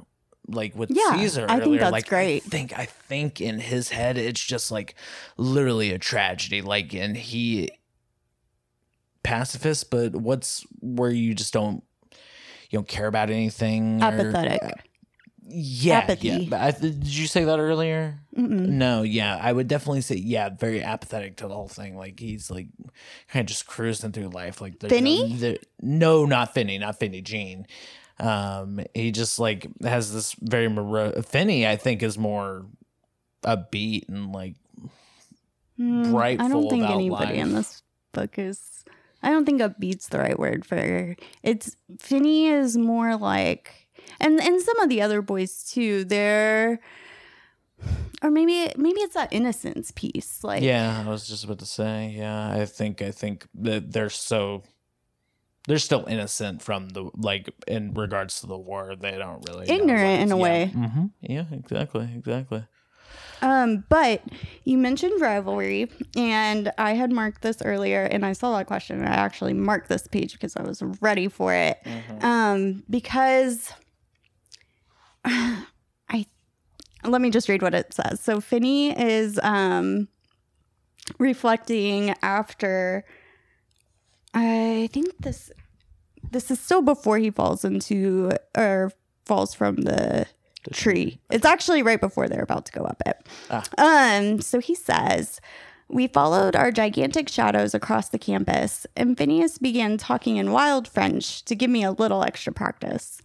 like 0.49 0.75
with 0.77 0.91
Yeah, 0.91 1.17
Caesar 1.17 1.47
I 1.49 1.61
think 1.61 1.79
that's 1.81 1.93
like 1.93 2.09
great. 2.09 2.43
I 2.45 2.49
think 2.49 2.79
I 2.79 2.85
think 2.85 3.41
in 3.41 3.61
his 3.61 3.91
head 3.91 4.19
it's 4.19 4.45
just 4.45 4.71
like 4.71 4.95
literally 5.37 5.93
a 5.93 5.99
tragedy. 5.99 6.61
Like 6.63 6.93
and 6.95 7.17
he 7.17 7.71
pacifist, 9.23 9.91
but 9.91 10.15
what's 10.15 10.65
where 10.81 11.11
you 11.11 11.35
just 11.35 11.53
don't 11.53 11.83
you 12.71 12.79
don't 12.79 12.89
care 12.89 13.07
about 13.07 13.31
anything 13.31 14.03
or- 14.03 14.07
Apathetic. 14.07 14.61
Yeah, 15.47 15.99
Apathy. 15.99 16.29
yeah. 16.29 16.65
I, 16.65 16.71
did 16.71 17.07
you 17.07 17.27
say 17.27 17.45
that 17.45 17.59
earlier? 17.59 18.19
Mm-mm. 18.37 18.69
No, 18.69 19.03
yeah, 19.03 19.39
I 19.41 19.53
would 19.53 19.69
definitely 19.69 20.01
say 20.01 20.17
yeah, 20.17 20.49
very 20.49 20.83
apathetic 20.83 21.37
to 21.39 21.49
the 21.49 21.55
whole 21.55 21.69
thing. 21.69 21.97
Like 21.97 22.19
he's 22.19 22.51
like 22.51 22.69
kind 23.29 23.43
of 23.43 23.47
just 23.49 23.67
cruising 23.67 24.13
through 24.13 24.29
life. 24.29 24.61
Like 24.61 24.81
Finny? 24.81 25.37
No, 25.39 25.57
no, 25.83 26.25
not 26.27 26.55
Finny, 26.55 26.79
not 26.79 26.99
Finny 26.99 27.21
Gene. 27.21 27.67
Um, 28.19 28.81
he 28.95 29.11
just 29.11 29.39
like 29.39 29.67
has 29.83 30.13
this 30.15 30.35
very 30.41 30.69
moro- 30.69 31.21
Finny. 31.23 31.67
I 31.67 31.77
think 31.77 32.03
is 32.03 32.17
more 32.17 32.67
upbeat 33.45 34.09
and 34.09 34.33
like 34.33 34.55
Mm, 35.79 36.41
I 36.41 36.49
don't 36.49 36.71
think 36.71 36.85
anybody 36.85 37.39
in 37.39 37.53
this 37.55 37.83
book 38.13 38.39
is. 38.39 38.85
I 39.23 39.31
don't 39.31 39.47
think 39.47 39.61
upbeat's 39.61 40.09
the 40.09 40.19
right 40.19 40.39
word 40.39 40.67
for 40.67 41.17
it's. 41.43 41.77
Finny 41.99 42.47
is 42.47 42.77
more 42.77 43.17
like, 43.17 43.84
and 44.21 44.41
and 44.41 44.61
some 44.61 44.79
of 44.81 44.89
the 44.89 45.03
other 45.03 45.23
boys 45.23 45.65
too. 45.65 46.05
They're, 46.05 46.81
or 48.23 48.31
maybe 48.31 48.73
maybe 48.77 49.01
it's 49.01 49.15
that 49.15 49.33
innocence 49.33 49.93
piece. 49.95 50.43
Like 50.43 50.63
yeah. 50.63 51.03
I 51.07 51.09
was 51.09 51.27
just 51.27 51.45
about 51.45 51.59
to 51.61 51.67
say 51.67 52.15
yeah. 52.17 52.51
I 52.51 52.65
think 52.67 53.03
I 53.03 53.11
think 53.11 53.47
that 53.55 53.93
they're 53.93 54.11
so. 54.11 54.63
They're 55.67 55.79
still 55.79 56.05
innocent 56.07 56.61
from 56.61 56.91
the 56.91 57.11
like 57.17 57.49
in 57.67 57.95
regards 57.95 58.41
to 58.43 58.47
the 58.47 58.59
war. 58.59 58.97
They 59.01 59.13
don't 59.13 59.49
really 59.49 59.67
Ignorant 59.67 60.21
in 60.21 60.31
a 60.31 60.37
way. 60.37 60.67
hmm 60.67 61.07
Yeah, 61.23 61.45
exactly, 61.53 62.07
exactly. 62.15 62.65
Um, 63.41 63.85
but 63.89 64.23
you 64.65 64.79
mentioned 64.79 65.21
rivalry, 65.21 65.91
and 66.17 66.73
I 66.79 66.93
had 66.93 67.13
marked 67.13 67.43
this 67.43 67.63
earlier, 67.63 68.05
and 68.05 68.25
I 68.25 68.33
saw 68.33 68.57
that 68.57 68.67
question, 68.67 68.99
and 68.99 69.09
I 69.09 69.13
actually 69.17 69.53
marked 69.55 69.89
this 69.89 70.07
page 70.07 70.33
because 70.33 70.57
I 70.57 70.63
was 70.63 70.83
ready 71.01 71.29
for 71.29 71.53
it. 71.55 71.79
Um, 72.23 72.85
because 72.89 73.73
I 76.09 76.27
let 77.05 77.21
me 77.21 77.31
just 77.31 77.49
read 77.49 77.63
what 77.63 77.75
it 77.75 77.93
says. 77.93 78.21
So 78.21 78.41
Finny 78.41 78.91
is 78.99 79.39
um 79.43 80.09
reflecting 81.19 82.15
after 82.23 83.05
I 84.33 84.89
think 84.93 85.19
this 85.19 85.51
this 86.31 86.51
is 86.51 86.59
still 86.61 86.83
before 86.83 87.19
he 87.19 87.31
falls 87.31 87.65
into 87.65 88.31
or 88.57 88.93
falls 89.25 89.55
from 89.55 89.77
the 89.77 90.27
tree. 90.73 91.21
It's 91.31 91.45
actually 91.45 91.83
right 91.83 92.01
before 92.01 92.29
they're 92.29 92.43
about 92.43 92.67
to 92.67 92.73
go 92.73 92.85
up 92.85 93.03
it. 93.07 93.27
Ah. 93.51 93.65
Um, 93.79 94.41
so 94.41 94.59
he 94.59 94.75
says, 94.75 95.41
We 95.89 96.07
followed 96.07 96.57
our 96.57 96.71
gigantic 96.71 97.29
shadows 97.29 97.75
across 97.75 98.09
the 98.09 98.19
campus, 98.19 98.87
and 98.97 99.17
Phineas 99.17 99.59
began 99.59 99.99
talking 99.99 100.37
in 100.37 100.53
wild 100.53 100.89
French 100.89 101.45
to 101.45 101.55
give 101.55 101.71
me 101.71 101.85
a 101.85 101.93
little 101.93 102.25
extra 102.25 102.53
practice. 102.53 103.21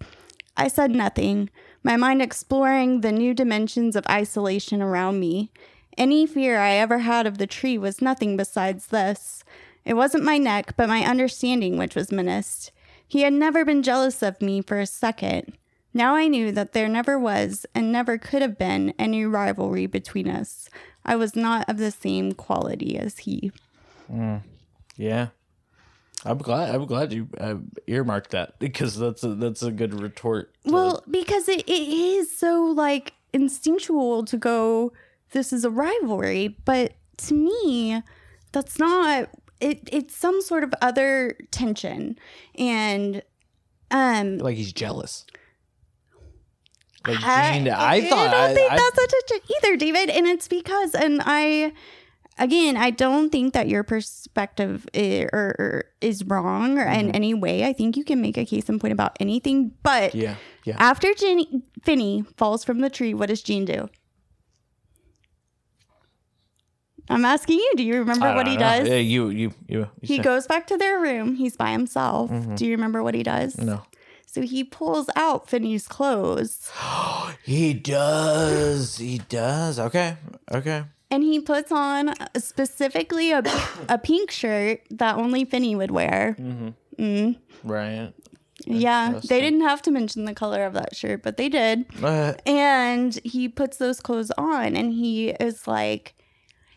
I 0.58 0.68
said 0.68 0.92
nothing, 0.92 1.50
my 1.90 1.98
mind 1.98 2.22
exploring 2.22 3.02
the 3.02 3.12
new 3.12 3.34
dimensions 3.34 3.96
of 3.96 4.06
isolation 4.08 4.80
around 4.80 5.20
me. 5.20 5.50
Any 5.98 6.28
fear 6.28 6.60
I 6.60 6.74
ever 6.74 7.00
had 7.00 7.26
of 7.26 7.40
the 7.40 7.48
tree 7.48 7.80
was 7.80 8.00
nothing 8.00 8.38
besides 8.38 8.86
this. 8.86 9.44
It 9.86 9.96
wasn't 9.96 10.24
my 10.24 10.38
neck, 10.38 10.76
but 10.78 10.88
my 10.88 11.02
understanding 11.04 11.80
which 11.80 11.96
was 11.96 12.12
menaced. 12.12 12.72
He 13.08 13.24
had 13.24 13.34
never 13.34 13.66
been 13.66 13.82
jealous 13.82 14.22
of 14.22 14.40
me 14.40 14.62
for 14.62 14.80
a 14.80 14.86
second. 14.86 15.58
Now 15.92 16.14
I 16.14 16.28
knew 16.28 16.52
that 16.52 16.74
there 16.74 16.88
never 16.88 17.18
was 17.18 17.66
and 17.74 17.92
never 17.92 18.20
could 18.20 18.44
have 18.44 18.56
been 18.56 18.94
any 19.00 19.26
rivalry 19.26 19.88
between 19.88 20.30
us. 20.30 20.70
I 21.04 21.16
was 21.16 21.36
not 21.36 21.68
of 21.68 21.78
the 21.78 21.90
same 21.90 22.34
quality 22.34 23.00
as 23.00 23.18
he. 23.18 23.52
Mm. 24.14 24.44
Yeah, 24.96 25.30
I'm 26.26 26.38
glad. 26.38 26.74
I'm 26.76 26.86
glad 26.86 27.14
you 27.14 27.28
uh, 27.40 27.56
earmarked 27.88 28.32
that 28.32 28.60
because 28.60 28.98
that's 28.98 29.24
a 29.24 29.36
that's 29.36 29.64
a 29.64 29.72
good 29.72 29.94
retort. 30.00 30.54
to- 30.66 30.72
Well, 30.72 31.04
because 31.10 31.48
it, 31.48 31.62
it 31.68 31.72
is 31.90 32.36
so 32.38 32.64
like 32.66 33.14
instinctual 33.34 34.26
to 34.26 34.38
go, 34.38 34.92
this 35.32 35.54
is 35.54 35.64
a 35.64 35.70
rivalry, 35.70 36.58
but 36.66 36.94
to 37.18 37.34
me, 37.34 38.02
that's 38.52 38.78
not 38.80 39.30
it 39.62 39.88
it's 39.92 40.16
some 40.16 40.42
sort 40.42 40.64
of 40.64 40.74
other 40.82 41.38
tension. 41.52 42.18
And 42.56 43.22
um 43.92 44.40
like 44.40 44.58
he's 44.58 44.74
jealous. 44.74 45.26
Like 47.08 47.18
Gene, 47.20 47.70
I, 47.70 48.02
thought 48.10 48.28
I 48.34 48.48
don't 48.48 48.56
think 48.56 48.72
I- 48.72 48.76
that's 48.76 48.96
such 48.96 49.14
a 49.14 49.40
ch- 49.40 49.52
either, 49.64 49.78
David. 49.78 50.10
And 50.10 50.28
it's 50.28 50.50
because, 50.50 50.94
and 50.94 51.22
I, 51.26 51.72
again, 52.40 52.76
I 52.78 52.90
don't 52.90 53.30
think 53.32 53.54
that 53.54 53.68
your 53.70 53.84
perspective 53.84 54.88
i- 54.96 55.28
or, 55.32 55.56
or 55.60 55.84
is 56.02 56.24
wrong 56.24 56.78
or 56.80 56.86
in 56.88 57.08
Mhm. 57.08 57.16
any 57.16 57.34
way. 57.34 57.66
I 57.66 57.74
think 57.74 57.96
you 57.98 58.04
can 58.04 58.22
make 58.22 58.38
a 58.38 58.46
case 58.46 58.68
and 58.70 58.80
point 58.82 58.94
about 58.94 59.16
anything. 59.20 59.72
But 59.84 60.16
yeah, 60.16 60.36
yeah. 60.66 60.76
after 60.80 61.14
Jenny, 61.14 61.62
Finny 61.84 62.24
falls 62.38 62.64
from 62.64 62.80
the 62.80 62.90
tree, 62.90 63.14
what 63.14 63.30
does 63.30 63.42
Jean 63.44 63.66
do? 63.66 63.90
I'm 67.12 67.26
asking 67.26 67.58
you. 67.58 67.74
Do 67.76 67.84
you 67.84 67.98
remember 67.98 68.34
what 68.36 68.46
he 68.48 68.54
know. 68.54 68.60
does? 68.60 68.90
Uh, 68.90 68.94
you, 68.94 69.30
you, 69.30 69.52
you. 69.68 69.80
you 69.80 69.88
he 70.02 70.20
goes 70.20 70.46
back 70.46 70.68
to 70.68 70.78
their 70.78 71.00
room. 71.00 71.36
He's 71.36 71.58
by 71.58 71.72
himself. 71.72 72.30
Mhm. 72.30 72.56
Do 72.56 72.66
you 72.66 72.72
remember 72.72 73.02
what 73.02 73.16
he 73.16 73.24
does? 73.24 73.58
No. 73.58 73.82
So 74.28 74.42
he 74.44 74.64
pulls 74.64 75.10
out 75.16 75.50
Finny's 75.50 75.88
clothes 75.88 76.70
he 77.44 77.74
does. 77.74 78.98
He 79.00 79.18
does. 79.28 79.80
Okay. 79.80 80.18
Okay. 80.52 80.84
And 81.12 81.24
he 81.24 81.40
puts 81.40 81.72
on 81.72 82.14
specifically 82.38 83.32
a, 83.32 83.42
a 83.88 83.98
pink 83.98 84.32
shirt 84.32 84.82
that 84.92 85.16
only 85.16 85.46
Finny 85.46 85.76
would 85.76 85.92
wear. 85.92 86.36
Mm-hmm. 86.40 87.04
Mm. 87.04 87.38
Right. 87.64 88.14
Yeah, 88.66 89.20
they 89.28 89.40
didn't 89.40 89.62
have 89.62 89.82
to 89.84 89.92
mention 89.92 90.26
the 90.26 90.34
color 90.34 90.66
of 90.66 90.74
that 90.74 90.96
shirt, 90.96 91.24
but 91.24 91.38
they 91.38 91.48
did. 91.50 91.86
Uh, 92.04 92.34
And 92.46 93.18
he 93.24 93.48
puts 93.48 93.78
those 93.78 94.02
clothes 94.02 94.32
on 94.38 94.76
and 94.76 94.94
he 94.94 95.30
is 95.30 95.68
like, 95.68 96.14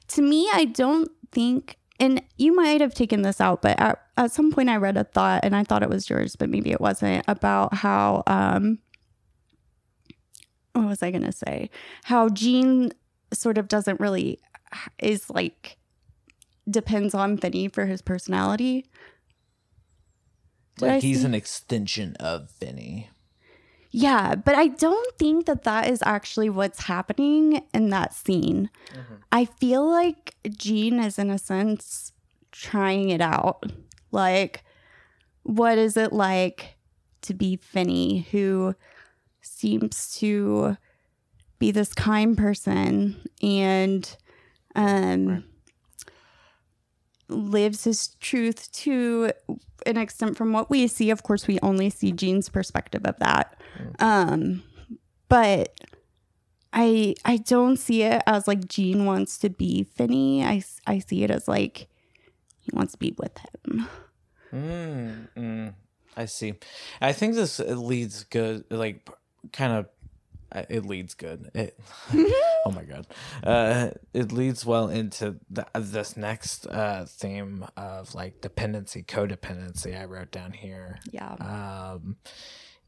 to 0.08 0.22
me, 0.22 0.48
I 0.52 0.66
don't 0.66 1.10
think, 1.32 1.76
and 1.98 2.22
you 2.38 2.54
might 2.54 2.80
have 2.80 2.94
taken 2.94 3.22
this 3.22 3.40
out, 3.40 3.62
but 3.62 3.78
at, 3.80 4.00
at 4.16 4.30
some 4.30 4.52
point 4.52 4.68
I 4.68 4.76
read 4.76 4.96
a 4.96 5.04
thought 5.04 5.40
and 5.44 5.56
I 5.56 5.64
thought 5.64 5.82
it 5.82 5.90
was 5.90 6.08
yours, 6.08 6.36
but 6.36 6.48
maybe 6.48 6.70
it 6.70 6.80
wasn't 6.80 7.24
about 7.26 7.74
how, 7.74 8.22
um, 8.28 8.78
what 10.72 10.86
was 10.86 11.02
I 11.02 11.10
going 11.10 11.24
to 11.24 11.32
say? 11.32 11.68
How 12.04 12.28
Gene 12.28 12.92
sort 13.32 13.58
of 13.58 13.68
doesn't 13.68 14.00
really, 14.00 14.38
is 14.98 15.30
like, 15.30 15.78
depends 16.68 17.14
on 17.14 17.36
Finny 17.36 17.68
for 17.68 17.86
his 17.86 18.02
personality. 18.02 18.86
Did 20.76 20.88
I 20.88 20.92
like 20.94 21.02
he's 21.02 21.20
see- 21.20 21.26
an 21.26 21.34
extension 21.34 22.16
of 22.20 22.50
Finny. 22.50 23.10
Yeah, 23.94 24.36
but 24.36 24.54
I 24.54 24.68
don't 24.68 25.18
think 25.18 25.44
that 25.44 25.64
that 25.64 25.90
is 25.90 26.02
actually 26.06 26.48
what's 26.48 26.84
happening 26.84 27.62
in 27.74 27.90
that 27.90 28.14
scene. 28.14 28.70
Mm-hmm. 28.90 29.14
I 29.30 29.44
feel 29.44 29.86
like 29.86 30.34
Gene 30.48 30.98
is, 30.98 31.18
in 31.18 31.28
a 31.28 31.36
sense, 31.36 32.12
trying 32.52 33.10
it 33.10 33.20
out. 33.20 33.70
Like, 34.10 34.64
what 35.42 35.76
is 35.76 35.98
it 35.98 36.10
like 36.10 36.76
to 37.22 37.34
be 37.34 37.56
Finny, 37.56 38.26
who 38.30 38.74
seems 39.42 40.14
to 40.16 40.78
be 41.62 41.70
this 41.70 41.94
kind 41.94 42.36
person 42.36 43.16
and 43.42 44.16
um, 44.74 45.26
Right. 45.28 45.42
lives 47.28 47.84
his 47.84 48.08
truth 48.20 48.70
to 48.72 49.30
an 49.86 49.96
extent 49.96 50.36
from 50.36 50.52
what 50.52 50.68
we 50.70 50.86
see? 50.88 51.10
Of 51.10 51.22
course, 51.22 51.46
we 51.46 51.58
only 51.62 51.88
see 51.88 52.12
Gene's 52.12 52.48
perspective 52.48 53.02
of 53.04 53.16
that. 53.20 53.60
Um, 54.00 54.62
but 55.28 55.78
I 56.72 57.14
I 57.24 57.36
don't 57.38 57.76
see 57.78 58.02
it 58.02 58.22
as 58.26 58.46
like 58.48 58.66
Gene 58.68 59.04
wants 59.06 59.38
to 59.38 59.48
be 59.50 59.84
Finny. 59.84 60.44
I 60.44 60.98
see 60.98 61.22
it 61.24 61.30
as 61.30 61.46
like 61.48 61.86
he 62.60 62.70
wants 62.72 62.92
to 62.92 62.98
be 62.98 63.14
with 63.18 63.38
him. 63.38 63.88
Mm, 64.52 65.28
mm, 65.36 65.74
I 66.16 66.24
see. 66.26 66.54
I 67.00 67.12
think 67.12 67.34
this 67.34 67.58
leads 67.60 68.24
good, 68.24 68.64
like 68.70 69.08
kind 69.52 69.72
of. 69.72 69.86
It 70.68 70.86
leads 70.86 71.14
good. 71.14 71.50
It, 71.54 71.78
oh 72.12 72.70
my 72.72 72.84
god, 72.84 73.06
uh, 73.44 73.90
it 74.12 74.32
leads 74.32 74.64
well 74.64 74.88
into 74.88 75.36
the, 75.50 75.66
this 75.74 76.16
next 76.16 76.66
uh, 76.66 77.06
theme 77.08 77.64
of 77.76 78.14
like 78.14 78.40
dependency, 78.40 79.02
codependency. 79.02 79.98
I 79.98 80.04
wrote 80.04 80.30
down 80.30 80.52
here. 80.52 80.98
Yeah. 81.10 81.34
Um, 81.34 82.16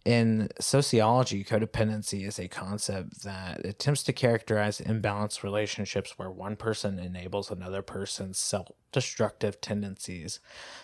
in 0.05 0.51
sociology, 0.61 1.45
codependency 1.45 2.27
is 2.27 2.39
a 2.39 2.47
concept 2.47 3.23
that 3.23 3.65
attempts 3.65 4.03
to 4.03 4.13
characterize 4.13 4.79
imbalanced 4.79 5.43
relationships 5.43 6.19
where 6.19 6.31
one 6.31 6.57
person 6.57 6.99
enables 6.99 7.51
another 7.51 7.81
person's 7.81 8.39
self 8.39 8.71
destructive 8.93 9.63
tendencies, 9.63 10.41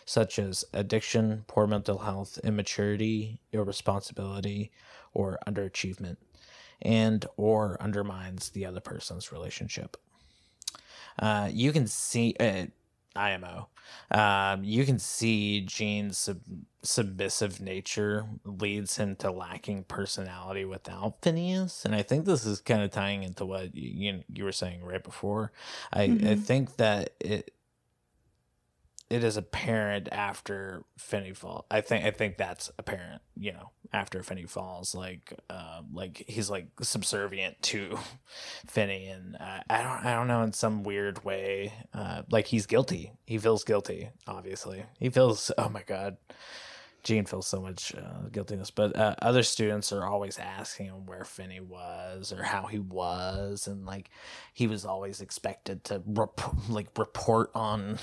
such 0.07 0.39
as 0.39 0.65
addiction, 0.73 1.45
poor 1.49 1.67
mental 1.67 1.99
health, 1.99 2.39
immaturity, 2.43 3.41
irresponsibility, 3.53 4.73
or 5.13 5.39
underachievement, 5.47 6.17
and 6.83 7.27
or 7.37 7.77
undermines 7.81 8.51
the 8.51 8.67
other 8.67 8.81
person's 8.81 9.33
relationship. 9.33 9.97
Uh, 11.19 11.49
you 11.53 11.73
can 11.73 11.87
see 11.87 12.35
uh, 12.41 12.67
IMO. 13.17 13.69
Um, 14.11 14.65
you 14.65 14.85
can 14.85 14.99
see 14.99 15.61
Gene's 15.63 16.17
sub- 16.17 16.41
submissive 16.83 17.61
nature 17.61 18.25
leads 18.45 18.97
him 18.97 19.17
to 19.17 19.31
lacking 19.31 19.85
personality 19.85 20.65
without 20.65 21.21
Phineas, 21.21 21.85
and 21.85 21.95
I 21.95 22.03
think 22.03 22.25
this 22.25 22.47
is 22.47 22.61
kind 22.61 22.83
of 22.83 22.91
tying 22.91 23.23
into 23.23 23.45
what 23.45 23.75
you 23.75 24.13
you, 24.13 24.25
you 24.33 24.45
were 24.45 24.53
saying 24.53 24.85
right 24.85 25.03
before. 25.03 25.53
I 25.93 26.05
I 26.05 26.09
Mhm. 26.09 26.39
think 26.39 26.77
that 26.77 27.15
it 27.21 27.53
it 29.11 29.25
is 29.25 29.37
apparent 29.37 30.09
after 30.13 30.85
Finny 30.97 31.33
falls. 31.33 31.65
I 31.69 31.81
think 31.81 32.05
I 32.05 32.13
think 32.13 32.37
that's 32.37 32.71
apparent. 32.79 33.21
You 33.37 33.53
know, 33.53 33.71
after 33.93 34.23
Finny 34.23 34.45
falls, 34.45 34.95
like 34.95 35.35
uh, 35.51 35.83
like 35.93 36.25
he's 36.29 36.49
like 36.49 36.69
subservient 36.81 37.61
to 37.63 37.99
Finny, 38.69 39.09
and 39.09 39.37
uh, 39.37 39.61
I 39.69 39.83
don't 39.83 40.07
I 40.07 40.15
don't 40.15 40.29
know 40.29 40.43
in 40.43 40.53
some 40.53 40.85
weird 40.85 41.25
way, 41.25 41.73
uh, 41.93 42.23
like 42.31 42.47
he's 42.47 42.67
guilty. 42.67 43.13
He 43.27 43.37
feels 43.37 43.65
guilty. 43.65 44.11
Obviously, 44.29 44.85
he 45.01 45.11
feels. 45.11 45.51
Oh 45.59 45.69
my 45.69 45.83
god. 45.83 46.17
Gene 47.03 47.25
feels 47.25 47.47
so 47.47 47.63
much 47.63 47.95
uh, 47.95 48.29
guiltiness, 48.31 48.71
but 48.71 48.95
uh, 48.95 49.15
other 49.23 49.43
students 49.43 49.91
are 49.91 50.05
always 50.05 50.39
asking 50.39 50.85
him 50.85 51.07
where 51.07 51.25
Finny 51.25 51.59
was 51.59 52.31
or 52.31 52.43
how 52.43 52.67
he 52.67 52.79
was, 52.79 53.67
and 53.67 53.87
like 53.87 54.11
he 54.53 54.67
was 54.67 54.85
always 54.85 55.23
expected 55.23 55.83
to 55.85 56.03
rep- 56.05 56.69
like 56.69 56.89
report 56.99 57.51
on 57.55 57.99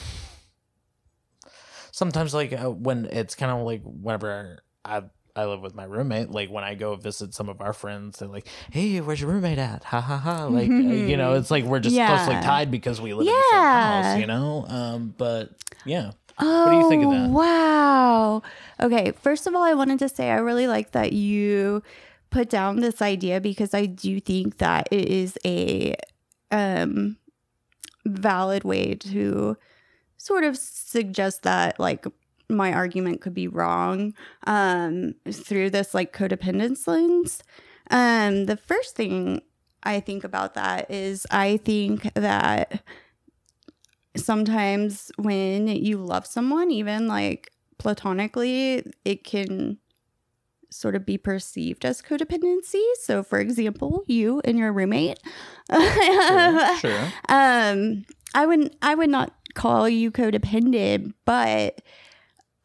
sometimes 1.97 2.31
like 2.33 2.53
uh, 2.53 2.69
when 2.69 3.05
it's 3.05 3.33
kind 3.33 3.51
of 3.51 3.65
like 3.65 3.81
whenever 3.83 4.59
I 4.85 5.01
I 5.35 5.45
live 5.45 5.61
with 5.61 5.75
my 5.75 5.83
roommate, 5.83 6.29
like 6.29 6.49
when 6.49 6.63
I 6.63 6.75
go 6.75 6.95
visit 6.95 7.33
some 7.33 7.49
of 7.49 7.59
our 7.59 7.73
friends, 7.73 8.19
they're 8.19 8.27
like, 8.27 8.47
"Hey, 8.71 9.01
where's 9.01 9.19
your 9.19 9.31
roommate 9.31 9.57
at?" 9.57 9.83
Ha 9.85 9.99
ha 10.01 10.17
ha! 10.17 10.45
Like 10.45 10.69
uh, 10.69 10.73
you 10.73 11.17
know, 11.17 11.33
it's 11.33 11.49
like 11.49 11.63
we're 11.65 11.79
just 11.79 11.95
closely 11.95 12.35
tied 12.43 12.69
because 12.69 13.01
we 13.01 13.13
live 13.13 13.27
in 13.27 13.33
the 13.33 13.43
same 13.43 13.59
house, 13.59 14.19
you 14.19 14.27
know. 14.27 14.65
Um, 14.67 15.13
but 15.17 15.49
yeah, 15.85 16.11
Oh, 16.39 16.69
do 16.69 16.75
you 16.75 16.87
think 16.89 17.03
of 17.03 17.09
that? 17.09 17.29
Wow. 17.31 18.43
Okay. 18.79 19.11
First 19.11 19.47
of 19.47 19.55
all, 19.55 19.63
I 19.63 19.73
wanted 19.73 19.99
to 19.99 20.09
say 20.09 20.29
I 20.29 20.37
really 20.37 20.67
like 20.67 20.91
that 20.91 21.13
you 21.13 21.81
put 22.29 22.49
down 22.49 22.79
this 22.79 23.01
idea 23.01 23.41
because 23.41 23.73
I 23.73 23.87
do 23.87 24.19
think 24.19 24.57
that 24.57 24.87
it 24.91 25.07
is 25.09 25.37
a 25.45 25.95
um, 26.51 27.17
valid 28.05 28.63
way 28.63 28.93
to 28.95 29.57
sort 30.17 30.43
of 30.43 30.57
suggest 30.57 31.43
that 31.43 31.79
like 31.79 32.05
my 32.49 32.73
argument 32.73 33.21
could 33.21 33.33
be 33.33 33.47
wrong 33.47 34.13
um, 34.45 35.15
through 35.29 35.69
this 35.69 35.93
like 35.93 36.13
codependence 36.13 36.87
lens. 36.87 37.43
Um, 37.89 38.45
the 38.45 38.57
first 38.57 38.95
thing 38.95 39.41
I 39.83 39.99
think 39.99 40.23
about 40.23 40.53
that 40.55 40.89
is 40.91 41.25
I 41.31 41.57
think 41.57 42.13
that 42.13 42.83
sometimes 44.15 45.11
when 45.17 45.67
you 45.67 45.97
love 45.97 46.25
someone, 46.25 46.71
even 46.71 47.07
like 47.07 47.51
platonically, 47.77 48.83
it 49.05 49.23
can 49.23 49.77
sort 50.69 50.95
of 50.95 51.05
be 51.05 51.17
perceived 51.17 51.85
as 51.85 52.01
codependency. 52.01 52.83
So, 53.01 53.23
for 53.23 53.39
example, 53.39 54.03
you 54.07 54.41
and 54.43 54.57
your 54.57 54.73
roommate. 54.73 55.19
sure, 55.71 56.77
sure. 56.79 57.13
um 57.29 58.05
i 58.33 58.45
would 58.45 58.73
i 58.81 58.95
would 58.95 59.09
not 59.09 59.33
call 59.57 59.89
you 59.89 60.11
codependent 60.11 61.13
but 61.25 61.81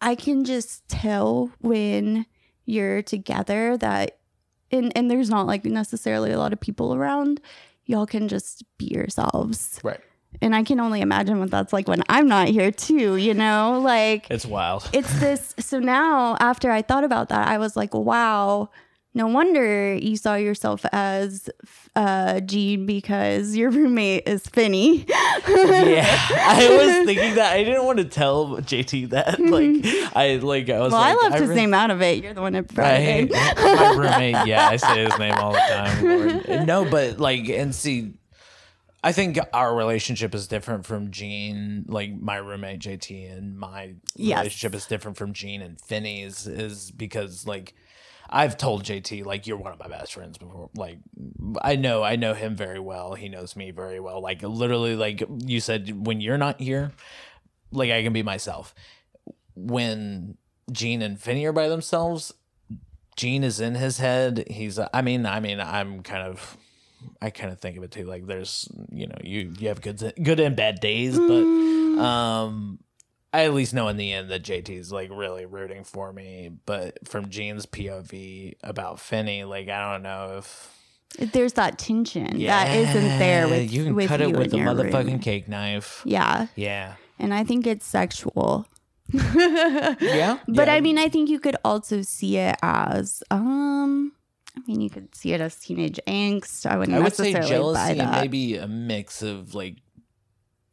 i 0.03 0.15
can 0.15 0.45
just 0.45 0.87
tell 0.89 1.51
when 1.61 2.27
you're 2.67 3.01
together 3.01 3.79
that 3.79 4.19
and 4.71 4.93
and 4.95 5.11
there's 5.11 5.31
not 5.31 5.47
like 5.47 5.65
necessarily 5.65 6.31
a 6.33 6.39
lot 6.39 6.53
of 6.53 6.61
people 6.61 6.95
around 6.95 7.41
y'all 7.87 8.05
can 8.05 8.29
just 8.29 8.63
be 8.77 8.85
yourselves 8.87 9.81
right. 9.83 10.01
and 10.43 10.55
i 10.55 10.63
can 10.63 10.79
only 10.81 11.01
imagine 11.01 11.41
what 11.41 11.51
that's 11.51 11.73
like 11.73 11.89
when 11.89 12.03
i'm 12.11 12.29
not 12.29 12.47
here 12.49 12.71
too 12.71 13.17
you 13.17 13.33
know 13.33 13.81
like 13.83 14.31
It's 14.31 14.45
wild. 14.45 14.87
it's 14.93 15.19
this 15.19 15.55
so 15.59 15.79
now 15.79 16.37
after 16.41 16.71
i 16.71 16.83
thought 16.83 17.05
about 17.05 17.31
that 17.31 17.49
i 17.49 17.57
was 17.57 17.75
like 17.75 17.95
wow 17.95 18.69
no 19.15 19.27
wonder 19.27 19.95
you 19.95 20.17
saw 20.17 20.35
yourself 20.37 20.87
as 20.93 21.51
uh, 21.95 22.41
Gene 22.41 22.87
because 22.87 23.55
your 23.55 23.71
roommate 23.71 24.27
is 24.27 24.47
Finny. 24.47 25.05
yeah, 25.09 25.17
I 25.47 26.69
was 26.71 27.07
thinking 27.07 27.35
that 27.35 27.53
I 27.53 27.63
didn't 27.65 27.85
want 27.85 27.99
to 27.99 28.05
tell 28.05 28.57
JT 28.59 29.11
that. 29.11 29.39
Like, 29.53 30.17
I 30.17 30.37
like 30.37 30.71
I 30.71 30.81
was. 30.81 30.93
well, 30.93 31.01
like, 31.03 31.17
I 31.19 31.29
left 31.29 31.41
his 31.41 31.51
re- 31.51 31.57
name 31.57 31.75
out 31.75 31.91
of 31.91 32.01
it. 32.01 32.23
You're 32.23 32.33
the 32.33 32.41
one 32.41 32.55
that 32.55 32.69
brought 32.69 32.87
I 32.87 32.95
it 32.97 33.31
my 33.31 33.95
roommate. 33.99 34.47
Yeah, 34.47 34.69
I 34.69 34.77
say 34.77 35.05
his 35.05 35.19
name 35.19 35.35
all 35.35 35.53
the 35.53 35.59
time. 35.59 36.05
Lord. 36.05 36.67
No, 36.67 36.89
but 36.89 37.19
like, 37.19 37.49
and 37.51 37.75
see, 37.75 38.13
I 39.05 39.13
think 39.13 39.39
our 39.53 39.75
relationship 39.75 40.35
is 40.35 40.47
different 40.47 40.87
from 40.87 41.11
Gene, 41.11 41.85
like 41.89 42.19
my 42.19 42.37
roommate 42.37 42.81
JT, 42.81 43.31
and 43.37 43.59
my 43.59 43.95
Yes. 44.15 44.39
relationship 44.39 44.75
is 44.75 44.87
different 44.87 45.17
from 45.19 45.33
Gene 45.35 45.61
and 45.61 45.79
Finny's, 45.81 46.47
is 46.47 46.91
because 46.91 47.47
like. 47.47 47.75
I've 48.33 48.57
told 48.57 48.85
JT 48.85 49.25
like 49.27 49.47
you're 49.47 49.59
one 49.59 49.73
of 49.73 49.79
my 49.79 49.89
best 49.89 50.15
friends 50.15 50.39
before. 50.39 50.71
Like 50.75 50.99
I 51.61 51.77
know 51.77 52.03
I 52.03 52.17
know 52.17 52.33
him 52.33 52.57
very 52.57 52.81
well. 52.81 53.15
He 53.15 53.29
knows 53.29 53.55
me 53.55 53.71
very 53.71 54.01
well. 54.01 54.23
Like 54.23 54.43
literally 54.43 54.97
like 54.97 55.23
you 55.45 55.61
said 55.61 56.07
when 56.07 56.21
you're 56.21 56.39
not 56.39 56.59
here, 56.59 56.93
like 57.71 57.91
I 57.91 58.03
can 58.03 58.13
be 58.13 58.23
myself. 58.23 58.75
When 59.55 60.39
Gene 60.71 61.03
and 61.03 61.21
Finny 61.21 61.45
are 61.45 61.53
by 61.53 61.69
themselves, 61.69 62.33
Gene 63.17 63.45
is 63.45 63.61
in 63.61 63.75
his 63.75 63.99
head. 63.99 64.45
He's 64.49 64.79
I 64.79 65.03
mean, 65.03 65.27
I 65.27 65.41
mean, 65.41 65.61
I'm 65.61 66.03
kind 66.03 66.27
of 66.27 66.57
I 67.21 67.31
kind 67.31 67.53
of 67.53 67.61
think 67.61 67.77
of 67.77 67.83
it 67.83 67.91
too. 67.91 68.05
Like 68.05 68.27
there's 68.27 68.67
you 68.91 69.07
know, 69.09 69.19
you 69.23 69.53
you 69.59 69.69
have 69.69 69.83
good 69.83 70.15
good 70.23 70.41
and 70.41 70.57
bad 70.57 70.81
days, 70.81 71.19
but 71.19 71.45
um 72.03 72.79
I 73.33 73.45
at 73.45 73.55
least 73.55 73.73
know 73.73 73.89
in 73.89 73.97
the 73.97 74.13
end 74.13 74.31
that 74.31 74.43
JT's 74.43 74.93
like 74.93 75.11
really 75.11 75.47
rooting 75.47 75.85
for 75.85 76.13
me. 76.13 76.51
But 76.67 77.09
from 77.09 77.31
Gene's 77.31 77.65
POV 77.67 78.55
about 78.63 79.01
Finny, 79.01 79.45
like 79.45 79.69
I 79.69 79.93
don't 79.93 80.03
know 80.03 80.39
if 80.39 80.71
There's 81.33 81.55
that 81.55 81.79
tension 81.79 82.39
that 82.45 82.77
isn't 82.77 83.19
there 83.19 83.49
with 83.49 83.71
you 83.73 83.85
can 83.85 83.95
with 83.95 84.09
cut 84.09 84.21
it 84.21 84.37
with 84.37 84.53
a 84.53 84.57
motherfucking 84.57 84.93
roommate. 85.07 85.23
cake 85.23 85.49
knife. 85.49 86.03
Yeah, 86.05 86.49
Yeah. 86.57 86.95
and 87.19 87.33
I 87.33 87.45
think 87.45 87.67
it's 87.67 87.87
sexual. 87.87 88.67
Yeah. 89.13 90.39
But 90.49 90.69
yeah. 90.69 90.75
I 90.75 90.81
mean, 90.81 90.99
I 90.99 91.09
think 91.09 91.29
you 91.29 91.39
could 91.41 91.57
also 91.65 92.03
see 92.03 92.39
it 92.39 92.57
as, 92.63 93.23
um, 93.31 94.13
I 94.57 94.61
mean, 94.67 94.81
you 94.81 94.91
could 94.91 95.15
see 95.15 95.33
it 95.33 95.41
as 95.41 95.57
teenage 95.57 96.01
angst. 96.07 96.67
I 96.67 96.77
wouldn't 96.79 96.97
I 96.97 97.01
would 97.01 97.15
say 97.15 97.33
necessarily 97.33 97.75
buy 97.75 97.89
jealousy 97.89 97.99
that. 97.99 98.21
maybe 98.23 98.57
a 98.57 98.67
mix 98.69 99.23
of 99.23 99.55
like 99.55 99.77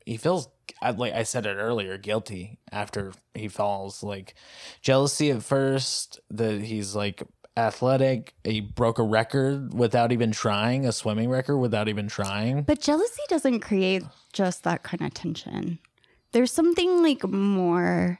he 0.10 0.18
feels 0.18 0.50
like 0.98 1.14
I 1.14 1.22
said 1.22 1.46
it 1.46 1.56
earlier 1.56 2.00
guilty 2.00 2.58
after 2.72 3.14
he 3.36 3.48
falls 3.48 4.02
like 4.02 4.34
jealousy 4.82 5.30
at 5.30 5.44
first 5.44 6.20
that 6.32 6.62
he's 6.62 6.96
like 6.96 7.22
athletic 7.56 8.34
he 8.44 8.60
broke 8.60 8.98
a 8.98 9.04
record 9.04 9.72
without 9.72 10.12
even 10.12 10.32
trying 10.32 10.88
a 10.88 10.92
swimming 10.92 11.30
record 11.30 11.58
without 11.58 11.88
even 11.88 12.08
trying 12.08 12.64
But 12.64 12.82
jealousy 12.82 13.22
doesn't 13.28 13.60
create 13.60 14.02
just 14.34 14.64
that 14.64 14.82
kind 14.82 15.04
of 15.04 15.14
tension. 15.14 15.78
There's 16.32 16.52
something 16.52 17.04
like 17.04 17.24
more 17.28 18.20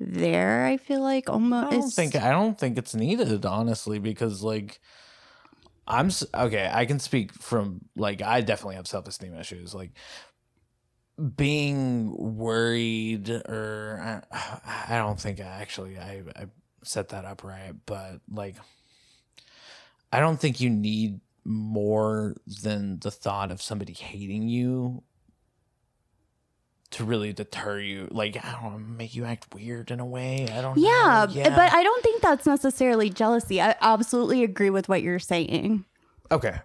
there. 0.00 0.64
I 0.64 0.78
feel 0.78 1.02
like 1.02 1.28
almost. 1.28 1.72
I 1.72 1.76
don't 1.76 1.90
think 1.90 2.16
I 2.16 2.30
don't 2.30 2.58
think 2.58 2.78
it's 2.78 2.94
needed 2.94 3.44
honestly 3.44 3.98
because 3.98 4.42
like 4.42 4.80
I'm 5.88 6.10
okay. 6.34 6.70
I 6.70 6.84
can 6.84 6.98
speak 6.98 7.32
from 7.32 7.80
like 7.96 8.20
I 8.20 8.42
definitely 8.42 8.76
have 8.76 8.86
self 8.86 9.08
esteem 9.08 9.34
issues. 9.34 9.74
Like 9.74 9.92
being 11.36 12.14
worried 12.16 13.28
or 13.30 14.22
I, 14.32 14.94
I 14.94 14.98
don't 14.98 15.20
think 15.20 15.40
I 15.40 15.44
actually 15.44 15.98
I 15.98 16.22
I 16.36 16.46
set 16.84 17.10
that 17.10 17.24
up 17.24 17.44
right, 17.44 17.74
but 17.86 18.20
like 18.30 18.56
I 20.12 20.20
don't 20.20 20.40
think 20.40 20.60
you 20.60 20.70
need 20.70 21.20
more 21.44 22.36
than 22.62 22.98
the 23.00 23.10
thought 23.10 23.50
of 23.50 23.62
somebody 23.62 23.92
hating 23.92 24.48
you 24.48 25.02
to 26.90 27.04
really 27.04 27.32
deter 27.34 27.78
you 27.78 28.08
like 28.10 28.36
i 28.42 28.52
don't 28.52 28.72
know 28.72 28.78
make 28.78 29.14
you 29.14 29.24
act 29.24 29.54
weird 29.54 29.90
in 29.90 30.00
a 30.00 30.06
way 30.06 30.48
i 30.52 30.60
don't 30.62 30.78
yeah, 30.78 31.26
know. 31.28 31.34
yeah 31.34 31.54
but 31.54 31.72
I 31.72 31.82
don't 31.82 32.02
think 32.02 32.22
that's 32.22 32.46
necessarily 32.46 33.10
jealousy. 33.10 33.60
I 33.60 33.76
absolutely 33.80 34.42
agree 34.42 34.70
with 34.70 34.88
what 34.88 35.02
you're 35.02 35.18
saying. 35.18 35.84
okay 36.30 36.60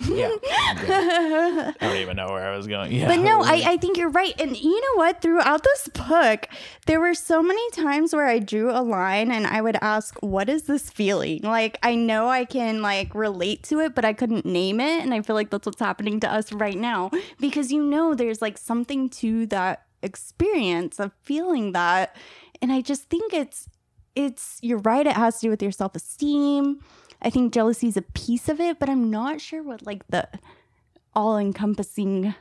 yeah, 0.00 0.30
yeah. 0.42 1.72
i 1.80 1.86
don't 1.86 1.96
even 1.96 2.16
know 2.16 2.28
where 2.28 2.46
i 2.50 2.56
was 2.56 2.66
going 2.66 2.92
yeah 2.92 3.08
But 3.08 3.18
no, 3.20 3.42
I, 3.42 3.72
I 3.72 3.76
think 3.78 3.96
you're 3.96 4.10
right. 4.10 4.34
And 4.40 4.56
you 4.56 4.80
know 4.80 4.96
what? 5.02 5.20
Throughout 5.20 5.62
this 5.64 5.88
book, 5.88 6.48
there 6.86 7.00
were 7.00 7.14
so 7.14 7.42
many 7.42 7.70
times 7.70 8.14
where 8.14 8.26
I 8.26 8.38
drew 8.38 8.70
a 8.70 8.82
line 8.82 9.30
and 9.30 9.46
I 9.46 9.60
would 9.60 9.76
ask, 9.82 10.16
what 10.20 10.48
is 10.48 10.62
this 10.64 10.88
feeling? 10.90 11.40
Like, 11.42 11.78
I 11.82 11.94
know 11.94 12.28
I 12.28 12.44
can 12.44 12.80
like 12.82 13.14
relate 13.14 13.62
to 13.64 13.80
it, 13.80 13.94
but 13.94 14.04
I 14.04 14.12
couldn't 14.12 14.44
name 14.46 14.80
it. 14.80 15.02
And 15.02 15.12
I 15.12 15.22
feel 15.22 15.34
like 15.34 15.50
that's 15.50 15.66
what's 15.66 15.80
happening 15.80 16.20
to 16.20 16.32
us 16.32 16.52
right 16.52 16.76
now 16.78 17.10
because 17.40 17.72
you 17.72 17.82
know 17.82 18.14
there's 18.14 18.40
like 18.40 18.58
something 18.58 19.08
to 19.20 19.46
that 19.46 19.84
experience 20.02 21.00
of 21.00 21.12
feeling 21.22 21.72
that. 21.72 22.14
And 22.62 22.72
I 22.72 22.80
just 22.82 23.08
think 23.10 23.32
it's, 23.32 23.68
it's, 24.14 24.58
you're 24.62 24.78
right. 24.78 25.06
It 25.06 25.14
has 25.16 25.36
to 25.40 25.46
do 25.46 25.50
with 25.50 25.62
your 25.62 25.72
self 25.72 25.94
esteem. 25.96 26.80
I 27.20 27.30
think 27.30 27.52
jealousy 27.52 27.88
is 27.88 27.96
a 27.96 28.02
piece 28.02 28.48
of 28.48 28.60
it, 28.60 28.78
but 28.78 28.88
I'm 28.88 29.10
not 29.10 29.40
sure 29.40 29.62
what 29.62 29.84
like 29.84 30.06
the 30.08 30.28
all 31.14 31.36
encompassing 31.36 32.34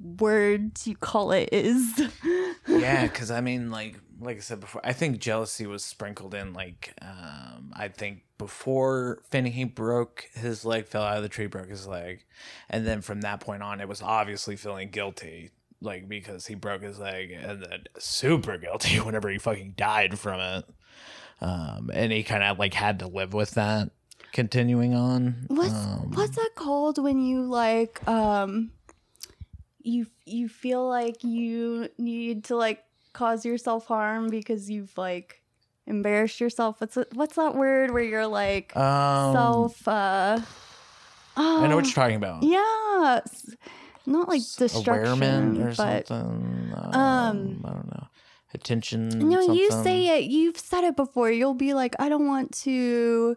word 0.00 0.74
to 0.74 0.94
call 0.94 1.32
it 1.32 1.48
is. 1.52 2.00
yeah 2.66 3.02
because 3.06 3.30
i 3.30 3.40
mean 3.40 3.70
like 3.70 3.98
like 4.20 4.36
i 4.36 4.40
said 4.40 4.60
before 4.60 4.80
i 4.84 4.92
think 4.92 5.18
jealousy 5.18 5.66
was 5.66 5.84
sprinkled 5.84 6.34
in 6.34 6.52
like 6.52 6.94
um 7.02 7.72
i 7.74 7.88
think 7.88 8.22
before 8.38 9.20
finny 9.30 9.64
broke 9.64 10.28
his 10.34 10.64
leg 10.64 10.86
fell 10.86 11.02
out 11.02 11.16
of 11.16 11.22
the 11.22 11.28
tree 11.28 11.46
broke 11.46 11.68
his 11.68 11.86
leg 11.86 12.24
and 12.70 12.86
then 12.86 13.00
from 13.00 13.20
that 13.20 13.40
point 13.40 13.62
on 13.62 13.80
it 13.80 13.88
was 13.88 14.02
obviously 14.02 14.56
feeling 14.56 14.90
guilty 14.90 15.50
like 15.80 16.08
because 16.08 16.46
he 16.46 16.54
broke 16.54 16.82
his 16.82 16.98
leg 17.00 17.32
and 17.32 17.62
then 17.62 17.84
super 17.98 18.56
guilty 18.56 18.96
whenever 19.00 19.28
he 19.28 19.38
fucking 19.38 19.74
died 19.76 20.18
from 20.18 20.40
it 20.40 20.64
um 21.40 21.90
and 21.92 22.12
he 22.12 22.22
kind 22.22 22.44
of 22.44 22.58
like 22.58 22.74
had 22.74 23.00
to 23.00 23.06
live 23.08 23.34
with 23.34 23.52
that 23.52 23.90
continuing 24.32 24.94
on 24.94 25.44
What's 25.48 25.72
um, 25.72 26.10
what's 26.14 26.36
that 26.36 26.50
called 26.54 27.02
when 27.02 27.20
you 27.20 27.42
like 27.42 28.06
um 28.08 28.70
you 29.82 30.06
you 30.24 30.48
feel 30.48 30.88
like 30.88 31.22
you 31.22 31.88
need 31.98 32.44
to 32.44 32.56
like 32.56 32.84
cause 33.12 33.44
yourself 33.44 33.86
harm 33.86 34.28
because 34.28 34.70
you've 34.70 34.96
like 34.96 35.42
embarrassed 35.86 36.40
yourself. 36.40 36.80
What's 36.80 36.96
what's 37.12 37.36
that 37.36 37.54
word 37.54 37.90
where 37.90 38.02
you're 38.02 38.26
like 38.26 38.76
um, 38.76 39.32
self 39.34 39.88
uh 39.88 40.40
i 41.36 41.66
know 41.66 41.76
what 41.76 41.84
oh, 41.84 41.88
you're 41.88 41.94
talking 41.94 42.16
about 42.16 42.42
Yeah. 42.42 43.20
Not 44.04 44.28
like 44.28 44.42
destruction 44.56 45.62
or 45.62 45.74
but 45.76 46.08
something. 46.08 46.72
Um, 46.74 46.94
um, 46.94 47.64
I 47.64 47.70
don't 47.70 47.86
know. 47.86 48.06
Attention. 48.52 49.08
No, 49.10 49.40
you 49.40 49.70
say 49.70 50.18
it. 50.18 50.24
You've 50.24 50.58
said 50.58 50.84
it 50.84 50.96
before. 50.96 51.30
You'll 51.30 51.54
be 51.54 51.72
like, 51.72 51.94
I 51.98 52.08
don't 52.08 52.26
want 52.26 52.52
to, 52.62 53.36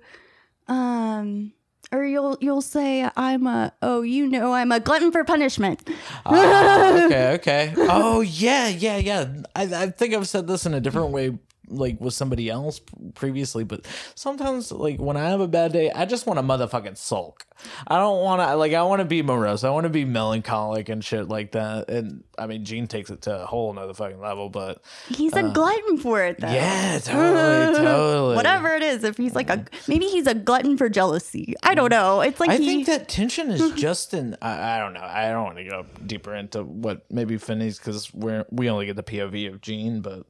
um, 0.67 1.53
or 1.91 2.03
you'll 2.03 2.37
you'll 2.41 2.61
say, 2.61 3.07
I'm 3.15 3.47
a. 3.47 3.73
Oh, 3.81 4.01
you 4.01 4.27
know, 4.27 4.53
I'm 4.53 4.71
a 4.71 4.79
glutton 4.79 5.11
for 5.11 5.23
punishment. 5.23 5.87
Ah, 6.25 7.05
okay, 7.05 7.31
okay. 7.35 7.73
Oh 7.77 8.21
yeah, 8.21 8.67
yeah, 8.67 8.97
yeah. 8.97 9.27
I, 9.55 9.63
I 9.63 9.89
think 9.89 10.13
I've 10.13 10.27
said 10.27 10.47
this 10.47 10.65
in 10.65 10.73
a 10.73 10.81
different 10.81 11.11
way, 11.11 11.37
like 11.69 11.99
with 11.99 12.13
somebody 12.13 12.49
else 12.49 12.81
previously, 13.13 13.63
but 13.63 13.85
sometimes, 14.15 14.71
like 14.71 14.99
when 14.99 15.17
I 15.17 15.29
have 15.29 15.41
a 15.41 15.47
bad 15.47 15.73
day, 15.73 15.91
I 15.91 16.05
just 16.05 16.25
want 16.25 16.39
to 16.39 16.43
motherfucking 16.43 16.97
sulk. 16.97 17.45
I 17.87 17.97
don't 17.97 18.21
want 18.21 18.41
to 18.41 18.55
like 18.55 18.73
I 18.73 18.83
want 18.83 18.99
to 18.99 19.05
be 19.05 19.21
morose. 19.21 19.63
I 19.63 19.69
want 19.69 19.85
to 19.85 19.89
be 19.89 20.05
melancholic 20.05 20.89
and 20.89 21.03
shit 21.03 21.29
like 21.29 21.53
that. 21.53 21.89
And 21.89 22.23
I 22.37 22.47
mean, 22.47 22.65
Gene 22.65 22.87
takes 22.87 23.09
it 23.09 23.21
to 23.23 23.43
a 23.43 23.45
whole 23.45 23.71
another 23.71 23.93
fucking 23.93 24.19
level, 24.19 24.49
but 24.49 24.83
He's 25.07 25.33
a 25.33 25.43
glutton 25.43 25.97
for 25.97 26.23
it, 26.23 26.39
though. 26.39 26.47
Uh, 26.47 26.53
yeah, 26.53 26.99
totally, 26.99 27.75
totally. 27.85 28.35
Whatever 28.35 28.69
it 28.69 28.83
is, 28.83 29.03
if 29.03 29.17
he's 29.17 29.35
like 29.35 29.49
a 29.49 29.65
maybe 29.87 30.05
he's 30.05 30.27
a 30.27 30.33
glutton 30.33 30.77
for 30.77 30.89
jealousy. 30.89 31.55
I 31.63 31.75
don't 31.75 31.89
know. 31.89 32.21
It's 32.21 32.39
like 32.39 32.49
I 32.49 32.57
he, 32.57 32.65
think 32.65 32.87
that 32.87 33.07
tension 33.07 33.51
is 33.51 33.71
just 33.71 34.13
in. 34.13 34.35
I, 34.41 34.75
I 34.75 34.79
don't 34.79 34.93
know. 34.93 35.03
I 35.03 35.29
don't 35.29 35.43
want 35.43 35.57
to 35.57 35.63
go 35.63 35.85
deeper 36.05 36.35
into 36.35 36.63
what 36.63 37.05
maybe 37.09 37.37
Finny's 37.37 37.77
because 37.77 38.13
we're 38.13 38.45
we 38.51 38.69
only 38.69 38.85
get 38.85 38.95
the 38.95 39.03
POV 39.03 39.53
of 39.53 39.61
Gene, 39.61 40.01
but 40.01 40.25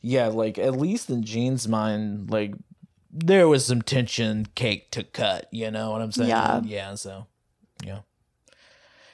yeah, 0.00 0.28
like 0.28 0.58
at 0.58 0.76
least 0.76 1.10
in 1.10 1.22
Gene's 1.22 1.66
mind, 1.68 2.30
like 2.30 2.54
there 3.10 3.48
was 3.48 3.66
some 3.66 3.82
tension 3.82 4.46
cake 4.54 4.90
to 4.92 5.02
cut. 5.02 5.48
You 5.50 5.70
know 5.70 5.90
what 5.90 6.02
I'm 6.02 6.12
saying? 6.12 6.28
Yeah. 6.28 6.60
Yeah. 6.64 6.94
So, 6.94 7.26
yeah. 7.82 8.00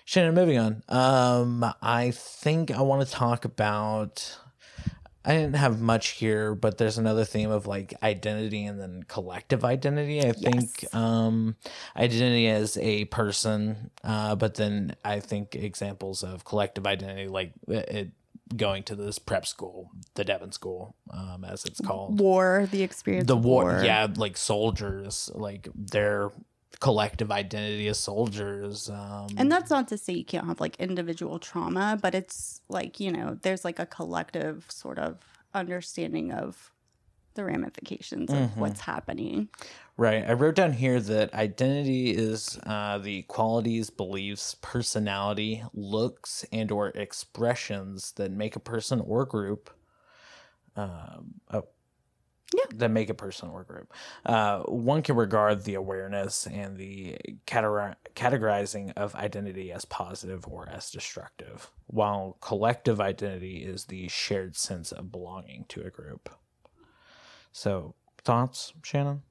Shannon, 0.04 0.34
moving 0.34 0.58
on. 0.58 0.82
Um, 0.88 1.64
I 1.80 2.10
think 2.10 2.70
I 2.70 2.82
want 2.82 3.06
to 3.06 3.12
talk 3.12 3.44
about. 3.44 4.38
I 5.24 5.34
didn't 5.34 5.54
have 5.54 5.80
much 5.80 6.08
here, 6.08 6.52
but 6.56 6.78
there's 6.78 6.98
another 6.98 7.24
theme 7.24 7.52
of 7.52 7.68
like 7.68 7.94
identity 8.02 8.64
and 8.64 8.80
then 8.80 9.04
collective 9.06 9.64
identity. 9.64 10.20
I 10.20 10.32
think 10.32 10.84
um, 10.92 11.54
identity 11.96 12.48
as 12.48 12.76
a 12.78 13.04
person, 13.04 13.92
uh, 14.02 14.34
but 14.34 14.56
then 14.56 14.96
I 15.04 15.20
think 15.20 15.54
examples 15.54 16.24
of 16.24 16.44
collective 16.44 16.88
identity, 16.88 17.28
like 17.28 17.52
it 17.68 18.10
going 18.56 18.82
to 18.84 18.94
this 18.94 19.18
prep 19.18 19.46
school, 19.46 19.90
the 20.14 20.24
Devon 20.24 20.52
School, 20.52 20.96
um, 21.10 21.44
as 21.44 21.64
it's 21.64 21.80
called. 21.80 22.20
War, 22.20 22.68
the 22.70 22.82
experience. 22.82 23.26
The 23.26 23.36
war, 23.36 23.64
war. 23.64 23.82
yeah, 23.84 24.06
like 24.14 24.36
soldiers, 24.36 25.30
like 25.34 25.68
their 25.74 26.30
collective 26.80 27.30
identity 27.30 27.86
as 27.88 27.98
soldiers. 27.98 28.90
Um, 28.90 29.28
And 29.36 29.50
that's 29.50 29.70
not 29.70 29.88
to 29.88 29.98
say 29.98 30.14
you 30.14 30.24
can't 30.24 30.46
have 30.46 30.60
like 30.60 30.76
individual 30.76 31.38
trauma, 31.38 31.98
but 32.00 32.14
it's 32.14 32.60
like, 32.68 32.98
you 32.98 33.12
know, 33.12 33.38
there's 33.42 33.64
like 33.64 33.78
a 33.78 33.86
collective 33.86 34.66
sort 34.68 34.98
of 34.98 35.18
understanding 35.54 36.32
of 36.32 36.72
the 37.34 37.44
ramifications 37.44 38.30
of 38.30 38.36
Mhm. 38.50 38.56
what's 38.56 38.80
happening. 38.80 39.48
Right. 39.96 40.24
I 40.28 40.32
wrote 40.32 40.54
down 40.54 40.72
here 40.72 41.00
that 41.00 41.32
identity 41.34 42.10
is 42.10 42.58
uh, 42.64 42.98
the 42.98 43.22
qualities, 43.22 43.90
beliefs, 43.90 44.56
personality, 44.60 45.62
looks, 45.74 46.44
and 46.52 46.70
or 46.72 46.88
expressions 46.88 48.12
that 48.12 48.30
make 48.32 48.56
a 48.56 48.60
person 48.60 49.00
or 49.00 49.24
group. 49.26 49.70
Um, 50.76 51.34
oh, 51.50 51.68
Yeah. 52.54 52.64
That 52.74 52.90
make 52.90 53.08
a 53.08 53.14
person 53.14 53.48
or 53.48 53.64
group. 53.64 53.92
Uh, 54.26 54.60
one 54.64 55.00
can 55.02 55.16
regard 55.16 55.64
the 55.64 55.72
awareness 55.74 56.46
and 56.46 56.76
the 56.76 57.16
categori- 57.46 57.96
categorizing 58.14 58.92
of 58.94 59.14
identity 59.14 59.72
as 59.72 59.86
positive 59.86 60.46
or 60.46 60.68
as 60.68 60.90
destructive, 60.90 61.70
while 61.86 62.36
collective 62.42 63.00
identity 63.00 63.64
is 63.64 63.86
the 63.86 64.06
shared 64.08 64.54
sense 64.56 64.92
of 64.92 65.10
belonging 65.10 65.64
to 65.70 65.80
a 65.82 65.88
group. 65.90 66.28
So, 67.52 67.94
thoughts, 68.24 68.72
Shannon? 68.82 69.22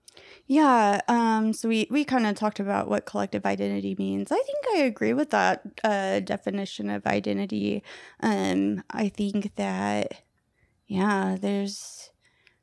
Yeah, 0.46 1.00
um, 1.08 1.54
so 1.54 1.70
we, 1.70 1.88
we 1.90 2.04
kind 2.04 2.28
of 2.28 2.36
talked 2.36 2.60
about 2.60 2.90
what 2.90 3.06
collective 3.06 3.46
identity 3.46 3.96
means. 3.98 4.32
I 4.32 4.36
think 4.36 4.66
I 4.76 4.80
agree 4.80 5.14
with 5.14 5.30
that 5.30 5.62
uh, 5.84 6.20
definition 6.20 6.90
of 6.90 7.06
identity. 7.06 7.84
Um, 8.20 8.84
I 8.92 9.08
think 9.10 9.56
that, 9.56 10.24
yeah, 10.88 11.38
there's 11.40 12.12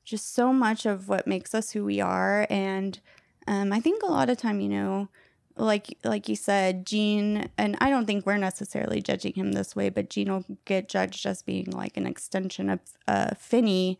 just 0.04 0.34
so 0.34 0.52
much 0.52 0.86
of 0.86 1.08
what 1.08 1.26
makes 1.26 1.54
us 1.54 1.70
who 1.70 1.84
we 1.84 2.00
are, 2.00 2.46
and 2.50 3.00
um, 3.46 3.72
I 3.72 3.80
think 3.80 4.02
a 4.02 4.06
lot 4.06 4.30
of 4.30 4.36
time, 4.36 4.60
you 4.60 4.68
know, 4.68 5.08
like 5.56 5.98
like 6.04 6.28
you 6.28 6.36
said, 6.36 6.86
Gene, 6.86 7.48
and 7.58 7.76
I 7.80 7.90
don't 7.90 8.06
think 8.06 8.24
we're 8.24 8.36
necessarily 8.36 9.00
judging 9.02 9.32
him 9.34 9.52
this 9.52 9.74
way, 9.74 9.88
but 9.88 10.08
Gene 10.10 10.30
will 10.30 10.44
get 10.64 10.88
judged 10.88 11.26
as 11.26 11.42
being 11.42 11.70
like 11.70 11.96
an 11.96 12.06
extension 12.06 12.70
of 12.70 12.80
uh, 13.06 13.30
Finny. 13.38 13.98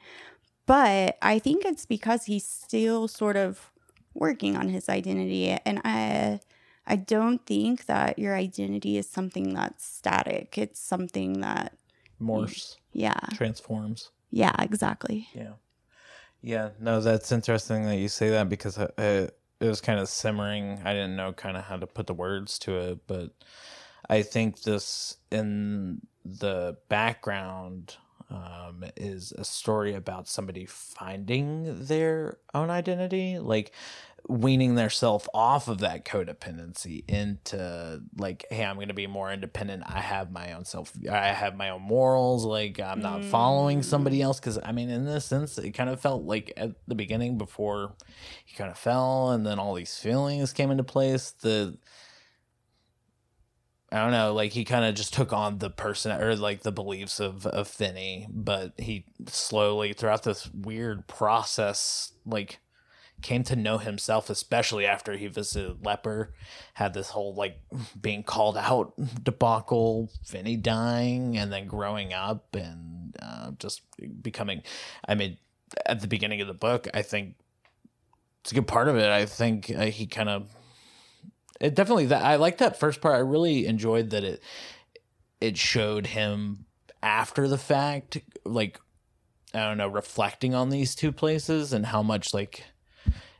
But 0.68 1.16
I 1.22 1.38
think 1.38 1.64
it's 1.64 1.86
because 1.86 2.26
he's 2.26 2.46
still 2.46 3.08
sort 3.08 3.36
of 3.36 3.72
working 4.12 4.54
on 4.54 4.68
his 4.68 4.90
identity, 4.90 5.56
and 5.64 5.80
I 5.82 6.40
I 6.86 6.96
don't 6.96 7.44
think 7.46 7.86
that 7.86 8.18
your 8.18 8.36
identity 8.36 8.98
is 8.98 9.08
something 9.08 9.54
that's 9.54 9.84
static. 9.84 10.58
It's 10.58 10.78
something 10.78 11.40
that 11.40 11.72
morphs. 12.20 12.76
yeah 12.92 13.18
transforms. 13.32 14.10
yeah 14.30 14.54
exactly 14.58 15.28
Yeah. 15.32 15.54
Yeah, 16.40 16.68
no, 16.78 17.00
that's 17.00 17.32
interesting 17.32 17.84
that 17.86 17.96
you 17.96 18.08
say 18.08 18.30
that 18.30 18.48
because 18.48 18.78
it, 18.78 18.94
it 18.98 19.34
was 19.66 19.80
kind 19.80 19.98
of 19.98 20.08
simmering. 20.08 20.80
I 20.84 20.92
didn't 20.92 21.16
know 21.16 21.32
kind 21.32 21.56
of 21.56 21.64
how 21.64 21.78
to 21.78 21.86
put 21.86 22.06
the 22.06 22.14
words 22.14 22.60
to 22.60 22.76
it, 22.78 22.98
but 23.08 23.30
I 24.08 24.22
think 24.22 24.62
this 24.62 25.16
in 25.32 26.02
the 26.24 26.76
background 26.88 27.96
um, 28.30 28.84
is 28.96 29.32
a 29.32 29.44
story 29.44 29.94
about 29.94 30.28
somebody 30.28 30.66
finding 30.66 31.84
their 31.86 32.38
own 32.54 32.70
identity, 32.70 33.38
like 33.38 33.72
weaning 34.28 34.74
themselves 34.74 35.26
off 35.32 35.68
of 35.68 35.78
that 35.78 36.04
codependency 36.04 37.02
into 37.08 38.02
like, 38.16 38.44
hey, 38.50 38.64
I'm 38.64 38.76
going 38.76 38.88
to 38.88 38.94
be 38.94 39.06
more 39.06 39.32
independent. 39.32 39.84
I 39.86 40.00
have 40.00 40.30
my 40.30 40.52
own 40.52 40.66
self. 40.66 40.92
I 41.10 41.28
have 41.28 41.56
my 41.56 41.70
own 41.70 41.82
morals. 41.82 42.44
Like 42.44 42.78
I'm 42.78 43.00
not 43.00 43.24
following 43.24 43.82
somebody 43.82 44.20
else. 44.20 44.38
Because 44.38 44.58
I 44.62 44.72
mean, 44.72 44.90
in 44.90 45.06
this 45.06 45.24
sense, 45.24 45.56
it 45.56 45.70
kind 45.70 45.88
of 45.88 46.00
felt 46.00 46.24
like 46.24 46.52
at 46.56 46.72
the 46.86 46.94
beginning 46.94 47.38
before 47.38 47.94
he 48.44 48.54
kind 48.54 48.70
of 48.70 48.76
fell, 48.76 49.30
and 49.30 49.46
then 49.46 49.58
all 49.58 49.74
these 49.74 49.96
feelings 49.96 50.52
came 50.52 50.70
into 50.70 50.84
place. 50.84 51.30
The 51.30 51.78
I 53.90 53.98
don't 53.98 54.12
know, 54.12 54.34
like 54.34 54.52
he 54.52 54.64
kind 54.64 54.84
of 54.84 54.94
just 54.94 55.14
took 55.14 55.32
on 55.32 55.58
the 55.58 55.70
person 55.70 56.12
or 56.12 56.36
like 56.36 56.62
the 56.62 56.72
beliefs 56.72 57.20
of 57.20 57.46
of 57.46 57.68
Finny, 57.68 58.28
but 58.30 58.72
he 58.78 59.06
slowly 59.26 59.94
throughout 59.94 60.24
this 60.24 60.50
weird 60.52 61.06
process 61.06 62.12
like 62.26 62.60
came 63.22 63.42
to 63.44 63.56
know 63.56 63.78
himself, 63.78 64.30
especially 64.30 64.86
after 64.86 65.16
he 65.16 65.26
visited 65.26 65.84
Leper, 65.84 66.34
had 66.74 66.94
this 66.94 67.10
whole 67.10 67.34
like 67.34 67.60
being 68.00 68.22
called 68.22 68.56
out 68.56 68.92
debacle, 69.24 70.10
Finny 70.24 70.56
dying, 70.56 71.36
and 71.36 71.52
then 71.52 71.66
growing 71.66 72.12
up 72.12 72.54
and 72.54 73.16
uh, 73.22 73.50
just 73.58 73.82
becoming. 74.22 74.62
I 75.06 75.14
mean, 75.14 75.38
at 75.86 76.00
the 76.00 76.08
beginning 76.08 76.40
of 76.40 76.46
the 76.46 76.54
book, 76.54 76.88
I 76.94 77.02
think 77.02 77.36
it's 78.42 78.52
a 78.52 78.54
good 78.54 78.68
part 78.68 78.88
of 78.88 78.96
it. 78.96 79.08
I 79.08 79.26
think 79.26 79.70
uh, 79.74 79.86
he 79.86 80.06
kind 80.06 80.28
of 80.28 80.48
it 81.60 81.74
definitely 81.74 82.06
that 82.06 82.24
I 82.24 82.36
like 82.36 82.58
that 82.58 82.78
first 82.78 83.00
part. 83.00 83.16
I 83.16 83.18
really 83.18 83.66
enjoyed 83.66 84.10
that 84.10 84.24
it 84.24 84.42
it 85.40 85.56
showed 85.56 86.08
him 86.08 86.66
after 87.02 87.48
the 87.48 87.58
fact, 87.58 88.18
like 88.44 88.80
I 89.54 89.60
don't 89.60 89.78
know, 89.78 89.88
reflecting 89.88 90.54
on 90.54 90.70
these 90.70 90.94
two 90.94 91.12
places 91.12 91.72
and 91.72 91.86
how 91.86 92.02
much 92.02 92.34
like 92.34 92.64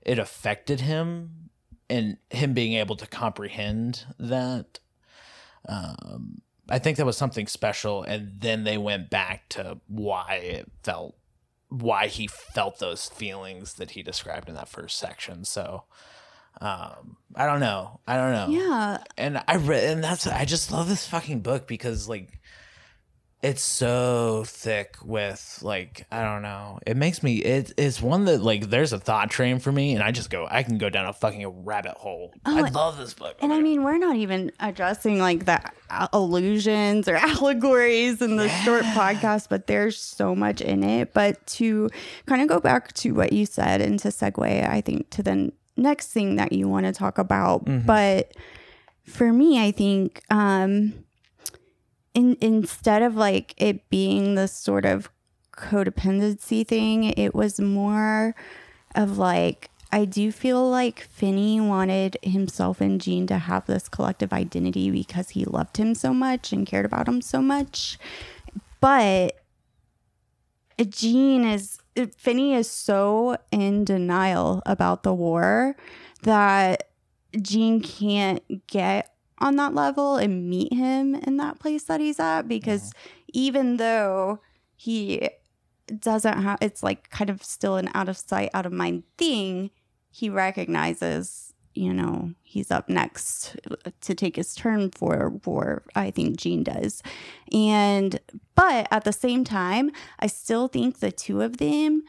it 0.02 0.18
affected 0.18 0.80
him 0.80 1.50
and 1.90 2.16
him 2.30 2.54
being 2.54 2.74
able 2.74 2.96
to 2.96 3.06
comprehend 3.06 4.06
that. 4.18 4.78
Um, 5.68 6.42
I 6.68 6.78
think 6.78 6.96
that 6.96 7.06
was 7.06 7.16
something 7.16 7.46
special, 7.46 8.02
and 8.02 8.40
then 8.40 8.64
they 8.64 8.78
went 8.78 9.10
back 9.10 9.48
to 9.50 9.80
why 9.86 10.40
it 10.42 10.70
felt, 10.82 11.16
why 11.68 12.08
he 12.08 12.26
felt 12.26 12.78
those 12.78 13.06
feelings 13.06 13.74
that 13.74 13.92
he 13.92 14.02
described 14.02 14.48
in 14.48 14.54
that 14.54 14.68
first 14.68 14.98
section. 14.98 15.44
So, 15.44 15.84
um, 16.60 17.16
I 17.34 17.46
don't 17.46 17.60
know, 17.60 18.00
I 18.06 18.16
don't 18.16 18.32
know 18.32 18.58
yeah 18.58 18.98
and 19.16 19.42
I 19.46 19.56
read, 19.56 19.84
and 19.84 20.02
that's 20.02 20.26
I 20.26 20.44
just 20.44 20.72
love 20.72 20.88
this 20.88 21.06
fucking 21.06 21.40
book 21.40 21.66
because 21.66 22.08
like 22.08 22.38
it's 23.40 23.62
so 23.62 24.42
thick 24.46 24.96
with 25.04 25.60
like 25.62 26.06
I 26.10 26.24
don't 26.24 26.42
know. 26.42 26.80
It 26.84 26.96
makes 26.96 27.22
me 27.22 27.36
it, 27.36 27.72
it's 27.76 28.02
one 28.02 28.24
that 28.24 28.42
like 28.42 28.68
there's 28.68 28.92
a 28.92 28.98
thought 28.98 29.30
train 29.30 29.60
for 29.60 29.70
me, 29.70 29.94
and 29.94 30.02
I 30.02 30.10
just 30.10 30.28
go 30.28 30.48
I 30.50 30.64
can 30.64 30.76
go 30.76 30.90
down 30.90 31.06
a 31.06 31.12
fucking 31.12 31.64
rabbit 31.64 31.92
hole. 31.96 32.32
Oh, 32.44 32.64
I 32.64 32.68
love 32.70 32.98
this 32.98 33.14
book. 33.14 33.36
And 33.40 33.52
I 33.52 33.60
mean, 33.60 33.84
we're 33.84 33.98
not 33.98 34.16
even 34.16 34.50
addressing 34.58 35.20
like 35.20 35.44
the 35.44 35.60
a- 35.88 36.08
illusions 36.12 37.08
or 37.08 37.14
allegories 37.16 38.20
in 38.20 38.36
the 38.36 38.48
short 38.48 38.82
podcast, 38.82 39.48
but 39.48 39.68
there's 39.68 40.00
so 40.00 40.34
much 40.34 40.60
in 40.60 40.82
it. 40.82 41.14
But 41.14 41.46
to 41.46 41.90
kind 42.26 42.42
of 42.42 42.48
go 42.48 42.58
back 42.58 42.92
to 42.94 43.12
what 43.12 43.32
you 43.32 43.46
said 43.46 43.80
and 43.80 44.00
to 44.00 44.08
segue, 44.08 44.68
I 44.68 44.80
think, 44.80 45.10
to 45.10 45.22
the 45.22 45.52
next 45.78 46.08
thing 46.08 46.36
that 46.36 46.52
you 46.52 46.68
want 46.68 46.86
to 46.86 46.92
talk 46.92 47.16
about. 47.18 47.64
But 47.86 48.32
for 49.04 49.32
me, 49.32 49.64
I 49.64 49.70
think 49.70 50.22
um, 50.30 51.04
in, 52.14 52.36
instead 52.40 53.02
of 53.02 53.16
like 53.16 53.54
it 53.56 53.88
being 53.88 54.34
this 54.34 54.52
sort 54.52 54.84
of 54.84 55.08
codependency 55.52 56.66
thing, 56.66 57.04
it 57.04 57.34
was 57.34 57.58
more 57.60 58.34
of 58.94 59.16
like 59.18 59.70
I 59.90 60.04
do 60.04 60.30
feel 60.32 60.68
like 60.68 61.00
Finny 61.00 61.60
wanted 61.60 62.18
himself 62.22 62.80
and 62.80 63.00
Gene 63.00 63.26
to 63.28 63.38
have 63.38 63.64
this 63.66 63.88
collective 63.88 64.34
identity 64.34 64.90
because 64.90 65.30
he 65.30 65.44
loved 65.46 65.78
him 65.78 65.94
so 65.94 66.12
much 66.12 66.52
and 66.52 66.66
cared 66.66 66.84
about 66.84 67.08
him 67.08 67.22
so 67.22 67.40
much. 67.40 67.98
But 68.80 69.40
Gene 70.90 71.44
is 71.44 71.78
Finny 72.06 72.54
is 72.54 72.70
so 72.70 73.36
in 73.50 73.84
denial 73.84 74.62
about 74.66 75.02
the 75.02 75.14
war 75.14 75.76
that 76.22 76.90
Gene 77.40 77.80
can't 77.80 78.42
get 78.66 79.14
on 79.38 79.56
that 79.56 79.74
level 79.74 80.16
and 80.16 80.48
meet 80.48 80.72
him 80.72 81.14
in 81.14 81.36
that 81.36 81.58
place 81.58 81.84
that 81.84 82.00
he's 82.00 82.18
at 82.18 82.42
because 82.42 82.92
even 83.32 83.76
though 83.76 84.40
he 84.76 85.28
doesn't 86.00 86.42
have 86.42 86.58
it's 86.60 86.82
like 86.82 87.08
kind 87.10 87.30
of 87.30 87.42
still 87.42 87.76
an 87.76 87.88
out 87.94 88.08
of 88.08 88.16
sight 88.16 88.50
out 88.52 88.66
of 88.66 88.72
mind 88.72 89.04
thing 89.16 89.70
he 90.10 90.28
recognizes 90.28 91.47
you 91.74 91.92
know 91.92 92.32
he's 92.42 92.70
up 92.70 92.88
next 92.88 93.56
to 94.00 94.14
take 94.14 94.36
his 94.36 94.54
turn 94.54 94.90
for 94.90 95.32
for 95.42 95.82
i 95.94 96.10
think 96.10 96.36
gene 96.36 96.62
does 96.62 97.02
and 97.52 98.20
but 98.54 98.88
at 98.90 99.04
the 99.04 99.12
same 99.12 99.44
time 99.44 99.90
i 100.18 100.26
still 100.26 100.68
think 100.68 100.98
the 100.98 101.12
two 101.12 101.40
of 101.40 101.58
them 101.58 102.02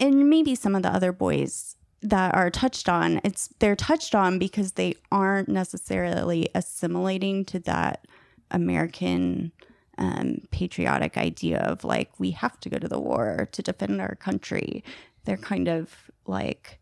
and 0.00 0.28
maybe 0.30 0.54
some 0.54 0.74
of 0.74 0.82
the 0.82 0.92
other 0.92 1.12
boys 1.12 1.76
that 2.00 2.34
are 2.34 2.50
touched 2.50 2.88
on 2.88 3.20
it's 3.24 3.48
they're 3.58 3.76
touched 3.76 4.14
on 4.14 4.38
because 4.38 4.72
they 4.72 4.94
aren't 5.10 5.48
necessarily 5.48 6.48
assimilating 6.54 7.44
to 7.44 7.58
that 7.58 8.06
american 8.50 9.52
um, 9.98 10.42
patriotic 10.50 11.18
idea 11.18 11.58
of 11.58 11.84
like 11.84 12.10
we 12.18 12.30
have 12.30 12.58
to 12.60 12.70
go 12.70 12.78
to 12.78 12.88
the 12.88 13.00
war 13.00 13.48
to 13.52 13.62
defend 13.62 14.00
our 14.00 14.14
country. 14.14 14.84
They're 15.24 15.36
kind 15.36 15.68
of 15.68 16.10
like 16.26 16.78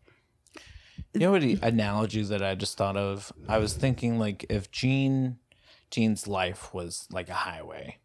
You 1.17 1.25
know 1.25 1.31
what 1.31 1.41
the 1.41 1.57
analogy 1.63 2.21
that 2.21 2.43
I 2.43 2.53
just 2.53 2.77
thought 2.77 2.95
of? 2.95 3.33
I 3.49 3.57
was 3.57 3.73
thinking 3.73 4.19
like 4.19 4.45
if 4.49 4.69
Gene 4.69 5.37
Gene's 5.89 6.27
life 6.27 6.71
was 6.75 7.07
like 7.11 7.27
a 7.27 7.33
highway, 7.33 7.97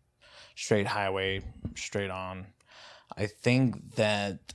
straight 0.54 0.86
highway, 0.86 1.42
straight 1.74 2.10
on. 2.10 2.46
I 3.14 3.26
think 3.26 3.96
that 3.96 4.54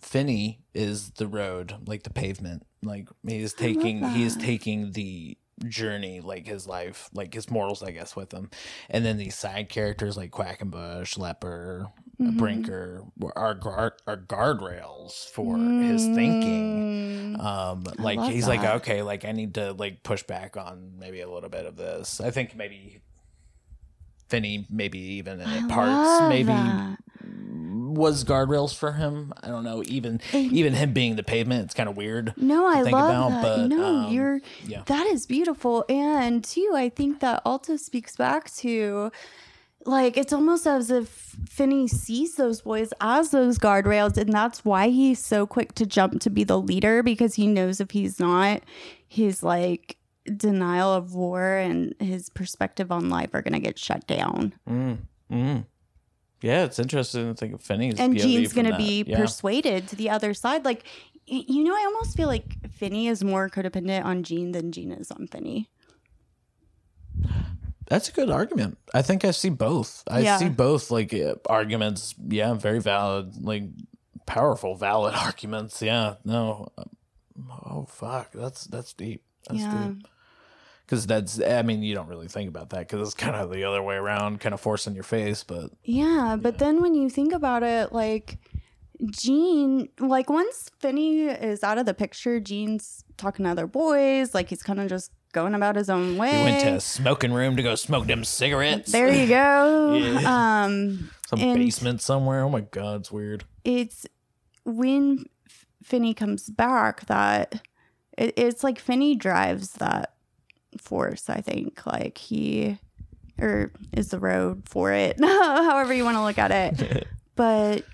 Finny 0.00 0.62
is 0.74 1.10
the 1.12 1.28
road, 1.28 1.76
like 1.86 2.02
the 2.02 2.10
pavement. 2.10 2.66
Like 2.82 3.08
he 3.24 3.38
is 3.38 3.54
taking 3.54 4.02
he 4.02 4.24
is 4.24 4.34
taking 4.34 4.90
the 4.90 5.38
journey, 5.64 6.20
like 6.20 6.48
his 6.48 6.66
life, 6.66 7.08
like 7.12 7.34
his 7.34 7.48
morals, 7.48 7.84
I 7.84 7.92
guess, 7.92 8.16
with 8.16 8.32
him. 8.32 8.50
And 8.90 9.04
then 9.04 9.16
these 9.16 9.36
side 9.36 9.68
characters 9.68 10.16
like 10.16 10.32
Quackenbush, 10.32 11.16
Leper, 11.16 11.92
Mhm. 12.20 12.36
Brinker 12.36 13.04
are 13.36 13.54
guard 13.54 13.92
are 14.06 14.16
guardrails 14.16 15.28
for 15.30 15.56
his 15.56 16.04
thinking. 16.04 17.36
Mm. 17.36 17.44
Um, 17.44 17.84
like 17.98 18.18
he's 18.32 18.48
like, 18.48 18.62
okay, 18.64 19.02
like 19.02 19.24
I 19.24 19.30
need 19.32 19.54
to 19.54 19.72
like 19.72 20.02
push 20.02 20.24
back 20.24 20.56
on 20.56 20.94
maybe 20.98 21.20
a 21.20 21.30
little 21.30 21.48
bit 21.48 21.64
of 21.64 21.76
this. 21.76 22.20
I 22.20 22.30
think 22.32 22.56
maybe 22.56 23.02
Finny, 24.28 24.66
maybe 24.68 24.98
even 24.98 25.40
in 25.40 25.68
parts, 25.68 26.28
maybe 26.28 26.48
that. 26.48 26.98
was 27.22 28.24
guardrails 28.24 28.74
for 28.76 28.92
him. 28.92 29.32
I 29.42 29.48
don't 29.48 29.64
know. 29.64 29.82
Even 29.86 30.20
And- 30.32 30.52
even 30.52 30.74
him 30.74 30.92
being 30.92 31.14
the 31.16 31.22
pavement, 31.22 31.64
it's 31.66 31.74
kind 31.74 31.88
of 31.88 31.96
weird. 31.96 32.34
No, 32.36 32.66
I 32.66 32.82
think 32.82 32.92
love 32.92 33.10
about, 33.10 33.42
that. 33.42 33.56
but, 33.56 33.66
no, 33.68 33.84
um, 34.06 34.12
you're 34.12 34.40
yeah. 34.66 34.82
that 34.86 35.06
is 35.06 35.24
beautiful. 35.26 35.84
And 35.88 36.42
too, 36.44 36.72
I 36.74 36.88
think 36.88 37.20
that 37.20 37.42
also 37.44 37.76
speaks 37.76 38.16
back 38.16 38.52
to 38.56 39.10
like 39.84 40.16
it's 40.16 40.32
almost 40.32 40.66
as 40.66 40.90
if 40.90 41.08
Finny 41.48 41.88
sees 41.88 42.34
those 42.34 42.62
boys 42.62 42.92
as 43.00 43.30
those 43.30 43.58
guardrails, 43.58 44.16
and 44.16 44.32
that's 44.32 44.64
why 44.64 44.88
he's 44.88 45.24
so 45.24 45.46
quick 45.46 45.74
to 45.76 45.86
jump 45.86 46.20
to 46.20 46.30
be 46.30 46.44
the 46.44 46.60
leader 46.60 47.02
because 47.02 47.34
he 47.34 47.46
knows 47.46 47.80
if 47.80 47.90
he's 47.90 48.18
not, 48.18 48.62
his 49.06 49.42
like 49.42 49.96
denial 50.36 50.92
of 50.92 51.14
war 51.14 51.56
and 51.56 51.94
his 52.00 52.28
perspective 52.28 52.92
on 52.92 53.08
life 53.08 53.30
are 53.32 53.42
gonna 53.42 53.60
get 53.60 53.78
shut 53.78 54.06
down. 54.06 54.54
Mm, 54.68 54.98
mm. 55.30 55.66
Yeah, 56.40 56.64
it's 56.64 56.78
interesting 56.78 57.28
to 57.28 57.34
think 57.34 57.54
of 57.54 57.62
Finny's 57.62 57.98
and 57.98 58.14
POV 58.14 58.20
Gene's 58.20 58.52
gonna 58.52 58.70
that. 58.70 58.78
be 58.78 59.04
yeah. 59.06 59.18
persuaded 59.18 59.88
to 59.88 59.96
the 59.96 60.10
other 60.10 60.34
side. 60.34 60.64
Like, 60.64 60.84
you 61.26 61.64
know, 61.64 61.74
I 61.74 61.84
almost 61.86 62.16
feel 62.16 62.28
like 62.28 62.70
Finny 62.70 63.08
is 63.08 63.24
more 63.24 63.48
codependent 63.48 64.04
on 64.04 64.22
Gene 64.22 64.52
than 64.52 64.70
Gene 64.70 64.92
is 64.92 65.10
on 65.10 65.26
Finny. 65.26 65.68
That's 67.88 68.08
a 68.08 68.12
good 68.12 68.30
argument. 68.30 68.78
I 68.94 69.02
think 69.02 69.24
I 69.24 69.30
see 69.32 69.48
both. 69.48 70.04
I 70.08 70.20
Yeah. 70.20 70.38
see 70.38 70.48
both 70.48 70.90
like 70.90 71.12
uh, 71.14 71.34
arguments. 71.48 72.14
Yeah, 72.28 72.54
very 72.54 72.80
valid, 72.80 73.42
like 73.42 73.64
powerful, 74.26 74.76
valid 74.76 75.14
arguments. 75.28 75.80
Yeah, 75.82 76.14
no. 76.24 76.68
um, 76.78 76.90
Oh 77.64 77.86
fuck, 77.88 78.32
that's 78.32 78.64
that's 78.64 78.92
deep. 78.92 79.22
That's 79.48 79.60
yeah. 79.62 79.88
deep. 79.88 80.06
Because 80.84 81.06
that's, 81.06 81.38
I 81.40 81.62
mean, 81.62 81.82
you 81.82 81.94
don't 81.94 82.08
really 82.08 82.28
think 82.28 82.48
about 82.48 82.70
that 82.70 82.80
because 82.88 83.06
it's 83.06 83.14
kind 83.14 83.36
of 83.36 83.50
the 83.50 83.62
other 83.64 83.82
way 83.82 83.94
around, 83.96 84.40
kind 84.40 84.54
of 84.54 84.60
force 84.60 84.86
in 84.86 84.94
your 84.94 85.04
face. 85.04 85.44
But 85.44 85.70
Yeah, 85.84 86.36
but 86.40 86.54
Yeah. 86.54 86.58
then 86.58 86.80
when 86.82 86.94
you 86.94 87.08
think 87.10 87.32
about 87.32 87.62
it, 87.62 87.92
like 87.92 88.38
Gene, 89.10 89.88
like 90.00 90.28
once 90.28 90.70
Finny 90.80 91.26
is 91.26 91.62
out 91.62 91.78
of 91.78 91.86
the 91.86 91.94
picture, 91.94 92.40
Gene's 92.40 93.04
talking 93.16 93.44
to 93.44 93.50
other 93.50 93.66
boys, 93.66 94.34
like 94.34 94.48
he's 94.48 94.62
kind 94.62 94.80
of 94.80 94.88
just 94.88 95.12
going 95.32 95.54
about 95.54 95.76
his 95.76 95.88
own 95.90 96.16
way. 96.16 96.30
he 96.36 96.44
went 96.44 96.60
to 96.62 96.74
a 96.74 96.80
smoking 96.80 97.32
room 97.32 97.56
to 97.56 97.62
go 97.62 97.74
smoke 97.74 98.06
them 98.06 98.24
cigarettes. 98.24 98.92
there 98.92 99.12
you 99.12 99.26
go. 99.28 99.94
Yeah. 100.20 100.64
Um, 100.64 101.10
Some 101.26 101.38
basement 101.40 102.00
somewhere. 102.00 102.42
Oh 102.44 102.48
my 102.48 102.60
god, 102.62 103.00
it's 103.00 103.12
weird. 103.12 103.44
it's 103.64 104.06
when 104.64 105.26
Finny 105.82 106.12
comes 106.14 106.48
back 106.50 107.06
that 107.06 107.62
it, 108.16 108.34
it's 108.36 108.62
like 108.64 108.78
Finny 108.78 109.14
drives 109.16 109.72
that 109.74 110.14
force. 110.78 111.28
I 111.30 111.40
think 111.40 111.84
like 111.86 112.18
he 112.18 112.78
or 113.40 113.72
is 113.96 114.08
the 114.08 114.18
road 114.18 114.62
for 114.68 114.92
it, 114.92 115.16
however 115.22 115.92
you 115.94 116.04
want 116.04 116.16
to 116.16 116.22
look 116.24 116.38
at 116.38 116.50
it. 116.50 117.06
But 117.36 117.84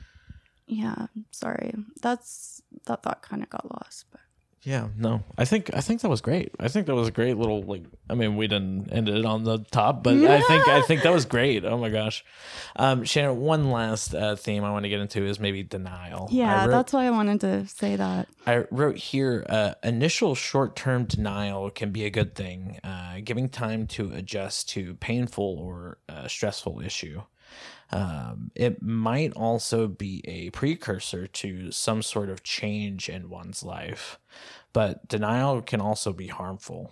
yeah, 0.66 1.09
sorry, 1.32 1.74
that's 2.01 2.62
that 2.86 3.02
thought 3.02 3.20
kind 3.20 3.43
of 3.43 3.51
got 3.51 3.70
lost. 3.70 4.06
But 4.11 4.23
Yeah, 4.65 4.89
no. 4.97 5.23
I 5.36 5.45
think 5.45 5.70
I 5.74 5.81
think 5.81 6.01
that 6.01 6.09
was 6.09 6.23
great. 6.23 6.53
I 6.59 6.69
think 6.69 6.86
that 6.86 6.95
was 6.95 7.09
a 7.09 7.12
great 7.12 7.36
little 7.36 7.62
like 7.62 7.85
I 8.09 8.15
mean, 8.15 8.36
we 8.36 8.47
didn't 8.47 8.91
end 8.91 9.09
it 9.09 9.24
on 9.24 9.45
the 9.45 9.59
top, 9.59 10.03
but 10.03 10.15
I 10.15 10.41
think 10.41 10.69
I 10.69 10.81
think 10.82 11.03
that 11.03 11.12
was 11.12 11.27
great. 11.27 11.65
Oh 11.65 11.77
my 11.78 11.91
gosh. 11.91 12.24
Um 12.77 13.05
Shannon, 13.05 13.41
one 13.41 13.70
last 13.70 14.15
uh, 14.15 14.36
theme 14.36 14.65
I 14.65 14.70
want 14.70 14.85
to 14.85 14.89
get 14.89 15.01
into 15.01 15.24
is 15.24 15.39
maybe 15.39 15.62
denial. 15.62 16.28
Yeah, 16.31 16.65
wrote, 16.65 16.70
that's 16.70 16.93
why 16.93 17.07
I 17.07 17.11
wanted 17.11 17.41
to 17.43 17.66
say 17.69 17.97
that. 17.97 18.28
I 18.47 18.65
wrote 18.70 18.97
here 18.97 19.45
uh, 19.49 19.74
initial 19.82 20.35
short-term 20.35 21.05
denial 21.05 21.70
can 21.70 21.91
be 21.91 22.05
a 22.05 22.11
good 22.11 22.35
thing, 22.35 22.78
uh, 22.85 23.20
giving 23.23 23.49
time 23.49 23.86
to 23.89 24.12
adjust 24.12 24.69
to 24.70 24.95
painful 24.95 25.59
or 25.59 25.99
uh, 26.09 26.27
stressful 26.28 26.81
issue. 26.81 27.23
Um, 27.95 28.51
it 28.57 28.83
might 28.83 29.33
also 29.35 29.87
be 29.87 30.21
a 30.25 30.51
precursor 30.51 31.29
to 31.29 31.71
some 31.71 32.03
sort 32.03 32.29
of 32.29 32.43
change 32.43 33.09
in 33.09 33.31
one's 33.31 33.62
life, 33.62 34.19
but 34.73 35.07
denial 35.07 35.62
can 35.62 35.81
also 35.81 36.12
be 36.12 36.27
harmful. 36.27 36.91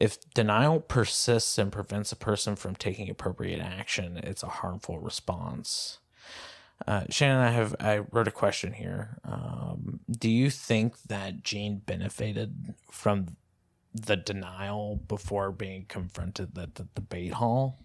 If 0.00 0.18
denial 0.32 0.78
persists 0.78 1.58
and 1.58 1.72
prevents 1.72 2.12
a 2.12 2.16
person 2.16 2.54
from 2.54 2.76
taking 2.76 3.10
appropriate 3.10 3.60
action, 3.60 4.18
it's 4.18 4.44
a 4.44 4.48
harmful 4.48 5.00
response. 5.00 5.98
Uh, 6.86 7.02
Shannon, 7.10 7.42
I 7.42 7.50
have 7.50 7.74
I 7.80 7.98
wrote 7.98 8.28
a 8.28 8.32
question 8.32 8.72
here. 8.72 9.18
Um, 9.24 9.98
do 10.08 10.30
you 10.30 10.48
think 10.48 11.02
that 11.08 11.42
Gene 11.42 11.82
benefited 11.84 12.74
from 12.88 13.36
the 13.92 14.16
denial 14.16 15.00
before 15.08 15.50
being 15.50 15.86
confronted 15.88 16.56
at 16.56 16.76
the 16.76 16.86
debate 16.94 17.32
hall? 17.32 17.80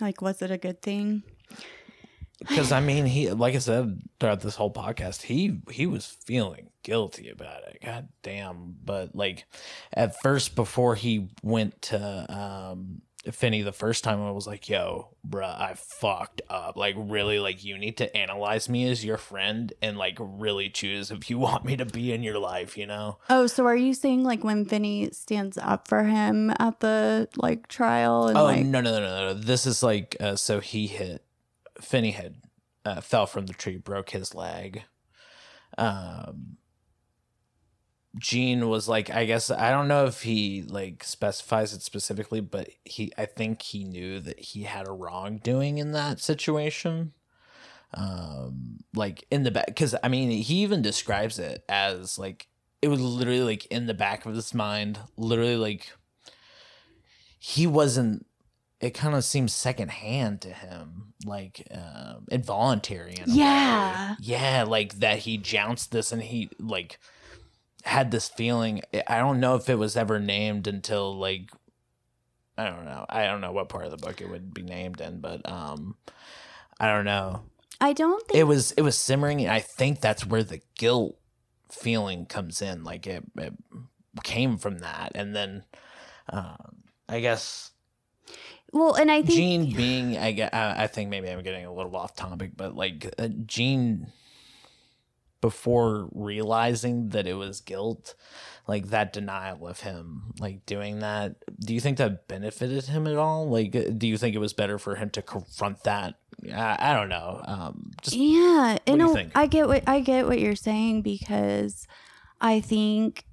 Like, 0.00 0.22
was 0.22 0.40
it 0.40 0.50
a 0.50 0.56
good 0.56 0.80
thing? 0.80 1.22
because 2.38 2.72
I 2.72 2.80
mean, 2.80 3.06
he 3.06 3.30
like 3.30 3.54
I 3.54 3.58
said 3.58 4.02
throughout 4.18 4.40
this 4.40 4.56
whole 4.56 4.72
podcast, 4.72 5.22
he 5.22 5.60
he 5.70 5.86
was 5.86 6.06
feeling 6.06 6.70
guilty 6.82 7.28
about 7.28 7.62
it. 7.68 7.78
God 7.84 8.08
damn! 8.22 8.76
But 8.84 9.14
like 9.14 9.44
at 9.92 10.20
first, 10.20 10.54
before 10.54 10.94
he 10.94 11.28
went 11.42 11.80
to 11.82 12.26
um 12.32 13.02
Finny 13.30 13.62
the 13.62 13.72
first 13.72 14.02
time, 14.02 14.20
I 14.20 14.32
was 14.32 14.48
like, 14.48 14.68
"Yo, 14.68 15.14
bruh, 15.26 15.44
I 15.44 15.74
fucked 15.76 16.42
up. 16.50 16.76
Like, 16.76 16.96
really, 16.98 17.38
like 17.38 17.62
you 17.62 17.78
need 17.78 17.98
to 17.98 18.16
analyze 18.16 18.68
me 18.68 18.90
as 18.90 19.04
your 19.04 19.16
friend 19.16 19.72
and 19.80 19.96
like 19.96 20.16
really 20.18 20.68
choose 20.68 21.12
if 21.12 21.30
you 21.30 21.38
want 21.46 21.64
me 21.64 21.76
to 21.76 21.84
be 21.84 22.12
in 22.12 22.24
your 22.24 22.38
life. 22.40 22.76
You 22.76 22.86
know? 22.86 23.18
Oh, 23.30 23.46
so 23.46 23.66
are 23.66 23.76
you 23.76 23.94
saying 23.94 24.24
like 24.24 24.42
when 24.42 24.64
Finny 24.64 25.10
stands 25.12 25.56
up 25.58 25.86
for 25.86 26.02
him 26.02 26.50
at 26.58 26.80
the 26.80 27.28
like 27.36 27.68
trial 27.68 28.26
and 28.26 28.36
Oh 28.36 28.44
like 28.44 28.66
no, 28.66 28.80
no, 28.80 28.90
no, 28.92 29.00
no, 29.00 29.26
no! 29.28 29.34
This 29.34 29.66
is 29.66 29.84
like 29.84 30.16
uh, 30.18 30.34
so 30.34 30.58
he 30.58 30.88
hit 30.88 31.24
Finny 31.82 32.12
had 32.12 32.36
uh, 32.84 33.00
fell 33.00 33.26
from 33.26 33.46
the 33.46 33.52
tree, 33.52 33.76
broke 33.76 34.10
his 34.10 34.34
leg. 34.34 34.82
Um, 35.78 36.56
Gene 38.18 38.68
was 38.68 38.88
like, 38.88 39.10
I 39.10 39.24
guess 39.24 39.50
I 39.50 39.70
don't 39.70 39.88
know 39.88 40.04
if 40.04 40.22
he 40.22 40.62
like 40.62 41.02
specifies 41.02 41.72
it 41.72 41.82
specifically, 41.82 42.40
but 42.40 42.68
he 42.84 43.12
I 43.16 43.26
think 43.26 43.62
he 43.62 43.84
knew 43.84 44.20
that 44.20 44.38
he 44.38 44.64
had 44.64 44.86
a 44.86 44.92
wrongdoing 44.92 45.78
in 45.78 45.92
that 45.92 46.20
situation. 46.20 47.12
Um, 47.94 48.78
like 48.94 49.26
in 49.30 49.42
the 49.42 49.50
back, 49.50 49.66
because 49.66 49.94
I 50.02 50.08
mean, 50.08 50.30
he 50.30 50.62
even 50.62 50.82
describes 50.82 51.38
it 51.38 51.64
as 51.68 52.18
like 52.18 52.48
it 52.82 52.88
was 52.88 53.00
literally 53.00 53.42
like 53.42 53.66
in 53.66 53.86
the 53.86 53.94
back 53.94 54.26
of 54.26 54.34
his 54.34 54.52
mind, 54.52 54.98
literally 55.16 55.56
like 55.56 55.90
he 57.38 57.66
wasn't 57.66 58.26
it 58.82 58.94
kind 58.94 59.14
of 59.14 59.24
seems 59.24 59.54
secondhand 59.54 60.40
to 60.42 60.52
him 60.52 61.14
like 61.24 61.66
uh, 61.72 62.16
involuntary 62.30 63.14
in 63.14 63.22
a 63.22 63.32
way. 63.32 63.38
Yeah. 63.38 64.16
yeah 64.20 64.64
like 64.66 64.94
that 64.94 65.20
he 65.20 65.38
jounced 65.38 65.92
this 65.92 66.10
and 66.10 66.20
he 66.20 66.50
like 66.58 66.98
had 67.84 68.10
this 68.10 68.28
feeling 68.28 68.82
i 69.06 69.18
don't 69.18 69.40
know 69.40 69.54
if 69.54 69.68
it 69.68 69.76
was 69.76 69.96
ever 69.96 70.20
named 70.20 70.66
until 70.66 71.16
like 71.16 71.50
i 72.58 72.64
don't 72.64 72.84
know 72.84 73.06
i 73.08 73.24
don't 73.24 73.40
know 73.40 73.50
what 73.52 73.68
part 73.68 73.84
of 73.84 73.90
the 73.90 73.96
book 73.96 74.20
it 74.20 74.28
would 74.28 74.52
be 74.54 74.62
named 74.62 75.00
in 75.00 75.20
but 75.20 75.48
um 75.50 75.96
i 76.78 76.86
don't 76.86 77.04
know 77.04 77.42
I 77.80 77.92
don't 77.92 78.24
think 78.28 78.38
it 78.38 78.44
was 78.44 78.70
it 78.72 78.82
was 78.82 78.96
simmering 78.96 79.40
and 79.40 79.50
i 79.50 79.58
think 79.58 80.00
that's 80.00 80.24
where 80.24 80.44
the 80.44 80.60
guilt 80.78 81.16
feeling 81.72 82.26
comes 82.26 82.62
in 82.62 82.84
like 82.84 83.06
it, 83.08 83.24
it 83.36 83.54
came 84.22 84.58
from 84.58 84.78
that 84.78 85.12
and 85.16 85.34
then 85.34 85.64
um 86.28 86.76
i 87.08 87.18
guess 87.18 87.71
well, 88.72 88.94
and 88.94 89.10
I 89.10 89.22
think 89.22 89.34
Gene 89.34 89.76
being, 89.76 90.16
I, 90.16 90.48
I 90.52 90.86
think 90.86 91.10
maybe 91.10 91.28
I'm 91.28 91.42
getting 91.42 91.66
a 91.66 91.72
little 91.72 91.94
off 91.94 92.16
topic, 92.16 92.52
but 92.56 92.74
like 92.74 93.14
uh, 93.18 93.28
Gene, 93.44 94.06
before 95.42 96.08
realizing 96.12 97.10
that 97.10 97.26
it 97.26 97.34
was 97.34 97.60
guilt, 97.60 98.14
like 98.66 98.88
that 98.88 99.12
denial 99.12 99.68
of 99.68 99.80
him, 99.80 100.32
like 100.38 100.64
doing 100.64 101.00
that, 101.00 101.36
do 101.60 101.74
you 101.74 101.80
think 101.80 101.98
that 101.98 102.28
benefited 102.28 102.86
him 102.86 103.06
at 103.06 103.16
all? 103.16 103.48
Like, 103.50 103.76
uh, 103.76 103.90
do 103.96 104.06
you 104.06 104.16
think 104.16 104.34
it 104.34 104.38
was 104.38 104.54
better 104.54 104.78
for 104.78 104.94
him 104.94 105.10
to 105.10 105.20
confront 105.20 105.82
that? 105.82 106.14
I, 106.50 106.76
I 106.78 106.94
don't 106.94 107.10
know. 107.10 107.42
Um, 107.44 107.90
just 108.00 108.16
yeah, 108.16 108.78
and 108.86 109.00
you 109.00 109.14
no? 109.14 109.26
I 109.34 109.46
get 109.48 109.68
what 109.68 109.82
I 109.86 110.00
get 110.00 110.26
what 110.26 110.40
you're 110.40 110.56
saying 110.56 111.02
because 111.02 111.86
I 112.40 112.60
think 112.60 113.24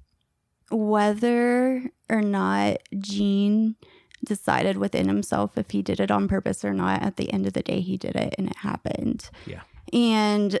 whether 0.70 1.90
or 2.10 2.22
not 2.22 2.78
Gene 2.98 3.76
decided 4.24 4.76
within 4.76 5.08
himself 5.08 5.56
if 5.56 5.70
he 5.70 5.82
did 5.82 6.00
it 6.00 6.10
on 6.10 6.28
purpose 6.28 6.64
or 6.64 6.72
not. 6.74 7.02
At 7.02 7.16
the 7.16 7.32
end 7.32 7.46
of 7.46 7.52
the 7.54 7.62
day, 7.62 7.80
he 7.80 7.96
did 7.96 8.16
it 8.16 8.34
and 8.38 8.48
it 8.48 8.56
happened. 8.58 9.30
Yeah. 9.46 9.60
And 9.92 10.60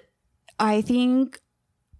I 0.58 0.80
think 0.80 1.38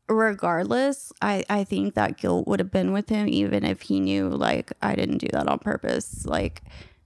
regardless, 0.09 1.13
I, 1.23 1.45
I 1.49 1.65
think 1.65 1.95
that 1.95 2.19
guilt 2.19 2.47
would 2.49 2.61
have 2.61 2.71
been 2.71 2.93
with 2.93 3.09
him 3.09 3.29
even 3.29 3.65
if 3.65 3.83
he 3.83 4.01
knew 4.01 4.29
like 4.29 4.73
I 4.83 4.95
didn't 4.95 5.19
do 5.19 5.29
that 5.33 5.49
on 5.49 5.59
purpose. 5.59 6.27
Like 6.27 6.63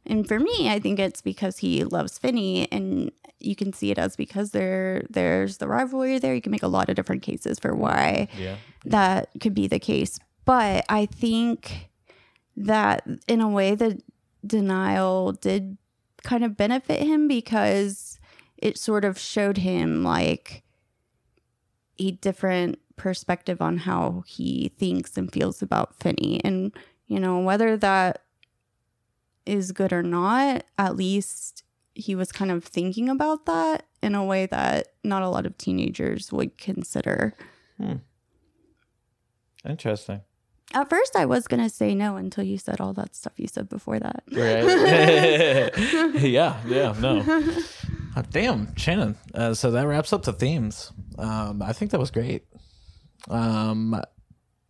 and 0.06 0.26
for 0.28 0.38
me, 0.38 0.68
I 0.70 0.78
think 0.78 0.98
it's 0.98 1.22
because 1.22 1.58
he 1.58 1.84
loves 1.84 2.18
Finny 2.18 2.70
and 2.72 3.10
you 3.40 3.54
can 3.56 3.72
see 3.72 3.90
it 3.90 3.98
as 3.98 4.16
because 4.16 4.52
there 4.52 5.02
there's 5.10 5.58
the 5.58 5.68
rivalry 5.68 6.18
there. 6.18 6.34
You 6.34 6.40
can 6.40 6.52
make 6.52 6.62
a 6.62 6.68
lot 6.68 6.88
of 6.88 6.96
different 6.96 7.22
cases 7.22 7.58
for 7.58 7.74
why 7.74 8.28
Yeah. 8.38 8.56
that 8.86 9.28
could 9.40 9.54
be 9.54 9.66
the 9.66 9.78
case. 9.78 10.18
But 10.46 10.84
I 10.88 11.06
think 11.06 11.90
that 12.56 13.06
in 13.28 13.40
a 13.40 13.48
way 13.48 13.74
the 13.74 14.00
denial 14.46 15.32
did 15.32 15.76
kind 16.22 16.44
of 16.44 16.56
benefit 16.56 17.02
him 17.02 17.28
because 17.28 18.18
it 18.56 18.78
sort 18.78 19.04
of 19.04 19.18
showed 19.18 19.58
him 19.58 20.02
like 20.02 20.62
a 21.98 22.12
different 22.12 22.78
perspective 22.96 23.60
on 23.60 23.78
how 23.78 24.24
he 24.26 24.72
thinks 24.78 25.16
and 25.16 25.32
feels 25.32 25.62
about 25.62 25.94
Finny. 25.96 26.40
And, 26.44 26.72
you 27.06 27.20
know, 27.20 27.40
whether 27.40 27.76
that 27.76 28.22
is 29.46 29.72
good 29.72 29.92
or 29.92 30.02
not, 30.02 30.64
at 30.78 30.96
least 30.96 31.62
he 31.94 32.14
was 32.14 32.32
kind 32.32 32.50
of 32.50 32.64
thinking 32.64 33.08
about 33.08 33.46
that 33.46 33.86
in 34.02 34.14
a 34.14 34.24
way 34.24 34.46
that 34.46 34.88
not 35.04 35.22
a 35.22 35.28
lot 35.28 35.46
of 35.46 35.56
teenagers 35.58 36.32
would 36.32 36.58
consider. 36.58 37.34
Hmm. 37.76 37.96
Interesting. 39.64 40.20
At 40.74 40.90
first, 40.90 41.14
I 41.16 41.24
was 41.24 41.46
going 41.46 41.62
to 41.62 41.70
say 41.70 41.94
no 41.94 42.16
until 42.16 42.44
you 42.44 42.58
said 42.58 42.80
all 42.80 42.92
that 42.94 43.14
stuff 43.14 43.32
you 43.36 43.46
said 43.46 43.68
before 43.68 44.00
that. 44.00 44.24
Right. 44.32 45.72
yeah. 46.20 46.60
Yeah. 46.66 46.94
No. 47.00 47.42
Uh, 48.16 48.22
damn, 48.30 48.76
Shannon. 48.76 49.16
Uh, 49.34 49.54
so 49.54 49.72
that 49.72 49.88
wraps 49.88 50.12
up 50.12 50.22
the 50.22 50.32
themes. 50.32 50.92
Um, 51.18 51.60
I 51.60 51.72
think 51.72 51.90
that 51.90 51.98
was 51.98 52.12
great. 52.12 52.44
Um, 53.28 54.00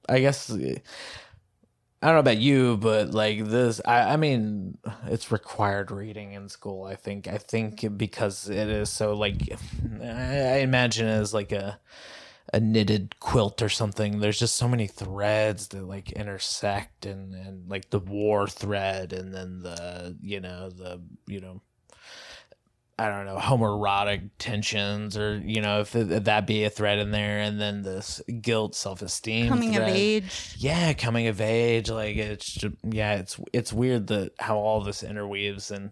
I 0.08 0.20
guess 0.20 0.50
I 0.50 0.56
don't 0.56 2.14
know 2.14 2.18
about 2.20 2.38
you, 2.38 2.78
but 2.78 3.10
like 3.10 3.44
this, 3.44 3.82
I, 3.84 4.14
I 4.14 4.16
mean, 4.16 4.78
it's 5.06 5.30
required 5.30 5.90
reading 5.90 6.32
in 6.32 6.48
school. 6.48 6.84
I 6.84 6.96
think. 6.96 7.28
I 7.28 7.36
think 7.36 7.84
because 7.98 8.48
it 8.48 8.68
is 8.68 8.88
so 8.88 9.14
like, 9.14 9.42
I, 10.02 10.06
I 10.06 10.56
imagine 10.60 11.06
it 11.06 11.12
as 11.12 11.34
like 11.34 11.52
a 11.52 11.78
a 12.54 12.60
knitted 12.60 13.18
quilt 13.18 13.60
or 13.60 13.68
something. 13.68 14.20
There's 14.20 14.38
just 14.38 14.54
so 14.54 14.68
many 14.68 14.86
threads 14.86 15.68
that 15.68 15.82
like 15.82 16.12
intersect 16.12 17.04
and 17.04 17.34
and 17.34 17.68
like 17.68 17.90
the 17.90 17.98
war 17.98 18.46
thread 18.46 19.12
and 19.12 19.34
then 19.34 19.60
the 19.60 20.16
you 20.22 20.40
know 20.40 20.70
the 20.70 21.02
you 21.26 21.40
know 21.40 21.60
I 22.96 23.08
don't 23.08 23.26
know 23.26 23.38
homoerotic 23.38 24.30
tensions 24.38 25.18
or 25.18 25.36
you 25.38 25.60
know 25.60 25.80
if, 25.80 25.96
if 25.96 26.24
that 26.24 26.46
be 26.46 26.62
a 26.64 26.70
thread 26.70 27.00
in 27.00 27.10
there 27.10 27.40
and 27.40 27.60
then 27.60 27.82
this 27.82 28.22
guilt 28.40 28.76
self 28.76 29.02
esteem 29.02 29.48
Coming 29.48 29.74
of 29.76 29.82
age. 29.82 30.54
yeah 30.58 30.92
coming 30.92 31.26
of 31.26 31.40
age 31.40 31.90
like 31.90 32.16
it's 32.16 32.46
just, 32.52 32.74
yeah 32.88 33.14
it's 33.14 33.40
it's 33.52 33.72
weird 33.72 34.06
that 34.08 34.32
how 34.38 34.56
all 34.58 34.80
this 34.80 35.02
interweaves 35.02 35.72
and 35.72 35.90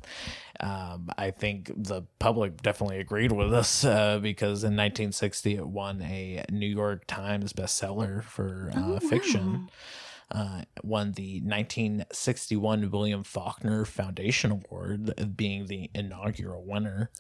um, 0.61 1.11
i 1.19 1.33
think 1.33 1.73
the 1.77 2.03
public 2.21 2.63
definitely 2.63 3.01
agreed 3.01 3.33
with 3.33 3.53
us 3.53 3.85
uh, 3.85 4.21
because 4.21 4.63
in 4.63 4.77
1960 4.77 5.57
it 5.57 5.67
won 5.67 6.01
a 6.03 6.45
new 6.53 6.67
york 6.69 7.03
times 7.09 7.53
bestseller 7.53 8.23
for 8.23 8.71
uh, 8.77 8.81
Oh, 8.81 8.99
fiction 9.01 9.69
uh, 10.33 10.63
won 10.83 11.13
the 11.13 11.41
1961 11.43 12.91
william 12.91 13.23
faulkner 13.23 13.85
foundation 13.85 14.51
award 14.51 15.15
being 15.37 15.67
the 15.67 15.91
inaugural 15.95 16.65
winner 16.65 17.11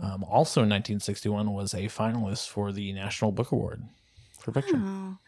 um, 0.00 0.24
also 0.24 0.60
in 0.62 0.68
1961 0.68 1.52
was 1.52 1.72
a 1.74 1.84
finalist 1.84 2.48
for 2.48 2.72
the 2.72 2.92
national 2.92 3.32
book 3.32 3.50
award 3.52 3.82
for 4.38 4.52
fiction 4.52 4.82
Oh, 4.84 5.18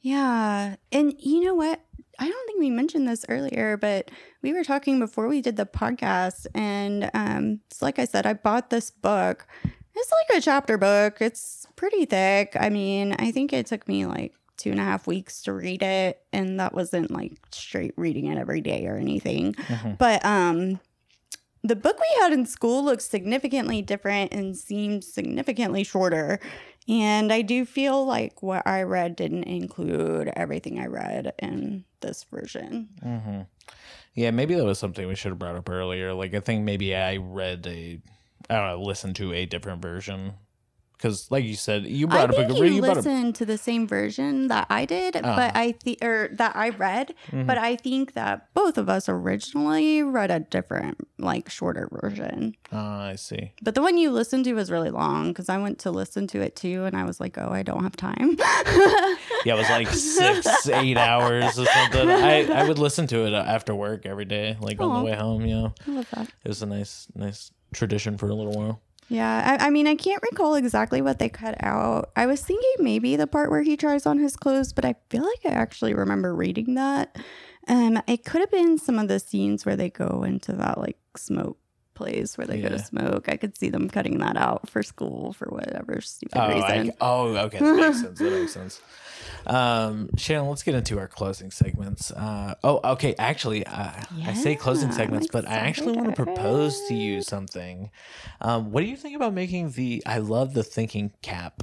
yeah. 0.00 0.76
And 0.92 1.14
you 1.18 1.40
know 1.44 1.54
what? 1.54 1.80
I 2.20 2.28
don't 2.28 2.46
think 2.46 2.60
we 2.60 2.70
mentioned 2.70 3.08
this 3.08 3.24
earlier, 3.28 3.76
but 3.76 4.10
we 4.42 4.52
were 4.52 4.64
talking 4.64 4.98
before 4.98 5.28
we 5.28 5.40
did 5.40 5.56
the 5.56 5.66
podcast. 5.66 6.46
And 6.54 7.10
um, 7.14 7.60
it's 7.70 7.82
like 7.82 7.98
I 7.98 8.04
said, 8.04 8.26
I 8.26 8.34
bought 8.34 8.70
this 8.70 8.90
book. 8.90 9.46
It's 9.94 10.12
like 10.12 10.38
a 10.38 10.40
chapter 10.40 10.78
book, 10.78 11.20
it's 11.20 11.66
pretty 11.74 12.04
thick. 12.04 12.56
I 12.58 12.68
mean, 12.68 13.16
I 13.18 13.32
think 13.32 13.52
it 13.52 13.66
took 13.66 13.88
me 13.88 14.06
like 14.06 14.32
two 14.58 14.70
and 14.70 14.78
a 14.80 14.84
half 14.84 15.06
weeks 15.06 15.40
to 15.42 15.52
read 15.54 15.82
it. 15.82 16.20
And 16.32 16.60
that 16.60 16.74
wasn't 16.74 17.10
like 17.10 17.38
straight 17.50 17.94
reading 17.96 18.26
it 18.26 18.36
every 18.36 18.60
day 18.60 18.86
or 18.86 18.96
anything. 18.96 19.54
Mhm. 19.54 19.96
But 19.96 20.24
um, 20.26 20.80
the 21.64 21.76
book 21.76 21.98
we 21.98 22.22
had 22.22 22.32
in 22.32 22.44
school 22.44 22.84
looks 22.84 23.04
significantly 23.08 23.80
different 23.80 24.32
and 24.32 24.56
seems 24.56 25.10
significantly 25.12 25.84
shorter. 25.84 26.38
And 26.88 27.32
I 27.32 27.42
do 27.42 27.64
feel 27.64 28.04
like 28.04 28.42
what 28.42 28.66
I 28.66 28.82
read 28.82 29.16
didn't 29.16 29.44
include 29.44 30.30
everything 30.34 30.78
I 30.78 30.86
read 30.86 31.34
in 31.38 31.84
this 32.00 32.24
version. 32.24 32.88
hmm 33.02 33.40
Yeah, 34.14 34.30
maybe 34.30 34.54
that 34.54 34.64
was 34.64 34.78
something 34.78 35.06
we 35.06 35.14
should 35.14 35.30
have 35.32 35.38
brought 35.38 35.56
up 35.56 35.68
earlier. 35.68 36.14
Like, 36.14 36.34
I 36.34 36.40
think 36.40 36.64
maybe 36.64 36.94
I 36.94 37.16
read 37.18 37.66
a, 37.66 38.00
I 38.48 38.56
don't 38.56 38.66
know, 38.66 38.82
listened 38.82 39.16
to 39.16 39.32
a 39.34 39.44
different 39.46 39.82
version. 39.82 40.32
Because, 40.98 41.30
like 41.30 41.44
you 41.44 41.54
said, 41.54 41.84
you 41.86 42.08
I 42.08 42.10
brought 42.10 42.30
up 42.30 42.34
think 42.36 42.50
a 42.50 42.54
you 42.56 42.64
you 42.64 42.84
up. 42.84 42.96
listened 42.96 43.36
to 43.36 43.46
the 43.46 43.56
same 43.56 43.86
version 43.86 44.48
that 44.48 44.66
I 44.68 44.84
did, 44.84 45.14
Uh-huh. 45.14 45.36
but 45.36 45.56
I 45.56 45.72
think 45.72 46.02
or 46.04 46.28
that 46.32 46.56
I 46.56 46.70
read, 46.70 47.14
Mhm. 47.30 47.46
but 47.46 47.56
I 47.56 47.76
think 47.76 48.14
that 48.14 48.52
both 48.52 48.76
of 48.76 48.88
us 48.88 49.08
originally 49.08 50.02
read 50.02 50.32
a 50.32 50.40
different, 50.40 50.98
like 51.16 51.48
shorter 51.48 51.88
version. 51.92 52.56
Ah, 52.72 53.06
I 53.06 53.14
see. 53.14 53.52
But 53.62 53.76
the 53.76 53.80
one 53.82 53.96
you 53.96 54.10
listened 54.10 54.44
to 54.46 54.54
was 54.54 54.72
really 54.72 54.90
long 54.90 55.28
because 55.28 55.48
I 55.48 55.56
went 55.58 55.78
to 55.80 55.92
listen 55.92 56.26
to 56.28 56.40
it 56.40 56.56
too, 56.56 56.84
and 56.84 56.96
I 56.96 57.04
was 57.04 57.20
like, 57.20 57.38
"Oh, 57.38 57.50
I 57.52 57.62
don't 57.62 57.84
have 57.84 57.94
time." 57.96 58.36
Yeah, 59.44 59.54
it 59.54 59.58
was 59.58 59.70
like 59.70 59.86
six, 59.88 60.68
eight 60.68 60.96
hours 60.98 61.58
or 61.60 61.64
something. 61.66 62.10
I, 62.10 62.42
I 62.50 62.66
would 62.66 62.78
listen 62.80 63.06
to 63.06 63.24
it 63.24 63.32
after 63.32 63.72
work 63.72 64.04
every 64.04 64.24
day, 64.24 64.56
like 64.60 64.80
on 64.80 64.98
the 64.98 65.04
way 65.04 65.14
home. 65.16 65.46
Yeah, 65.46 65.68
I 65.86 65.90
love 65.90 66.08
that. 66.10 66.28
it 66.44 66.48
was 66.48 66.60
a 66.60 66.66
nice, 66.66 67.06
nice 67.14 67.52
tradition 67.72 68.18
for 68.18 68.28
a 68.28 68.34
little 68.34 68.52
while. 68.52 68.80
Yeah, 69.10 69.58
I, 69.58 69.68
I 69.68 69.70
mean, 69.70 69.86
I 69.86 69.94
can't 69.94 70.22
recall 70.22 70.54
exactly 70.54 71.00
what 71.00 71.18
they 71.18 71.30
cut 71.30 71.56
out. 71.64 72.10
I 72.14 72.26
was 72.26 72.42
thinking 72.42 72.84
maybe 72.84 73.16
the 73.16 73.26
part 73.26 73.50
where 73.50 73.62
he 73.62 73.76
tries 73.76 74.04
on 74.04 74.18
his 74.18 74.36
clothes, 74.36 74.74
but 74.74 74.84
I 74.84 74.96
feel 75.08 75.22
like 75.22 75.46
I 75.46 75.56
actually 75.56 75.94
remember 75.94 76.34
reading 76.34 76.74
that. 76.74 77.16
Um, 77.68 78.02
it 78.06 78.24
could 78.24 78.40
have 78.40 78.50
been 78.50 78.76
some 78.76 78.98
of 78.98 79.08
the 79.08 79.18
scenes 79.18 79.64
where 79.64 79.76
they 79.76 79.88
go 79.88 80.24
into 80.24 80.52
that 80.52 80.78
like 80.78 80.98
smoke 81.16 81.58
place 81.98 82.38
where 82.38 82.46
they 82.46 82.60
go 82.62 82.68
to 82.70 82.78
smoke. 82.78 83.28
I 83.28 83.36
could 83.36 83.58
see 83.58 83.68
them 83.68 83.88
cutting 83.90 84.18
that 84.20 84.36
out 84.36 84.68
for 84.70 84.82
school 84.82 85.32
for 85.34 85.46
whatever 85.50 86.00
stupid 86.00 86.38
Oh, 86.38 86.40
I, 86.40 86.78
reason. 86.78 86.92
oh, 87.00 87.36
okay, 87.36 87.58
that 87.58 87.76
makes 87.76 88.00
sense. 88.00 88.18
That 88.18 88.32
makes 88.32 88.52
sense. 88.52 88.80
Um, 89.46 90.08
Shannon, 90.16 90.48
let's 90.48 90.62
get 90.62 90.74
into 90.74 90.98
our 90.98 91.08
closing 91.08 91.50
segments. 91.50 92.10
Uh, 92.10 92.54
oh, 92.64 92.80
okay. 92.92 93.14
Actually, 93.18 93.66
uh, 93.66 93.90
I 94.24 94.34
say 94.34 94.54
closing 94.56 94.92
segments, 94.92 95.28
but 95.30 95.46
I 95.48 95.54
actually 95.56 95.92
want 95.92 96.08
to 96.14 96.24
propose 96.24 96.80
to 96.88 96.94
you 96.94 97.22
something. 97.22 97.90
Um, 98.40 98.70
what 98.72 98.80
do 98.82 98.86
you 98.86 98.96
think 98.96 99.16
about 99.16 99.32
making 99.34 99.72
the? 99.72 100.02
I 100.06 100.18
love 100.18 100.54
the 100.54 100.62
thinking 100.64 101.12
cap. 101.22 101.62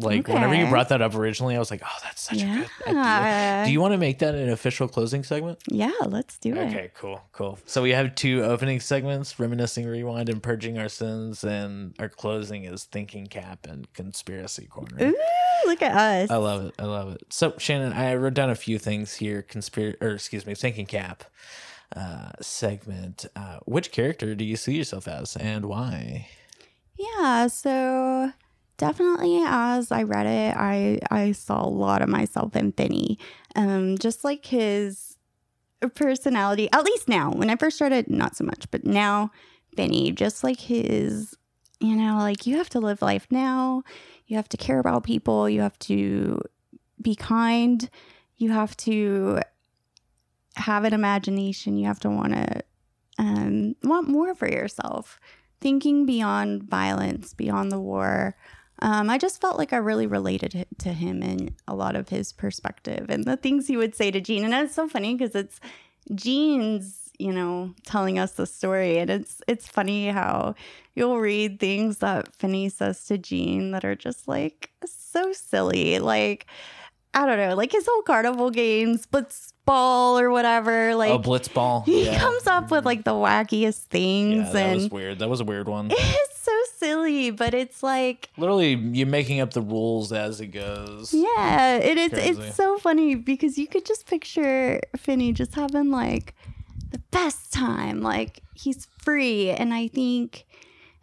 Like 0.00 0.26
whenever 0.28 0.54
you 0.54 0.66
brought 0.68 0.88
that 0.90 1.02
up 1.02 1.14
originally, 1.14 1.56
I 1.56 1.58
was 1.58 1.70
like, 1.70 1.82
"Oh, 1.84 1.98
that's 2.02 2.22
such 2.22 2.42
a 2.42 2.46
good 2.86 2.96
idea." 2.96 3.64
Do 3.66 3.72
you 3.72 3.80
want 3.80 3.92
to 3.92 3.98
make 3.98 4.18
that 4.20 4.34
an 4.34 4.48
official 4.48 4.88
closing 4.88 5.22
segment? 5.22 5.58
Yeah, 5.68 5.92
let's 6.06 6.38
do 6.38 6.54
it. 6.54 6.68
Okay, 6.68 6.90
cool, 6.94 7.20
cool. 7.32 7.58
So 7.66 7.82
we 7.82 7.90
have 7.90 8.14
two 8.14 8.42
opening 8.42 8.80
segments: 8.80 9.38
reminiscing, 9.38 9.86
rewind, 9.86 10.28
and 10.28 10.42
purging 10.42 10.78
our 10.78 10.88
sins, 10.88 11.44
and 11.44 11.94
our 11.98 12.08
closing 12.08 12.64
is 12.64 12.84
thinking 12.84 13.26
cap 13.26 13.66
and 13.68 13.92
conspiracy 13.92 14.66
corner. 14.66 14.96
Ooh, 15.02 15.14
look 15.66 15.82
at 15.82 15.92
us. 15.92 16.30
I 16.30 16.36
love 16.36 16.66
it. 16.66 16.74
I 16.78 16.84
love 16.84 17.12
it. 17.12 17.22
So 17.30 17.54
Shannon, 17.58 17.92
I 17.92 18.14
wrote 18.14 18.34
down 18.34 18.50
a 18.50 18.54
few 18.54 18.78
things 18.78 19.14
here. 19.14 19.42
Conspiracy, 19.42 19.98
or 20.00 20.10
excuse 20.10 20.46
me, 20.46 20.54
thinking 20.54 20.86
cap 20.86 21.24
uh, 21.96 22.30
segment. 22.40 23.26
Uh, 23.36 23.58
which 23.64 23.92
character 23.92 24.34
do 24.34 24.44
you 24.44 24.56
see 24.56 24.76
yourself 24.76 25.08
as, 25.08 25.36
and 25.36 25.66
why? 25.66 26.28
Yeah, 26.98 27.46
so 27.46 28.32
definitely 28.80 29.42
as 29.44 29.92
I 29.92 30.04
read 30.04 30.26
it, 30.26 30.56
I 30.56 30.98
I 31.10 31.32
saw 31.32 31.62
a 31.62 31.68
lot 31.68 32.00
of 32.00 32.08
myself 32.08 32.56
in 32.56 32.72
Finny. 32.72 33.18
Um, 33.54 33.98
just 33.98 34.24
like 34.24 34.46
his 34.46 35.18
personality, 35.94 36.68
at 36.72 36.84
least 36.84 37.06
now. 37.06 37.30
When 37.30 37.50
I 37.50 37.56
first 37.56 37.76
started, 37.76 38.08
not 38.08 38.36
so 38.36 38.44
much, 38.44 38.70
but 38.70 38.84
now 38.84 39.30
Finny, 39.76 40.12
just 40.12 40.42
like 40.42 40.58
his, 40.58 41.36
you 41.78 41.94
know, 41.94 42.16
like 42.16 42.46
you 42.46 42.56
have 42.56 42.70
to 42.70 42.80
live 42.80 43.02
life 43.02 43.26
now. 43.30 43.82
You 44.26 44.36
have 44.36 44.48
to 44.48 44.56
care 44.56 44.78
about 44.78 45.04
people. 45.04 45.48
You 45.48 45.60
have 45.60 45.78
to 45.80 46.40
be 47.02 47.14
kind. 47.14 47.88
You 48.38 48.50
have 48.52 48.74
to 48.78 49.40
have 50.56 50.84
an 50.84 50.94
imagination. 50.94 51.76
You 51.76 51.86
have 51.86 52.00
to 52.00 52.10
want 52.10 52.32
to 52.32 52.62
um, 53.18 53.76
want 53.82 54.08
more 54.08 54.34
for 54.34 54.50
yourself 54.50 55.20
thinking 55.60 56.06
beyond 56.06 56.62
violence, 56.62 57.34
beyond 57.34 57.70
the 57.70 57.78
war. 57.78 58.34
Um, 58.82 59.10
I 59.10 59.18
just 59.18 59.40
felt 59.40 59.58
like 59.58 59.72
I 59.72 59.76
really 59.76 60.06
related 60.06 60.66
to 60.78 60.88
him 60.92 61.22
and 61.22 61.54
a 61.68 61.74
lot 61.74 61.96
of 61.96 62.08
his 62.08 62.32
perspective 62.32 63.06
and 63.10 63.24
the 63.24 63.36
things 63.36 63.66
he 63.66 63.76
would 63.76 63.94
say 63.94 64.10
to 64.10 64.20
Gene. 64.20 64.44
And 64.44 64.54
it's 64.54 64.74
so 64.74 64.88
funny 64.88 65.14
because 65.14 65.34
it's 65.34 65.60
Gene's, 66.14 67.10
you 67.18 67.32
know, 67.32 67.74
telling 67.84 68.18
us 68.18 68.32
the 68.32 68.46
story. 68.46 68.98
And 68.98 69.10
it's 69.10 69.40
it's 69.46 69.68
funny 69.68 70.08
how 70.08 70.54
you'll 70.94 71.18
read 71.20 71.60
things 71.60 71.98
that 71.98 72.34
Finny 72.34 72.68
says 72.68 73.04
to 73.06 73.18
Gene 73.18 73.70
that 73.72 73.84
are 73.84 73.94
just 73.94 74.26
like 74.28 74.70
so 74.84 75.32
silly. 75.32 75.98
Like, 75.98 76.46
I 77.14 77.26
don't 77.26 77.38
know, 77.38 77.54
like 77.54 77.72
his 77.72 77.86
whole 77.90 78.02
carnival 78.02 78.50
games, 78.50 79.06
blitz 79.06 79.52
ball 79.66 80.18
or 80.18 80.30
whatever. 80.30 80.94
Like 80.94 81.10
oh, 81.12 81.18
blitzball. 81.18 81.84
he 81.84 82.06
Yeah. 82.06 82.18
comes 82.18 82.46
up 82.46 82.70
with 82.70 82.84
like 82.84 83.04
the 83.04 83.12
wackiest 83.12 83.84
things 83.84 84.46
Yeah, 84.46 84.52
that 84.52 84.66
and 84.66 84.74
was 84.76 84.90
weird. 84.90 85.18
That 85.20 85.28
was 85.28 85.40
a 85.40 85.44
weird 85.44 85.68
one. 85.68 85.88
it's 85.90 86.38
so 86.40 86.52
silly, 86.80 87.30
but 87.30 87.54
it's 87.54 87.82
like 87.82 88.28
Literally, 88.36 88.74
you're 88.74 89.06
making 89.06 89.40
up 89.40 89.52
the 89.52 89.60
rules 89.62 90.12
as 90.12 90.40
it 90.40 90.48
goes. 90.48 91.14
Yeah, 91.14 91.76
it 91.76 91.96
is. 91.96 92.10
Crazy. 92.10 92.40
It's 92.42 92.56
so 92.56 92.78
funny 92.78 93.14
because 93.14 93.56
you 93.58 93.68
could 93.68 93.84
just 93.86 94.06
picture 94.06 94.80
Finny 94.96 95.32
just 95.32 95.54
having 95.54 95.90
like 95.92 96.34
the 96.90 97.00
best 97.12 97.52
time. 97.52 98.00
Like 98.00 98.40
he's 98.54 98.86
free, 98.98 99.50
and 99.50 99.72
I 99.72 99.86
think, 99.88 100.44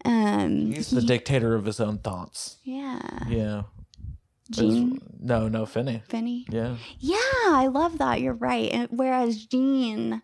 um, 0.04 0.72
He's 0.74 0.90
the 0.90 1.02
he- 1.02 1.08
dictator 1.08 1.56
of 1.56 1.66
his 1.66 1.80
own 1.80 2.00
thoughts. 2.00 2.58
yeah, 2.64 3.00
Yeah. 3.30 3.64
It's- 4.50 5.00
No, 5.20 5.48
no, 5.50 5.66
Finny. 5.66 6.02
Finny. 6.08 6.46
Yeah. 6.50 6.78
Yeah, 7.00 7.18
I 7.48 7.68
love 7.68 7.98
that. 7.98 8.22
You're 8.22 8.34
right. 8.34 8.72
And 8.72 8.88
whereas 8.92 9.46
Gene 9.46 10.22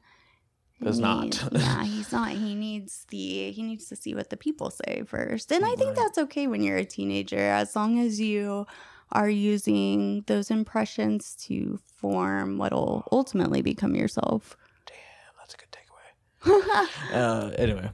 Is 0.87 0.99
not. 0.99 1.41
yeah, 1.51 1.83
he's 1.83 2.11
not. 2.11 2.29
He 2.31 2.55
needs 2.55 3.05
the. 3.09 3.51
He 3.51 3.61
needs 3.63 3.87
to 3.89 3.95
see 3.95 4.13
what 4.15 4.29
the 4.29 4.37
people 4.37 4.69
say 4.69 5.03
first, 5.05 5.51
and 5.51 5.63
I 5.63 5.69
think 5.75 5.95
Right. 5.95 5.95
that's 5.95 6.17
okay 6.19 6.47
when 6.47 6.61
you're 6.63 6.77
a 6.77 6.85
teenager, 6.85 7.37
as 7.39 7.75
long 7.75 7.99
as 7.99 8.19
you 8.19 8.65
are 9.11 9.29
using 9.29 10.23
those 10.27 10.49
impressions 10.49 11.35
to 11.47 11.79
form 11.97 12.57
what'll 12.57 13.07
ultimately 13.11 13.61
become 13.61 13.95
yourself. 13.95 14.57
Damn, 14.87 14.95
that's 15.37 15.53
a 15.53 15.57
good 15.57 15.71
takeaway. 15.71 16.87
uh, 17.13 17.51
anyway, 17.57 17.89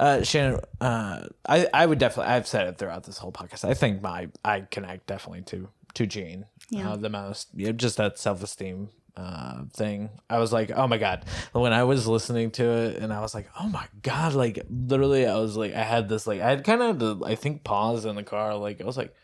uh, 0.00 0.22
Shannon, 0.22 0.60
uh, 0.80 1.26
I, 1.46 1.68
I 1.74 1.84
would 1.86 1.98
definitely, 1.98 2.32
I've 2.32 2.46
said 2.48 2.66
it 2.68 2.78
throughout 2.78 3.04
this 3.04 3.18
whole 3.18 3.32
podcast. 3.32 3.64
I 3.68 3.74
think 3.74 4.00
my, 4.02 4.28
I 4.44 4.62
connect 4.62 5.06
definitely 5.06 5.42
to, 5.42 5.68
to 5.94 6.06
Gene 6.06 6.46
Yeah. 6.70 6.92
uh, 6.92 6.96
the 6.96 7.10
most. 7.10 7.48
Yeah, 7.54 7.72
just 7.72 7.98
that 7.98 8.18
self 8.18 8.42
esteem 8.42 8.88
uh, 9.16 9.64
thing. 9.74 10.10
I 10.30 10.38
was 10.38 10.52
like, 10.52 10.70
oh 10.70 10.86
my 10.86 10.98
God. 10.98 11.24
When 11.52 11.72
I 11.72 11.84
was 11.84 12.06
listening 12.06 12.50
to 12.52 12.64
it 12.64 12.96
and 12.96 13.12
I 13.12 13.20
was 13.20 13.34
like, 13.34 13.48
oh 13.60 13.68
my 13.68 13.86
God, 14.02 14.34
like 14.34 14.60
literally, 14.70 15.26
I 15.26 15.38
was 15.38 15.56
like, 15.56 15.74
I 15.74 15.82
had 15.82 16.08
this, 16.08 16.26
like, 16.26 16.40
I 16.40 16.50
had 16.50 16.64
kind 16.64 16.82
of, 16.82 16.98
the, 16.98 17.24
I 17.26 17.34
think, 17.34 17.62
pause 17.64 18.04
in 18.04 18.16
the 18.16 18.22
car. 18.22 18.56
Like, 18.56 18.80
I 18.80 18.84
was 18.84 18.96
like, 18.96 19.14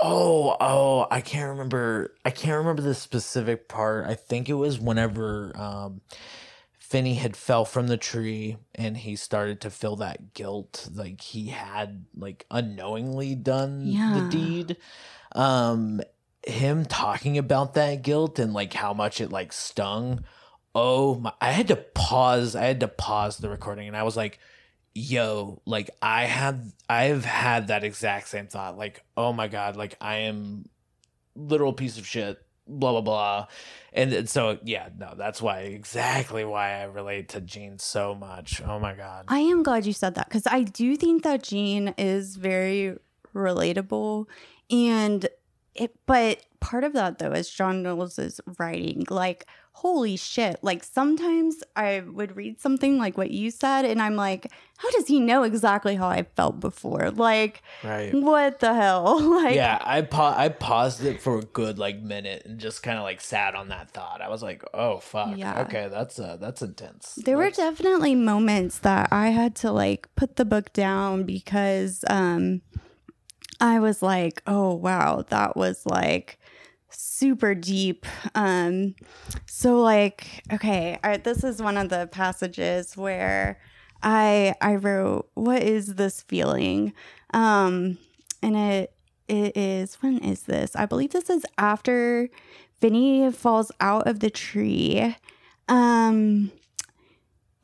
oh 0.00 0.56
oh 0.60 1.06
i 1.10 1.20
can't 1.20 1.50
remember 1.50 2.14
i 2.24 2.30
can't 2.30 2.56
remember 2.56 2.82
the 2.82 2.94
specific 2.94 3.68
part 3.68 4.06
i 4.06 4.14
think 4.14 4.48
it 4.48 4.54
was 4.54 4.80
whenever 4.80 5.52
um 5.56 6.00
finny 6.78 7.14
had 7.14 7.36
fell 7.36 7.64
from 7.64 7.86
the 7.86 7.96
tree 7.96 8.56
and 8.74 8.96
he 8.96 9.14
started 9.14 9.60
to 9.60 9.70
feel 9.70 9.96
that 9.96 10.32
guilt 10.34 10.88
like 10.94 11.20
he 11.20 11.48
had 11.48 12.04
like 12.16 12.44
unknowingly 12.50 13.34
done 13.34 13.82
Yeah. 13.86 14.14
the 14.14 14.28
deed 14.30 14.76
um 15.34 16.00
him 16.46 16.84
talking 16.84 17.38
about 17.38 17.74
that 17.74 18.02
guilt 18.02 18.38
and 18.38 18.52
like 18.52 18.72
how 18.72 18.92
much 18.92 19.20
it 19.20 19.30
like 19.30 19.52
stung 19.52 20.24
oh 20.74 21.14
my 21.16 21.32
i 21.40 21.52
had 21.52 21.68
to 21.68 21.76
pause 21.76 22.56
i 22.56 22.64
had 22.64 22.80
to 22.80 22.88
pause 22.88 23.38
the 23.38 23.48
recording 23.48 23.86
and 23.86 23.96
i 23.96 24.02
was 24.02 24.16
like 24.16 24.38
yo 24.94 25.60
like 25.66 25.88
i 26.02 26.24
had 26.24 26.72
i've 26.88 27.24
had 27.24 27.68
that 27.68 27.84
exact 27.84 28.26
same 28.28 28.46
thought 28.46 28.76
like 28.76 29.04
oh 29.16 29.32
my 29.32 29.46
god 29.48 29.76
like 29.76 29.96
i 30.00 30.16
am 30.16 30.64
literal 31.36 31.72
piece 31.72 31.96
of 31.96 32.06
shit 32.06 32.38
blah 32.66 32.92
blah 32.92 33.00
blah. 33.00 33.46
And 33.92 34.12
it- 34.12 34.28
so 34.28 34.58
yeah 34.64 34.88
no 34.96 35.14
that's 35.16 35.42
why 35.42 35.60
exactly 35.60 36.44
why 36.44 36.80
i 36.80 36.84
relate 36.84 37.30
to 37.30 37.40
gene 37.40 37.78
so 37.78 38.14
much. 38.14 38.62
Oh 38.64 38.78
my 38.78 38.94
god. 38.94 39.24
I 39.28 39.40
am 39.40 39.62
glad 39.64 39.84
you 39.84 39.92
said 39.92 40.14
that 40.14 40.28
because 40.28 40.46
I 40.46 40.62
do 40.62 40.96
think 40.96 41.24
that 41.24 41.42
gene 41.42 41.92
is 41.98 42.36
very 42.36 42.96
relatable, 43.34 44.26
and 44.70 45.26
it. 45.74 45.94
But 46.06 46.44
part 46.60 46.84
of 46.84 46.92
that 46.94 47.18
though 47.18 47.32
is 47.32 47.50
John 47.50 47.82
Knowles' 47.82 48.40
writing. 48.58 49.04
Like, 49.10 49.46
holy 49.72 50.16
shit! 50.16 50.58
Like 50.62 50.84
sometimes 50.84 51.62
I 51.76 52.00
would 52.00 52.36
read 52.36 52.60
something 52.60 52.98
like 52.98 53.16
what 53.16 53.30
you 53.30 53.50
said, 53.50 53.84
and 53.84 54.00
I'm 54.02 54.16
like, 54.16 54.50
how 54.78 54.90
does 54.90 55.06
he 55.06 55.18
know 55.20 55.42
exactly 55.44 55.94
how 55.96 56.08
I 56.08 56.24
felt 56.36 56.60
before? 56.60 57.10
Like, 57.10 57.62
right 57.84 58.12
what 58.14 58.60
the 58.60 58.74
hell? 58.74 59.20
like, 59.42 59.54
yeah 59.54 59.78
i 59.82 60.02
pa- 60.02 60.34
i 60.36 60.48
paused 60.48 61.04
it 61.04 61.20
for 61.20 61.38
a 61.38 61.42
good 61.42 61.78
like 61.78 62.00
minute 62.00 62.44
and 62.46 62.58
just 62.58 62.82
kind 62.82 62.98
of 62.98 63.04
like 63.04 63.20
sat 63.20 63.54
on 63.54 63.68
that 63.68 63.90
thought 63.90 64.20
i 64.20 64.28
was 64.28 64.42
like 64.42 64.62
oh 64.74 64.98
fuck 64.98 65.36
Yeah. 65.36 65.62
okay 65.62 65.88
that's 65.90 66.18
uh 66.18 66.36
that's 66.40 66.62
intense 66.62 67.18
There 67.24 67.36
were 67.36 67.50
definitely 67.50 68.14
moments 68.14 68.78
that 68.80 69.08
I 69.12 69.28
had 69.30 69.54
to 69.56 69.70
like 69.72 70.08
put 70.16 70.36
the 70.36 70.44
book 70.44 70.72
down 70.72 71.24
because 71.24 72.04
um 72.08 72.62
I 73.62 73.78
was 73.80 74.02
like, 74.02 74.42
"Oh 74.46 74.74
wow, 74.74 75.24
that 75.30 75.56
was 75.56 75.86
like 75.86 76.38
super 76.90 77.54
deep." 77.54 78.06
Um 78.34 78.94
so 79.46 79.80
like, 79.80 80.42
okay, 80.52 80.98
I, 81.04 81.16
this 81.18 81.44
is 81.44 81.62
one 81.62 81.76
of 81.78 81.88
the 81.88 82.08
passages 82.12 82.96
where 82.96 83.60
I 84.02 84.54
I 84.60 84.76
wrote, 84.76 85.30
"What 85.34 85.62
is 85.62 85.94
this 85.94 86.22
feeling?" 86.22 86.92
Um 87.34 87.98
and 88.42 88.56
it 88.56 88.94
it 89.28 89.56
is 89.56 89.94
when 90.02 90.18
is 90.18 90.42
this? 90.42 90.74
I 90.76 90.86
believe 90.86 91.12
this 91.12 91.30
is 91.30 91.44
after 91.58 92.28
Finny 92.80 93.30
falls 93.32 93.70
out 93.80 94.08
of 94.08 94.20
the 94.20 94.30
tree. 94.30 95.16
Um 95.68 96.50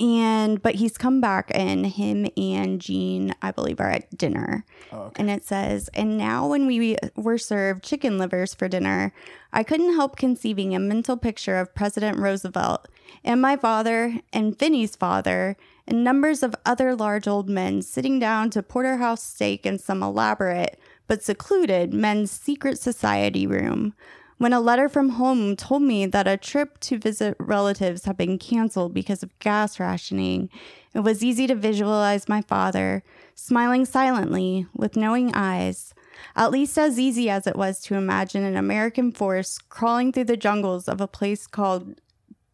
and 0.01 0.63
but 0.63 0.77
he's 0.77 0.97
come 0.97 1.21
back 1.21 1.51
and 1.55 1.87
him 1.87 2.29
and 2.37 2.81
Gene, 2.81 3.35
I 3.43 3.51
believe, 3.51 3.81
are 3.81 3.91
at 3.91 4.17
dinner. 4.17 4.65
oh, 4.93 4.99
okay. 5.03 5.21
And 5.21 5.31
it 5.31 5.45
says, 5.45 5.89
And 5.95 6.17
now 6.17 6.47
when 6.47 6.67
we 6.67 6.97
were 7.17 7.39
served 7.39 7.85
chicken 7.85 8.19
livers 8.19 8.55
for 8.55 8.69
dinner, 8.69 9.13
I 9.53 9.63
couldn't 9.63 9.95
help 9.95 10.17
conceiving 10.17 10.75
a 10.75 10.79
mental 10.79 11.17
picture 11.17 11.59
of 11.59 11.75
President 11.75 12.19
Roosevelt 12.19 12.87
and 13.25 13.43
my 13.43 13.57
father 13.57 14.21
and 14.33 14.59
Finny's 14.59 14.95
father 14.95 15.57
and 15.87 16.05
numbers 16.05 16.43
of 16.43 16.55
other 16.67 16.95
large 16.95 17.27
old 17.27 17.49
men 17.49 17.83
sitting 17.83 18.19
down 18.19 18.51
to 18.51 18.63
porterhouse 18.63 19.23
steak 19.23 19.67
in 19.67 19.79
some 19.79 20.03
elaborate 20.03 20.79
but 21.07 21.25
secluded 21.25 21.93
men's 21.95 22.31
secret 22.31 22.79
society 22.79 23.47
room. 23.47 23.95
When 24.39 24.53
a 24.53 24.61
letter 24.61 24.89
from 24.89 25.11
home 25.11 25.57
told 25.57 25.83
me 25.83 26.07
that 26.07 26.29
a 26.29 26.37
trip 26.37 26.79
to 26.81 26.99
visit 26.99 27.37
relatives 27.39 28.05
had 28.05 28.17
been 28.17 28.39
canceled 28.39 28.95
because 28.95 29.23
of 29.23 29.37
gas 29.41 29.79
rationing, 29.81 30.49
it 30.95 31.01
was 31.01 31.25
easy 31.25 31.47
to 31.49 31.55
visualize 31.55 32.29
my 32.29 32.43
father 32.43 33.03
smiling 33.35 33.85
silently 33.85 34.67
with 34.75 34.97
knowing 34.97 35.33
eyes, 35.35 35.93
at 36.37 36.51
least 36.51 36.79
as 36.79 36.99
easy 36.99 37.29
as 37.29 37.47
it 37.47 37.57
was 37.57 37.81
to 37.81 37.95
imagine 37.95 38.45
an 38.45 38.57
American 38.57 39.13
force 39.13 39.59
crawling 39.59 40.13
through 40.13 40.25
the 40.25 40.37
jungles 40.37 40.89
of 40.89 41.01
a 41.01 41.09
place 41.09 41.47
called 41.47 42.01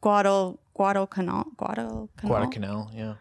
Guadal 0.02 0.58
Guadalcanal 0.74 1.44
Guadalcanal 1.56 2.10
guadalcanal 2.20 2.90
yeah 2.92 3.14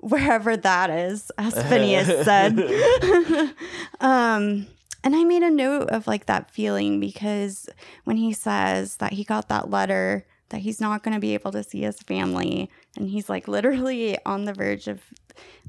wherever 0.00 0.56
that 0.56 0.90
is, 0.90 1.30
as 1.38 1.54
Phineas 1.68 2.24
said. 2.24 2.58
um, 4.00 4.66
and 5.04 5.14
I 5.14 5.24
made 5.24 5.42
a 5.42 5.50
note 5.50 5.90
of 5.90 6.06
like 6.06 6.26
that 6.26 6.50
feeling 6.50 7.00
because 7.00 7.68
when 8.04 8.16
he 8.16 8.32
says 8.32 8.96
that 8.96 9.12
he 9.12 9.24
got 9.24 9.48
that 9.48 9.70
letter 9.70 10.26
that 10.50 10.62
he's 10.62 10.80
not 10.80 11.02
going 11.02 11.14
to 11.14 11.20
be 11.20 11.34
able 11.34 11.52
to 11.52 11.62
see 11.62 11.82
his 11.82 12.00
family, 12.00 12.70
and 12.96 13.10
he's 13.10 13.28
like 13.28 13.48
literally 13.48 14.18
on 14.24 14.44
the 14.44 14.54
verge 14.54 14.88
of 14.88 15.02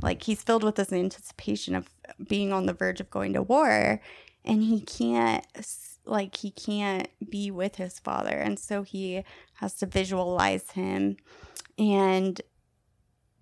like 0.02 0.24
he's 0.24 0.42
filled 0.42 0.64
with 0.64 0.76
this 0.76 0.94
anticipation 0.94 1.76
of 1.76 1.90
being 2.28 2.54
on 2.54 2.66
the 2.66 2.74
verge 2.74 3.00
of 3.00 3.10
going 3.10 3.34
to 3.34 3.42
war, 3.42 4.02
and 4.46 4.64
he 4.64 4.82
can't 4.82 5.46
like 6.06 6.38
he 6.38 6.52
can't 6.52 7.10
be 7.30 7.52
with 7.52 7.76
his 7.76 8.00
father, 8.00 8.36
and 8.36 8.58
so 8.58 8.84
he 8.84 9.24
has 9.56 9.76
to 9.76 9.86
visualize 9.86 10.72
him. 10.72 11.18
And 11.78 12.42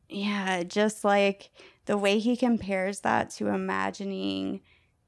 yeah, 0.10 0.64
just 0.64 1.04
like 1.04 1.52
the 1.86 1.98
way 1.98 2.20
he 2.20 2.36
compares 2.36 3.02
that 3.02 3.30
to 3.32 3.48
imagining 3.48 4.62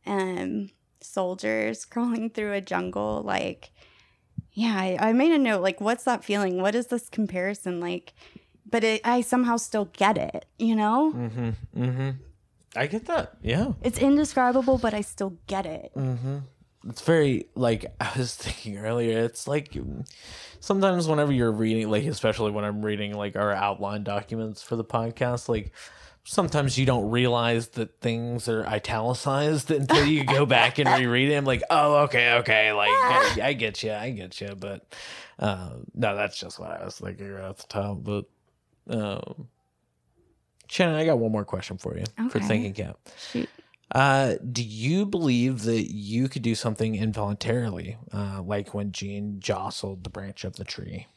um 0.10 0.70
soldiers 1.02 1.86
crawling 1.92 2.30
through 2.30 2.54
a 2.54 2.62
jungle 2.62 3.22
like 3.24 3.72
yeah 4.54 4.76
I, 4.76 5.10
I 5.10 5.14
made 5.14 5.32
a 5.32 5.38
note 5.38 5.62
like 5.62 5.80
what's 5.80 6.04
that 6.04 6.24
feeling? 6.24 6.62
What 6.62 6.76
is 6.76 6.88
this 6.88 7.10
comparison 7.10 7.80
like? 7.80 8.14
But 8.70 8.84
it, 8.84 9.02
i 9.04 9.22
somehow 9.22 9.58
still 9.58 9.86
get 9.94 10.18
it 10.18 10.46
you 10.58 10.76
know? 10.76 11.14
Mm-hmm 11.16 11.50
mm-hmm. 11.82 12.10
I 12.76 12.88
get 12.88 13.06
that 13.06 13.36
yeah. 13.42 13.74
It's 13.82 14.00
indescribable 14.00 14.78
but 14.78 14.94
i 14.94 15.02
still 15.02 15.38
get 15.48 15.66
it. 15.66 15.92
Mm-hmm. 15.96 16.40
It's 16.88 17.02
very 17.02 17.48
like 17.56 17.86
I 18.00 18.12
was 18.18 18.36
thinking 18.36 18.78
earlier. 18.78 19.24
It's 19.24 19.48
like 19.48 19.76
sometimes 20.60 21.08
whenever 21.08 21.32
you're 21.32 21.52
reading, 21.52 21.90
like 21.90 22.06
especially 22.06 22.52
when 22.52 22.66
I'm 22.66 22.84
reading 22.84 23.14
like 23.14 23.36
our 23.36 23.52
outline 23.52 24.04
documents 24.04 24.62
for 24.62 24.76
the 24.76 24.86
podcast, 24.86 25.50
like 25.50 25.72
sometimes 26.30 26.78
you 26.78 26.86
don't 26.86 27.10
realize 27.10 27.70
that 27.70 28.00
things 28.02 28.48
are 28.48 28.64
italicized 28.68 29.72
until 29.72 30.06
you 30.06 30.24
go 30.24 30.46
back 30.46 30.78
and 30.78 30.88
reread 30.88 31.32
it. 31.32 31.36
I'm 31.36 31.44
like, 31.44 31.64
oh, 31.72 32.04
okay, 32.04 32.34
okay, 32.34 32.72
like 32.72 32.92
I, 32.92 33.40
I 33.46 33.54
get 33.54 33.82
you, 33.82 33.94
I 33.94 34.12
get 34.12 34.40
you. 34.40 34.54
But 34.56 34.86
uh, 35.40 35.72
no, 35.96 36.16
that's 36.16 36.40
just 36.40 36.60
what 36.60 36.70
I 36.70 36.86
was 36.86 37.00
thinking 37.00 37.32
right 37.32 37.46
off 37.46 37.58
the 37.58 37.68
top. 37.68 38.04
But 38.04 38.26
um, 38.88 39.48
Shannon, 40.68 40.98
I 40.98 41.06
got 41.06 41.18
one 41.18 41.32
more 41.32 41.46
question 41.46 41.80
for 41.80 41.98
you 41.98 42.04
okay. 42.20 42.30
for 42.30 42.40
thinking 42.40 42.74
cap. 42.74 43.00
Shoot. 43.32 43.50
Uh, 43.92 44.36
do 44.52 44.62
you 44.62 45.08
believe 45.08 45.64
that 45.64 45.92
you 45.92 46.30
could 46.30 46.44
do 46.44 46.54
something 46.54 46.94
involuntarily, 46.94 47.98
uh, 48.14 48.40
like 48.44 48.76
when 48.76 48.92
Gene 48.92 49.40
jostled 49.40 50.04
the 50.04 50.12
branch 50.12 50.44
of 50.44 50.58
the 50.58 50.64
tree? 50.64 51.08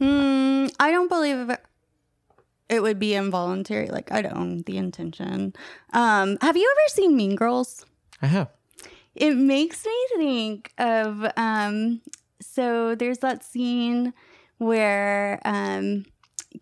Mm, 0.00 0.72
I 0.80 0.90
don't 0.90 1.08
believe 1.08 1.50
it, 2.68 2.82
would 2.82 2.98
be 2.98 3.14
involuntary. 3.14 3.88
Like 3.88 4.12
I 4.12 4.22
don't 4.22 4.36
own 4.36 4.62
the 4.62 4.76
intention. 4.76 5.54
Um, 5.92 6.38
have 6.40 6.56
you 6.56 6.70
ever 6.70 6.94
seen 6.94 7.16
Mean 7.16 7.36
Girls? 7.36 7.86
I 8.22 8.26
have. 8.26 8.48
It 9.14 9.34
makes 9.34 9.84
me 9.84 10.06
think 10.16 10.72
of 10.78 11.26
um, 11.36 12.00
so 12.40 12.94
there's 12.94 13.18
that 13.18 13.44
scene 13.44 14.12
where 14.58 15.40
um, 15.44 16.04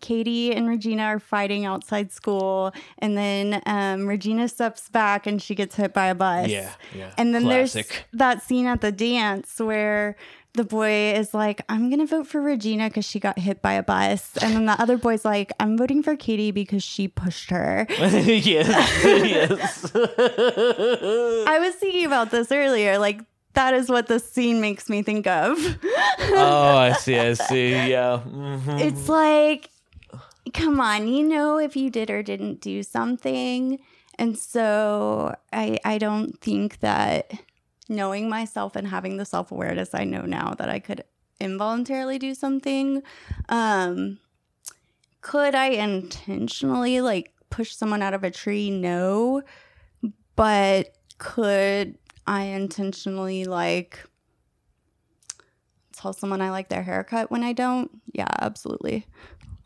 Cady 0.01 0.53
and 0.53 0.67
Regina 0.67 1.03
are 1.03 1.19
fighting 1.19 1.65
outside 1.65 2.11
school, 2.11 2.73
and 2.99 3.17
then 3.17 3.61
um, 3.65 4.07
Regina 4.07 4.47
steps 4.47 4.89
back 4.89 5.27
and 5.27 5.41
she 5.41 5.55
gets 5.55 5.75
hit 5.75 5.93
by 5.93 6.07
a 6.07 6.15
bus. 6.15 6.49
Yeah, 6.49 6.73
yeah. 6.95 7.13
And 7.17 7.33
then 7.33 7.45
there's 7.45 7.75
that 8.13 8.43
scene 8.43 8.65
at 8.65 8.81
the 8.81 8.91
dance 8.91 9.59
where 9.59 10.15
the 10.57 10.63
boy 10.65 11.13
is 11.13 11.33
like, 11.33 11.61
I'm 11.69 11.89
going 11.89 11.99
to 11.99 12.05
vote 12.05 12.27
for 12.27 12.41
Regina 12.41 12.89
because 12.89 13.05
she 13.05 13.19
got 13.19 13.39
hit 13.39 13.61
by 13.61 13.73
a 13.73 13.83
bus. 13.83 14.35
And 14.41 14.53
then 14.53 14.65
the 14.65 14.79
other 14.81 14.97
boy's 14.97 15.23
like, 15.23 15.53
I'm 15.59 15.77
voting 15.77 16.03
for 16.03 16.15
Cady 16.17 16.51
because 16.51 16.83
she 16.83 17.07
pushed 17.07 17.49
her. 17.51 17.85
yes, 17.99 18.67
yes. 19.05 19.91
I 19.95 21.59
was 21.59 21.75
thinking 21.75 22.05
about 22.05 22.31
this 22.31 22.51
earlier. 22.51 22.97
Like, 22.97 23.21
that 23.53 23.73
is 23.73 23.89
what 23.89 24.07
this 24.07 24.29
scene 24.29 24.59
makes 24.59 24.89
me 24.89 25.01
think 25.01 25.25
of. 25.27 25.57
oh, 26.19 26.77
I 26.77 26.93
see, 26.93 27.17
I 27.17 27.33
see. 27.33 27.71
Yeah. 27.71 28.21
Mhm. 28.27 28.79
it's 28.81 29.09
like, 29.09 29.69
come 30.53 30.79
on, 30.79 31.07
you 31.07 31.23
know 31.23 31.57
if 31.57 31.75
you 31.75 31.89
did 31.89 32.09
or 32.09 32.21
didn't 32.21 32.61
do 32.61 32.83
something. 32.83 33.79
And 34.19 34.37
so 34.37 35.35
I 35.53 35.79
I 35.85 35.97
don't 35.97 36.39
think 36.39 36.79
that 36.81 37.31
knowing 37.89 38.29
myself 38.29 38.75
and 38.75 38.87
having 38.87 39.17
the 39.17 39.25
self-awareness 39.25 39.93
I 39.93 40.03
know 40.03 40.21
now 40.21 40.53
that 40.57 40.69
I 40.69 40.79
could 40.79 41.03
involuntarily 41.39 42.17
do 42.17 42.33
something 42.33 43.03
um 43.49 44.17
could 45.21 45.55
I 45.55 45.67
intentionally 45.71 47.01
like 47.01 47.33
push 47.49 47.73
someone 47.73 48.01
out 48.01 48.13
of 48.13 48.23
a 48.23 48.31
tree? 48.31 48.71
No. 48.71 49.43
But 50.35 50.95
could 51.17 51.97
I 52.25 52.43
intentionally 52.43 53.45
like 53.45 54.05
tell 55.95 56.13
someone 56.13 56.41
I 56.41 56.51
like 56.51 56.69
their 56.69 56.83
haircut 56.83 57.31
when 57.31 57.43
I 57.43 57.53
don't? 57.53 57.89
Yeah, 58.13 58.27
absolutely. 58.39 59.05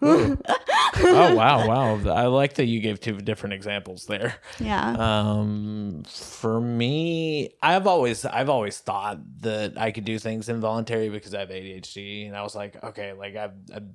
Oh 0.01 1.35
wow, 1.35 1.67
wow! 1.67 2.13
I 2.13 2.27
like 2.27 2.55
that 2.55 2.65
you 2.65 2.79
gave 2.79 2.99
two 2.99 3.17
different 3.17 3.53
examples 3.53 4.05
there. 4.05 4.35
Yeah. 4.59 4.95
Um, 4.97 6.03
for 6.07 6.59
me, 6.59 7.51
I've 7.61 7.87
always 7.87 8.25
I've 8.25 8.49
always 8.49 8.79
thought 8.79 9.19
that 9.41 9.77
I 9.77 9.91
could 9.91 10.05
do 10.05 10.19
things 10.19 10.49
involuntary 10.49 11.09
because 11.09 11.33
I 11.33 11.41
have 11.41 11.49
ADHD, 11.49 12.27
and 12.27 12.35
I 12.35 12.41
was 12.41 12.55
like, 12.55 12.83
okay, 12.83 13.13
like 13.13 13.35
I've, 13.35 13.53
I've 13.73 13.87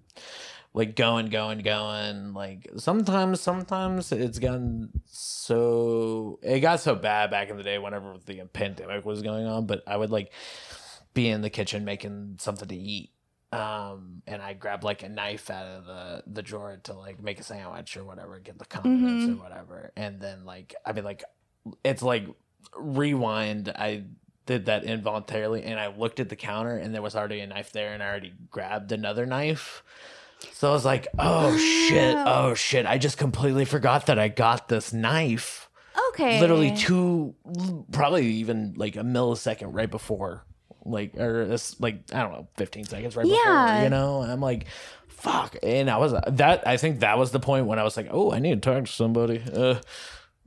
like 0.77 0.95
going, 0.95 1.27
going, 1.27 1.59
going. 1.61 2.35
Like 2.35 2.69
sometimes, 2.77 3.41
sometimes 3.41 4.13
it's 4.13 4.39
gotten 4.39 4.91
so 5.07 6.39
it 6.43 6.61
got 6.61 6.81
so 6.81 6.95
bad 6.95 7.31
back 7.31 7.51
in 7.51 7.57
the 7.57 7.63
day 7.63 7.79
whenever 7.79 8.15
the 8.27 8.43
pandemic 8.53 9.05
was 9.05 9.23
going 9.23 9.47
on. 9.47 9.67
But 9.67 9.83
I 9.87 9.97
would 9.97 10.11
like 10.11 10.33
be 11.15 11.29
in 11.31 11.41
the 11.41 11.51
kitchen 11.51 11.85
making 11.85 12.37
something 12.39 12.69
to 12.69 12.77
eat 12.77 13.11
um 13.53 14.23
and 14.27 14.43
i 14.43 14.53
grab 14.53 14.83
like 14.83 15.03
a 15.05 15.09
knife 15.09 15.51
out 15.51 15.65
of 15.67 15.85
the 15.87 16.23
the 16.27 16.43
drawer 16.43 16.79
to 16.83 16.93
like 16.95 17.23
make 17.23 17.39
a 17.39 17.43
sandwich 17.45 17.97
or 17.97 18.05
whatever 18.05 18.39
get 18.41 18.59
the 18.59 18.65
condiments 18.65 19.27
Mhm. 19.27 19.39
or 19.39 19.43
whatever. 19.43 19.93
And 19.97 20.21
then 20.21 20.45
like 20.45 20.75
i 20.85 20.93
mean 20.93 21.05
like 21.05 21.23
it's 21.85 22.03
like 22.03 22.27
rewind. 22.77 23.69
I 23.69 24.05
did 24.47 24.67
that 24.67 24.85
involuntarily 24.85 25.65
and 25.65 25.79
i 25.81 25.89
looked 25.89 26.21
at 26.21 26.29
the 26.29 26.37
counter 26.37 26.77
and 26.77 26.95
there 26.95 27.03
was 27.03 27.17
already 27.17 27.41
a 27.41 27.47
knife 27.49 27.73
there 27.73 27.93
and 27.93 28.01
i 28.03 28.07
already 28.07 28.33
grabbed 28.51 28.93
another 28.93 29.27
knife. 29.27 29.83
So 30.53 30.69
i 30.71 30.73
was 30.73 30.85
like 30.85 31.09
oh 31.19 31.57
shit 31.59 32.17
oh 32.17 32.55
shit. 32.55 32.87
I 32.87 32.99
just 32.99 33.19
completely 33.19 33.65
forgot 33.65 34.07
that 34.07 34.19
i 34.19 34.29
got 34.29 34.69
this 34.69 34.93
knife. 34.93 35.69
Okay. 36.11 36.41
literally 36.41 36.75
two 36.77 37.35
probably 37.93 38.27
even 38.27 38.75
like 38.77 38.97
a 38.97 39.01
millisecond 39.01 39.69
right 39.75 39.91
before 39.91 40.46
like 40.91 41.15
or 41.19 41.45
this 41.47 41.79
like 41.81 41.99
i 42.13 42.21
don't 42.23 42.33
know 42.33 42.49
15 42.57 42.85
seconds 42.85 43.17
right 43.17 43.27
Yeah. 43.27 43.35
before 43.67 43.83
you 43.85 43.91
know? 43.91 44.23
I'm 44.23 44.41
like 44.41 44.67
fuck. 45.09 45.57
And 45.63 45.91
i 45.91 45.97
was 45.97 46.13
that 46.13 46.67
i 46.67 46.77
think 46.77 47.01
that 47.01 47.19
was 47.19 47.31
the 47.33 47.41
point 47.41 47.67
when 47.67 47.79
i 47.79 47.83
was 47.83 47.97
like 47.97 48.09
oh 48.11 48.33
i 48.33 48.39
need 48.39 48.63
to 48.63 48.71
talk 48.75 48.85
to 48.85 48.93
somebody. 48.93 49.43
Uh 49.53 49.81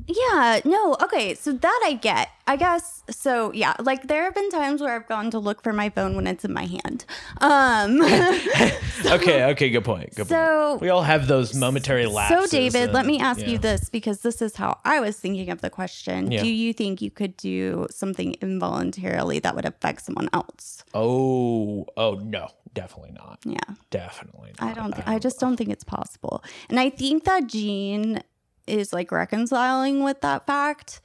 Yeah, 0.08 0.60
no, 0.66 0.96
okay, 1.04 1.36
so 1.36 1.52
that 1.54 1.82
I 1.86 1.94
get. 1.94 2.30
I 2.48 2.56
guess 2.56 3.04
so 3.12 3.54
yeah, 3.54 3.76
like 3.80 4.08
there 4.08 4.24
have 4.24 4.34
been 4.34 4.50
times 4.50 4.82
where 4.82 4.96
I've 4.96 5.08
gone 5.08 5.30
to 5.32 5.40
look 5.40 5.62
for 5.62 5.72
my 5.72 5.90
phone 5.90 6.16
when 6.16 6.26
it's 6.26 6.44
in 6.44 6.52
my 6.52 6.66
hand. 6.66 7.06
Um 7.42 8.02
okay 9.06 9.44
okay 9.52 9.70
good 9.70 9.84
point 9.86 10.16
good 10.16 10.28
So- 10.28 10.70
point 10.72 10.82
we 10.82 10.90
all 10.90 11.04
have 11.04 11.28
those 11.28 11.54
momentary 11.54 12.08
lapses. 12.08 12.50
So 12.50 12.58
David, 12.58 12.92
let 12.92 13.06
me 13.06 13.20
ask 13.20 13.42
yeah. 13.42 13.50
you 13.50 13.58
this 13.60 13.90
because 13.90 14.22
this 14.22 14.42
is 14.42 14.56
how 14.56 14.80
I 14.84 15.00
was 15.00 15.16
thinking 15.18 15.52
of 15.52 15.62
the 15.62 15.70
question. 15.70 16.32
Yeah. 16.32 16.42
Do 16.42 16.50
you 16.50 16.74
think 16.74 17.04
you 17.04 17.12
could 17.12 17.38
do 17.38 17.86
something 17.92 18.36
involuntarily 18.42 19.38
that 19.40 19.56
would 19.56 19.66
affect 19.66 20.02
someone 20.02 20.30
else? 20.34 20.84
oh 20.96 21.86
oh 21.98 22.16
no 22.16 22.48
definitely 22.74 23.12
not 23.12 23.40
Yeah. 23.46 23.60
definitely 23.92 24.54
not 24.60 24.72
I 24.72 24.74
don't 24.74 24.94
th- 24.94 25.08
I 25.08 25.20
just 25.20 25.40
don't 25.40 25.56
think 25.56 25.70
it's 25.70 25.84
possible. 25.84 26.44
And 26.70 26.80
I 26.80 26.90
think 26.90 27.26
that 27.26 27.46
Gene 27.46 28.24
is 28.70 28.94
like 28.94 29.12
reconciling 29.12 30.04
with 30.04 30.22
that 30.22 30.46
fact 30.46 31.02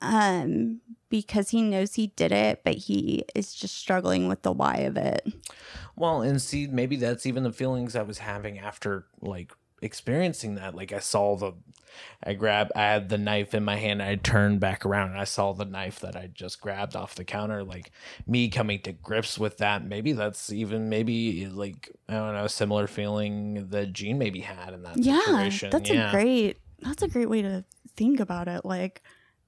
um 0.00 0.80
because 1.08 1.50
he 1.50 1.60
knows 1.60 1.92
he 1.94 2.06
did 2.06 2.32
it, 2.32 2.62
but 2.64 2.72
he 2.74 3.22
is 3.34 3.54
just 3.54 3.76
struggling 3.76 4.28
with 4.28 4.40
the 4.40 4.50
why 4.50 4.76
of 4.78 4.96
it. 4.96 5.30
Well, 5.94 6.22
and 6.22 6.40
see, 6.40 6.66
maybe 6.66 6.96
that's 6.96 7.26
even 7.26 7.42
the 7.42 7.52
feelings 7.52 7.94
I 7.94 8.00
was 8.00 8.16
having 8.16 8.58
after 8.58 9.04
like 9.20 9.52
experiencing 9.82 10.54
that. 10.54 10.74
Like 10.74 10.90
I 10.90 11.00
saw 11.00 11.36
the, 11.36 11.52
I 12.24 12.32
grabbed, 12.32 12.72
I 12.74 12.84
had 12.84 13.10
the 13.10 13.18
knife 13.18 13.52
in 13.52 13.62
my 13.62 13.76
hand. 13.76 14.02
I 14.02 14.14
turned 14.14 14.60
back 14.60 14.86
around 14.86 15.10
and 15.10 15.20
I 15.20 15.24
saw 15.24 15.52
the 15.52 15.66
knife 15.66 16.00
that 16.00 16.16
I 16.16 16.30
just 16.32 16.62
grabbed 16.62 16.96
off 16.96 17.14
the 17.14 17.24
counter. 17.24 17.62
Like 17.62 17.90
me 18.26 18.48
coming 18.48 18.80
to 18.80 18.92
grips 18.92 19.38
with 19.38 19.58
that. 19.58 19.84
Maybe 19.84 20.12
that's 20.12 20.50
even 20.50 20.88
maybe 20.88 21.46
like 21.46 21.90
I 22.08 22.14
don't 22.14 22.32
know, 22.32 22.44
a 22.46 22.48
similar 22.48 22.86
feeling 22.86 23.68
that 23.68 23.92
Gene 23.92 24.16
maybe 24.16 24.40
had 24.40 24.72
in 24.72 24.82
that 24.84 24.96
Yeah, 24.96 25.20
situation. 25.20 25.68
that's 25.68 25.90
yeah. 25.90 26.08
a 26.08 26.10
great 26.12 26.56
that's 26.82 27.02
a 27.02 27.08
great 27.08 27.30
way 27.30 27.42
to 27.42 27.64
think 27.96 28.20
about 28.20 28.48
it. 28.48 28.64
Like, 28.64 29.02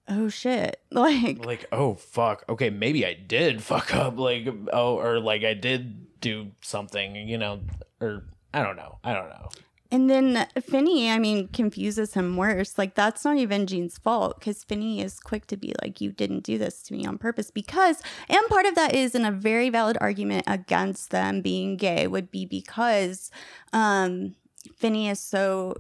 oh 0.09 0.29
shit. 0.29 0.81
Like 0.91 1.45
like 1.45 1.67
oh 1.73 1.95
fuck 1.95 2.45
okay 2.49 2.71
maybe 2.71 3.05
i 3.05 3.15
did 3.15 3.61
fuck 3.61 3.93
up 3.95 4.17
like 4.17 4.47
oh 4.73 4.97
or 4.97 5.19
like 5.19 5.43
i 5.43 5.55
did 5.55 6.21
do 6.21 6.53
something 6.61 7.17
you 7.17 7.37
know 7.37 7.61
or 8.01 8.23
i 8.55 8.63
don't 8.63 8.77
know 8.77 8.99
i 9.03 9.13
don't 9.13 9.29
know 9.29 9.49
And 9.91 10.11
then 10.11 10.49
Finny, 10.61 11.09
I 11.09 11.21
mean, 11.21 11.47
confuses 11.49 12.15
him 12.15 12.37
worse. 12.37 12.79
Like, 12.79 12.97
that's 12.97 13.25
not 13.25 13.37
even 13.37 13.65
Gene's 13.65 13.97
fault 13.97 14.41
because 14.41 14.65
Finny 14.65 15.01
is 15.01 15.21
quick 15.21 15.47
to 15.47 15.57
be 15.57 15.73
like, 15.83 16.01
you 16.01 16.11
didn't 16.11 16.43
do 16.43 16.59
this 16.59 16.83
to 16.85 16.95
me 16.95 17.07
on 17.07 17.17
purpose. 17.17 17.53
Because, 17.53 18.03
and 18.29 18.41
part 18.49 18.67
of 18.67 18.75
that 18.75 18.93
is, 18.93 19.15
in 19.15 19.25
a 19.25 19.31
very 19.31 19.71
valid 19.71 19.97
argument 20.01 20.45
against 20.49 21.11
them 21.11 21.43
being 21.43 21.77
gay, 21.77 22.09
would 22.09 22.33
be 22.33 22.45
because 22.45 23.31
um, 23.73 24.35
Finny 24.75 25.09
is 25.09 25.21
so 25.21 25.77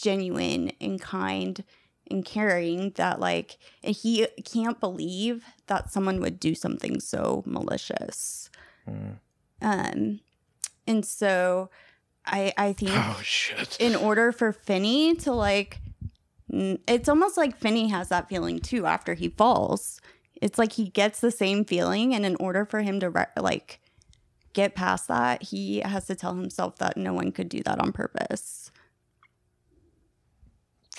genuine 0.00 0.72
and 0.80 1.00
kind 1.00 1.64
and 2.10 2.24
caring 2.24 2.90
that, 2.96 3.20
like, 3.20 3.56
he 3.82 4.26
can't 4.44 4.80
believe 4.80 5.44
that 5.68 5.92
someone 5.92 6.20
would 6.20 6.40
do 6.40 6.54
something 6.54 6.98
so 6.98 7.44
malicious. 7.46 8.50
Hmm. 8.84 9.10
Um, 9.62 10.20
and 10.86 11.04
so 11.04 11.70
I, 12.26 12.52
I 12.56 12.72
think 12.72 12.92
oh 12.94 13.20
shit 13.22 13.76
in 13.80 13.94
order 13.96 14.32
for 14.32 14.52
Finny 14.52 15.14
to 15.16 15.32
like 15.32 15.80
it's 16.52 17.08
almost 17.08 17.36
like 17.36 17.56
Finny 17.56 17.88
has 17.88 18.08
that 18.08 18.28
feeling 18.28 18.58
too 18.58 18.86
after 18.86 19.14
he 19.14 19.28
falls. 19.28 20.00
It's 20.42 20.58
like 20.58 20.72
he 20.72 20.88
gets 20.88 21.20
the 21.20 21.30
same 21.30 21.64
feeling 21.64 22.14
and 22.14 22.26
in 22.26 22.36
order 22.36 22.64
for 22.64 22.80
him 22.80 22.98
to 23.00 23.10
re- 23.10 23.26
like 23.36 23.80
get 24.52 24.74
past 24.74 25.06
that, 25.08 25.44
he 25.44 25.80
has 25.80 26.06
to 26.06 26.14
tell 26.14 26.34
himself 26.34 26.76
that 26.78 26.96
no 26.96 27.12
one 27.12 27.30
could 27.30 27.48
do 27.48 27.62
that 27.62 27.78
on 27.78 27.92
purpose. 27.92 28.69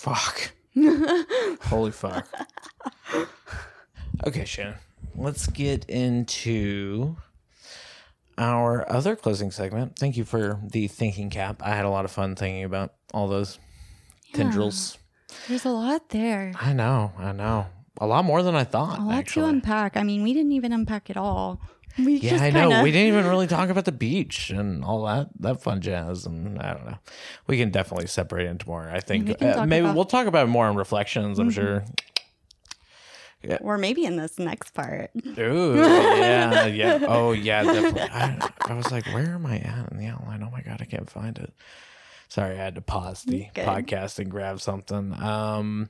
Fuck 0.02 0.52
holy 1.66 1.92
fuck 1.92 2.28
okay 4.26 4.46
shannon 4.46 4.76
let's 5.16 5.48
get 5.48 5.86
into 5.90 7.16
our 8.38 8.90
other 8.92 9.16
closing 9.16 9.52
segment, 9.52 9.98
thank 9.98 10.18
you 10.18 10.26
for 10.26 10.60
the 10.64 10.88
thinking 10.88 11.30
cap. 11.30 11.62
I 11.64 11.76
had 11.76 11.86
a 11.86 11.90
lot 11.90 12.06
of 12.06 12.12
fun 12.12 12.36
thinking 12.36 12.64
about 12.64 12.94
all 13.14 13.28
those 13.28 13.60
tendrils. 14.34 14.98
There's 15.48 15.66
a 15.66 15.70
lot 15.70 16.10
there. 16.10 16.52
I 16.60 16.74
know, 16.74 17.12
I 17.18 17.32
know. 17.34 17.68
A 18.00 18.08
lot 18.08 18.26
more 18.26 18.42
than 18.42 18.56
I 18.56 18.64
thought. 18.64 19.00
A 19.00 19.04
lot 19.04 19.16
actually. 19.16 19.44
to 19.44 19.50
unpack. 19.50 19.96
I 19.96 20.04
mean, 20.04 20.24
we 20.24 20.34
didn't 20.34 20.54
even 20.54 20.74
unpack 20.74 21.10
it 21.10 21.18
all. 21.18 21.62
We 21.98 22.16
Yeah, 22.18 22.36
I 22.42 22.50
know. 22.52 22.62
kinda- 22.70 22.84
We 22.84 22.92
didn't 22.92 23.08
even 23.10 23.28
really 23.28 23.48
talk 23.48 23.70
about 23.70 23.86
the 23.86 23.92
beach 23.92 24.50
and 24.50 24.84
all 24.84 25.04
that 25.06 25.28
that 25.40 25.62
fun 25.62 25.82
jazz, 25.82 26.26
and 26.26 26.60
I 26.60 26.74
don't 26.74 26.86
know. 26.86 26.98
We 27.48 27.58
can 27.58 27.70
definitely 27.72 28.08
separate 28.08 28.48
into 28.48 28.68
more. 28.68 28.90
I 28.90 29.00
think 29.02 29.28
We 29.28 29.34
uh, 29.36 29.66
maybe 29.66 29.80
about- 29.80 29.90
Mm-hmm. 29.90 29.96
we'll 29.96 30.06
talk 30.06 30.28
about 30.28 30.48
more 30.50 30.70
in 30.70 30.76
reflections. 30.76 31.38
I'm 31.40 31.50
sure. 31.52 31.84
Or 33.62 33.78
maybe 33.80 34.06
in 34.06 34.18
this 34.18 34.38
next 34.38 34.76
part. 34.76 35.10
Ooh, 35.40 35.76
yeah, 35.76 36.68
yeah. 36.68 37.00
Oh, 37.08 37.32
yeah, 37.32 37.64
definitely. 37.64 38.02
I, 38.02 38.50
I 38.68 38.74
was 38.76 38.92
like, 38.92 39.08
where 39.08 39.34
am 39.34 39.48
I 39.48 39.58
at 39.58 39.92
in 39.92 39.98
the 39.98 40.06
outline? 40.06 40.44
Oh 40.44 40.52
my 40.52 40.62
god, 40.62 40.78
I 40.80 40.86
can't 40.86 41.10
find 41.10 41.40
it. 41.40 41.52
Sorry, 42.30 42.54
I 42.54 42.64
had 42.64 42.76
to 42.76 42.82
pause 42.82 43.24
the 43.24 43.48
Good. 43.56 43.66
podcast 43.66 44.20
and 44.20 44.30
grab 44.30 44.62
something. 44.62 45.14
Um, 45.22 45.90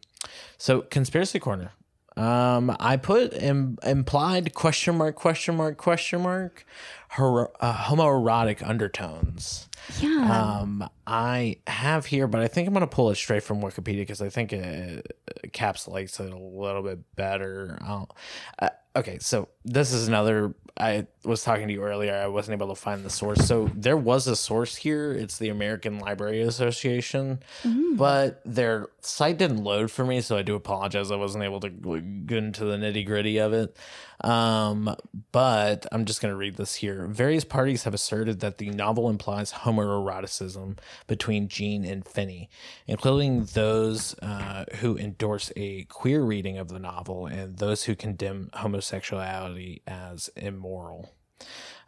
so 0.58 0.82
conspiracy 0.82 1.40
corner. 1.40 1.74
Um, 2.18 2.76
I 2.80 2.98
put 2.98 3.34
Im- 3.34 3.78
implied 3.84 4.54
question 4.54 4.98
mark 4.98 5.16
question 5.16 5.56
mark 5.56 5.78
question 5.78 6.22
mark 6.22 6.66
hor- 7.12 7.52
uh, 7.60 7.74
homoerotic 7.74 8.68
undertones. 8.68 9.70
Yeah. 10.00 10.60
Um, 10.60 10.90
I 11.08 11.58
have 11.68 12.06
here, 12.08 12.28
but 12.28 12.42
I 12.42 12.48
think 12.48 12.68
I'm 12.68 12.74
going 12.74 12.82
to 12.82 12.88
pull 12.88 13.10
it 13.12 13.16
straight 13.16 13.44
from 13.44 13.62
Wikipedia 13.62 14.00
because 14.00 14.22
I 14.22 14.30
think 14.30 14.54
it 14.54 15.18
encapsulates 15.46 16.20
it 16.20 16.32
a 16.32 16.38
little 16.38 16.84
bit 16.84 17.16
better. 17.16 17.78
I'll, 17.82 18.16
uh, 18.60 18.70
okay, 18.96 19.18
so 19.20 19.48
this 19.66 19.94
is 19.94 20.08
another. 20.08 20.54
I 20.78 21.06
was 21.26 21.44
talking 21.44 21.68
to 21.68 21.74
you 21.74 21.84
earlier. 21.84 22.16
I 22.16 22.28
wasn't 22.28 22.54
able 22.60 22.74
to 22.74 22.80
find 22.82 23.04
the 23.06 23.10
source. 23.10 23.46
So 23.46 23.70
there 23.76 23.98
was 23.98 24.26
a 24.26 24.36
source 24.36 24.78
here. 24.78 25.12
It's 25.12 25.38
the 25.38 25.50
American 25.50 26.00
Library 26.00 26.42
Association, 26.42 27.40
Mm-hmm. 27.64 27.98
but 27.98 28.42
their 28.46 28.88
site 29.02 29.38
didn't 29.38 29.64
load 29.64 29.92
for 29.92 30.06
me, 30.06 30.22
so 30.22 30.38
I 30.38 30.42
do 30.42 30.56
apologize. 30.56 31.12
I 31.12 31.18
wasn't 31.18 31.44
able 31.44 31.60
to 31.60 31.70
get 31.70 32.38
into 32.38 32.66
the 32.66 32.78
nitty 32.78 33.06
gritty 33.06 33.38
of 33.38 33.54
it. 33.54 33.78
Um, 34.24 34.96
but 35.32 35.88
I'm 35.92 36.06
just 36.06 36.22
going 36.22 36.32
to 36.32 36.38
read 36.38 36.56
this 36.56 36.76
here. 36.76 37.08
Various 37.08 37.44
parties 37.44 37.84
have 37.84 37.94
asserted 37.96 38.40
that 38.40 38.60
the 38.60 38.70
novel 38.70 39.10
implies 39.10 39.52
homoeroticism 39.52 40.78
between 41.08 41.48
Gene 41.48 41.84
and 41.86 42.06
Finny, 42.06 42.50
including 42.88 43.46
those 43.46 44.16
uh, 44.20 44.66
who 44.76 44.96
endorse 44.98 45.52
a 45.56 45.84
queer 45.86 46.22
reading 46.24 46.58
of 46.60 46.68
the 46.70 46.80
novel 46.80 47.26
and 47.26 47.58
those 47.58 47.84
who 47.86 47.96
condemn 47.96 48.50
homosexuality 48.54 49.51
as 49.88 50.30
immoral. 50.36 51.14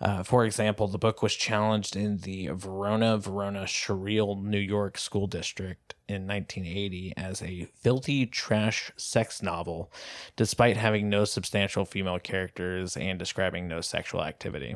Uh, 0.01 0.23
for 0.23 0.45
example, 0.45 0.87
the 0.87 0.97
book 0.97 1.21
was 1.21 1.35
challenged 1.35 1.95
in 1.95 2.17
the 2.17 2.47
Verona 2.47 3.17
Verona 3.17 3.65
Sherrill, 3.65 4.35
New 4.35 4.59
York 4.59 4.97
school 4.97 5.27
district 5.27 5.95
in 6.07 6.27
1980 6.27 7.13
as 7.15 7.41
a 7.41 7.67
filthy 7.75 8.25
trash 8.25 8.91
sex 8.97 9.41
novel, 9.41 9.91
despite 10.35 10.77
having 10.77 11.09
no 11.09 11.23
substantial 11.25 11.85
female 11.85 12.19
characters 12.19 12.97
and 12.97 13.17
describing 13.19 13.67
no 13.67 13.81
sexual 13.81 14.23
activity. 14.23 14.75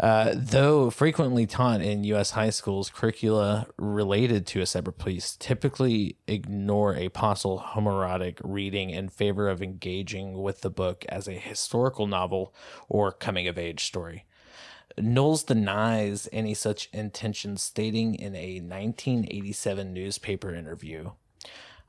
Uh, 0.00 0.32
though 0.34 0.90
frequently 0.90 1.46
taught 1.46 1.80
in 1.80 2.04
U.S. 2.04 2.32
high 2.32 2.50
schools, 2.50 2.90
curricula 2.90 3.66
related 3.78 4.46
to 4.48 4.60
a 4.60 4.66
separate 4.66 4.98
peace 4.98 5.36
typically 5.36 6.16
ignore 6.26 6.94
a 6.94 7.08
possible 7.08 7.64
homoerotic 7.74 8.40
reading 8.42 8.90
in 8.90 9.08
favor 9.08 9.48
of 9.48 9.62
engaging 9.62 10.42
with 10.42 10.60
the 10.60 10.70
book 10.70 11.04
as 11.08 11.28
a 11.28 11.32
historical 11.32 12.06
novel 12.06 12.54
or 12.88 13.12
coming 13.12 13.46
of 13.48 13.56
age 13.56 13.84
story. 13.84 14.24
Knowles 14.98 15.44
denies 15.44 16.28
any 16.32 16.54
such 16.54 16.88
intention, 16.92 17.56
stating 17.56 18.14
in 18.14 18.34
a 18.34 18.60
1987 18.60 19.92
newspaper 19.92 20.54
interview 20.54 21.10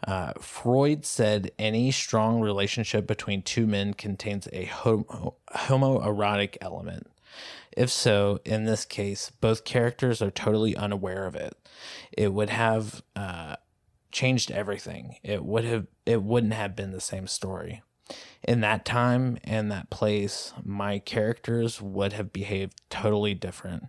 uh, 0.05 0.33
Freud 0.39 1.05
said 1.05 1.51
any 1.57 1.91
strong 1.91 2.39
relationship 2.39 3.07
between 3.07 3.41
two 3.41 3.65
men 3.65 3.93
contains 3.93 4.47
a 4.53 4.65
homo- 4.65 5.35
homoerotic 5.53 6.57
element. 6.61 7.07
If 7.75 7.89
so, 7.89 8.39
in 8.45 8.63
this 8.65 8.85
case, 8.85 9.31
both 9.41 9.65
characters 9.65 10.21
are 10.21 10.31
totally 10.31 10.75
unaware 10.75 11.25
of 11.25 11.35
it. 11.35 11.57
It 12.11 12.33
would 12.33 12.49
have 12.49 13.03
uh, 13.15 13.57
changed 14.11 14.49
everything. 14.49 15.17
It 15.23 15.43
would 15.43 15.65
have. 15.65 15.87
It 16.05 16.23
wouldn't 16.23 16.53
have 16.53 16.75
been 16.75 16.91
the 16.91 17.01
same 17.01 17.27
story. 17.27 17.81
In 18.43 18.61
that 18.61 18.85
time 18.85 19.37
and 19.43 19.71
that 19.71 19.89
place, 19.89 20.53
my 20.63 20.99
characters 20.99 21.81
would 21.81 22.13
have 22.13 22.31
behaved 22.31 22.79
totally 22.89 23.33
different. 23.33 23.85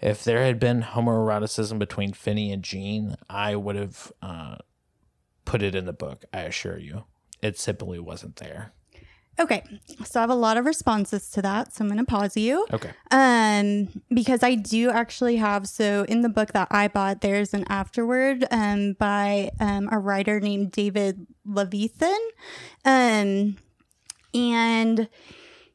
If 0.00 0.24
there 0.24 0.44
had 0.44 0.58
been 0.58 0.82
homoeroticism 0.82 1.78
between 1.78 2.12
Finny 2.12 2.52
and 2.52 2.62
Gene, 2.62 3.16
I 3.28 3.56
would 3.56 3.76
have 3.76 4.12
uh, 4.22 4.56
put 5.44 5.62
it 5.62 5.74
in 5.74 5.84
the 5.84 5.92
book. 5.92 6.24
I 6.32 6.42
assure 6.42 6.78
you, 6.78 7.04
it 7.42 7.58
simply 7.58 7.98
wasn't 7.98 8.36
there. 8.36 8.72
Okay. 9.38 9.62
So 10.04 10.20
I 10.20 10.22
have 10.22 10.30
a 10.30 10.34
lot 10.34 10.56
of 10.56 10.66
responses 10.66 11.30
to 11.30 11.42
that. 11.42 11.74
So 11.74 11.82
I'm 11.84 11.88
going 11.88 11.98
to 11.98 12.04
pause 12.04 12.36
you. 12.36 12.66
Okay. 12.72 12.90
Um, 13.10 14.02
because 14.12 14.42
I 14.42 14.54
do 14.54 14.90
actually 14.90 15.36
have 15.36 15.66
so 15.68 16.04
in 16.08 16.20
the 16.20 16.28
book 16.28 16.52
that 16.52 16.68
I 16.70 16.88
bought, 16.88 17.20
there's 17.22 17.54
an 17.54 17.64
afterword 17.68 18.44
um 18.50 18.94
by 18.94 19.50
um 19.60 19.88
a 19.90 19.98
writer 19.98 20.40
named 20.40 20.72
David 20.72 21.26
Levithan. 21.48 22.18
Um 22.84 23.56
and 24.34 25.08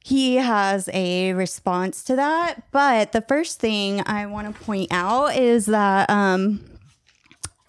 he 0.03 0.35
has 0.35 0.87
a 0.93 1.33
response 1.33 2.03
to 2.03 2.15
that. 2.15 2.71
But 2.71 3.11
the 3.11 3.21
first 3.21 3.59
thing 3.59 4.03
I 4.05 4.27
want 4.27 4.53
to 4.53 4.63
point 4.63 4.89
out 4.91 5.35
is 5.35 5.65
that 5.65 6.09
um 6.09 6.63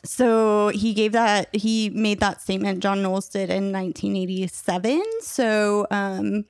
so 0.06 0.68
he 0.68 0.94
gave 0.94 1.12
that 1.12 1.54
he 1.54 1.90
made 1.90 2.20
that 2.20 2.40
statement 2.40 2.80
John 2.80 3.02
Knowles 3.02 3.28
did 3.28 3.50
in 3.50 3.72
1987. 3.72 5.02
So 5.20 5.86
um 5.90 6.44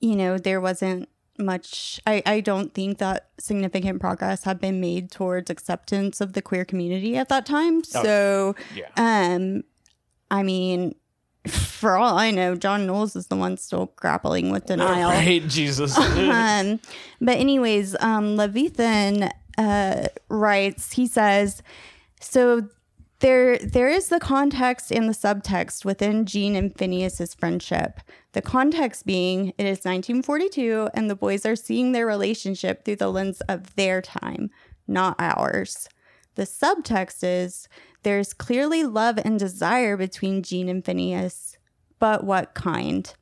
you 0.00 0.16
know, 0.16 0.36
there 0.38 0.60
wasn't 0.60 1.08
much 1.38 2.00
I, 2.06 2.22
I 2.26 2.40
don't 2.40 2.74
think 2.74 2.98
that 2.98 3.30
significant 3.38 4.00
progress 4.00 4.44
had 4.44 4.60
been 4.60 4.80
made 4.80 5.10
towards 5.10 5.50
acceptance 5.50 6.20
of 6.20 6.34
the 6.34 6.42
queer 6.42 6.64
community 6.64 7.16
at 7.16 7.28
that 7.30 7.46
time. 7.46 7.82
So 7.84 8.54
Yeah. 8.74 8.88
um 8.96 9.62
I 10.30 10.42
mean 10.42 10.94
for 11.48 11.96
all 11.96 12.16
I 12.18 12.30
know, 12.30 12.54
John 12.54 12.86
Knowles 12.86 13.16
is 13.16 13.26
the 13.26 13.34
one 13.36 13.56
still 13.56 13.92
grappling 13.96 14.50
with 14.52 14.66
denial. 14.66 15.10
Right, 15.10 15.42
Jesus. 15.48 15.96
Um, 15.98 16.78
but 17.20 17.36
anyways, 17.38 17.96
um, 17.98 18.36
Levithan 18.36 19.28
uh, 19.58 20.06
writes. 20.28 20.92
He 20.92 21.08
says, 21.08 21.60
"So 22.20 22.68
there, 23.22 23.56
there 23.58 23.88
is 23.88 24.08
the 24.08 24.20
context 24.20 24.90
and 24.90 25.08
the 25.08 25.14
subtext 25.14 25.84
within 25.84 26.26
Gene 26.26 26.56
and 26.56 26.76
Phineas's 26.76 27.34
friendship. 27.34 28.00
The 28.32 28.42
context 28.42 29.06
being 29.06 29.54
it 29.56 29.64
is 29.64 29.84
1942, 29.84 30.90
and 30.92 31.08
the 31.08 31.14
boys 31.14 31.46
are 31.46 31.56
seeing 31.56 31.92
their 31.92 32.06
relationship 32.06 32.84
through 32.84 32.96
the 32.96 33.10
lens 33.10 33.40
of 33.42 33.74
their 33.76 34.02
time, 34.02 34.50
not 34.86 35.16
ours." 35.18 35.88
The 36.34 36.42
subtext 36.42 37.18
is 37.22 37.68
there's 38.02 38.34
clearly 38.34 38.84
love 38.84 39.18
and 39.24 39.38
desire 39.38 39.96
between 39.96 40.42
Gene 40.42 40.68
and 40.68 40.84
Phineas, 40.84 41.58
but 41.98 42.24
what 42.24 42.54
kind? 42.54 43.12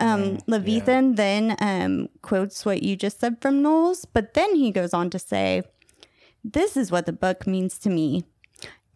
Um, 0.00 0.38
Levithan 0.48 1.16
then 1.16 1.56
um, 1.60 2.08
quotes 2.22 2.64
what 2.64 2.82
you 2.82 2.96
just 2.96 3.20
said 3.20 3.40
from 3.40 3.62
Knowles, 3.62 4.04
but 4.04 4.34
then 4.34 4.54
he 4.54 4.70
goes 4.70 4.94
on 4.94 5.10
to 5.10 5.18
say, 5.18 5.62
This 6.42 6.76
is 6.76 6.90
what 6.90 7.06
the 7.06 7.12
book 7.12 7.46
means 7.46 7.78
to 7.80 7.90
me. 7.90 8.24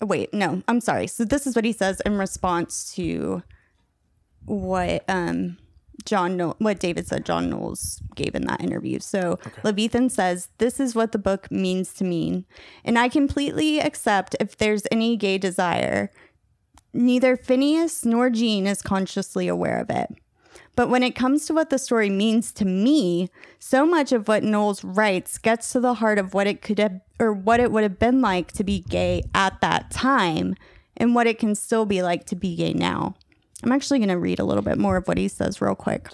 Wait, 0.02 0.34
no, 0.34 0.62
I'm 0.66 0.80
sorry. 0.80 1.06
So, 1.06 1.24
this 1.24 1.46
is 1.46 1.54
what 1.54 1.64
he 1.64 1.72
says 1.72 2.00
in 2.04 2.18
response 2.18 2.92
to 2.94 3.42
what 4.44 5.04
um, 5.08 5.58
John, 6.04 6.36
Knoll- 6.36 6.56
what 6.58 6.80
David 6.80 7.06
said 7.06 7.24
John 7.24 7.48
Knowles 7.48 8.02
gave 8.16 8.34
in 8.34 8.44
that 8.46 8.60
interview. 8.60 8.98
So, 8.98 9.38
Levithan 9.62 10.10
says, 10.10 10.48
This 10.58 10.80
is 10.80 10.94
what 10.94 11.12
the 11.12 11.18
book 11.18 11.50
means 11.50 11.92
to 11.94 12.04
me. 12.04 12.46
And 12.84 12.98
I 12.98 13.08
completely 13.08 13.78
accept 13.78 14.34
if 14.40 14.56
there's 14.56 14.82
any 14.90 15.16
gay 15.16 15.38
desire. 15.38 16.10
Neither 16.92 17.36
Phineas 17.36 18.04
nor 18.04 18.28
Gene 18.28 18.66
is 18.66 18.82
consciously 18.82 19.48
aware 19.48 19.78
of 19.78 19.88
it. 19.88 20.08
But 20.74 20.88
when 20.88 21.02
it 21.02 21.14
comes 21.14 21.46
to 21.46 21.54
what 21.54 21.70
the 21.70 21.78
story 21.78 22.08
means 22.08 22.50
to 22.52 22.64
me, 22.64 23.28
so 23.58 23.84
much 23.84 24.10
of 24.12 24.26
what 24.26 24.42
Knowles 24.42 24.82
writes 24.82 25.36
gets 25.38 25.70
to 25.72 25.80
the 25.80 25.94
heart 25.94 26.18
of 26.18 26.32
what 26.32 26.46
it 26.46 26.62
could 26.62 26.78
have 26.78 27.00
or 27.18 27.32
what 27.32 27.60
it 27.60 27.70
would 27.70 27.82
have 27.82 27.98
been 27.98 28.20
like 28.20 28.52
to 28.52 28.64
be 28.64 28.80
gay 28.80 29.22
at 29.34 29.60
that 29.60 29.90
time 29.90 30.56
and 30.96 31.14
what 31.14 31.26
it 31.26 31.38
can 31.38 31.54
still 31.54 31.84
be 31.84 32.02
like 32.02 32.24
to 32.26 32.36
be 32.36 32.56
gay 32.56 32.72
now. 32.72 33.14
I'm 33.62 33.70
actually 33.72 33.98
going 33.98 34.08
to 34.08 34.18
read 34.18 34.40
a 34.40 34.44
little 34.44 34.62
bit 34.62 34.78
more 34.78 34.96
of 34.96 35.06
what 35.06 35.18
he 35.18 35.28
says 35.28 35.60
real 35.60 35.74
quick. 35.76 36.08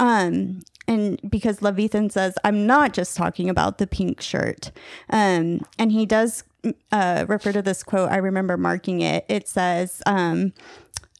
Um, 0.00 0.62
and 0.88 1.20
because 1.30 1.60
Levithan 1.60 2.10
says, 2.10 2.34
I'm 2.42 2.66
not 2.66 2.92
just 2.92 3.16
talking 3.16 3.48
about 3.48 3.78
the 3.78 3.86
pink 3.86 4.20
shirt. 4.20 4.72
Um, 5.10 5.60
and 5.78 5.92
he 5.92 6.04
does 6.04 6.42
uh, 6.90 7.26
refer 7.28 7.52
to 7.52 7.62
this 7.62 7.84
quote. 7.84 8.10
I 8.10 8.16
remember 8.16 8.56
marking 8.56 9.02
it. 9.02 9.24
It 9.28 9.46
says, 9.46 10.02
um, 10.04 10.52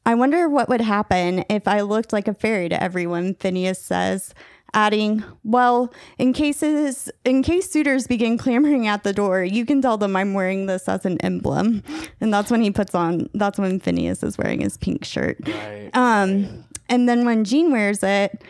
I 0.07 0.15
wonder 0.15 0.49
what 0.49 0.69
would 0.69 0.81
happen 0.81 1.45
if 1.49 1.69
I 1.69 1.83
looked 1.83 2.13
like 2.13 2.29
a 2.29 2.35
fairy 2.35 2.69
to 2.69 2.83
everyone, 2.83 3.35
Phineas 3.35 3.81
says, 3.81 4.35
adding, 4.73 5.23
Well, 5.45 5.93
in 6.19 6.33
cases 6.33 7.11
in 7.25 7.43
case 7.43 7.71
suitors 7.71 8.07
begin 8.07 8.39
clamoring 8.39 8.87
at 8.87 9.03
the 9.03 9.13
door, 9.13 9.45
you 9.45 9.67
can 9.67 9.83
tell 9.83 9.99
them 9.99 10.17
I'm 10.17 10.35
wearing 10.35 10.67
this 10.67 10.89
as 10.89 11.05
an 11.05 11.19
emblem. 11.21 11.83
And 12.21 12.33
that's 12.33 12.51
when 12.51 12.63
he 12.63 12.71
puts 12.71 12.95
on 12.95 13.29
that's 13.35 13.59
when 13.59 13.81
Phineas 13.81 14.23
is 14.23 14.39
wearing 14.39 14.61
his 14.61 14.77
pink 14.77 15.05
shirt. 15.05 15.39
Right. 15.47 15.91
Um 15.95 16.65
and 16.89 17.09
then 17.09 17.25
when 17.25 17.45
Gene 17.45 17.71
wears 17.71 18.03
it, 18.03 18.43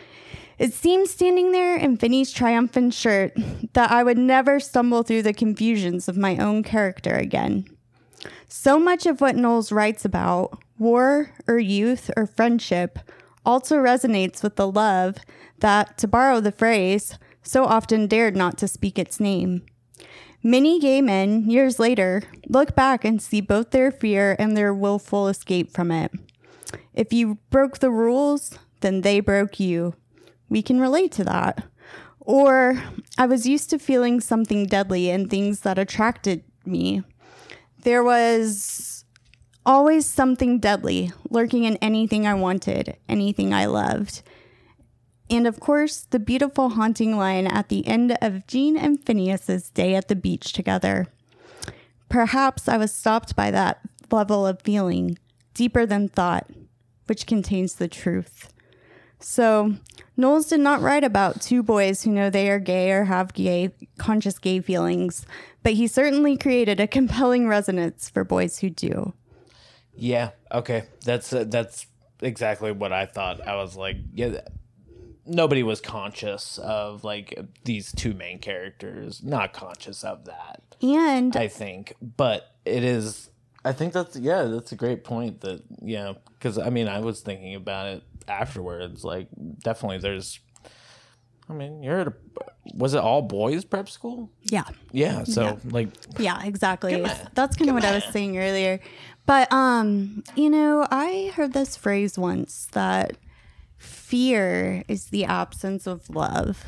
it 0.57 0.73
seems 0.73 1.09
standing 1.09 1.51
there 1.51 1.75
in 1.75 1.97
Finny's 1.97 2.31
triumphant 2.31 2.93
shirt 2.93 3.33
that 3.73 3.91
I 3.91 4.03
would 4.03 4.17
never 4.17 4.59
stumble 4.59 5.03
through 5.03 5.23
the 5.23 5.33
confusions 5.33 6.07
of 6.07 6.17
my 6.17 6.37
own 6.37 6.63
character 6.63 7.15
again. 7.15 7.65
So 8.47 8.77
much 8.77 9.05
of 9.05 9.21
what 9.21 9.35
Knowles 9.35 9.71
writes 9.71 10.05
about, 10.05 10.61
war 10.81 11.31
or 11.47 11.59
youth 11.59 12.09
or 12.17 12.25
friendship, 12.25 12.99
also 13.45 13.77
resonates 13.77 14.41
with 14.43 14.55
the 14.55 14.69
love 14.69 15.17
that, 15.59 15.97
to 15.99 16.07
borrow 16.07 16.41
the 16.41 16.51
phrase, 16.51 17.17
so 17.43 17.65
often 17.65 18.07
dared 18.07 18.35
not 18.35 18.57
to 18.57 18.67
speak 18.67 18.97
its 18.97 19.19
name. 19.19 19.63
Many 20.43 20.79
gay 20.79 21.01
men, 21.01 21.47
years 21.49 21.77
later, 21.77 22.23
look 22.47 22.75
back 22.75 23.05
and 23.05 23.21
see 23.21 23.41
both 23.41 23.69
their 23.69 23.91
fear 23.91 24.35
and 24.39 24.57
their 24.57 24.73
willful 24.73 25.27
escape 25.27 25.71
from 25.71 25.91
it. 25.91 26.11
If 26.93 27.13
you 27.13 27.37
broke 27.51 27.77
the 27.77 27.91
rules, 27.91 28.57
then 28.79 29.01
they 29.01 29.19
broke 29.19 29.59
you. 29.59 29.93
We 30.49 30.63
can 30.63 30.81
relate 30.81 31.11
to 31.13 31.23
that. 31.25 31.63
Or, 32.19 32.81
I 33.17 33.27
was 33.27 33.47
used 33.47 33.69
to 33.69 33.79
feeling 33.79 34.19
something 34.19 34.65
deadly 34.65 35.09
in 35.09 35.29
things 35.29 35.59
that 35.61 35.77
attracted 35.77 36.43
me. 36.65 37.03
There 37.83 38.03
was 38.03 38.90
always 39.65 40.05
something 40.05 40.59
deadly 40.59 41.11
lurking 41.29 41.63
in 41.63 41.77
anything 41.77 42.25
I 42.25 42.33
wanted, 42.33 42.97
anything 43.07 43.53
I 43.53 43.65
loved. 43.65 44.21
And 45.29 45.47
of 45.47 45.59
course, 45.59 46.07
the 46.09 46.19
beautiful 46.19 46.69
haunting 46.69 47.17
line 47.17 47.47
at 47.47 47.69
the 47.69 47.87
end 47.87 48.17
of 48.21 48.45
Gene 48.47 48.77
and 48.77 49.03
Phineas's 49.03 49.69
day 49.69 49.95
at 49.95 50.07
the 50.07 50.15
beach 50.15 50.51
together. 50.51 51.07
Perhaps 52.09 52.67
I 52.67 52.77
was 52.77 52.93
stopped 52.93 53.35
by 53.35 53.51
that 53.51 53.79
level 54.11 54.45
of 54.45 54.61
feeling, 54.61 55.17
deeper 55.53 55.85
than 55.85 56.09
thought, 56.09 56.49
which 57.05 57.25
contains 57.25 57.75
the 57.75 57.87
truth. 57.87 58.51
So, 59.19 59.75
Knowles 60.17 60.47
did 60.47 60.59
not 60.59 60.81
write 60.81 61.03
about 61.03 61.41
two 61.41 61.63
boys 61.63 62.03
who 62.03 62.11
know 62.11 62.29
they 62.29 62.49
are 62.49 62.59
gay 62.59 62.91
or 62.91 63.05
have 63.05 63.33
gay, 63.33 63.71
conscious 63.97 64.37
gay 64.37 64.59
feelings, 64.59 65.25
but 65.63 65.73
he 65.73 65.87
certainly 65.87 66.35
created 66.35 66.79
a 66.79 66.87
compelling 66.87 67.47
resonance 67.47 68.09
for 68.09 68.23
boys 68.23 68.59
who 68.59 68.69
do. 68.69 69.13
Yeah. 69.95 70.31
Okay. 70.51 70.83
That's 71.05 71.31
uh, 71.33 71.45
that's 71.47 71.85
exactly 72.21 72.71
what 72.71 72.93
I 72.93 73.05
thought. 73.05 73.45
I 73.47 73.55
was 73.55 73.75
like, 73.75 73.97
yeah. 74.13 74.41
Nobody 75.25 75.61
was 75.61 75.79
conscious 75.79 76.57
of 76.57 77.03
like 77.03 77.37
these 77.63 77.91
two 77.91 78.13
main 78.13 78.39
characters. 78.39 79.21
Not 79.23 79.53
conscious 79.53 80.03
of 80.03 80.25
that. 80.25 80.63
And 80.81 81.35
I 81.37 81.47
think, 81.47 81.93
but 82.01 82.55
it 82.65 82.83
is. 82.83 83.29
I 83.63 83.71
think 83.71 83.93
that's 83.93 84.15
yeah. 84.15 84.43
That's 84.43 84.71
a 84.71 84.75
great 84.75 85.03
point. 85.03 85.41
That 85.41 85.63
yeah, 85.81 86.13
because 86.33 86.57
I 86.57 86.69
mean, 86.71 86.87
I 86.87 86.99
was 86.99 87.21
thinking 87.21 87.53
about 87.53 87.87
it 87.87 88.03
afterwards. 88.27 89.03
Like, 89.03 89.27
definitely, 89.59 89.99
there's. 89.99 90.39
I 91.47 91.53
mean, 91.53 91.83
you're 91.83 91.99
at 91.99 92.07
a. 92.07 92.13
Was 92.73 92.93
it 92.93 92.99
all 92.99 93.21
boys 93.21 93.65
prep 93.65 93.89
school? 93.89 94.31
yeah, 94.43 94.63
Yeah. 94.91 95.23
So 95.25 95.59
like, 95.65 95.89
yeah, 96.17 96.43
exactly. 96.43 96.99
That's 97.33 97.55
kind 97.55 97.69
of 97.69 97.75
what 97.75 97.85
I 97.85 97.93
was 97.93 98.05
saying 98.05 98.37
earlier. 98.37 98.79
But 99.25 99.51
um, 99.51 100.23
you 100.35 100.49
know, 100.49 100.87
I 100.91 101.31
heard 101.35 101.53
this 101.53 101.75
phrase 101.75 102.17
once 102.17 102.67
that 102.73 103.17
fear 103.77 104.83
is 104.87 105.05
the 105.05 105.25
absence 105.25 105.87
of 105.87 106.09
love. 106.09 106.63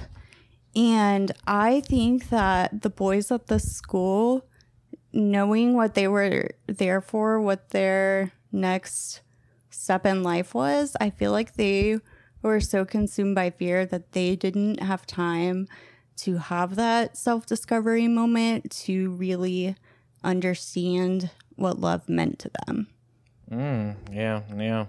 And 0.75 1.31
I 1.45 1.81
think 1.81 2.29
that 2.29 2.81
the 2.81 2.89
boys 2.89 3.31
at 3.31 3.47
the 3.47 3.59
school 3.59 4.45
knowing 5.11 5.75
what 5.75 5.93
they 5.93 6.07
were 6.07 6.49
there 6.65 6.99
for, 6.99 7.39
what 7.39 7.69
their 7.69 8.31
next 8.51 9.21
step 9.69 10.05
in 10.05 10.23
life 10.23 10.55
was, 10.55 10.95
I 10.99 11.11
feel 11.11 11.31
like 11.31 11.53
they 11.53 11.99
were 12.41 12.59
so 12.59 12.83
consumed 12.83 13.35
by 13.35 13.51
fear 13.51 13.85
that 13.85 14.13
they 14.13 14.35
didn't 14.35 14.81
have 14.81 15.05
time 15.05 15.67
to 16.15 16.37
have 16.37 16.75
that 16.75 17.17
self 17.17 17.45
discovery 17.45 18.07
moment 18.07 18.71
to 18.71 19.11
really 19.11 19.75
understand 20.23 21.29
what 21.55 21.79
love 21.79 22.07
meant 22.09 22.39
to 22.39 22.51
them. 22.65 22.87
mm, 23.51 23.95
yeah, 24.11 24.41
yeah. 24.55 24.85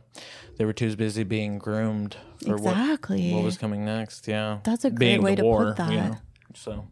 They 0.56 0.64
were 0.64 0.72
too 0.72 0.94
busy 0.96 1.24
being 1.24 1.58
groomed 1.58 2.16
for 2.44 2.56
what 2.56 2.72
exactly. 2.76 3.32
what 3.32 3.42
was 3.42 3.56
coming 3.58 3.84
next. 3.84 4.28
Yeah, 4.28 4.58
That's 4.64 4.84
a 4.84 4.90
great 4.90 4.98
Being 4.98 5.22
way 5.22 5.34
to 5.34 5.42
war, 5.42 5.66
put 5.66 5.76
that. 5.78 5.90
you 5.90 5.96
know, 5.98 6.16
so 6.54 6.86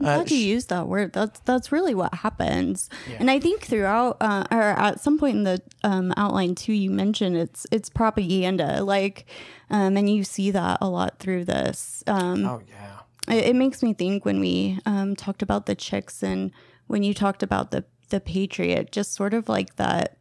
I'm 0.00 0.06
Uh, 0.06 0.14
glad 0.16 0.30
you 0.30 0.36
sh- 0.38 0.40
use 0.54 0.66
that 0.66 0.88
word. 0.88 1.12
That's 1.12 1.40
that's 1.40 1.70
really 1.72 1.94
what 1.94 2.12
happens. 2.14 2.88
And 3.20 3.30
I 3.30 3.38
think 3.38 3.62
throughout, 3.62 4.16
uh, 4.20 4.44
or 4.50 4.60
at 4.62 5.00
some 5.00 5.18
point 5.18 5.36
in 5.38 5.42
the 5.44 5.62
um, 5.84 6.12
outline 6.16 6.54
too, 6.54 6.72
you 6.72 6.90
mentioned 6.90 7.36
it's 7.36 7.66
it's 7.70 7.88
propaganda, 7.88 8.82
like, 8.82 9.26
um, 9.70 9.96
and 9.96 10.08
you 10.10 10.24
see 10.24 10.50
that 10.50 10.78
a 10.80 10.88
lot 10.88 11.18
through 11.20 11.44
this. 11.44 12.02
Um, 12.06 12.46
oh 12.46 12.62
yeah, 12.68 13.34
it, 13.36 13.46
it 13.50 13.56
makes 13.56 13.82
me 13.82 13.94
think 13.94 14.24
when 14.24 14.40
we 14.40 14.78
um, 14.86 15.14
talked 15.14 15.42
about 15.42 15.66
the 15.66 15.74
chicks 15.76 16.22
and 16.22 16.50
when 16.88 17.02
you 17.04 17.14
talked 17.14 17.42
about 17.44 17.70
the 17.70 17.84
the 18.12 18.20
patriot, 18.20 18.92
just 18.92 19.14
sort 19.14 19.34
of 19.34 19.48
like 19.48 19.74
that. 19.76 20.16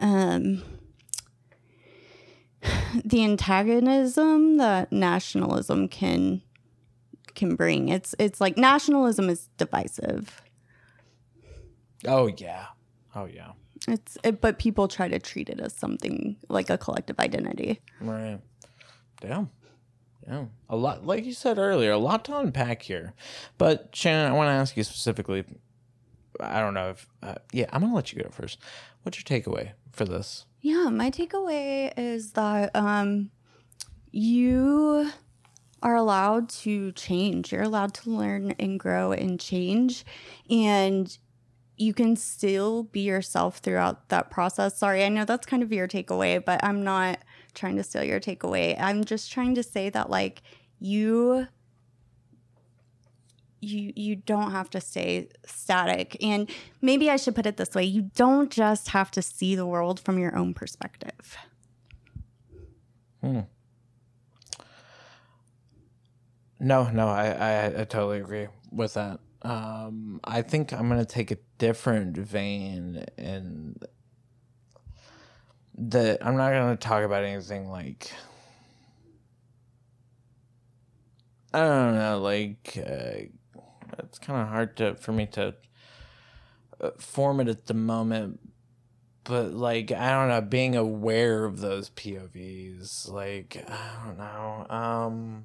Um, 0.00 0.64
the 3.04 3.22
antagonism 3.22 4.56
that 4.56 4.90
nationalism 4.90 5.86
can 5.86 6.42
can 7.36 7.54
bring. 7.54 7.88
It's 7.88 8.16
it's 8.18 8.40
like 8.40 8.56
nationalism 8.56 9.28
is 9.28 9.48
divisive. 9.56 10.42
oh 12.06 12.26
yeah, 12.36 12.66
oh 13.14 13.26
yeah. 13.26 13.52
It's 13.86 14.18
it, 14.24 14.40
but 14.40 14.58
people 14.58 14.88
try 14.88 15.06
to 15.06 15.20
treat 15.20 15.48
it 15.48 15.60
as 15.60 15.72
something 15.72 16.36
like 16.48 16.68
a 16.68 16.76
collective 16.76 17.20
identity. 17.20 17.80
Right. 18.00 18.40
Damn. 19.20 19.50
Yeah. 20.26 20.46
A 20.68 20.76
lot, 20.76 21.06
like 21.06 21.24
you 21.24 21.32
said 21.32 21.58
earlier, 21.58 21.92
a 21.92 21.98
lot 21.98 22.24
to 22.26 22.36
unpack 22.36 22.82
here. 22.82 23.14
But 23.56 23.90
Shannon, 23.92 24.30
I 24.30 24.34
want 24.34 24.48
to 24.48 24.52
ask 24.52 24.76
you 24.76 24.84
specifically. 24.84 25.44
I 26.40 26.60
don't 26.60 26.74
know 26.74 26.90
if, 26.90 27.08
uh, 27.22 27.36
yeah, 27.52 27.66
I'm 27.72 27.80
gonna 27.82 27.94
let 27.94 28.12
you 28.12 28.22
go 28.22 28.28
first. 28.30 28.58
What's 29.02 29.18
your 29.18 29.40
takeaway 29.40 29.72
for 29.92 30.04
this? 30.04 30.46
Yeah, 30.60 30.88
my 30.88 31.10
takeaway 31.10 31.92
is 31.96 32.32
that 32.32 32.74
um, 32.74 33.30
you 34.10 35.10
are 35.82 35.94
allowed 35.94 36.48
to 36.48 36.92
change. 36.92 37.52
You're 37.52 37.62
allowed 37.62 37.94
to 37.94 38.10
learn 38.10 38.52
and 38.58 38.80
grow 38.80 39.12
and 39.12 39.38
change. 39.38 40.04
And 40.50 41.16
you 41.76 41.94
can 41.94 42.16
still 42.16 42.82
be 42.82 43.00
yourself 43.00 43.58
throughout 43.58 44.08
that 44.08 44.30
process. 44.30 44.76
Sorry, 44.76 45.04
I 45.04 45.08
know 45.08 45.24
that's 45.24 45.46
kind 45.46 45.62
of 45.62 45.72
your 45.72 45.86
takeaway, 45.86 46.44
but 46.44 46.62
I'm 46.64 46.82
not 46.82 47.20
trying 47.54 47.76
to 47.76 47.84
steal 47.84 48.02
your 48.02 48.18
takeaway. 48.18 48.76
I'm 48.80 49.04
just 49.04 49.30
trying 49.30 49.54
to 49.54 49.62
say 49.62 49.88
that, 49.90 50.10
like, 50.10 50.42
you 50.80 51.46
you 53.60 53.92
you 53.96 54.16
don't 54.16 54.50
have 54.50 54.70
to 54.70 54.80
stay 54.80 55.28
static 55.44 56.16
and 56.22 56.50
maybe 56.80 57.10
i 57.10 57.16
should 57.16 57.34
put 57.34 57.46
it 57.46 57.56
this 57.56 57.74
way 57.74 57.84
you 57.84 58.10
don't 58.14 58.50
just 58.50 58.88
have 58.88 59.10
to 59.10 59.20
see 59.22 59.54
the 59.54 59.66
world 59.66 59.98
from 60.00 60.18
your 60.18 60.36
own 60.36 60.54
perspective 60.54 61.36
hmm. 63.20 63.40
No, 66.60 66.90
no, 66.90 67.08
I, 67.08 67.28
I, 67.28 67.66
I 67.66 67.84
totally 67.84 68.18
agree 68.18 68.48
with 68.72 68.94
that. 68.94 69.20
Um, 69.42 70.20
I 70.24 70.42
think 70.42 70.72
I'm 70.72 70.88
gonna 70.88 71.04
take 71.04 71.30
a 71.30 71.36
different 71.58 72.16
vein 72.16 73.04
and 73.16 73.80
that 75.76 76.26
I'm 76.26 76.36
not 76.36 76.50
gonna 76.50 76.76
talk 76.76 77.04
about 77.04 77.22
anything 77.22 77.68
like 77.68 78.10
I 81.54 81.60
don't 81.60 81.94
know, 81.94 82.18
like 82.18 82.76
uh, 82.84 83.28
it's 83.98 84.18
kind 84.18 84.40
of 84.40 84.48
hard 84.48 84.76
to 84.76 84.94
for 84.94 85.12
me 85.12 85.26
to 85.32 85.54
uh, 86.80 86.90
form 86.98 87.40
it 87.40 87.48
at 87.48 87.66
the 87.66 87.74
moment. 87.74 88.40
But 89.24 89.52
like 89.52 89.92
I 89.92 90.10
don't 90.10 90.28
know, 90.28 90.40
being 90.40 90.76
aware 90.76 91.44
of 91.44 91.60
those 91.60 91.90
POVs, 91.90 93.10
like 93.10 93.62
I 93.68 94.04
don't 94.06 94.18
know. 94.18 94.66
Um, 94.74 95.44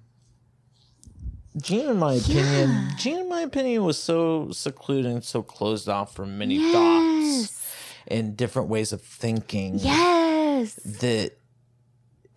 Gene, 1.57 1.89
in 1.89 1.97
my 1.99 2.13
opinion, 2.15 2.69
Yeah. 2.69 2.89
Gene, 2.97 3.19
in 3.19 3.29
my 3.29 3.41
opinion, 3.41 3.83
was 3.83 3.97
so 4.01 4.49
secluded 4.51 5.05
and 5.11 5.23
so 5.23 5.43
closed 5.43 5.87
off 5.87 6.15
from 6.15 6.37
many 6.37 6.71
thoughts 6.71 7.61
and 8.07 8.35
different 8.35 8.69
ways 8.69 8.91
of 8.91 9.01
thinking 9.01 9.79
yes 9.79 10.73
that 10.83 11.37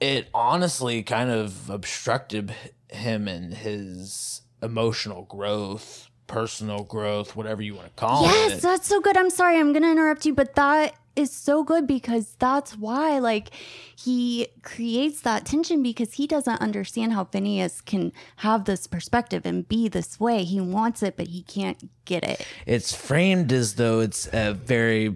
it 0.00 0.28
honestly 0.34 1.02
kind 1.02 1.30
of 1.30 1.70
obstructed 1.70 2.54
him 2.88 3.26
and 3.28 3.54
his 3.54 4.42
emotional 4.62 5.22
growth, 5.22 6.05
personal 6.26 6.84
growth, 6.84 7.36
whatever 7.36 7.62
you 7.62 7.74
want 7.74 7.86
to 7.86 7.92
call 7.94 8.22
yes 8.22 8.34
it. 8.34 8.50
Yes, 8.54 8.62
that's 8.62 8.88
so 8.88 9.00
good 9.00 9.16
i'm 9.16 9.30
sorry 9.30 9.58
i'm 9.58 9.72
gonna 9.72 9.90
interrupt 9.90 10.26
you 10.26 10.34
but 10.34 10.54
that 10.54 10.94
is 11.16 11.30
so 11.32 11.64
good 11.64 11.86
because 11.86 12.36
that's 12.38 12.76
why 12.76 13.18
like 13.18 13.48
he 13.96 14.48
creates 14.62 15.22
that 15.22 15.46
tension 15.46 15.82
because 15.82 16.12
he 16.12 16.26
doesn't 16.26 16.60
understand 16.60 17.14
how 17.14 17.24
Phineas 17.24 17.80
can 17.80 18.12
have 18.36 18.66
this 18.66 18.86
perspective 18.86 19.46
and 19.46 19.66
be 19.66 19.88
this 19.88 20.20
way. 20.20 20.44
He 20.44 20.60
wants 20.60 21.02
it, 21.02 21.16
but 21.16 21.28
he 21.28 21.42
can't 21.42 21.90
get 22.04 22.22
it. 22.22 22.46
It's 22.66 22.94
framed 22.94 23.52
as 23.52 23.74
though 23.74 24.00
it's 24.00 24.28
a 24.32 24.52
very, 24.52 25.14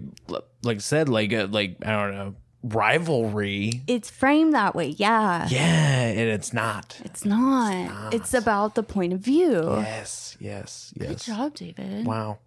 like 0.63 0.77
I 0.77 0.79
said, 0.79 1.07
like 1.07 1.31
a, 1.31 1.45
like 1.45 1.77
I 1.85 1.91
don't 1.91 2.15
know, 2.15 2.35
rivalry. 2.63 3.81
It's 3.87 4.09
framed 4.09 4.53
that 4.53 4.75
way, 4.75 4.89
yeah. 4.89 5.47
Yeah, 5.49 6.07
and 6.07 6.29
it's 6.29 6.53
not. 6.53 6.99
It's 7.03 7.25
not. 7.25 8.13
It's, 8.13 8.33
about 8.33 8.75
the 8.75 8.83
point 8.83 9.13
of 9.13 9.19
view. 9.19 9.75
Yes, 9.77 10.37
yes, 10.39 10.93
yes. 10.95 11.09
Good 11.09 11.19
job, 11.19 11.55
David. 11.55 12.05
Wow. 12.05 12.39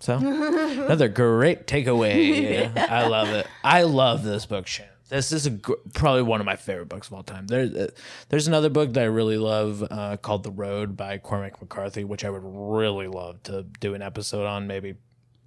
So 0.00 0.16
another 0.16 1.08
great 1.08 1.66
takeaway. 1.66 2.76
I 2.90 3.06
love 3.06 3.28
it. 3.28 3.46
I 3.64 3.82
love 3.82 4.22
this 4.22 4.46
book, 4.46 4.66
Shannon. 4.66 4.92
This 5.08 5.32
is 5.32 5.46
a 5.46 5.50
gr- 5.50 5.72
probably 5.94 6.22
one 6.22 6.40
of 6.40 6.46
my 6.46 6.56
favorite 6.56 6.88
books 6.88 7.08
of 7.08 7.14
all 7.14 7.22
time. 7.22 7.46
There, 7.46 7.62
uh, 7.62 7.86
there's 8.28 8.46
another 8.46 8.68
book 8.68 8.92
that 8.92 9.00
I 9.00 9.06
really 9.06 9.38
love 9.38 9.82
uh, 9.90 10.18
called 10.18 10.42
The 10.42 10.50
Road 10.50 10.96
by 10.96 11.18
Cormac 11.18 11.60
McCarthy, 11.60 12.04
which 12.04 12.24
I 12.24 12.30
would 12.30 12.42
really 12.44 13.08
love 13.08 13.42
to 13.44 13.62
do 13.80 13.94
an 13.94 14.02
episode 14.02 14.46
on, 14.46 14.66
maybe 14.66 14.96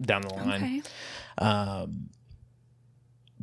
down 0.02 0.24
the 0.24 0.34
line. 0.34 0.64
Okay. 0.64 0.82
Um, 1.38 2.10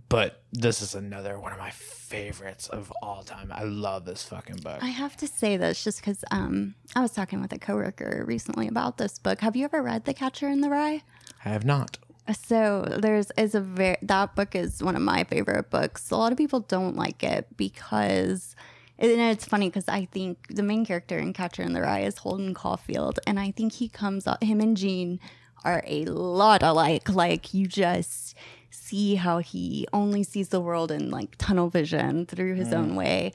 but 0.09 0.43
this 0.53 0.81
is 0.81 0.95
another 0.95 1.39
one 1.39 1.53
of 1.53 1.59
my 1.59 1.71
favorites 1.71 2.69
of 2.69 2.93
all 3.03 3.23
time. 3.23 3.53
I 3.55 3.65
love 3.65 4.05
this 4.05 4.23
fucking 4.23 4.57
book. 4.57 4.83
I 4.83 4.89
have 4.89 5.17
to 5.19 5.27
say 5.27 5.57
this 5.57 5.85
just 5.85 6.01
because 6.01 6.25
um, 6.31 6.75
I 6.97 7.01
was 7.01 7.13
talking 7.13 7.41
with 7.41 7.53
a 7.53 7.59
coworker 7.59 8.25
recently 8.27 8.69
about 8.69 8.97
this 8.97 9.19
book. 9.19 9.41
Have 9.41 9.57
you 9.57 9.65
ever 9.65 9.83
read 9.83 10.05
The 10.05 10.15
Catcher 10.15 10.49
in 10.49 10.63
the 10.63 10.71
Rye? 10.71 11.03
I 11.45 11.49
have 11.51 11.65
not. 11.65 11.99
So 12.45 12.85
there's 13.01 13.31
is 13.39 13.55
a 13.55 13.61
very 13.61 13.97
that 14.03 14.35
book 14.35 14.55
is 14.55 14.83
one 14.83 14.97
of 14.97 15.03
my 15.03 15.25
favorite 15.25 15.71
books. 15.71 16.11
A 16.11 16.17
lot 16.17 16.33
of 16.33 16.39
people 16.39 16.61
don't 16.61 16.97
like 16.97 17.23
it 17.23 17.47
because 17.57 18.55
and 18.99 19.13
it's 19.13 19.45
funny 19.45 19.69
because 19.69 19.89
I 19.89 20.07
think 20.07 20.47
the 20.49 20.63
main 20.63 20.85
character 20.85 21.19
in 21.19 21.33
Catcher 21.33 21.63
in 21.63 21.73
the 21.73 21.81
Rye 21.81 22.01
is 22.01 22.19
Holden 22.19 22.53
Caulfield, 22.53 23.21
and 23.27 23.39
I 23.39 23.53
think 23.53 23.75
he 23.75 23.89
comes 23.89 24.27
up 24.27 24.43
him 24.43 24.61
and 24.61 24.77
Gene 24.77 25.21
are 25.65 25.83
a 25.87 26.05
lot 26.07 26.63
alike. 26.63 27.09
Like 27.09 27.55
you 27.55 27.67
just 27.67 28.35
see 28.71 29.15
how 29.15 29.39
he 29.39 29.87
only 29.93 30.23
sees 30.23 30.49
the 30.49 30.61
world 30.61 30.91
in 30.91 31.11
like 31.11 31.37
tunnel 31.39 31.69
vision 31.69 32.27
through 32.27 32.55
his 32.55 32.73
own 32.73 32.95
way. 32.95 33.33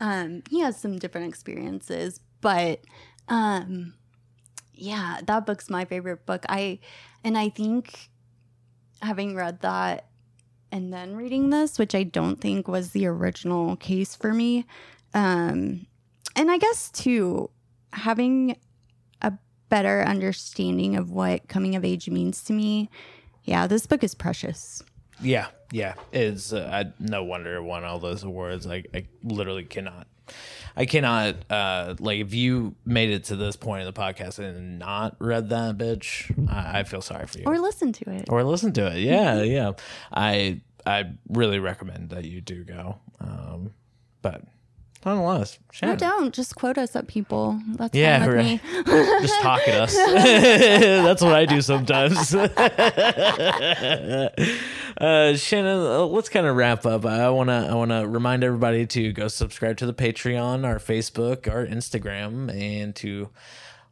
Um, 0.00 0.42
he 0.50 0.60
has 0.60 0.78
some 0.78 0.98
different 0.98 1.28
experiences, 1.28 2.20
but 2.40 2.80
um, 3.28 3.94
yeah, 4.74 5.20
that 5.26 5.46
book's 5.46 5.70
my 5.70 5.84
favorite 5.84 6.26
book. 6.26 6.44
I 6.48 6.80
and 7.22 7.38
I 7.38 7.48
think 7.48 8.10
having 9.00 9.34
read 9.34 9.60
that 9.60 10.08
and 10.72 10.92
then 10.92 11.14
reading 11.14 11.50
this, 11.50 11.78
which 11.78 11.94
I 11.94 12.02
don't 12.02 12.40
think 12.40 12.66
was 12.66 12.90
the 12.90 13.06
original 13.06 13.76
case 13.76 14.16
for 14.16 14.34
me. 14.34 14.66
Um, 15.14 15.86
and 16.34 16.50
I 16.50 16.58
guess 16.58 16.90
too, 16.90 17.50
having 17.92 18.56
a 19.22 19.32
better 19.68 20.02
understanding 20.02 20.96
of 20.96 21.10
what 21.10 21.48
coming 21.48 21.76
of 21.76 21.84
age 21.84 22.10
means 22.10 22.42
to 22.44 22.52
me. 22.52 22.90
Yeah, 23.44 23.66
this 23.66 23.86
book 23.86 24.02
is 24.02 24.14
precious. 24.14 24.82
Yeah, 25.20 25.46
yeah. 25.70 25.94
It's 26.12 26.52
uh, 26.52 26.68
I, 26.72 26.92
no 26.98 27.24
wonder 27.24 27.56
it 27.56 27.62
won 27.62 27.84
all 27.84 27.98
those 27.98 28.22
awards. 28.22 28.66
I, 28.66 28.84
I 28.94 29.06
literally 29.22 29.64
cannot. 29.64 30.06
I 30.76 30.86
cannot. 30.86 31.36
Uh, 31.50 31.94
like 31.98 32.20
if 32.20 32.34
you 32.34 32.74
made 32.84 33.10
it 33.10 33.24
to 33.24 33.36
this 33.36 33.56
point 33.56 33.82
in 33.82 33.86
the 33.86 33.92
podcast 33.92 34.38
and 34.38 34.78
not 34.78 35.16
read 35.18 35.50
that 35.50 35.78
bitch, 35.78 36.32
I, 36.50 36.80
I 36.80 36.82
feel 36.84 37.00
sorry 37.02 37.26
for 37.26 37.38
you. 37.38 37.44
Or 37.46 37.58
listen 37.58 37.92
to 37.92 38.10
it. 38.10 38.24
or 38.28 38.42
listen 38.42 38.72
to 38.72 38.96
it. 38.96 39.00
Yeah, 39.00 39.42
yeah. 39.42 39.72
I 40.12 40.62
I 40.86 41.12
really 41.28 41.58
recommend 41.58 42.10
that 42.10 42.24
you 42.24 42.40
do 42.40 42.64
go. 42.64 42.98
Um, 43.20 43.72
but 44.22 44.42
nonetheless, 45.04 45.56
Or 45.56 45.72
Shannon, 45.72 45.96
don't 45.98 46.34
just 46.34 46.54
quote 46.56 46.78
us 46.78 46.94
at 46.96 47.06
people. 47.06 47.60
That's 47.76 47.94
Yeah, 47.96 48.26
right. 48.26 48.44
me. 48.44 48.60
just 49.22 49.40
talk 49.42 49.66
at 49.68 49.74
us. 49.80 49.94
That's 51.04 51.22
what 51.22 51.32
I 51.34 51.44
do 51.46 51.60
sometimes. 51.60 52.34
uh, 54.98 55.36
Shannon, 55.36 55.78
uh, 55.86 56.04
let's 56.06 56.28
kind 56.28 56.46
of 56.46 56.56
wrap 56.56 56.86
up. 56.86 57.04
I 57.06 57.28
wanna 57.30 57.68
I 57.70 57.74
wanna 57.74 58.06
remind 58.06 58.44
everybody 58.44 58.86
to 58.86 59.12
go 59.12 59.28
subscribe 59.28 59.76
to 59.78 59.86
the 59.86 59.94
Patreon, 59.94 60.64
our 60.64 60.78
Facebook, 60.78 61.50
our 61.52 61.66
Instagram, 61.66 62.52
and 62.54 62.94
to 62.96 63.28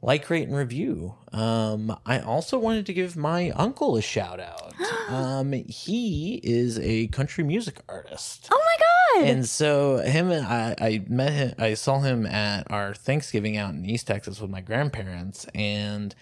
like, 0.02 0.28
rate, 0.28 0.48
and 0.48 0.56
review. 0.56 1.14
Um, 1.32 1.96
I 2.04 2.18
also 2.18 2.58
wanted 2.58 2.86
to 2.86 2.92
give 2.92 3.16
my 3.16 3.50
uncle 3.50 3.96
a 3.96 4.02
shout 4.02 4.40
out. 4.40 4.74
um, 5.08 5.52
he 5.52 6.40
is 6.42 6.78
a 6.80 7.06
country 7.08 7.44
music 7.44 7.80
artist. 7.88 8.48
Oh 8.50 8.60
my 8.60 8.76
god! 8.78 9.28
And 9.28 9.46
so 9.46 9.98
him 9.98 10.30
and 10.30 10.44
I, 10.44 10.74
I 10.80 11.04
met 11.08 11.32
him. 11.32 11.54
I 11.58 11.74
saw 11.74 12.00
him 12.00 12.26
at 12.26 12.70
our 12.70 12.94
Thanksgiving 12.94 13.56
out 13.56 13.74
in 13.74 13.84
East 13.84 14.08
Texas 14.08 14.40
with 14.40 14.50
my 14.50 14.60
grandparents, 14.60 15.46
and 15.54 16.14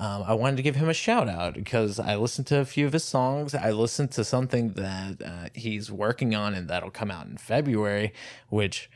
um, 0.00 0.24
I 0.26 0.34
wanted 0.34 0.56
to 0.56 0.62
give 0.62 0.76
him 0.76 0.88
a 0.88 0.94
shout 0.94 1.28
out 1.28 1.54
because 1.54 1.98
I 1.98 2.16
listened 2.16 2.46
to 2.48 2.58
a 2.58 2.64
few 2.64 2.86
of 2.86 2.92
his 2.92 3.04
songs. 3.04 3.54
I 3.54 3.70
listened 3.70 4.12
to 4.12 4.24
something 4.24 4.72
that 4.74 5.22
uh, 5.24 5.48
he's 5.54 5.90
working 5.90 6.34
on, 6.34 6.54
and 6.54 6.68
that'll 6.68 6.90
come 6.90 7.10
out 7.10 7.26
in 7.26 7.36
February. 7.36 8.12
Which, 8.48 8.90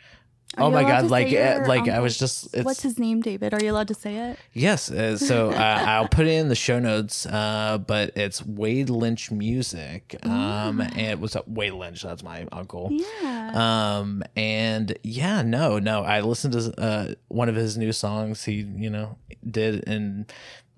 Are 0.59 0.65
oh 0.65 0.71
my 0.71 0.83
god, 0.83 1.11
like 1.11 1.31
your 1.31 1.67
like 1.67 1.89
I 1.89 2.01
was 2.01 2.19
just 2.19 2.55
it's, 2.55 2.65
What's 2.65 2.83
his 2.83 2.99
name, 2.99 3.23
David? 3.23 3.55
Are 3.55 3.63
you 3.63 3.73
allowed 3.73 3.89
to 3.89 3.95
say 3.95 4.17
it? 4.17 4.39
Yes. 4.53 4.91
Uh, 4.91 5.17
so 5.17 5.51
uh, 5.53 5.85
I'll 5.87 6.09
put 6.09 6.27
it 6.27 6.33
in 6.33 6.49
the 6.49 6.55
show 6.55 6.79
notes, 6.79 7.25
uh, 7.25 7.79
but 7.79 8.17
it's 8.17 8.45
Wade 8.45 8.91
Lynch 8.91 9.31
Music. 9.31 10.17
Um, 10.25 10.81
and 10.81 10.99
it 10.99 11.21
was 11.21 11.37
uh, 11.37 11.43
Wade 11.47 11.73
Lynch. 11.73 12.03
That's 12.03 12.23
my 12.23 12.47
uncle. 12.53 12.91
Yeah. 12.91 13.99
Um, 13.99 14.23
and 14.37 14.99
yeah, 15.03 15.43
no, 15.43 15.79
no, 15.79 16.03
I 16.03 16.21
listened 16.21 16.53
to 16.53 16.81
uh, 16.81 17.15
one 17.29 17.49
of 17.49 17.55
his 17.55 17.79
new 17.79 17.93
songs 17.93 18.45
he, 18.45 18.67
you 18.77 18.91
know, 18.91 19.17
did. 19.49 19.89
And 19.89 20.31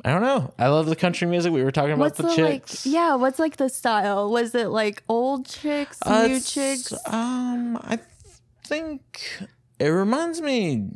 I 0.05 0.13
don't 0.13 0.23
know. 0.23 0.55
I 0.57 0.69
love 0.69 0.87
the 0.87 0.97
country 0.97 1.27
music. 1.27 1.53
We 1.53 1.65
were 1.65 1.73
talking 1.73 1.93
about 1.93 2.15
the, 2.15 2.25
the, 2.25 2.35
chicks. 2.37 2.87
like? 2.87 2.95
Yeah. 2.95 3.17
What's 3.17 3.41
like 3.41 3.57
the 3.57 3.69
style? 3.69 4.31
Was 4.31 4.55
it 4.55 4.69
like 4.69 5.03
old 5.09 5.47
chicks, 5.47 5.99
Uh, 6.03 6.29
new 6.29 6.41
chicks? 6.41 6.93
Um, 7.07 7.77
I 7.83 7.99
think 8.65 9.41
it 9.79 9.89
reminds 9.89 10.41
me. 10.41 10.89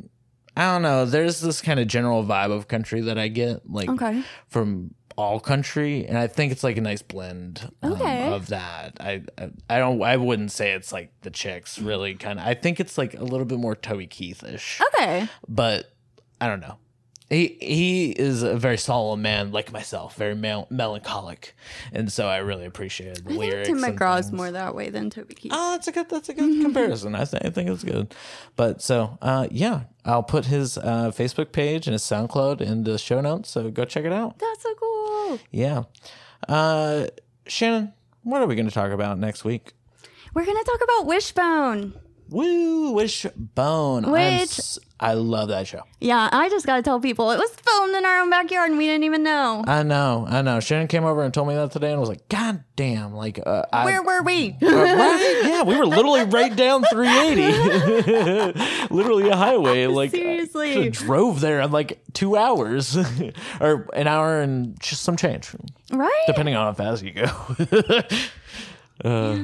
I 0.57 0.73
don't 0.73 0.81
know. 0.81 1.05
There's 1.05 1.39
this 1.39 1.61
kind 1.61 1.79
of 1.79 1.87
general 1.87 2.23
vibe 2.23 2.51
of 2.51 2.67
country 2.67 3.01
that 3.01 3.17
I 3.17 3.27
get, 3.29 3.69
like 3.69 3.87
Okay. 3.89 4.23
from 4.47 4.93
all 5.17 5.39
country, 5.39 6.05
and 6.05 6.17
I 6.17 6.27
think 6.27 6.51
it's 6.51 6.63
like 6.63 6.77
a 6.77 6.81
nice 6.81 7.01
blend 7.01 7.69
um, 7.83 7.93
Okay. 7.93 8.27
of 8.31 8.47
that. 8.47 8.97
I, 8.99 9.21
I 9.37 9.49
I 9.69 9.77
don't. 9.79 10.01
I 10.01 10.17
wouldn't 10.17 10.51
say 10.51 10.71
it's 10.71 10.91
like 10.91 11.11
the 11.21 11.29
chicks 11.29 11.79
really 11.79 12.15
kind 12.15 12.39
of. 12.39 12.45
I 12.45 12.53
think 12.55 12.79
it's 12.79 12.97
like 12.97 13.13
a 13.13 13.23
little 13.23 13.45
bit 13.45 13.59
more 13.59 13.75
Toby 13.75 14.07
Keith-ish, 14.07 14.81
Okay. 14.95 15.27
but 15.47 15.91
I 16.41 16.47
don't 16.47 16.61
know. 16.61 16.77
He 17.29 17.57
he 17.61 18.09
is 18.11 18.41
a 18.41 18.57
very 18.57 18.77
solemn 18.77 19.21
man 19.21 19.51
like 19.51 19.71
myself, 19.71 20.15
very 20.15 20.33
mel- 20.33 20.65
melancholic, 20.71 21.55
and 21.93 22.11
so 22.11 22.27
I 22.27 22.37
really 22.37 22.65
appreciated 22.65 23.23
the 23.25 23.35
I 23.35 23.37
think. 23.37 23.65
Tim 23.65 23.83
and 23.83 23.99
McGraw's 23.99 24.25
things. 24.27 24.31
more 24.33 24.49
that 24.49 24.73
way 24.73 24.89
than 24.89 25.11
Toby 25.11 25.35
Keith. 25.35 25.51
Oh, 25.53 25.71
that's 25.71 25.87
a 25.87 25.91
good. 25.91 26.09
That's 26.09 26.29
a 26.29 26.33
good 26.33 26.61
comparison. 26.63 27.13
I 27.13 27.25
think 27.25 27.45
I 27.45 27.49
think 27.51 27.69
it's 27.69 27.83
good. 27.83 28.15
But 28.55 28.81
so, 28.81 29.19
uh, 29.21 29.47
yeah, 29.51 29.81
I'll 30.05 30.23
put 30.23 30.45
his 30.45 30.79
uh, 30.79 31.11
Facebook 31.15 31.51
page 31.51 31.85
and 31.85 31.93
his 31.93 32.01
SoundCloud 32.01 32.61
in 32.61 32.83
the 32.83 32.97
show 32.97 33.21
notes. 33.21 33.51
So 33.51 33.69
go 33.69 33.85
check 33.85 34.05
it 34.05 34.11
out. 34.11 34.39
That's 34.39 34.63
so 34.63 34.73
cool. 34.73 35.39
Yeah, 35.51 35.83
uh, 36.47 37.07
Shannon, 37.45 37.93
what 38.23 38.41
are 38.41 38.47
we 38.47 38.55
going 38.55 38.67
to 38.67 38.73
talk 38.73 38.91
about 38.91 39.19
next 39.19 39.45
week? 39.45 39.73
We're 40.33 40.45
gonna 40.45 40.63
talk 40.63 40.79
about 40.83 41.05
Wishbone. 41.07 41.93
Woo, 42.29 42.91
Wishbone. 42.91 44.11
Which- 44.11 44.59
s- 44.59 44.79
I 45.01 45.13
love 45.13 45.47
that 45.47 45.65
show. 45.65 45.83
Yeah, 46.01 46.27
I 46.29 46.49
just 46.49 46.65
gotta 46.65 46.81
tell 46.81 46.99
people 46.99 47.31
it 47.31 47.37
was 47.39 47.49
filmed 47.65 47.95
in 47.95 48.05
our 48.05 48.19
own 48.19 48.29
backyard 48.29 48.69
and 48.69 48.77
we 48.77 48.85
didn't 48.85 49.05
even 49.05 49.23
know. 49.23 49.63
I 49.65 49.81
know, 49.83 50.25
I 50.29 50.41
know. 50.41 50.59
Shannon 50.59 50.87
came 50.89 51.05
over 51.05 51.23
and 51.23 51.33
told 51.33 51.47
me 51.47 51.55
that 51.55 51.71
today, 51.71 51.91
and 51.91 51.99
was 52.01 52.09
like, 52.09 52.27
"God 52.27 52.65
damn!" 52.75 53.13
Like, 53.13 53.39
uh, 53.45 53.63
I, 53.71 53.85
Where 53.85 54.03
were 54.03 54.21
we? 54.23 54.57
Uh, 54.61 54.67
right? 54.67 55.41
Yeah, 55.45 55.63
we 55.63 55.77
were 55.77 55.85
literally 55.85 56.25
right 56.25 56.53
down 56.53 56.83
380. 56.83 58.59
literally 58.93 59.29
a 59.29 59.35
highway. 59.37 59.87
Like, 59.99 60.11
Seriously. 60.11 60.73
should've 60.73 60.93
drove 60.93 61.39
there 61.39 61.61
in 61.61 61.71
like 61.71 62.01
two 62.13 62.35
hours 62.35 62.97
or 63.61 63.87
an 63.93 64.07
hour 64.07 64.41
and 64.41 64.77
just 64.81 65.03
some 65.03 65.15
change, 65.15 65.49
right? 65.91 66.23
depending 66.27 66.55
on 66.55 66.65
how 66.67 66.73
fast 66.73 67.03
you 67.03 67.11
go. 67.13 67.25
uh, 69.03 69.43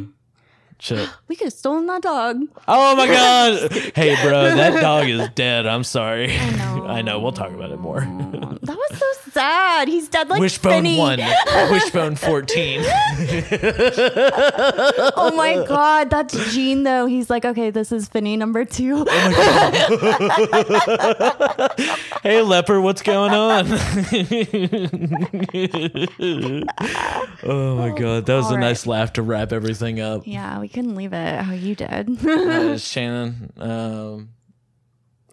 Shit. 0.80 1.10
We 1.28 1.36
could 1.36 1.46
have 1.46 1.54
stolen 1.54 1.88
that 1.88 2.02
dog. 2.04 2.42
Oh 2.68 2.96
my 2.96 3.08
god. 3.14 3.72
Hey, 3.96 4.16
bro, 4.24 4.56
that 4.56 4.80
dog 4.82 5.10
is 5.10 5.28
dead. 5.30 5.66
I'm 5.66 5.84
sorry. 5.84 6.32
I 6.38 6.50
know. 6.52 6.86
I 6.88 7.02
know. 7.02 7.20
We'll 7.20 7.32
talk 7.32 7.52
about 7.52 7.72
it 7.72 7.80
more. 7.80 8.02
That 8.02 8.78
was 8.78 8.98
so 9.00 9.32
sad. 9.32 9.88
He's 9.88 10.08
dead 10.08 10.30
like 10.30 10.40
Wishbone 10.40 10.72
Finny. 10.84 10.98
one. 11.00 11.20
Wishbone 11.72 12.16
fourteen. 12.16 12.82
Oh 15.18 15.34
my 15.36 15.66
god, 15.68 16.10
that's 16.12 16.54
Gene 16.54 16.84
though. 16.84 17.06
He's 17.08 17.30
like, 17.30 17.44
okay, 17.44 17.70
this 17.72 17.92
is 17.92 18.08
Finny 18.08 18.38
number 18.38 18.64
two. 18.66 19.04
Oh 19.08 19.30
hey, 22.24 22.42
leper, 22.44 22.80
what's 22.82 23.02
going 23.02 23.32
on? 23.34 23.66
oh 27.44 27.76
my 27.78 27.90
god, 27.98 28.26
that 28.26 28.36
was 28.36 28.46
a 28.46 28.50
All 28.50 28.56
right. 28.56 28.60
nice 28.62 28.86
laugh 28.88 29.14
to 29.14 29.22
wrap 29.22 29.52
everything 29.52 30.00
up. 30.00 30.24
yeah, 30.26 30.60
we 30.66 30.70
couldn't 30.70 30.96
leave 30.96 31.14
it 31.14 31.42
how 31.44 31.54
you 31.54 31.76
did. 31.76 32.18
Uh, 32.26 32.76
Shannon, 32.80 33.54
um, 33.58 34.30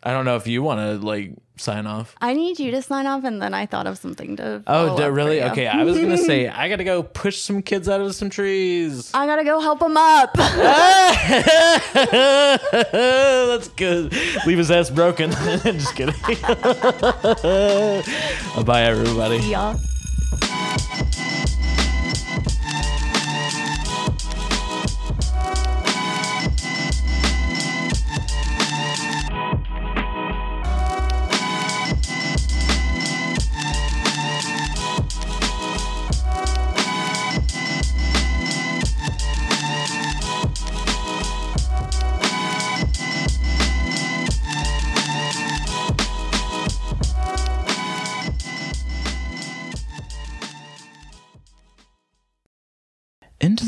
I 0.02 0.10
don't 0.12 0.26
know 0.26 0.36
if 0.36 0.46
you 0.46 0.62
want 0.62 0.80
to 0.80 0.98
like 1.06 1.32
sign 1.56 1.86
off. 1.86 2.14
I 2.20 2.34
need 2.34 2.59
you 2.60 2.70
to 2.72 2.82
sign 2.82 3.06
off, 3.06 3.24
and 3.24 3.40
then 3.40 3.54
I 3.54 3.64
thought 3.64 3.86
of 3.86 3.96
something 3.96 4.36
to. 4.36 4.62
Oh, 4.66 4.94
d- 4.98 5.04
really? 5.04 5.42
Okay, 5.42 5.66
I 5.66 5.84
was 5.84 5.98
gonna 5.98 6.18
say 6.30 6.48
I 6.48 6.68
gotta 6.68 6.84
go 6.84 7.02
push 7.02 7.38
some 7.38 7.62
kids 7.62 7.88
out 7.88 8.02
of 8.02 8.14
some 8.14 8.28
trees. 8.28 9.10
I 9.14 9.24
gotta 9.26 9.44
go 9.44 9.59
help 9.60 9.78
them 9.78 9.96
up. 9.96 10.34
That's 12.92 13.68
good. 13.68 14.12
Leave 14.46 14.59
his 14.59 14.70
ass 14.70 14.90
broken. 14.90 15.30
Just 15.30 15.94
kidding. 15.94 16.14
Bye, 18.66 18.82
everybody. 18.82 19.38
yeah. 19.38 19.78
Into 20.98 21.11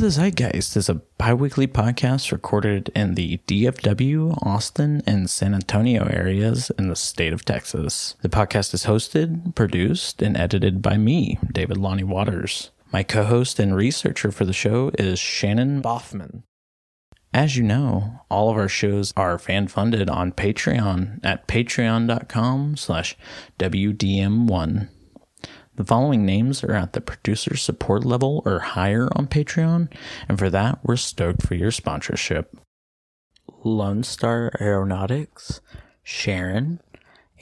the 0.05 0.11
Zeitgeist 0.11 0.77
is 0.77 0.91
a 0.91 1.01
bi 1.17 1.33
weekly 1.33 1.67
podcast 1.67 2.31
recorded 2.31 2.93
in 2.95 3.15
the 3.15 3.39
DFW, 3.47 4.37
Austin, 4.45 5.03
and 5.07 5.31
San 5.31 5.55
Antonio 5.55 6.05
areas 6.09 6.71
in 6.79 6.91
the 6.91 6.95
state 6.95 7.33
of 7.33 7.47
Texas. 7.47 8.15
The 8.21 8.29
podcast 8.29 8.75
is 8.75 8.85
hosted, 8.85 9.55
produced, 9.55 10.21
and 10.21 10.37
edited 10.37 10.83
by 10.83 10.99
me, 10.99 11.39
David 11.51 11.79
Lonnie 11.79 12.05
Waters. 12.05 12.71
My 12.93 13.03
co 13.03 13.25
host 13.25 13.59
and 13.59 13.75
researcher 13.75 14.31
for 14.31 14.45
the 14.45 14.53
show 14.53 14.91
is 14.99 15.19
Shannon 15.19 15.81
Boffman. 15.81 16.43
As 17.33 17.57
you 17.57 17.63
know, 17.63 18.21
all 18.31 18.51
of 18.51 18.59
our 18.59 18.69
shows 18.69 19.11
are 19.17 19.39
fan 19.39 19.69
funded 19.69 20.11
on 20.11 20.33
Patreon 20.33 21.21
at 21.25 21.49
patreon.com 21.49 22.77
slash 22.77 23.17
WDM1. 23.59 24.89
The 25.77 25.85
following 25.85 26.25
names 26.25 26.63
are 26.63 26.73
at 26.73 26.93
the 26.93 27.01
producer 27.01 27.57
support 27.57 28.05
level 28.05 28.43
or 28.45 28.61
higher 28.61 29.09
on 29.13 29.27
Patreon, 29.27 29.93
and 30.29 30.39
for 30.39 30.49
that, 30.49 30.79
we're 30.85 30.97
stoked 30.97 31.43
for 31.43 31.57
your 31.57 31.73
sponsorship. 31.73 32.57
Lone 33.65 34.05
Star 34.05 34.53
Aeronautics, 34.61 35.61
Sharon, 36.05 36.81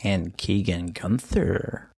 and 0.03 0.35
Keegan 0.39 0.93
Gunther. 0.93 1.92